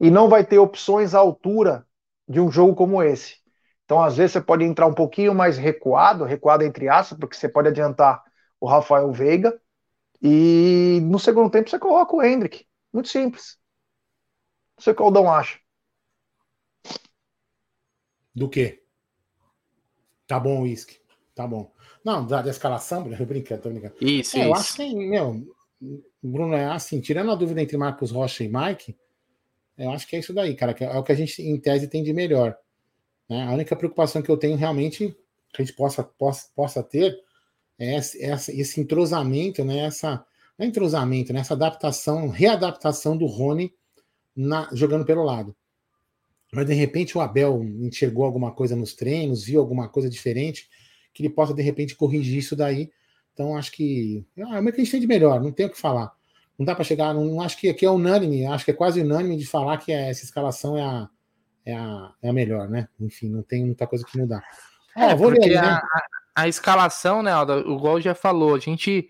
e 0.00 0.10
não 0.10 0.28
vai 0.28 0.44
ter 0.44 0.58
opções 0.58 1.14
à 1.14 1.18
altura 1.18 1.86
de 2.28 2.40
um 2.40 2.50
jogo 2.50 2.74
como 2.74 3.02
esse. 3.02 3.36
Então, 3.84 4.02
às 4.02 4.16
vezes, 4.16 4.32
você 4.32 4.40
pode 4.40 4.64
entrar 4.64 4.86
um 4.86 4.94
pouquinho 4.94 5.34
mais 5.34 5.58
recuado, 5.58 6.24
recuado 6.24 6.64
entre 6.64 6.88
aspas, 6.88 7.18
porque 7.18 7.36
você 7.36 7.48
pode 7.48 7.68
adiantar 7.68 8.22
o 8.60 8.66
Rafael 8.66 9.10
Veiga, 9.12 9.60
e 10.22 11.00
no 11.02 11.18
segundo 11.18 11.50
tempo 11.50 11.70
você 11.70 11.78
coloca 11.78 12.14
o 12.14 12.22
Hendrick. 12.22 12.66
Muito 12.92 13.08
simples. 13.08 13.58
Não 14.76 14.84
sei 14.84 14.94
qual 14.94 15.08
o 15.08 15.12
Dão 15.12 15.32
acha. 15.32 15.58
Do 18.34 18.48
quê? 18.48 18.84
Tá 20.26 20.38
bom 20.38 20.60
o 20.60 20.62
uísque. 20.62 21.00
Tá 21.34 21.46
bom. 21.46 21.72
Não, 22.04 22.26
da, 22.26 22.42
da 22.42 22.50
escalação, 22.50 23.02
brincando, 23.26 23.62
tô 23.62 23.70
brincando. 23.70 23.94
Isso, 24.00 24.36
é, 24.36 24.40
isso. 24.40 24.48
Eu 24.48 24.54
acho 24.54 24.76
que, 24.76 24.94
meu, 24.94 25.46
Bruno, 26.22 26.54
é 26.54 26.66
assim, 26.66 27.00
tirando 27.00 27.30
a 27.30 27.34
dúvida 27.34 27.62
entre 27.62 27.76
Marcos 27.76 28.10
Rocha 28.10 28.44
e 28.44 28.48
Mike, 28.48 28.96
eu 29.76 29.90
acho 29.90 30.06
que 30.06 30.16
é 30.16 30.18
isso 30.18 30.34
daí, 30.34 30.54
cara, 30.54 30.74
que 30.74 30.84
é 30.84 30.98
o 30.98 31.02
que 31.02 31.12
a 31.12 31.14
gente, 31.14 31.40
em 31.42 31.58
tese, 31.58 31.88
tem 31.88 32.02
de 32.02 32.12
melhor. 32.12 32.56
Né? 33.28 33.44
A 33.44 33.52
única 33.52 33.74
preocupação 33.74 34.20
que 34.20 34.30
eu 34.30 34.36
tenho 34.36 34.56
realmente 34.56 35.16
que 35.52 35.62
a 35.62 35.64
gente 35.64 35.74
possa, 35.74 36.02
possa, 36.02 36.48
possa 36.54 36.82
ter 36.82 37.18
é 37.78 37.96
esse, 37.96 38.18
esse 38.22 38.80
entrosamento, 38.80 39.64
né? 39.64 39.78
Essa, 39.86 40.24
não 40.58 40.66
é 40.66 40.68
entrosamento, 40.68 41.32
né? 41.32 41.40
Essa 41.40 41.54
adaptação, 41.54 42.28
readaptação 42.28 43.16
do 43.16 43.26
Rony 43.26 43.72
na, 44.36 44.68
jogando 44.72 45.04
pelo 45.04 45.24
lado. 45.24 45.56
Mas 46.52 46.66
de 46.66 46.74
repente 46.74 47.16
o 47.16 47.20
Abel 47.20 47.62
enxergou 47.64 48.24
alguma 48.24 48.52
coisa 48.52 48.76
nos 48.76 48.94
treinos, 48.94 49.44
viu 49.44 49.60
alguma 49.60 49.88
coisa 49.88 50.10
diferente, 50.10 50.68
que 51.12 51.22
ele 51.22 51.30
possa 51.30 51.54
de 51.54 51.62
repente 51.62 51.94
corrigir 51.94 52.38
isso 52.38 52.56
daí. 52.56 52.90
Então 53.32 53.56
acho 53.56 53.72
que 53.72 54.24
é 54.36 54.44
o 54.44 54.64
que 54.64 54.80
a 54.80 54.84
gente 54.84 54.90
tem 54.90 55.00
de 55.00 55.06
melhor, 55.06 55.40
não 55.40 55.52
tem 55.52 55.66
o 55.66 55.70
que 55.70 55.78
falar 55.78 56.12
não 56.60 56.66
dá 56.66 56.74
para 56.74 56.84
chegar, 56.84 57.14
não 57.14 57.40
acho 57.40 57.56
que 57.56 57.70
aqui 57.70 57.86
é 57.86 57.90
unânime, 57.90 58.44
acho 58.44 58.66
que 58.66 58.70
é 58.70 58.74
quase 58.74 59.00
unânime 59.00 59.38
de 59.38 59.46
falar 59.46 59.78
que 59.78 59.90
essa 59.90 60.22
escalação 60.22 60.76
é 60.76 60.82
a, 60.82 61.08
é 61.64 61.74
a, 61.74 62.12
é 62.22 62.28
a 62.28 62.32
melhor, 62.34 62.68
né? 62.68 62.86
Enfim, 63.00 63.30
não 63.30 63.42
tem 63.42 63.64
muita 63.64 63.86
coisa 63.86 64.04
que 64.04 64.18
mudar. 64.18 64.42
É, 64.94 65.06
é 65.06 65.14
vou 65.14 65.30
ler, 65.30 65.54
né? 65.54 65.56
a, 65.56 65.82
a, 66.36 66.48
escalação, 66.48 67.22
né, 67.22 67.32
Alda, 67.32 67.66
o 67.66 67.78
Gol 67.78 67.98
já 67.98 68.14
falou, 68.14 68.54
a 68.54 68.58
gente 68.58 69.08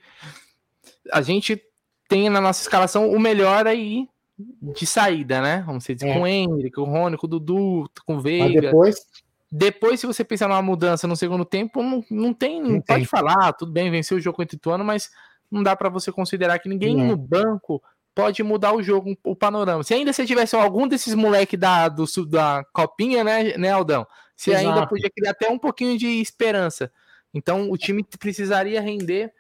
a 1.13 1.21
gente 1.23 1.61
tem 2.09 2.31
na 2.31 2.41
nossa 2.41 2.63
escalação 2.63 3.11
o 3.11 3.19
melhor 3.19 3.67
aí 3.67 4.09
de 4.39 4.87
saída, 4.87 5.43
né? 5.43 5.65
Vamos 5.67 5.83
dizer, 5.85 6.07
é. 6.07 6.15
com 6.15 6.21
o 6.21 6.27
Henrique, 6.29 6.71
com 6.71 6.83
o 6.83 6.85
Rony, 6.85 7.17
com 7.17 7.27
o 7.27 7.31
Dudu, 7.31 7.91
com 8.07 8.15
o 8.15 8.21
Veiga. 8.21 8.45
Mas 8.45 8.63
depois 8.63 9.07
depois, 9.51 9.99
se 9.99 10.07
você 10.07 10.23
pensar 10.23 10.49
numa 10.49 10.63
mudança 10.63 11.09
no 11.09 11.17
segundo 11.17 11.45
tempo, 11.45 11.83
não, 11.83 12.05
não 12.09 12.33
tem. 12.33 12.63
Não 12.63 12.81
pode 12.81 13.01
tem. 13.01 13.05
falar, 13.05 13.53
tudo 13.53 13.73
bem, 13.73 13.91
venceu 13.91 14.17
o 14.17 14.21
jogo 14.21 14.37
contra 14.37 14.55
o 14.55 14.59
Ituano, 14.59 14.85
mas 14.85 15.11
não 15.51 15.63
dá 15.63 15.75
para 15.75 15.89
você 15.89 16.13
considerar 16.13 16.59
que 16.61 16.69
ninguém 16.69 16.97
no 16.97 17.17
banco 17.17 17.83
pode 18.15 18.43
mudar 18.43 18.75
o 18.75 18.83
jogo, 18.83 19.17
o 19.25 19.35
panorama. 19.35 19.83
Se 19.83 19.93
ainda 19.95 20.13
você 20.13 20.25
tivesse 20.25 20.55
algum 20.55 20.87
desses 20.87 21.15
moleques 21.15 21.59
da, 21.59 21.89
do, 21.89 22.05
da 22.27 22.65
copinha, 22.73 23.25
né, 23.25 23.57
né, 23.57 23.71
Aldão? 23.71 24.07
Você 24.37 24.53
Exato. 24.53 24.69
ainda 24.69 24.87
podia 24.87 25.11
criar 25.11 25.33
até 25.33 25.49
um 25.51 25.59
pouquinho 25.59 25.99
de 25.99 26.07
esperança. 26.21 26.91
Então 27.35 27.71
o 27.71 27.77
time 27.77 28.05
precisaria 28.19 28.81
render. 28.81 29.33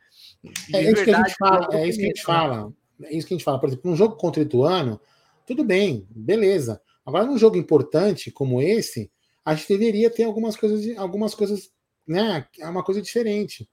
É 0.74 0.82
isso 0.82 1.04
que 1.04 1.10
a 1.10 1.16
gente 1.18 1.34
fala. 1.38 1.68
É 1.72 1.88
isso 1.88 1.98
que 1.98 2.04
a 2.04 2.08
gente 2.08 2.22
fala. 2.22 2.72
É 3.04 3.16
isso 3.16 3.26
que 3.26 3.34
a 3.34 3.36
gente 3.36 3.44
fala. 3.44 3.60
Por 3.60 3.68
exemplo, 3.68 3.90
um 3.90 3.96
jogo 3.96 4.16
contra 4.16 4.42
o 4.42 4.44
Ituano, 4.44 5.00
tudo 5.46 5.64
bem, 5.64 6.06
beleza. 6.10 6.80
Agora, 7.06 7.24
num 7.24 7.38
jogo 7.38 7.56
importante 7.56 8.30
como 8.30 8.60
esse, 8.60 9.10
a 9.44 9.54
gente 9.54 9.68
deveria 9.68 10.10
ter 10.10 10.24
algumas 10.24 10.56
coisas, 10.56 10.96
algumas 10.96 11.34
coisas, 11.34 11.70
né? 12.06 12.46
É 12.58 12.68
uma 12.68 12.82
coisa 12.82 13.00
diferente. 13.00 13.68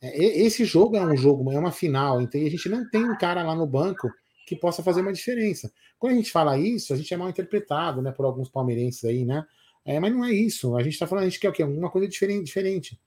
É, 0.00 0.16
esse 0.42 0.64
jogo 0.64 0.96
é 0.96 1.04
um 1.04 1.16
jogo, 1.16 1.50
é 1.52 1.58
uma 1.58 1.72
final, 1.72 2.20
então 2.20 2.40
a 2.40 2.48
gente 2.48 2.68
não 2.68 2.88
tem 2.88 3.04
um 3.04 3.16
cara 3.16 3.42
lá 3.42 3.54
no 3.54 3.66
banco 3.66 4.08
que 4.46 4.56
possa 4.56 4.82
fazer 4.82 5.00
uma 5.00 5.12
diferença. 5.12 5.70
Quando 5.98 6.12
a 6.12 6.16
gente 6.16 6.30
fala 6.30 6.58
isso, 6.58 6.92
a 6.92 6.96
gente 6.96 7.12
é 7.12 7.16
mal 7.16 7.28
interpretado, 7.28 8.00
né, 8.00 8.12
por 8.12 8.24
alguns 8.24 8.48
palmeirenses 8.48 9.04
aí, 9.04 9.24
né? 9.24 9.44
É, 9.84 9.98
mas 9.98 10.12
não 10.12 10.24
é 10.24 10.32
isso. 10.32 10.76
A 10.76 10.82
gente 10.82 10.92
está 10.92 11.06
falando, 11.06 11.24
a 11.24 11.28
gente 11.28 11.40
quer 11.40 11.48
o 11.48 11.52
quê? 11.52 11.64
Uma 11.64 11.90
coisa 11.90 12.06
diferente, 12.06 12.44
diferente 12.44 12.98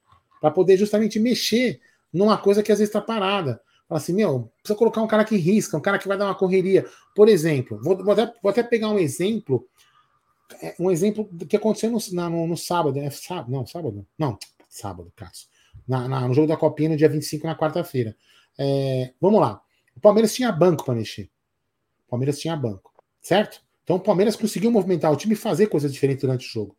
para 0.41 0.49
poder 0.49 0.75
justamente 0.75 1.19
mexer 1.19 1.79
numa 2.11 2.37
coisa 2.37 2.63
que 2.63 2.71
às 2.71 2.79
vezes 2.79 2.89
está 2.89 2.99
parada. 2.99 3.61
Fala 3.87 4.01
assim, 4.01 4.13
meu, 4.13 4.51
precisa 4.61 4.77
colocar 4.77 5.01
um 5.01 5.07
cara 5.07 5.23
que 5.23 5.35
risca, 5.37 5.77
um 5.77 5.81
cara 5.81 5.99
que 5.99 6.07
vai 6.07 6.17
dar 6.17 6.25
uma 6.25 6.35
correria. 6.35 6.85
Por 7.15 7.29
exemplo, 7.29 7.79
vou, 7.81 8.03
vou, 8.03 8.13
até, 8.13 8.33
vou 8.41 8.49
até, 8.49 8.63
pegar 8.63 8.89
um 8.89 8.97
exemplo, 8.97 9.67
um 10.79 10.91
exemplo 10.91 11.27
do 11.31 11.45
que 11.45 11.55
aconteceu 11.55 11.91
no, 11.91 11.99
na, 12.13 12.29
no, 12.29 12.47
no 12.47 12.57
sábado, 12.57 12.99
né? 12.99 13.09
Sábado, 13.09 13.51
não, 13.51 13.65
sábado, 13.65 14.07
não, 14.17 14.37
sábado, 14.69 15.11
Cássio. 15.15 15.47
Na, 15.87 16.07
na, 16.07 16.27
no 16.27 16.33
jogo 16.33 16.47
da 16.47 16.57
Copinha 16.57 16.89
no 16.89 16.97
dia 16.97 17.09
25, 17.09 17.45
na 17.45 17.55
quarta-feira. 17.55 18.15
É, 18.57 19.13
vamos 19.19 19.39
lá. 19.39 19.61
O 19.95 19.99
Palmeiras 19.99 20.33
tinha 20.33 20.51
banco 20.51 20.85
para 20.85 20.95
mexer. 20.95 21.29
O 22.07 22.09
Palmeiras 22.09 22.39
tinha 22.39 22.55
banco, 22.55 22.91
certo? 23.21 23.61
Então 23.83 23.95
o 23.95 23.99
Palmeiras 23.99 24.35
conseguiu 24.35 24.71
movimentar 24.71 25.11
o 25.11 25.15
time 25.15 25.33
e 25.33 25.37
fazer 25.37 25.67
coisas 25.67 25.91
diferentes 25.91 26.21
durante 26.21 26.47
o 26.47 26.49
jogo. 26.49 26.77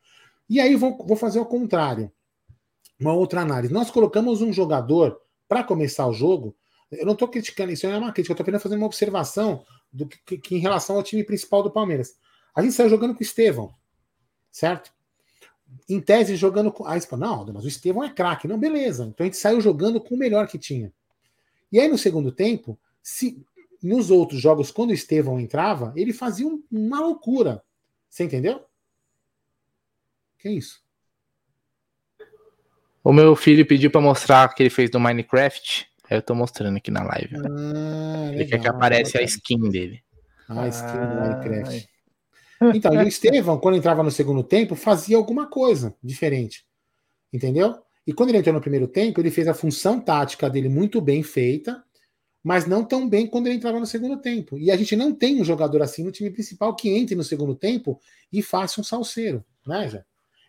E 0.49 0.61
aí 0.61 0.77
vou, 0.77 0.97
vou 1.07 1.17
fazer 1.17 1.41
o 1.41 1.47
contrário 1.47 2.13
uma 3.01 3.13
outra 3.13 3.41
análise. 3.41 3.73
Nós 3.73 3.91
colocamos 3.91 4.41
um 4.41 4.53
jogador 4.53 5.19
para 5.49 5.65
começar 5.65 6.07
o 6.07 6.13
jogo. 6.13 6.57
Eu 6.91 7.05
não 7.07 7.15
estou 7.15 7.29
criticando 7.29 7.73
isso, 7.73 7.87
não 7.87 7.95
é 7.95 7.99
uma 7.99 8.13
crítica, 8.13 8.33
eu 8.33 8.35
estou 8.35 8.45
apenas 8.45 8.63
fazendo 8.63 8.79
uma 8.79 8.87
observação 8.87 9.65
do 9.93 10.07
que, 10.07 10.39
que, 10.39 10.55
em 10.55 10.59
relação 10.59 10.97
ao 10.97 11.03
time 11.03 11.25
principal 11.25 11.63
do 11.63 11.71
Palmeiras. 11.71 12.17
A 12.55 12.63
gente 12.63 12.75
saiu 12.75 12.89
jogando 12.89 13.15
com 13.15 13.21
o 13.21 13.23
Estevão, 13.23 13.75
certo? 14.51 14.93
Em 15.89 16.01
tese, 16.01 16.37
jogando 16.37 16.71
com. 16.71 16.87
Aí 16.87 17.01
você 17.01 17.17
não, 17.17 17.47
mas 17.53 17.65
o 17.65 17.69
Estevão 17.69 18.05
é 18.05 18.11
craque. 18.11 18.47
Não, 18.47 18.59
beleza. 18.59 19.05
Então 19.05 19.25
a 19.25 19.27
gente 19.27 19.39
saiu 19.39 19.61
jogando 19.61 20.01
com 20.01 20.15
o 20.15 20.19
melhor 20.19 20.47
que 20.47 20.59
tinha. 20.59 20.93
E 21.71 21.81
aí, 21.81 21.89
no 21.89 21.97
segundo 21.97 22.31
tempo, 22.31 22.79
se 23.03 23.45
nos 23.83 24.11
outros 24.11 24.41
jogos, 24.41 24.71
quando 24.71 24.91
o 24.91 24.95
Estevão 24.95 25.41
entrava, 25.41 25.93
ele 25.97 26.13
fazia 26.13 26.47
um, 26.47 26.63
uma 26.71 27.01
loucura. 27.01 27.63
Você 28.09 28.25
entendeu? 28.25 28.65
Que 30.39 30.51
isso? 30.51 30.83
O 33.03 33.13
meu 33.13 33.35
filho 33.35 33.67
pediu 33.67 33.91
para 33.91 34.01
mostrar 34.01 34.49
o 34.49 34.55
que 34.55 34.63
ele 34.63 34.71
fez 34.71 34.91
do 34.91 35.01
Minecraft. 35.01 35.89
Aí 36.09 36.19
eu 36.19 36.23
tô 36.23 36.35
mostrando 36.35 36.77
aqui 36.77 36.91
na 36.91 37.03
live. 37.03 37.37
Ah, 37.37 38.29
ele 38.29 38.37
legal, 38.37 38.49
quer 38.51 38.61
que 38.61 38.69
apareça 38.69 39.19
a 39.19 39.23
skin 39.23 39.71
dele. 39.71 40.05
Ah, 40.49 40.63
a 40.63 40.69
skin 40.69 40.87
ah, 40.87 41.07
do 41.07 41.21
Minecraft. 41.21 41.92
Então, 42.75 42.95
e 42.95 42.99
o 42.99 43.09
Estevão, 43.09 43.59
quando 43.59 43.77
entrava 43.77 44.03
no 44.03 44.11
segundo 44.11 44.43
tempo, 44.43 44.75
fazia 44.75 45.17
alguma 45.17 45.47
coisa 45.47 45.95
diferente. 46.03 46.65
Entendeu? 47.33 47.83
E 48.07 48.13
quando 48.13 48.31
ele 48.31 48.39
entrou 48.39 48.55
no 48.55 48.61
primeiro 48.61 48.89
tempo, 48.89 49.21
ele 49.21 49.31
fez 49.31 49.49
a 49.49 49.55
função 49.55 50.01
tática 50.01 50.51
dele 50.51 50.69
muito 50.69 51.01
bem 51.01 51.23
feita, 51.23 51.83
mas 52.43 52.67
não 52.67 52.85
tão 52.85 53.09
bem 53.09 53.27
quando 53.27 53.47
ele 53.47 53.57
entrava 53.57 53.79
no 53.79 53.87
segundo 53.87 54.17
tempo. 54.21 54.59
E 54.59 54.71
a 54.71 54.77
gente 54.77 54.97
não 54.97 55.15
tem 55.15 55.41
um 55.41 55.45
jogador 55.45 55.83
assim 55.83 56.03
no 56.03 56.11
time 56.11 56.31
principal 56.31 56.75
que 56.75 56.91
entre 56.91 57.15
no 57.15 57.23
segundo 57.23 57.55
tempo 57.55 58.01
e 58.33 58.43
faça 58.43 58.81
um 58.81 58.85
salseiro, 58.85 59.45
né, 59.67 59.89
já? 59.89 60.05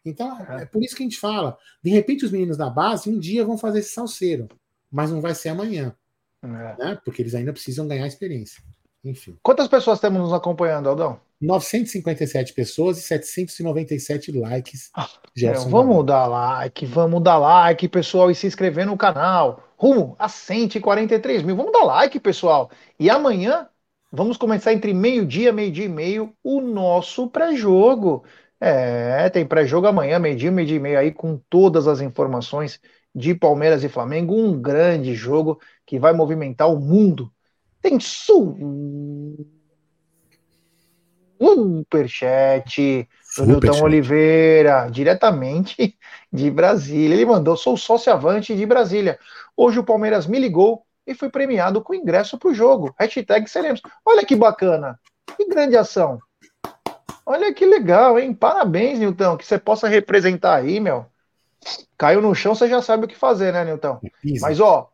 Então, 0.06 0.38
é 0.60 0.66
por 0.66 0.84
isso 0.84 0.96
que 0.96 1.04
a 1.04 1.06
gente 1.06 1.20
fala. 1.20 1.58
De 1.82 1.90
repente, 1.90 2.26
os 2.26 2.32
meninos 2.32 2.58
da 2.58 2.70
base 2.70 3.10
um 3.10 3.18
dia 3.18 3.46
vão 3.46 3.58
fazer 3.58 3.80
esse 3.80 3.94
salseiro, 3.94 4.50
mas 4.92 5.12
não 5.12 5.22
vai 5.22 5.34
ser 5.34 5.50
amanhã. 5.50 5.96
É. 6.42 6.48
Né? 6.48 7.00
Porque 7.06 7.22
eles 7.22 7.34
ainda 7.34 7.54
precisam 7.54 7.88
ganhar 7.88 8.06
experiência. 8.06 8.62
Enfim. 9.04 9.38
Quantas 9.42 9.68
pessoas 9.68 10.00
temos 10.00 10.22
nos 10.22 10.34
acompanhando, 10.34 10.90
Aldão? 10.90 11.22
957 11.44 12.54
pessoas 12.54 12.98
e 12.98 13.02
797 13.02 14.32
likes. 14.32 14.90
Ah, 14.96 15.10
vamos 15.68 16.06
dar 16.06 16.26
like, 16.26 16.86
vamos 16.86 17.22
dar 17.22 17.38
like, 17.38 17.88
pessoal, 17.90 18.32
e 18.32 18.36
se 18.36 18.48
inscrever 18.48 18.86
no 18.86 18.96
canal. 18.96 19.62
Rumo 19.76 20.16
a 20.18 20.30
143 20.30 21.44
mil. 21.44 21.56
Vamos 21.56 21.74
dar 21.74 21.84
like, 21.84 22.18
pessoal. 22.20 22.72
E 22.98 23.10
amanhã 23.10 23.68
vamos 24.10 24.38
começar 24.38 24.72
entre 24.74 24.94
meio-dia, 24.94 25.52
meio-dia 25.52 25.86
e 25.86 25.90
meio, 25.90 26.34
o 26.42 26.62
nosso 26.62 27.28
pré-jogo. 27.28 28.24
É, 28.60 29.30
tem 29.30 29.46
pré-jogo 29.46 29.88
amanhã, 29.88 30.20
meio-dia, 30.20 30.50
meio-dia 30.50 30.78
e 30.78 30.80
meio 30.80 30.98
aí, 31.00 31.12
com 31.12 31.38
todas 31.50 31.88
as 31.88 32.00
informações 32.00 32.80
de 33.14 33.36
Palmeiras 33.36 33.84
e 33.84 33.90
Flamengo. 33.90 34.34
Um 34.34 34.62
grande 34.62 35.14
jogo 35.14 35.60
que 35.86 36.00
vai 36.00 36.14
movimentar 36.14 36.72
o 36.72 36.80
mundo. 36.80 37.30
Tem 37.82 38.00
superchat 41.38 43.08
do 43.38 43.46
Nilton 43.46 43.84
Oliveira, 43.84 44.88
diretamente 44.90 45.98
de 46.32 46.52
Brasília. 46.52 47.16
Ele 47.16 47.26
mandou: 47.26 47.58
sou 47.58 47.78
sócio 47.78 48.12
avante 48.12 48.56
de 48.56 48.66
Brasília. 48.66 49.20
Hoje 49.56 49.80
o 49.80 49.84
Palmeiras 49.84 50.28
me 50.28 50.40
ligou 50.40 50.84
e 51.06 51.14
fui 51.14 51.30
premiado 51.30 51.82
com 51.82 51.94
ingresso 51.94 52.38
para 52.38 52.50
o 52.50 52.54
jogo. 52.54 52.94
Hashtag 53.00 53.50
seremos. 53.50 53.82
Olha 54.06 54.26
que 54.26 54.36
bacana. 54.36 55.00
Que 55.38 55.48
grande 55.48 55.76
ação. 55.76 56.20
Olha 57.26 57.54
que 57.54 57.66
legal, 57.66 58.20
hein? 58.20 58.34
Parabéns, 58.34 59.00
Nilton, 59.00 59.38
que 59.38 59.46
você 59.46 59.58
possa 59.58 59.88
representar 59.88 60.56
aí, 60.56 60.80
meu. 60.80 61.06
Caiu 61.98 62.22
no 62.22 62.36
chão, 62.36 62.54
você 62.54 62.68
já 62.68 62.82
sabe 62.82 63.06
o 63.06 63.08
que 63.08 63.16
fazer, 63.16 63.54
né, 63.54 63.64
Nilton? 63.64 64.00
Mas, 64.42 64.60
ó, 64.60 64.90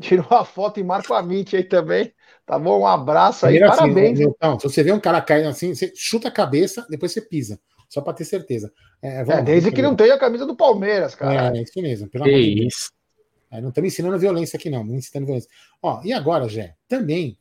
tirou 0.00 0.26
a 0.30 0.44
foto 0.44 0.78
e 0.78 0.84
marca 0.84 1.14
a 1.14 1.18
Amit 1.18 1.56
aí 1.56 1.64
também. 1.64 2.13
Tá 2.46 2.58
bom? 2.58 2.80
Um 2.80 2.86
abraço 2.86 3.46
aí, 3.46 3.54
Primeiro 3.54 3.76
parabéns. 3.76 4.12
Assim, 4.12 4.26
Nilton, 4.26 4.58
se 4.60 4.68
você 4.68 4.82
vê 4.82 4.92
um 4.92 5.00
cara 5.00 5.20
caindo 5.20 5.48
assim, 5.48 5.74
você 5.74 5.92
chuta 5.94 6.28
a 6.28 6.30
cabeça, 6.30 6.86
depois 6.90 7.12
você 7.12 7.20
pisa. 7.20 7.58
Só 7.88 8.00
para 8.00 8.12
ter 8.12 8.24
certeza. 8.24 8.72
É, 9.00 9.20
é 9.20 9.42
desde 9.42 9.70
que 9.70 9.82
não 9.82 9.94
tenha 9.94 10.14
a 10.14 10.18
camisa 10.18 10.46
do 10.46 10.56
Palmeiras, 10.56 11.14
cara. 11.14 11.56
É, 11.56 11.60
é 11.60 11.62
isso 11.62 11.80
mesmo. 11.80 12.08
Pelo 12.08 12.24
que 12.24 12.30
amor 12.30 12.42
de 12.42 12.66
isso. 12.66 12.90
É, 13.50 13.60
não 13.60 13.68
estamos 13.68 13.92
ensinando 13.92 14.18
violência 14.18 14.56
aqui, 14.56 14.68
não. 14.68 14.82
Não 14.82 14.94
ensinando 14.94 15.26
violência. 15.26 15.50
Ó, 15.80 16.00
e 16.04 16.12
agora, 16.12 16.48
Jé? 16.48 16.74
Também 16.88 17.38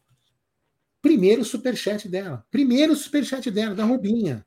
Primeiro 1.04 1.44
superchat 1.44 2.08
dela. 2.08 2.46
Primeiro 2.50 2.96
superchat 2.96 3.52
dela, 3.52 3.76
da 3.76 3.84
Rubinha. 3.84 4.46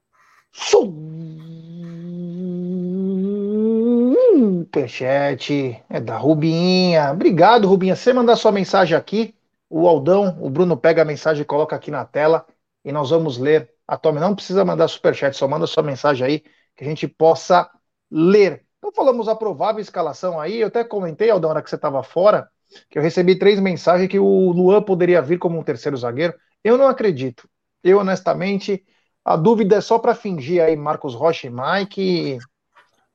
Superchat 4.50 5.84
é 5.90 6.00
da 6.00 6.16
Rubinha. 6.16 7.12
Obrigado, 7.12 7.68
Rubinha. 7.68 7.94
Você 7.94 8.10
mandar 8.14 8.36
sua 8.36 8.50
mensagem 8.50 8.96
aqui, 8.96 9.34
o 9.68 9.88
Aldão, 9.88 10.38
o 10.40 10.48
Bruno 10.50 10.76
pega 10.76 11.02
a 11.02 11.04
mensagem 11.04 11.42
e 11.42 11.46
coloca 11.46 11.74
aqui 11.74 11.90
na 11.90 12.04
tela 12.04 12.46
e 12.84 12.92
nós 12.92 13.10
vamos 13.10 13.38
ler. 13.38 13.70
A 13.86 13.96
Tommy 13.96 14.20
não 14.20 14.34
precisa 14.34 14.64
mandar 14.64 14.88
superchat, 14.88 15.36
só 15.36 15.48
manda 15.48 15.66
sua 15.66 15.82
mensagem 15.82 16.26
aí 16.26 16.40
que 16.76 16.84
a 16.84 16.86
gente 16.86 17.08
possa 17.08 17.70
ler. 18.10 18.64
Então 18.78 18.92
falamos 18.92 19.28
a 19.28 19.34
provável 19.34 19.80
escalação 19.80 20.40
aí. 20.40 20.60
Eu 20.60 20.68
até 20.68 20.84
comentei, 20.84 21.30
Aldão, 21.30 21.48
na 21.48 21.54
hora 21.56 21.62
que 21.62 21.70
você 21.70 21.76
estava 21.76 22.02
fora, 22.02 22.48
que 22.90 22.98
eu 22.98 23.02
recebi 23.02 23.38
três 23.38 23.58
mensagens 23.60 24.08
que 24.08 24.18
o 24.18 24.52
Luan 24.52 24.82
poderia 24.82 25.22
vir 25.22 25.38
como 25.38 25.58
um 25.58 25.62
terceiro 25.62 25.96
zagueiro. 25.96 26.34
Eu 26.62 26.76
não 26.76 26.86
acredito. 26.86 27.48
Eu, 27.82 27.98
honestamente, 27.98 28.84
a 29.24 29.36
dúvida 29.36 29.76
é 29.76 29.80
só 29.80 29.98
para 29.98 30.14
fingir 30.14 30.62
aí 30.62 30.76
Marcos 30.76 31.14
Rocha 31.14 31.46
e 31.46 31.50
Mike. 31.50 32.38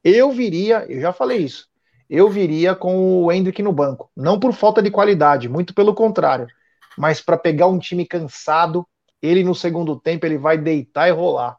Eu 0.04 0.32
viria, 0.32 0.86
eu 0.90 1.00
já 1.00 1.14
falei 1.14 1.40
isso, 1.40 1.70
eu 2.12 2.30
viria 2.30 2.76
com 2.76 3.24
o 3.24 3.32
Hendrick 3.32 3.64
no 3.64 3.72
banco. 3.72 4.12
Não 4.14 4.38
por 4.38 4.52
falta 4.52 4.82
de 4.82 4.92
qualidade, 4.92 5.48
muito 5.48 5.74
pelo 5.74 5.94
contrário. 5.96 6.46
Mas 6.98 7.22
para 7.22 7.38
pegar 7.38 7.68
um 7.68 7.80
time 7.80 8.06
cansado, 8.06 8.86
ele 9.22 9.46
no 9.46 9.56
segundo 9.56 9.98
tempo 9.98 10.26
ele 10.26 10.38
vai 10.38 10.58
deitar 10.58 11.08
e 11.08 11.12
rolar. 11.12 11.52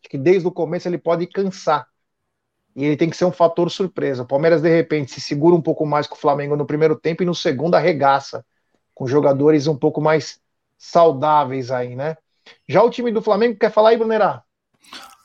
Acho 0.00 0.08
que 0.08 0.16
desde 0.16 0.48
o 0.48 0.50
começo 0.50 0.88
ele 0.88 0.96
pode 0.96 1.26
cansar. 1.26 1.86
E 2.74 2.82
ele 2.82 2.96
tem 2.96 3.10
que 3.10 3.16
ser 3.16 3.26
um 3.26 3.32
fator 3.32 3.70
surpresa. 3.70 4.22
O 4.22 4.26
Palmeiras, 4.26 4.62
de 4.62 4.70
repente, 4.70 5.12
se 5.12 5.20
segura 5.20 5.54
um 5.54 5.60
pouco 5.60 5.84
mais 5.84 6.06
com 6.06 6.14
o 6.14 6.18
Flamengo 6.18 6.56
no 6.56 6.64
primeiro 6.64 6.96
tempo 6.96 7.22
e 7.22 7.26
no 7.26 7.34
segundo 7.34 7.74
arregaça. 7.74 8.42
Com 8.94 9.06
jogadores 9.06 9.66
um 9.66 9.76
pouco 9.76 10.00
mais 10.00 10.40
saudáveis 10.78 11.70
aí, 11.70 11.94
né? 11.94 12.16
Já 12.66 12.82
o 12.82 12.88
time 12.88 13.12
do 13.12 13.20
Flamengo, 13.20 13.58
quer 13.58 13.70
falar 13.70 13.90
aí, 13.90 13.98
Brunerá? 13.98 14.42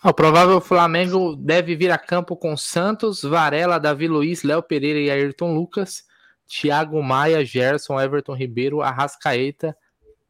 O 0.05 0.13
provável 0.13 0.61
Flamengo 0.61 1.35
deve 1.35 1.75
vir 1.75 1.89
a 1.89 1.97
campo 1.97 2.37
com 2.37 2.55
Santos, 2.55 3.23
Varela, 3.23 3.79
Davi 3.79 4.07
Luiz, 4.07 4.43
Léo 4.43 4.61
Pereira 4.61 4.99
e 4.99 5.09
Ayrton 5.09 5.55
Lucas, 5.55 6.03
Thiago 6.47 7.01
Maia, 7.01 7.43
Gerson, 7.43 7.99
Everton 7.99 8.35
Ribeiro, 8.35 8.83
Arrascaeta, 8.83 9.75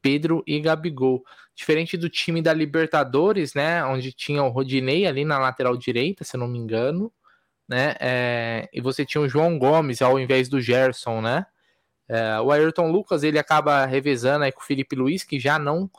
Pedro 0.01 0.41
e 0.47 0.61
Gabigol. 0.61 1.25
Diferente 1.53 1.97
do 1.97 2.07
time 2.07 2.41
da 2.41 2.53
Libertadores, 2.53 3.53
né? 3.53 3.83
Onde 3.83 4.13
tinha 4.13 4.41
o 4.43 4.47
Rodinei 4.47 5.05
ali 5.05 5.25
na 5.25 5.37
lateral 5.37 5.75
direita, 5.75 6.23
se 6.23 6.37
eu 6.37 6.39
não 6.39 6.47
me 6.47 6.57
engano, 6.57 7.11
né? 7.67 7.95
É, 7.99 8.69
e 8.71 8.79
você 8.79 9.05
tinha 9.05 9.21
o 9.21 9.27
João 9.27 9.59
Gomes 9.59 10.01
ao 10.01 10.17
invés 10.17 10.47
do 10.47 10.61
Gerson, 10.61 11.19
né? 11.19 11.45
É, 12.07 12.39
o 12.39 12.49
Ayrton 12.49 12.89
Lucas 12.89 13.23
ele 13.23 13.37
acaba 13.37 13.85
revezando 13.85 14.45
aí 14.45 14.53
com 14.53 14.61
o 14.61 14.65
Felipe 14.65 14.95
Luiz, 14.95 15.25
que 15.25 15.37
já 15.37 15.59
não 15.59 15.91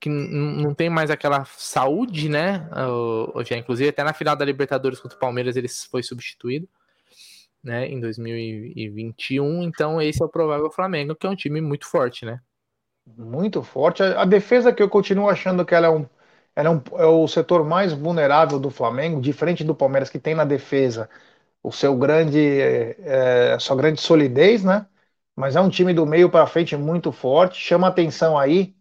que 0.00 0.08
não 0.08 0.74
tem 0.74 0.90
mais 0.90 1.10
aquela 1.10 1.44
saúde, 1.44 2.28
né? 2.28 2.68
O, 2.88 3.42
já, 3.44 3.56
inclusive, 3.56 3.88
até 3.90 4.04
na 4.04 4.12
final 4.12 4.36
da 4.36 4.44
Libertadores 4.44 5.00
contra 5.00 5.16
o 5.16 5.20
Palmeiras 5.20 5.56
ele 5.56 5.68
foi 5.68 6.02
substituído, 6.02 6.68
né? 7.62 7.86
Em 7.86 8.00
2021. 8.00 9.62
Então, 9.62 10.00
esse 10.00 10.22
é 10.22 10.24
o 10.24 10.28
provável 10.28 10.70
Flamengo, 10.70 11.14
que 11.14 11.26
é 11.26 11.30
um 11.30 11.36
time 11.36 11.60
muito 11.60 11.86
forte, 11.86 12.24
né? 12.26 12.40
Muito 13.16 13.62
forte. 13.62 14.02
A, 14.02 14.24
defesa 14.24 14.72
que 14.72 14.82
eu 14.82 14.88
continuo 14.88 15.28
achando 15.28 15.64
que 15.64 15.74
ela 15.74 15.86
é 15.86 15.90
um, 15.90 16.06
ela 16.56 16.68
é, 16.68 16.72
um, 16.72 16.82
é 16.98 17.06
o 17.06 17.28
setor 17.28 17.64
mais 17.64 17.92
vulnerável 17.92 18.58
do 18.58 18.70
Flamengo, 18.70 19.20
diferente 19.20 19.64
do 19.64 19.74
Palmeiras, 19.74 20.10
que 20.10 20.18
tem 20.18 20.34
na 20.34 20.44
defesa 20.44 21.08
o 21.62 21.72
seu 21.72 21.96
grande, 21.96 22.38
é, 22.40 23.54
a 23.54 23.58
sua 23.60 23.76
grande 23.76 24.00
solidez, 24.00 24.64
né? 24.64 24.86
Mas 25.36 25.56
é 25.56 25.60
um 25.60 25.68
time 25.70 25.94
do 25.94 26.06
meio 26.06 26.30
para 26.30 26.46
frente 26.46 26.76
muito 26.76 27.12
forte. 27.12 27.58
Chama 27.60 27.88
atenção 27.88 28.38
aí 28.38 28.76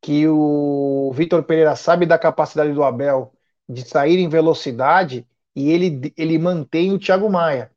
que 0.00 0.26
o 0.28 1.10
Vitor 1.14 1.42
Pereira 1.44 1.76
sabe 1.76 2.06
da 2.06 2.18
capacidade 2.18 2.72
do 2.72 2.82
Abel 2.84 3.32
de 3.68 3.82
sair 3.86 4.18
em 4.18 4.28
velocidade 4.28 5.26
e 5.54 5.70
ele, 5.70 6.12
ele 6.16 6.38
mantém 6.38 6.92
o 6.92 6.98
Thiago 6.98 7.30
Maia. 7.30 7.70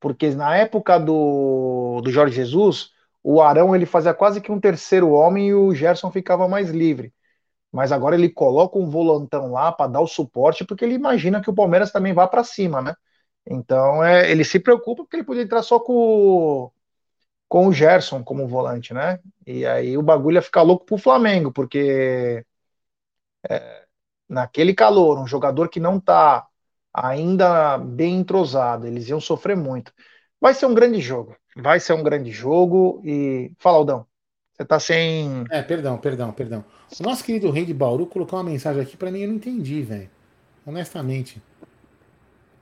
Porque 0.00 0.30
na 0.30 0.56
época 0.56 0.98
do, 0.98 2.00
do 2.02 2.10
Jorge 2.10 2.36
Jesus, 2.36 2.90
o 3.22 3.40
Arão 3.42 3.74
ele 3.74 3.86
fazia 3.86 4.14
quase 4.14 4.40
que 4.40 4.52
um 4.52 4.60
terceiro 4.60 5.10
homem 5.10 5.48
e 5.48 5.54
o 5.54 5.74
Gerson 5.74 6.10
ficava 6.10 6.48
mais 6.48 6.70
livre. 6.70 7.12
Mas 7.72 7.92
agora 7.92 8.16
ele 8.16 8.30
coloca 8.30 8.78
um 8.78 8.88
volantão 8.88 9.52
lá 9.52 9.72
para 9.72 9.90
dar 9.90 10.00
o 10.00 10.06
suporte, 10.06 10.64
porque 10.64 10.84
ele 10.84 10.94
imagina 10.94 11.40
que 11.42 11.50
o 11.50 11.54
Palmeiras 11.54 11.92
também 11.92 12.12
vá 12.14 12.26
para 12.28 12.44
cima, 12.44 12.82
né? 12.82 12.94
Então 13.46 14.04
é, 14.04 14.30
ele 14.30 14.44
se 14.44 14.60
preocupa 14.60 15.04
porque 15.04 15.16
ele 15.16 15.24
podia 15.24 15.42
entrar 15.42 15.62
só 15.62 15.80
com, 15.80 16.70
com 17.54 17.68
o 17.68 17.72
Gerson 17.72 18.24
como 18.24 18.48
volante, 18.48 18.92
né? 18.92 19.20
E 19.46 19.64
aí 19.64 19.96
o 19.96 20.02
bagulho 20.02 20.38
ia 20.38 20.42
ficar 20.42 20.62
louco 20.62 20.84
pro 20.84 20.98
Flamengo, 20.98 21.52
porque 21.52 22.44
é, 23.48 23.84
naquele 24.28 24.74
calor, 24.74 25.20
um 25.20 25.26
jogador 25.28 25.68
que 25.68 25.78
não 25.78 26.00
tá 26.00 26.48
ainda 26.92 27.78
bem 27.78 28.16
entrosado, 28.16 28.88
eles 28.88 29.08
iam 29.08 29.20
sofrer 29.20 29.56
muito. 29.56 29.92
Vai 30.40 30.52
ser 30.52 30.66
um 30.66 30.74
grande 30.74 31.00
jogo, 31.00 31.36
vai 31.56 31.78
ser 31.78 31.92
um 31.92 32.02
grande 32.02 32.32
jogo 32.32 33.00
e 33.04 33.52
fala 33.60 33.76
Aldão, 33.76 34.06
você 34.52 34.64
tá 34.64 34.80
sem 34.80 35.44
É, 35.48 35.62
perdão, 35.62 35.96
perdão, 35.96 36.32
perdão. 36.32 36.64
O 36.98 37.04
nosso 37.04 37.22
querido 37.22 37.52
rei 37.52 37.64
de 37.64 37.72
Bauru 37.72 38.04
colocou 38.04 38.36
uma 38.36 38.50
mensagem 38.50 38.82
aqui 38.82 38.96
para 38.96 39.12
mim, 39.12 39.20
eu 39.20 39.28
não 39.28 39.36
entendi, 39.36 39.80
velho. 39.80 40.10
Honestamente. 40.66 41.40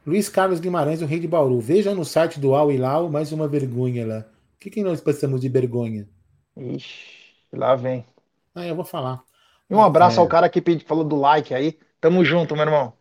Luiz 0.06 0.28
Carlos 0.28 0.60
Guimarães, 0.60 1.01
o 1.01 1.06
rei 1.06 1.19
de 1.19 1.27
Bauru. 1.27 1.59
Veja 1.60 1.94
no 1.94 2.05
site 2.05 2.39
do 2.39 2.55
Al 2.55 2.70
Hilal 2.70 3.09
mais 3.09 3.32
uma 3.32 3.48
vergonha 3.48 4.06
lá 4.06 4.32
que, 4.62 4.70
que 4.70 4.82
nós 4.82 5.01
passamos 5.01 5.40
de 5.40 5.48
vergonha? 5.48 6.09
Ixi, 6.56 7.34
lá 7.52 7.74
vem. 7.74 8.06
Ah, 8.55 8.66
eu 8.66 8.76
vou 8.76 8.84
falar. 8.84 9.24
E 9.68 9.74
um 9.74 9.82
abraço 9.82 10.18
é... 10.18 10.20
ao 10.20 10.28
cara 10.28 10.48
que 10.48 10.62
falou 10.80 11.05
do 11.05 11.16
like 11.16 11.52
aí. 11.52 11.78
Tamo 12.01 12.24
junto, 12.24 12.55
meu 12.55 12.64
irmão. 12.64 12.93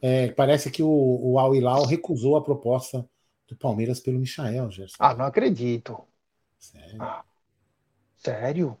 É, 0.00 0.28
parece 0.28 0.70
que 0.70 0.82
o, 0.82 0.88
o 0.88 1.38
Al 1.38 1.54
Hilal 1.54 1.84
recusou 1.84 2.36
a 2.36 2.42
proposta 2.42 3.04
do 3.48 3.56
Palmeiras 3.56 4.00
pelo 4.00 4.18
Michael, 4.18 4.70
Gerson. 4.70 4.96
Ah, 4.98 5.14
não 5.14 5.24
acredito. 5.24 6.04
Sério? 6.58 7.02
Ah, 7.02 7.24
sério? 8.16 8.78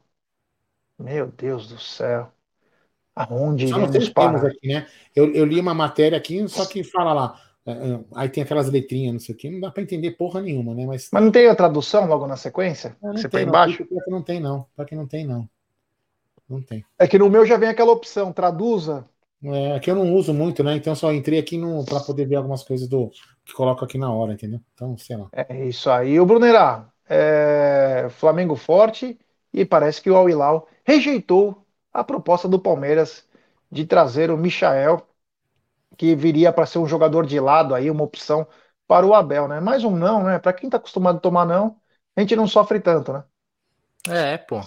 Meu 0.98 1.26
Deus 1.26 1.68
do 1.68 1.78
céu. 1.78 2.32
Aonde 3.14 3.66
iremos 3.66 4.08
parar? 4.10 4.46
Aqui, 4.46 4.68
né? 4.68 4.86
eu, 5.14 5.32
eu 5.34 5.44
li 5.44 5.58
uma 5.58 5.74
matéria 5.74 6.16
aqui, 6.16 6.46
só 6.48 6.64
que 6.66 6.84
fala 6.84 7.12
lá, 7.12 7.40
aí 8.14 8.28
tem 8.28 8.42
aquelas 8.42 8.70
letrinhas, 8.70 9.12
não 9.12 9.20
sei 9.20 9.34
o 9.34 9.38
que, 9.38 9.50
não 9.50 9.60
dá 9.60 9.70
para 9.70 9.82
entender 9.82 10.12
porra 10.12 10.40
nenhuma, 10.40 10.74
né? 10.74 10.86
Mas, 10.86 11.08
Mas 11.12 11.22
não 11.22 11.30
tem 11.30 11.48
a 11.48 11.54
tradução 11.54 12.06
logo 12.06 12.26
na 12.26 12.36
sequência? 12.36 12.96
É, 13.02 13.12
Você 13.12 13.28
põe 13.28 13.42
embaixo? 13.42 13.86
Não, 13.90 14.00
que 14.00 14.10
não 14.10 14.22
tem, 14.22 14.40
não. 14.40 14.66
Para 14.74 14.84
que 14.84 14.94
não 14.94 15.06
tem, 15.06 15.26
não. 15.26 15.48
Não 16.48 16.62
tem. 16.62 16.84
É 16.98 17.06
que 17.06 17.18
no 17.18 17.28
meu 17.28 17.44
já 17.44 17.56
vem 17.56 17.68
aquela 17.68 17.92
opção, 17.92 18.32
traduza. 18.32 19.04
É, 19.44 19.76
é 19.76 19.80
que 19.80 19.90
eu 19.90 19.94
não 19.94 20.14
uso 20.14 20.32
muito, 20.32 20.64
né? 20.64 20.76
Então 20.76 20.94
só 20.94 21.12
entrei 21.12 21.38
aqui 21.38 21.60
para 21.84 22.00
poder 22.00 22.26
ver 22.26 22.36
algumas 22.36 22.62
coisas 22.62 22.88
do 22.88 23.10
que 23.44 23.52
coloco 23.52 23.84
aqui 23.84 23.98
na 23.98 24.12
hora, 24.12 24.32
entendeu? 24.32 24.60
Então, 24.74 24.96
sei 24.96 25.16
lá. 25.16 25.28
É 25.32 25.66
isso 25.66 25.90
aí. 25.90 26.18
O 26.18 26.26
Brunerá, 26.26 26.88
é, 27.08 28.08
Flamengo 28.10 28.56
forte 28.56 29.18
e 29.52 29.64
parece 29.64 30.02
que 30.02 30.10
o 30.10 30.16
Al 30.16 30.28
Hilal 30.28 30.68
rejeitou 30.84 31.64
a 31.92 32.02
proposta 32.04 32.48
do 32.48 32.58
Palmeiras 32.58 33.24
de 33.70 33.84
trazer 33.84 34.30
o 34.30 34.36
Michael 34.36 35.06
que 35.98 36.14
viria 36.14 36.52
para 36.52 36.64
ser 36.64 36.78
um 36.78 36.86
jogador 36.86 37.26
de 37.26 37.38
lado 37.40 37.74
aí, 37.74 37.90
uma 37.90 38.04
opção 38.04 38.46
para 38.86 39.04
o 39.04 39.12
Abel, 39.12 39.48
né? 39.48 39.60
Mais 39.60 39.82
um 39.82 39.94
não, 39.94 40.22
né? 40.22 40.38
Para 40.38 40.52
quem 40.52 40.68
está 40.68 40.78
acostumado 40.78 41.16
a 41.16 41.20
tomar 41.20 41.44
não, 41.44 41.76
a 42.16 42.20
gente 42.20 42.36
não 42.36 42.46
sofre 42.46 42.80
tanto, 42.80 43.12
né? 43.12 43.24
É, 44.08 44.38
pô. 44.38 44.60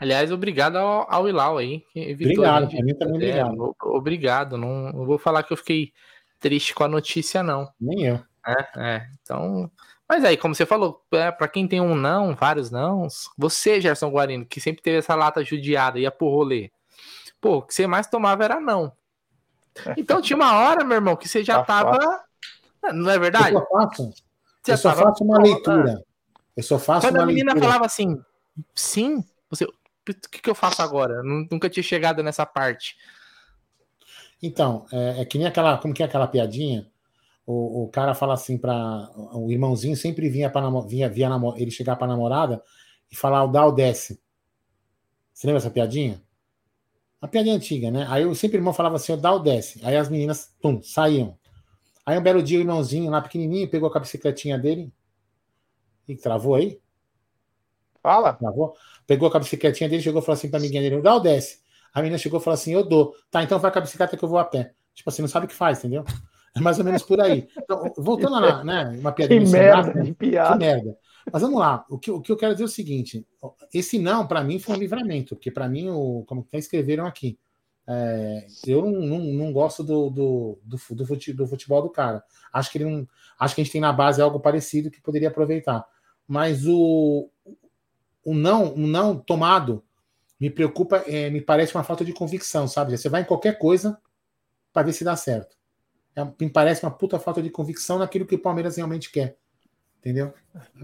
Aliás, 0.00 0.32
obrigado 0.32 0.76
ao, 0.76 1.06
ao 1.12 1.28
Ilau 1.28 1.58
aí. 1.58 1.84
obrigado, 1.94 2.68
para 2.68 2.82
mim 2.82 2.94
também 2.94 3.14
obrigado. 3.14 3.76
obrigado. 3.82 4.56
Não, 4.56 4.92
não, 4.92 5.06
vou 5.06 5.18
falar 5.18 5.42
que 5.42 5.52
eu 5.52 5.56
fiquei 5.56 5.92
triste 6.40 6.74
com 6.74 6.82
a 6.82 6.88
notícia, 6.88 7.42
não. 7.42 7.68
Nem 7.78 8.06
eu. 8.06 8.20
É, 8.46 8.96
é. 8.96 9.06
Então. 9.22 9.70
Mas 10.08 10.24
aí, 10.24 10.36
como 10.36 10.54
você 10.54 10.66
falou, 10.66 11.02
é, 11.12 11.30
para 11.30 11.48
quem 11.48 11.68
tem 11.68 11.80
um 11.80 11.94
não, 11.94 12.34
vários 12.34 12.70
não, 12.70 13.06
você, 13.36 13.80
Gerson 13.80 14.10
Guarino, 14.10 14.46
que 14.46 14.60
sempre 14.60 14.82
teve 14.82 14.98
essa 14.98 15.14
lata 15.14 15.44
judiada, 15.44 15.98
ia 15.98 16.10
pro 16.10 16.28
rolê. 16.28 16.70
Pô, 17.40 17.58
o 17.58 17.62
que 17.62 17.74
você 17.74 17.86
mais 17.86 18.06
tomava 18.06 18.44
era 18.44 18.60
não. 18.60 18.92
Então 19.96 20.20
tinha 20.22 20.36
uma 20.36 20.54
hora, 20.54 20.84
meu 20.84 20.96
irmão, 20.96 21.16
que 21.16 21.28
você 21.28 21.42
já 21.42 21.62
tá 21.62 21.84
tava. 21.84 22.24
Não 22.92 23.10
é 23.10 23.18
verdade? 23.18 23.54
Eu 23.54 23.60
só 23.60 23.66
faço, 23.66 24.14
eu 24.66 24.76
só 24.76 24.94
faço 24.94 25.24
uma 25.24 25.38
leitura. 25.38 26.04
Eu 26.56 26.62
só 26.62 26.78
faço 26.78 27.06
Quando 27.06 27.16
uma 27.16 27.24
a 27.24 27.26
menina 27.26 27.52
leitura. 27.52 27.66
falava 27.66 27.86
assim, 27.86 28.20
sim, 28.74 29.24
você, 29.50 29.64
o 29.64 29.72
que, 30.30 30.42
que 30.42 30.50
eu 30.50 30.54
faço 30.54 30.82
agora? 30.82 31.22
Nunca 31.22 31.68
tinha 31.68 31.82
chegado 31.82 32.22
nessa 32.22 32.46
parte. 32.46 32.96
Então, 34.42 34.86
é, 34.92 35.22
é, 35.22 35.24
que 35.24 35.38
nem 35.38 35.46
aquela, 35.46 35.78
como 35.78 35.94
que 35.94 36.02
é 36.02 36.06
aquela 36.06 36.26
piadinha? 36.26 36.86
O, 37.46 37.84
o 37.84 37.88
cara 37.88 38.14
fala 38.14 38.34
assim 38.34 38.56
para 38.56 39.10
o 39.32 39.50
irmãozinho 39.50 39.96
sempre 39.96 40.28
vinha 40.28 40.48
para 40.48 40.68
vinha, 40.82 41.08
via 41.08 41.28
ele 41.56 41.70
chegar 41.70 41.96
para 41.96 42.06
namorada 42.06 42.62
e 43.10 43.16
falar 43.16 43.44
o 43.44 43.48
dá 43.48 43.64
ou 43.64 43.72
desce. 43.72 44.20
Você 45.32 45.46
lembra 45.46 45.58
essa 45.58 45.70
piadinha? 45.70 46.22
Uma 47.24 47.28
piadinha 47.30 47.56
antiga, 47.56 47.90
né? 47.90 48.06
Aí 48.10 48.22
eu 48.22 48.34
sempre 48.34 48.58
o 48.58 48.60
irmão 48.60 48.74
falava 48.74 48.96
assim, 48.96 49.16
dá 49.16 49.32
ou 49.32 49.40
desce. 49.40 49.80
Aí 49.82 49.96
as 49.96 50.10
meninas, 50.10 50.54
pum, 50.60 50.82
saíam. 50.82 51.38
Aí 52.04 52.18
um 52.18 52.22
belo 52.22 52.42
dia 52.42 52.58
o 52.58 52.60
irmãozinho 52.60 53.10
lá 53.10 53.22
pequenininho 53.22 53.66
pegou 53.66 53.90
a 53.90 53.98
bicicletinha 53.98 54.58
dele 54.58 54.92
e 56.06 56.14
travou 56.14 56.54
aí. 56.54 56.78
Fala. 58.02 58.34
Travou. 58.34 58.76
Pegou 59.06 59.30
a 59.32 59.38
bicicletinha 59.38 59.88
dele, 59.88 60.02
chegou 60.02 60.20
e 60.20 60.22
falou 60.22 60.36
assim 60.36 60.50
pra 60.50 60.58
amiguinha 60.58 60.82
dele, 60.82 61.00
dá 61.00 61.14
ou 61.14 61.20
desce. 61.20 61.60
A 61.94 62.02
menina 62.02 62.18
chegou 62.18 62.38
e 62.40 62.42
falou 62.42 62.56
assim, 62.56 62.74
eu 62.74 62.86
dou. 62.86 63.14
Tá, 63.30 63.42
então 63.42 63.58
vai 63.58 63.72
com 63.72 63.78
a 63.78 63.82
bicicleta 63.82 64.18
que 64.18 64.22
eu 64.22 64.28
vou 64.28 64.36
a 64.36 64.44
pé. 64.44 64.74
Tipo 64.94 65.08
assim, 65.08 65.22
não 65.22 65.28
sabe 65.28 65.46
o 65.46 65.48
que 65.48 65.54
faz, 65.54 65.78
entendeu? 65.78 66.04
É 66.54 66.60
mais 66.60 66.78
ou 66.78 66.84
menos 66.84 67.02
por 67.02 67.22
aí. 67.22 67.48
Então, 67.56 67.90
voltando 67.96 68.38
lá, 68.38 68.62
né? 68.62 68.98
Uma 69.00 69.12
piadinha. 69.12 69.40
Que 69.40 69.50
merda, 69.50 69.94
né? 69.94 70.12
piada. 70.12 70.52
Que 70.52 70.58
merda. 70.58 70.98
Mas 71.32 71.42
vamos 71.42 71.58
lá. 71.58 71.84
O 71.88 71.98
que, 71.98 72.10
o 72.10 72.20
que 72.20 72.30
eu 72.30 72.36
quero 72.36 72.52
dizer 72.52 72.64
é 72.64 72.66
o 72.66 72.68
seguinte: 72.68 73.26
esse 73.72 73.98
não, 73.98 74.26
para 74.26 74.42
mim, 74.44 74.58
foi 74.58 74.76
um 74.76 74.78
livramento, 74.78 75.34
porque 75.34 75.50
para 75.50 75.68
mim, 75.68 75.88
o, 75.88 76.24
como 76.26 76.42
até 76.42 76.58
escreveram 76.58 77.06
aqui, 77.06 77.38
é, 77.86 78.46
eu 78.66 78.82
não, 78.82 78.92
não, 78.92 79.18
não, 79.18 79.52
gosto 79.52 79.82
do, 79.82 80.08
do, 80.08 80.58
do, 80.64 80.78
do, 81.34 81.46
futebol 81.46 81.82
do 81.82 81.90
cara. 81.90 82.22
Acho 82.52 82.70
que 82.70 82.78
ele 82.78 82.84
não. 82.86 83.08
Acho 83.38 83.54
que 83.54 83.60
a 83.60 83.64
gente 83.64 83.72
tem 83.72 83.80
na 83.80 83.92
base 83.92 84.22
algo 84.22 84.40
parecido 84.40 84.90
que 84.90 85.00
poderia 85.00 85.28
aproveitar. 85.28 85.84
Mas 86.26 86.66
o, 86.66 87.28
o 88.24 88.34
não, 88.34 88.74
o 88.74 88.86
não 88.86 89.16
tomado 89.16 89.84
me 90.40 90.50
preocupa, 90.50 91.04
é, 91.06 91.28
me 91.30 91.40
parece 91.40 91.74
uma 91.74 91.84
falta 91.84 92.04
de 92.04 92.12
convicção, 92.12 92.66
sabe? 92.66 92.96
Você 92.96 93.08
vai 93.08 93.22
em 93.22 93.26
qualquer 93.26 93.58
coisa 93.58 93.98
para 94.72 94.86
ver 94.86 94.92
se 94.92 95.04
dá 95.04 95.14
certo. 95.16 95.56
É, 96.16 96.24
me 96.40 96.50
parece 96.50 96.84
uma 96.84 96.90
puta 96.90 97.18
falta 97.18 97.42
de 97.42 97.50
convicção 97.50 97.98
naquilo 97.98 98.26
que 98.26 98.34
o 98.34 98.42
Palmeiras 98.42 98.76
realmente 98.76 99.10
quer. 99.10 99.36
Entendeu? 100.04 100.34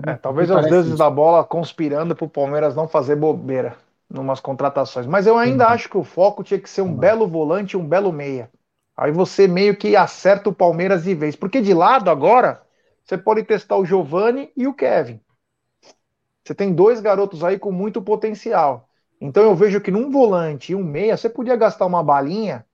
É, 0.06 0.14
talvez 0.14 0.50
os 0.50 0.66
deuses 0.66 0.92
isso. 0.92 0.98
da 0.98 1.10
bola 1.10 1.44
conspirando 1.44 2.16
para 2.16 2.24
o 2.24 2.28
Palmeiras 2.28 2.74
não 2.74 2.88
fazer 2.88 3.16
bobeira 3.16 3.76
numas 4.08 4.40
contratações. 4.40 5.06
Mas 5.06 5.26
eu 5.26 5.36
ainda 5.36 5.66
uhum. 5.66 5.72
acho 5.72 5.90
que 5.90 5.98
o 5.98 6.02
foco 6.02 6.42
tinha 6.42 6.58
que 6.58 6.70
ser 6.70 6.80
um 6.80 6.86
uhum. 6.86 6.96
belo 6.96 7.28
volante 7.28 7.74
e 7.74 7.76
um 7.76 7.86
belo 7.86 8.10
meia. 8.10 8.50
Aí 8.96 9.12
você 9.12 9.46
meio 9.46 9.76
que 9.76 9.94
acerta 9.94 10.48
o 10.48 10.54
Palmeiras 10.54 11.04
de 11.04 11.14
vez. 11.14 11.36
Porque 11.36 11.60
de 11.60 11.74
lado 11.74 12.10
agora, 12.10 12.62
você 13.04 13.18
pode 13.18 13.42
testar 13.42 13.76
o 13.76 13.84
Giovani 13.84 14.50
e 14.56 14.66
o 14.66 14.72
Kevin. 14.72 15.20
Você 16.42 16.54
tem 16.54 16.72
dois 16.72 17.00
garotos 17.00 17.44
aí 17.44 17.58
com 17.58 17.70
muito 17.70 18.00
potencial. 18.00 18.88
Então 19.20 19.42
eu 19.42 19.54
vejo 19.54 19.82
que 19.82 19.90
num 19.90 20.10
volante 20.10 20.72
e 20.72 20.74
um 20.74 20.82
meia, 20.82 21.16
você 21.16 21.28
podia 21.28 21.54
gastar 21.54 21.84
uma 21.84 22.02
balinha, 22.02 22.64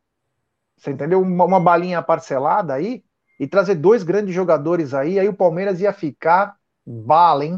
você 0.77 0.93
entendeu? 0.93 1.21
Uma, 1.21 1.45
uma 1.45 1.61
balinha 1.61 2.01
parcelada 2.01 2.73
aí, 2.73 3.05
e 3.39 3.47
trazer 3.47 3.75
dois 3.75 4.03
grandes 4.03 4.35
jogadores 4.35 4.95
aí, 4.95 5.19
aí 5.19 5.29
o 5.29 5.35
Palmeiras 5.35 5.81
ia 5.81 5.93
ficar 5.93 6.57
bala, 6.87 7.45
hein? 7.45 7.55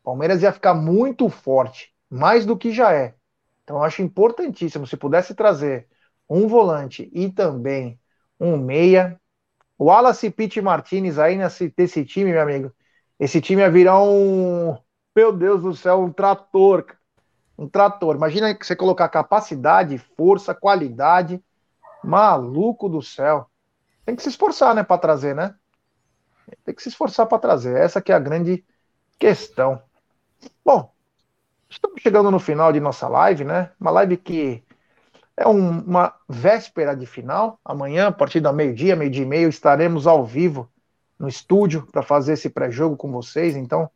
O 0.00 0.04
Palmeiras 0.04 0.42
ia 0.42 0.52
ficar 0.52 0.74
muito 0.74 1.28
forte, 1.28 1.92
mais 2.08 2.46
do 2.46 2.56
que 2.56 2.72
já 2.72 2.92
é. 2.92 3.14
Então 3.64 3.76
eu 3.76 3.82
acho 3.82 4.02
importantíssimo, 4.02 4.86
se 4.86 4.96
pudesse 4.96 5.34
trazer 5.34 5.88
um 6.28 6.46
volante 6.46 7.10
e 7.12 7.28
também 7.30 7.98
um 8.38 8.56
meia. 8.56 9.20
O 9.76 9.86
Wallace 9.86 10.30
Pitt 10.30 10.60
Martinez 10.60 11.18
aí 11.18 11.36
nesse, 11.36 11.72
nesse 11.76 12.04
time, 12.04 12.30
meu 12.30 12.42
amigo, 12.42 12.72
esse 13.18 13.40
time 13.40 13.62
ia 13.62 13.70
virar 13.70 14.02
um. 14.02 14.78
Meu 15.14 15.32
Deus 15.32 15.62
do 15.62 15.74
céu, 15.74 16.00
um 16.00 16.12
trator. 16.12 16.86
Um 17.58 17.68
trator. 17.68 18.16
Imagina 18.16 18.54
que 18.54 18.64
você 18.64 18.76
colocar 18.76 19.08
capacidade, 19.08 19.98
força, 20.16 20.54
qualidade. 20.54 21.42
Maluco 22.02 22.88
do 22.88 23.02
céu. 23.02 23.49
Tem 24.04 24.16
que 24.16 24.22
se 24.22 24.28
esforçar, 24.28 24.74
né, 24.74 24.82
para 24.82 24.98
trazer, 24.98 25.34
né? 25.34 25.54
Tem 26.64 26.74
que 26.74 26.82
se 26.82 26.88
esforçar 26.88 27.26
para 27.26 27.38
trazer. 27.38 27.76
Essa 27.76 28.00
que 28.00 28.12
é 28.12 28.14
a 28.14 28.18
grande 28.18 28.64
questão. 29.18 29.82
Bom, 30.64 30.92
estamos 31.68 32.00
chegando 32.02 32.30
no 32.30 32.38
final 32.38 32.72
de 32.72 32.80
nossa 32.80 33.06
live, 33.08 33.44
né? 33.44 33.70
Uma 33.78 33.90
live 33.90 34.16
que 34.16 34.64
é 35.36 35.46
um, 35.46 35.80
uma 35.80 36.14
véspera 36.28 36.94
de 36.94 37.06
final. 37.06 37.58
Amanhã, 37.64 38.08
a 38.08 38.12
partir 38.12 38.40
da 38.40 38.52
meio-dia, 38.52 38.96
meio-dia 38.96 39.22
e 39.22 39.26
meio, 39.26 39.48
estaremos 39.48 40.06
ao 40.06 40.24
vivo 40.24 40.68
no 41.18 41.28
estúdio 41.28 41.86
para 41.92 42.02
fazer 42.02 42.32
esse 42.32 42.50
pré-jogo 42.50 42.96
com 42.96 43.12
vocês. 43.12 43.54
Então, 43.54 43.90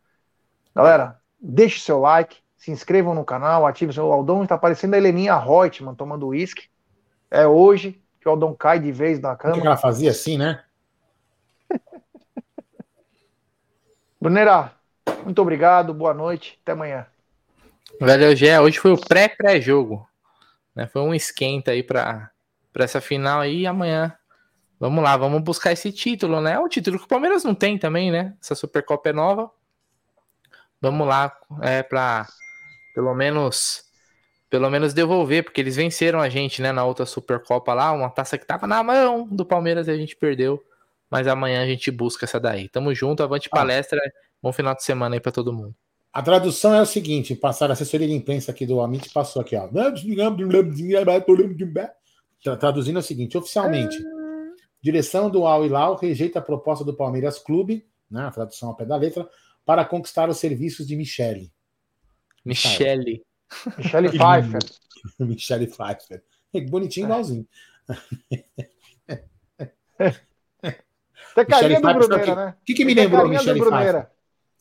galera, 0.74 1.18
deixe 1.40 1.80
seu 1.80 1.98
like, 1.98 2.38
se 2.56 2.70
inscrevam 2.70 3.14
no 3.14 3.24
canal, 3.24 3.66
ative 3.66 3.90
o 3.90 3.94
seu 3.94 4.12
Aldão. 4.12 4.42
Está 4.42 4.54
aparecendo 4.54 4.94
a 4.94 4.98
Heleninha 4.98 5.36
Reutemann 5.36 5.94
tomando 5.94 6.28
uísque. 6.28 6.68
É 7.30 7.46
hoje 7.46 8.00
que 8.24 8.28
o 8.28 8.32
Aldão 8.32 8.54
cai 8.54 8.80
de 8.80 8.90
vez 8.90 9.20
na 9.20 9.36
cama. 9.36 9.58
O 9.58 9.60
que 9.60 9.66
ela 9.66 9.76
fazia 9.76 10.10
assim, 10.10 10.38
né? 10.38 10.64
Brunera, 14.18 14.72
muito 15.22 15.42
obrigado, 15.42 15.92
boa 15.92 16.14
noite, 16.14 16.58
até 16.62 16.72
amanhã. 16.72 17.06
Valeu, 18.00 18.34
Gé. 18.34 18.58
Hoje 18.58 18.78
foi 18.78 18.92
o 18.92 18.98
pré-pré-jogo. 18.98 20.08
Né? 20.74 20.86
Foi 20.86 21.02
um 21.02 21.14
esquenta 21.14 21.72
aí 21.72 21.82
para 21.82 22.32
essa 22.76 22.98
final 22.98 23.40
aí 23.40 23.60
e 23.60 23.66
amanhã. 23.66 24.16
Vamos 24.80 25.04
lá, 25.04 25.18
vamos 25.18 25.42
buscar 25.42 25.72
esse 25.72 25.92
título, 25.92 26.40
né? 26.40 26.52
É 26.52 26.58
o 26.58 26.68
título 26.68 26.98
que 26.98 27.04
o 27.04 27.08
Palmeiras 27.08 27.44
não 27.44 27.54
tem 27.54 27.78
também, 27.78 28.10
né? 28.10 28.34
Essa 28.40 28.54
Supercopa 28.54 29.10
é 29.10 29.12
nova. 29.12 29.50
Vamos 30.80 31.06
lá, 31.06 31.30
é 31.60 31.82
para 31.82 32.26
pelo 32.94 33.14
menos 33.14 33.83
pelo 34.54 34.70
menos 34.70 34.94
devolver, 34.94 35.42
porque 35.42 35.60
eles 35.60 35.74
venceram 35.74 36.20
a 36.20 36.28
gente, 36.28 36.62
né, 36.62 36.70
na 36.70 36.84
outra 36.84 37.04
Supercopa 37.04 37.74
lá, 37.74 37.90
uma 37.90 38.08
taça 38.08 38.38
que 38.38 38.46
tava 38.46 38.68
na 38.68 38.84
mão 38.84 39.26
do 39.26 39.44
Palmeiras 39.44 39.88
e 39.88 39.90
a 39.90 39.96
gente 39.96 40.14
perdeu. 40.14 40.62
Mas 41.10 41.26
amanhã 41.26 41.60
a 41.60 41.66
gente 41.66 41.90
busca 41.90 42.24
essa 42.24 42.38
daí. 42.38 42.68
Tamo 42.68 42.94
junto, 42.94 43.20
avante 43.20 43.48
ah. 43.50 43.56
palestra. 43.56 44.00
Bom 44.40 44.52
final 44.52 44.72
de 44.72 44.84
semana 44.84 45.16
aí 45.16 45.20
para 45.20 45.32
todo 45.32 45.52
mundo. 45.52 45.74
A 46.12 46.22
tradução 46.22 46.72
é 46.72 46.80
o 46.80 46.86
seguinte: 46.86 47.34
passar 47.34 47.68
a 47.68 47.72
assessoria 47.72 48.06
de 48.06 48.12
imprensa 48.12 48.52
aqui 48.52 48.64
do 48.64 48.80
Amit 48.80 49.10
passou 49.12 49.42
aqui, 49.42 49.56
ó. 49.56 49.68
Traduzindo 52.56 52.96
é 52.96 53.00
o 53.00 53.02
seguinte: 53.02 53.36
oficialmente, 53.36 53.98
direção 54.80 55.28
do 55.28 55.48
Al 55.48 55.66
Hilal 55.66 55.96
rejeita 55.96 56.38
a 56.38 56.42
proposta 56.42 56.84
do 56.84 56.94
Palmeiras 56.94 57.40
Clube, 57.40 57.84
né, 58.08 58.22
a 58.22 58.30
tradução 58.30 58.68
ao 58.68 58.76
pé 58.76 58.84
da 58.84 58.94
letra, 58.94 59.28
para 59.66 59.84
conquistar 59.84 60.28
os 60.28 60.38
serviços 60.38 60.86
de 60.86 60.94
Michele. 60.94 61.50
Michele. 62.44 63.24
Michele 63.78 64.08
Pfeiffer. 64.16 64.60
Michele 65.20 65.66
Pfeiffer. 65.66 66.22
Bonitinho, 66.68 67.06
igualzinho. 67.06 67.46
Tem 71.34 71.46
carinha 71.46 71.80
do 71.80 71.94
Bruneira, 71.94 72.34
né? 72.34 72.54
O 72.60 72.64
que, 72.64 72.74
que 72.74 72.84
me 72.84 72.94
lembrou, 72.94 73.28
Michele 73.28 73.60
Pfeiffer? 73.60 74.14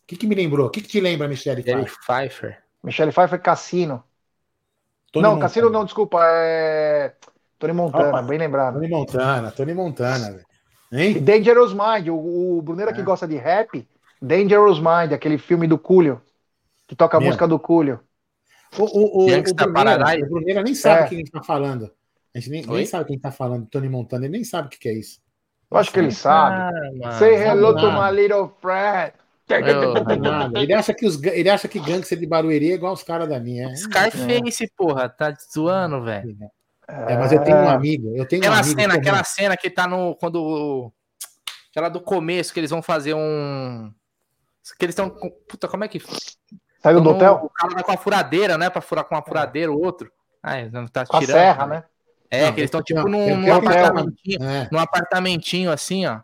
O 0.03 0.05
que, 0.05 0.15
que 0.17 0.27
me 0.27 0.35
lembrou? 0.35 0.67
O 0.67 0.69
que, 0.69 0.81
que 0.81 0.87
te 0.87 0.99
lembra, 0.99 1.27
Michelle 1.27 1.63
Pfeiffer? 1.63 1.97
Pfeiffer. 2.05 2.63
Michelle 2.83 3.11
Pfeiffer 3.11 3.41
Cassino. 3.41 4.03
Tony 5.11 5.23
não, 5.23 5.31
Montana. 5.31 5.47
Cassino 5.47 5.69
não, 5.69 5.85
desculpa. 5.85 6.19
É. 6.23 7.15
Tony 7.57 7.73
Montana, 7.73 8.09
Opa, 8.09 8.21
bem 8.21 8.37
lembrado. 8.37 8.73
Tony 8.73 8.89
Montana, 8.89 9.51
Tony 9.51 9.73
Montana, 9.73 10.31
velho. 10.31 10.45
Hein? 10.91 11.23
Dangerous 11.23 11.73
Mind, 11.73 12.09
o, 12.09 12.57
o 12.57 12.61
Bruneira 12.61 12.91
é. 12.91 12.93
que 12.93 13.01
gosta 13.01 13.25
de 13.25 13.37
rap, 13.37 13.87
Dangerous 14.21 14.79
Mind, 14.79 15.13
aquele 15.13 15.37
filme 15.37 15.65
do 15.67 15.77
Cúlio, 15.77 16.21
que 16.87 16.95
toca 16.95 17.17
a 17.17 17.21
música 17.21 17.47
do 17.47 17.57
Cúlio. 17.57 18.01
O, 18.77 18.83
o, 18.83 18.85
o, 18.85 19.25
o, 19.25 19.53
Bruneira, 19.53 20.25
o 20.25 20.29
Bruneira 20.29 20.63
nem 20.63 20.75
sabe 20.75 21.01
é. 21.03 21.07
quem 21.07 21.17
a 21.17 21.19
gente 21.19 21.31
tá 21.31 21.43
falando. 21.43 21.91
A 22.33 22.39
gente 22.39 22.49
nem, 22.49 22.65
nem 22.65 22.85
sabe 22.85 23.05
quem 23.05 23.19
tá 23.19 23.31
falando, 23.31 23.67
Tony 23.67 23.87
Montana, 23.87 24.25
ele 24.25 24.33
nem 24.33 24.43
sabe 24.43 24.67
o 24.67 24.69
que, 24.69 24.79
que 24.79 24.89
é 24.89 24.93
isso. 24.93 25.21
Eu 25.69 25.77
acho 25.77 25.91
que 25.91 25.99
ele 25.99 26.11
sabe. 26.11 26.73
Ah, 27.03 27.11
Say 27.13 27.35
hello 27.35 27.75
to 27.75 27.91
my 27.91 28.11
little 28.11 28.55
friend. 28.59 29.13
Ele 30.55 30.73
acha 30.73 30.93
que 30.93 31.05
os 31.05 31.21
ele 31.21 31.49
acha 31.49 31.67
que 31.67 31.79
gangster 31.79 32.17
de 32.17 32.25
Barueri 32.25 32.71
é 32.71 32.75
igual 32.75 32.93
os 32.93 33.03
caras 33.03 33.27
da 33.27 33.39
minha. 33.39 33.69
É. 33.69 33.75
Scarface, 33.75 34.71
porra, 34.75 35.09
tá 35.09 35.35
zoando, 35.53 36.01
velho. 36.03 36.37
É, 36.87 37.17
mas 37.17 37.31
eu 37.31 37.43
tenho 37.43 37.57
um 37.57 37.69
amigo, 37.69 38.13
eu 38.15 38.25
tenho 38.25 38.41
aquela 38.41 38.57
um 38.57 38.59
amigo 38.59 38.79
cena, 38.79 38.93
aquela 38.95 39.23
cena 39.23 39.57
que 39.57 39.69
tá 39.69 39.87
no 39.87 40.15
quando 40.15 40.91
aquela 41.71 41.89
do 41.89 42.01
começo 42.01 42.53
que 42.53 42.59
eles 42.59 42.69
vão 42.69 42.81
fazer 42.81 43.13
um 43.13 43.91
que 44.77 44.85
eles 44.85 44.93
estão 44.93 45.09
puta, 45.09 45.67
como 45.67 45.83
é 45.83 45.87
que 45.87 46.01
Saiu 46.83 46.99
do 46.99 47.11
hotel? 47.11 47.39
O 47.45 47.49
cara 47.49 47.75
tá 47.75 47.83
com 47.83 47.91
a 47.93 47.97
furadeira, 47.97 48.57
né, 48.57 48.69
para 48.69 48.81
furar 48.81 49.05
com 49.05 49.15
uma 49.15 49.23
furadeira 49.23 49.71
o 49.71 49.81
outro. 49.81 50.11
Ai, 50.43 50.69
não 50.69 50.85
tá 50.85 51.05
com 51.05 51.17
tirando. 51.17 51.37
A 51.37 51.39
serra, 51.39 51.67
né? 51.67 51.83
É, 52.29 52.45
não, 52.45 52.53
que 52.53 52.59
eles 52.59 52.67
estão 52.67 52.83
tipo 52.83 53.07
num, 53.07 53.37
num 53.37 53.53
apartamentinho, 53.53 54.43
é. 54.43 54.69
num 54.69 54.79
apartamentinho 54.79 55.71
assim, 55.71 56.05
ó. 56.05 56.19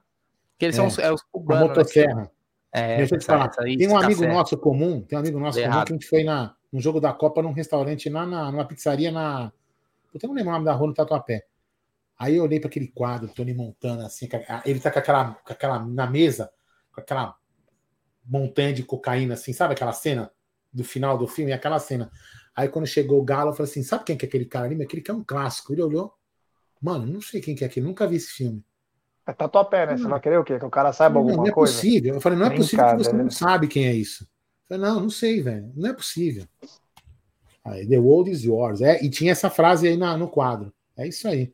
Que 0.58 0.66
eles 0.66 0.78
é. 0.78 0.90
são 0.90 1.06
é, 1.06 1.12
os 1.14 1.24
cubanos. 1.32 1.62
Né, 1.62 1.68
motosserra. 1.70 2.16
Né? 2.16 2.30
É, 2.74 2.98
Deixa 2.98 3.16
eu 3.16 3.20
te 3.20 3.26
falar. 3.26 3.48
tem 3.48 3.88
um 3.88 3.98
amigo 3.98 4.22
tá 4.22 4.28
nosso 4.28 4.58
comum, 4.58 5.02
tem 5.02 5.18
um 5.18 5.22
amigo 5.22 5.40
nosso 5.40 5.60
comum 5.62 5.86
que 5.86 5.94
a 5.94 5.96
gente 5.96 6.08
foi 6.08 6.24
na, 6.24 6.54
no 6.74 6.82
jogo 6.82 7.00
da 7.00 7.14
Copa 7.14 7.42
num 7.42 7.54
restaurante 7.54 8.10
lá 8.10 8.26
na, 8.26 8.52
numa 8.52 8.66
pizzaria 8.66 9.12
na. 9.12 9.52
Eu 10.14 10.28
não 10.28 10.36
lembro 10.36 10.50
o 10.50 10.54
nome 10.54 10.66
da 10.66 10.74
rua 10.74 10.88
no 10.88 10.94
Tatuapé. 10.94 11.46
Aí 12.18 12.36
eu 12.36 12.44
olhei 12.44 12.60
para 12.60 12.68
aquele 12.68 12.90
quadro, 12.90 13.30
Tony 13.30 13.54
Montana, 13.54 14.08
assim, 14.08 14.28
ele 14.66 14.80
tá 14.82 14.92
com 14.92 15.00
aquela, 15.00 15.36
com 15.36 15.54
aquela 15.54 15.80
na 15.80 16.06
mesa, 16.06 16.52
com 16.94 17.00
aquela 17.00 17.36
montanha 18.26 18.74
de 18.74 18.84
cocaína, 18.84 19.36
assim, 19.36 19.54
sabe 19.54 19.74
aquela 19.74 19.94
cena 19.94 20.30
do 20.72 20.84
final 20.84 21.18
do 21.18 21.28
filme? 21.28 21.52
Aquela 21.52 21.80
cena. 21.80 22.10
Aí 22.56 22.68
quando 22.68 22.88
chegou 22.88 23.20
o 23.20 23.24
Galo, 23.24 23.52
eu 23.52 23.54
falei 23.54 23.70
assim: 23.70 23.84
sabe 23.84 24.04
quem 24.06 24.18
que 24.18 24.26
é 24.26 24.28
aquele 24.28 24.46
cara 24.46 24.66
ali? 24.66 24.82
Aquele 24.82 25.02
que 25.02 25.12
é 25.12 25.14
um 25.14 25.24
clássico. 25.24 25.74
Ele 25.74 25.82
olhou, 25.82 26.14
mano, 26.82 27.06
não 27.06 27.22
sei 27.22 27.42
quem 27.42 27.56
que 27.56 27.64
é 27.64 27.68
aquele, 27.68 27.86
nunca 27.86 28.08
vi 28.08 28.18
esse 28.18 28.32
filme. 28.32 28.64
É 29.26 29.34
tatuapé, 29.34 29.86
né? 29.86 29.98
Você 29.98 30.08
vai 30.08 30.20
querer 30.20 30.40
o 30.40 30.44
quê? 30.44 30.58
Que 30.58 30.66
o 30.66 30.72
cara 30.72 30.92
saiba 30.92 31.16
não, 31.16 31.22
alguma 31.22 31.38
não 31.38 31.48
é 31.48 31.52
coisa? 31.52 31.72
Não 31.72 31.80
é 31.80 31.84
possível. 31.84 32.14
Eu 32.16 32.22
falei, 32.22 32.40
não 32.40 32.46
é 32.48 32.56
possível 32.56 32.86
que 32.88 33.04
você 33.04 33.14
não 33.14 33.30
sabe 33.30 33.68
quem 33.68 33.86
é 33.88 33.94
isso. 33.94 34.24
Eu 34.24 34.78
falei, 34.78 34.92
não, 34.92 35.02
não 35.02 35.10
sei, 35.10 35.42
velho. 35.42 35.72
Não 35.76 35.90
é 35.90 35.94
possível. 35.94 36.46
Aí, 37.64 37.88
The 37.88 38.00
world 38.00 38.32
is 38.32 38.44
yours. 38.44 38.82
É, 38.82 39.04
e 39.04 39.10
tinha 39.10 39.32
essa 39.32 39.50
frase 39.50 39.88
aí 39.88 39.98
na, 39.98 40.18
no 40.18 40.28
quadro. 40.28 40.74
É 40.98 41.08
isso 41.08 41.28
aí. 41.28 41.54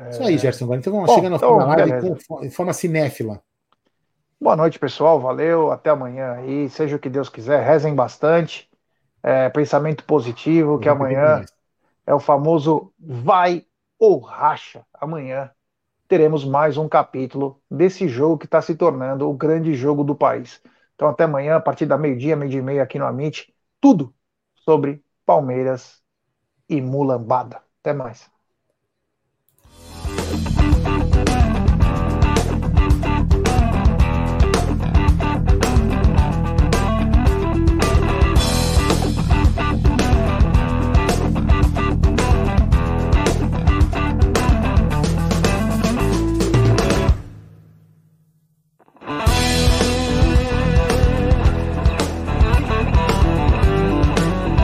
É... 0.00 0.10
Isso 0.10 0.22
aí, 0.22 0.36
Gerson. 0.36 0.74
Então 0.74 0.92
vamos 0.92 1.12
chegando 1.12 1.34
ao 1.34 1.38
final 1.38 1.58
da 1.58 1.84
live 1.84 2.16
com, 2.26 2.50
forma 2.50 2.72
cinéfila. 2.72 3.40
Boa 4.40 4.54
noite, 4.56 4.78
pessoal. 4.78 5.20
Valeu. 5.20 5.70
Até 5.72 5.90
amanhã 5.90 6.32
aí. 6.34 6.68
Seja 6.68 6.96
o 6.96 6.98
que 6.98 7.08
Deus 7.08 7.28
quiser. 7.28 7.64
Rezem 7.64 7.94
bastante. 7.94 8.70
É, 9.22 9.48
pensamento 9.48 10.04
positivo, 10.04 10.78
que 10.78 10.88
amanhã 10.88 11.44
é 12.06 12.14
o 12.14 12.20
famoso 12.20 12.92
vai 12.98 13.66
ou 13.98 14.20
racha. 14.20 14.86
Amanhã 14.94 15.50
teremos 16.08 16.44
mais 16.44 16.76
um 16.76 16.88
capítulo 16.88 17.60
desse 17.70 18.08
jogo 18.08 18.38
que 18.38 18.46
está 18.46 18.62
se 18.62 18.76
tornando 18.76 19.28
o 19.28 19.34
grande 19.34 19.74
jogo 19.74 20.04
do 20.04 20.14
país. 20.14 20.62
Então, 20.94 21.08
até 21.08 21.24
amanhã, 21.24 21.56
a 21.56 21.60
partir 21.60 21.86
da 21.86 21.98
meio-dia, 21.98 22.36
meio-dia 22.36 22.60
e 22.60 22.62
meia 22.62 22.82
aqui 22.82 22.98
no 22.98 23.06
Amit, 23.06 23.54
tudo 23.80 24.14
sobre 24.56 25.04
Palmeiras 25.26 26.02
e 26.68 26.80
Mulambada. 26.80 27.62
Até 27.80 27.92
mais. 27.92 28.35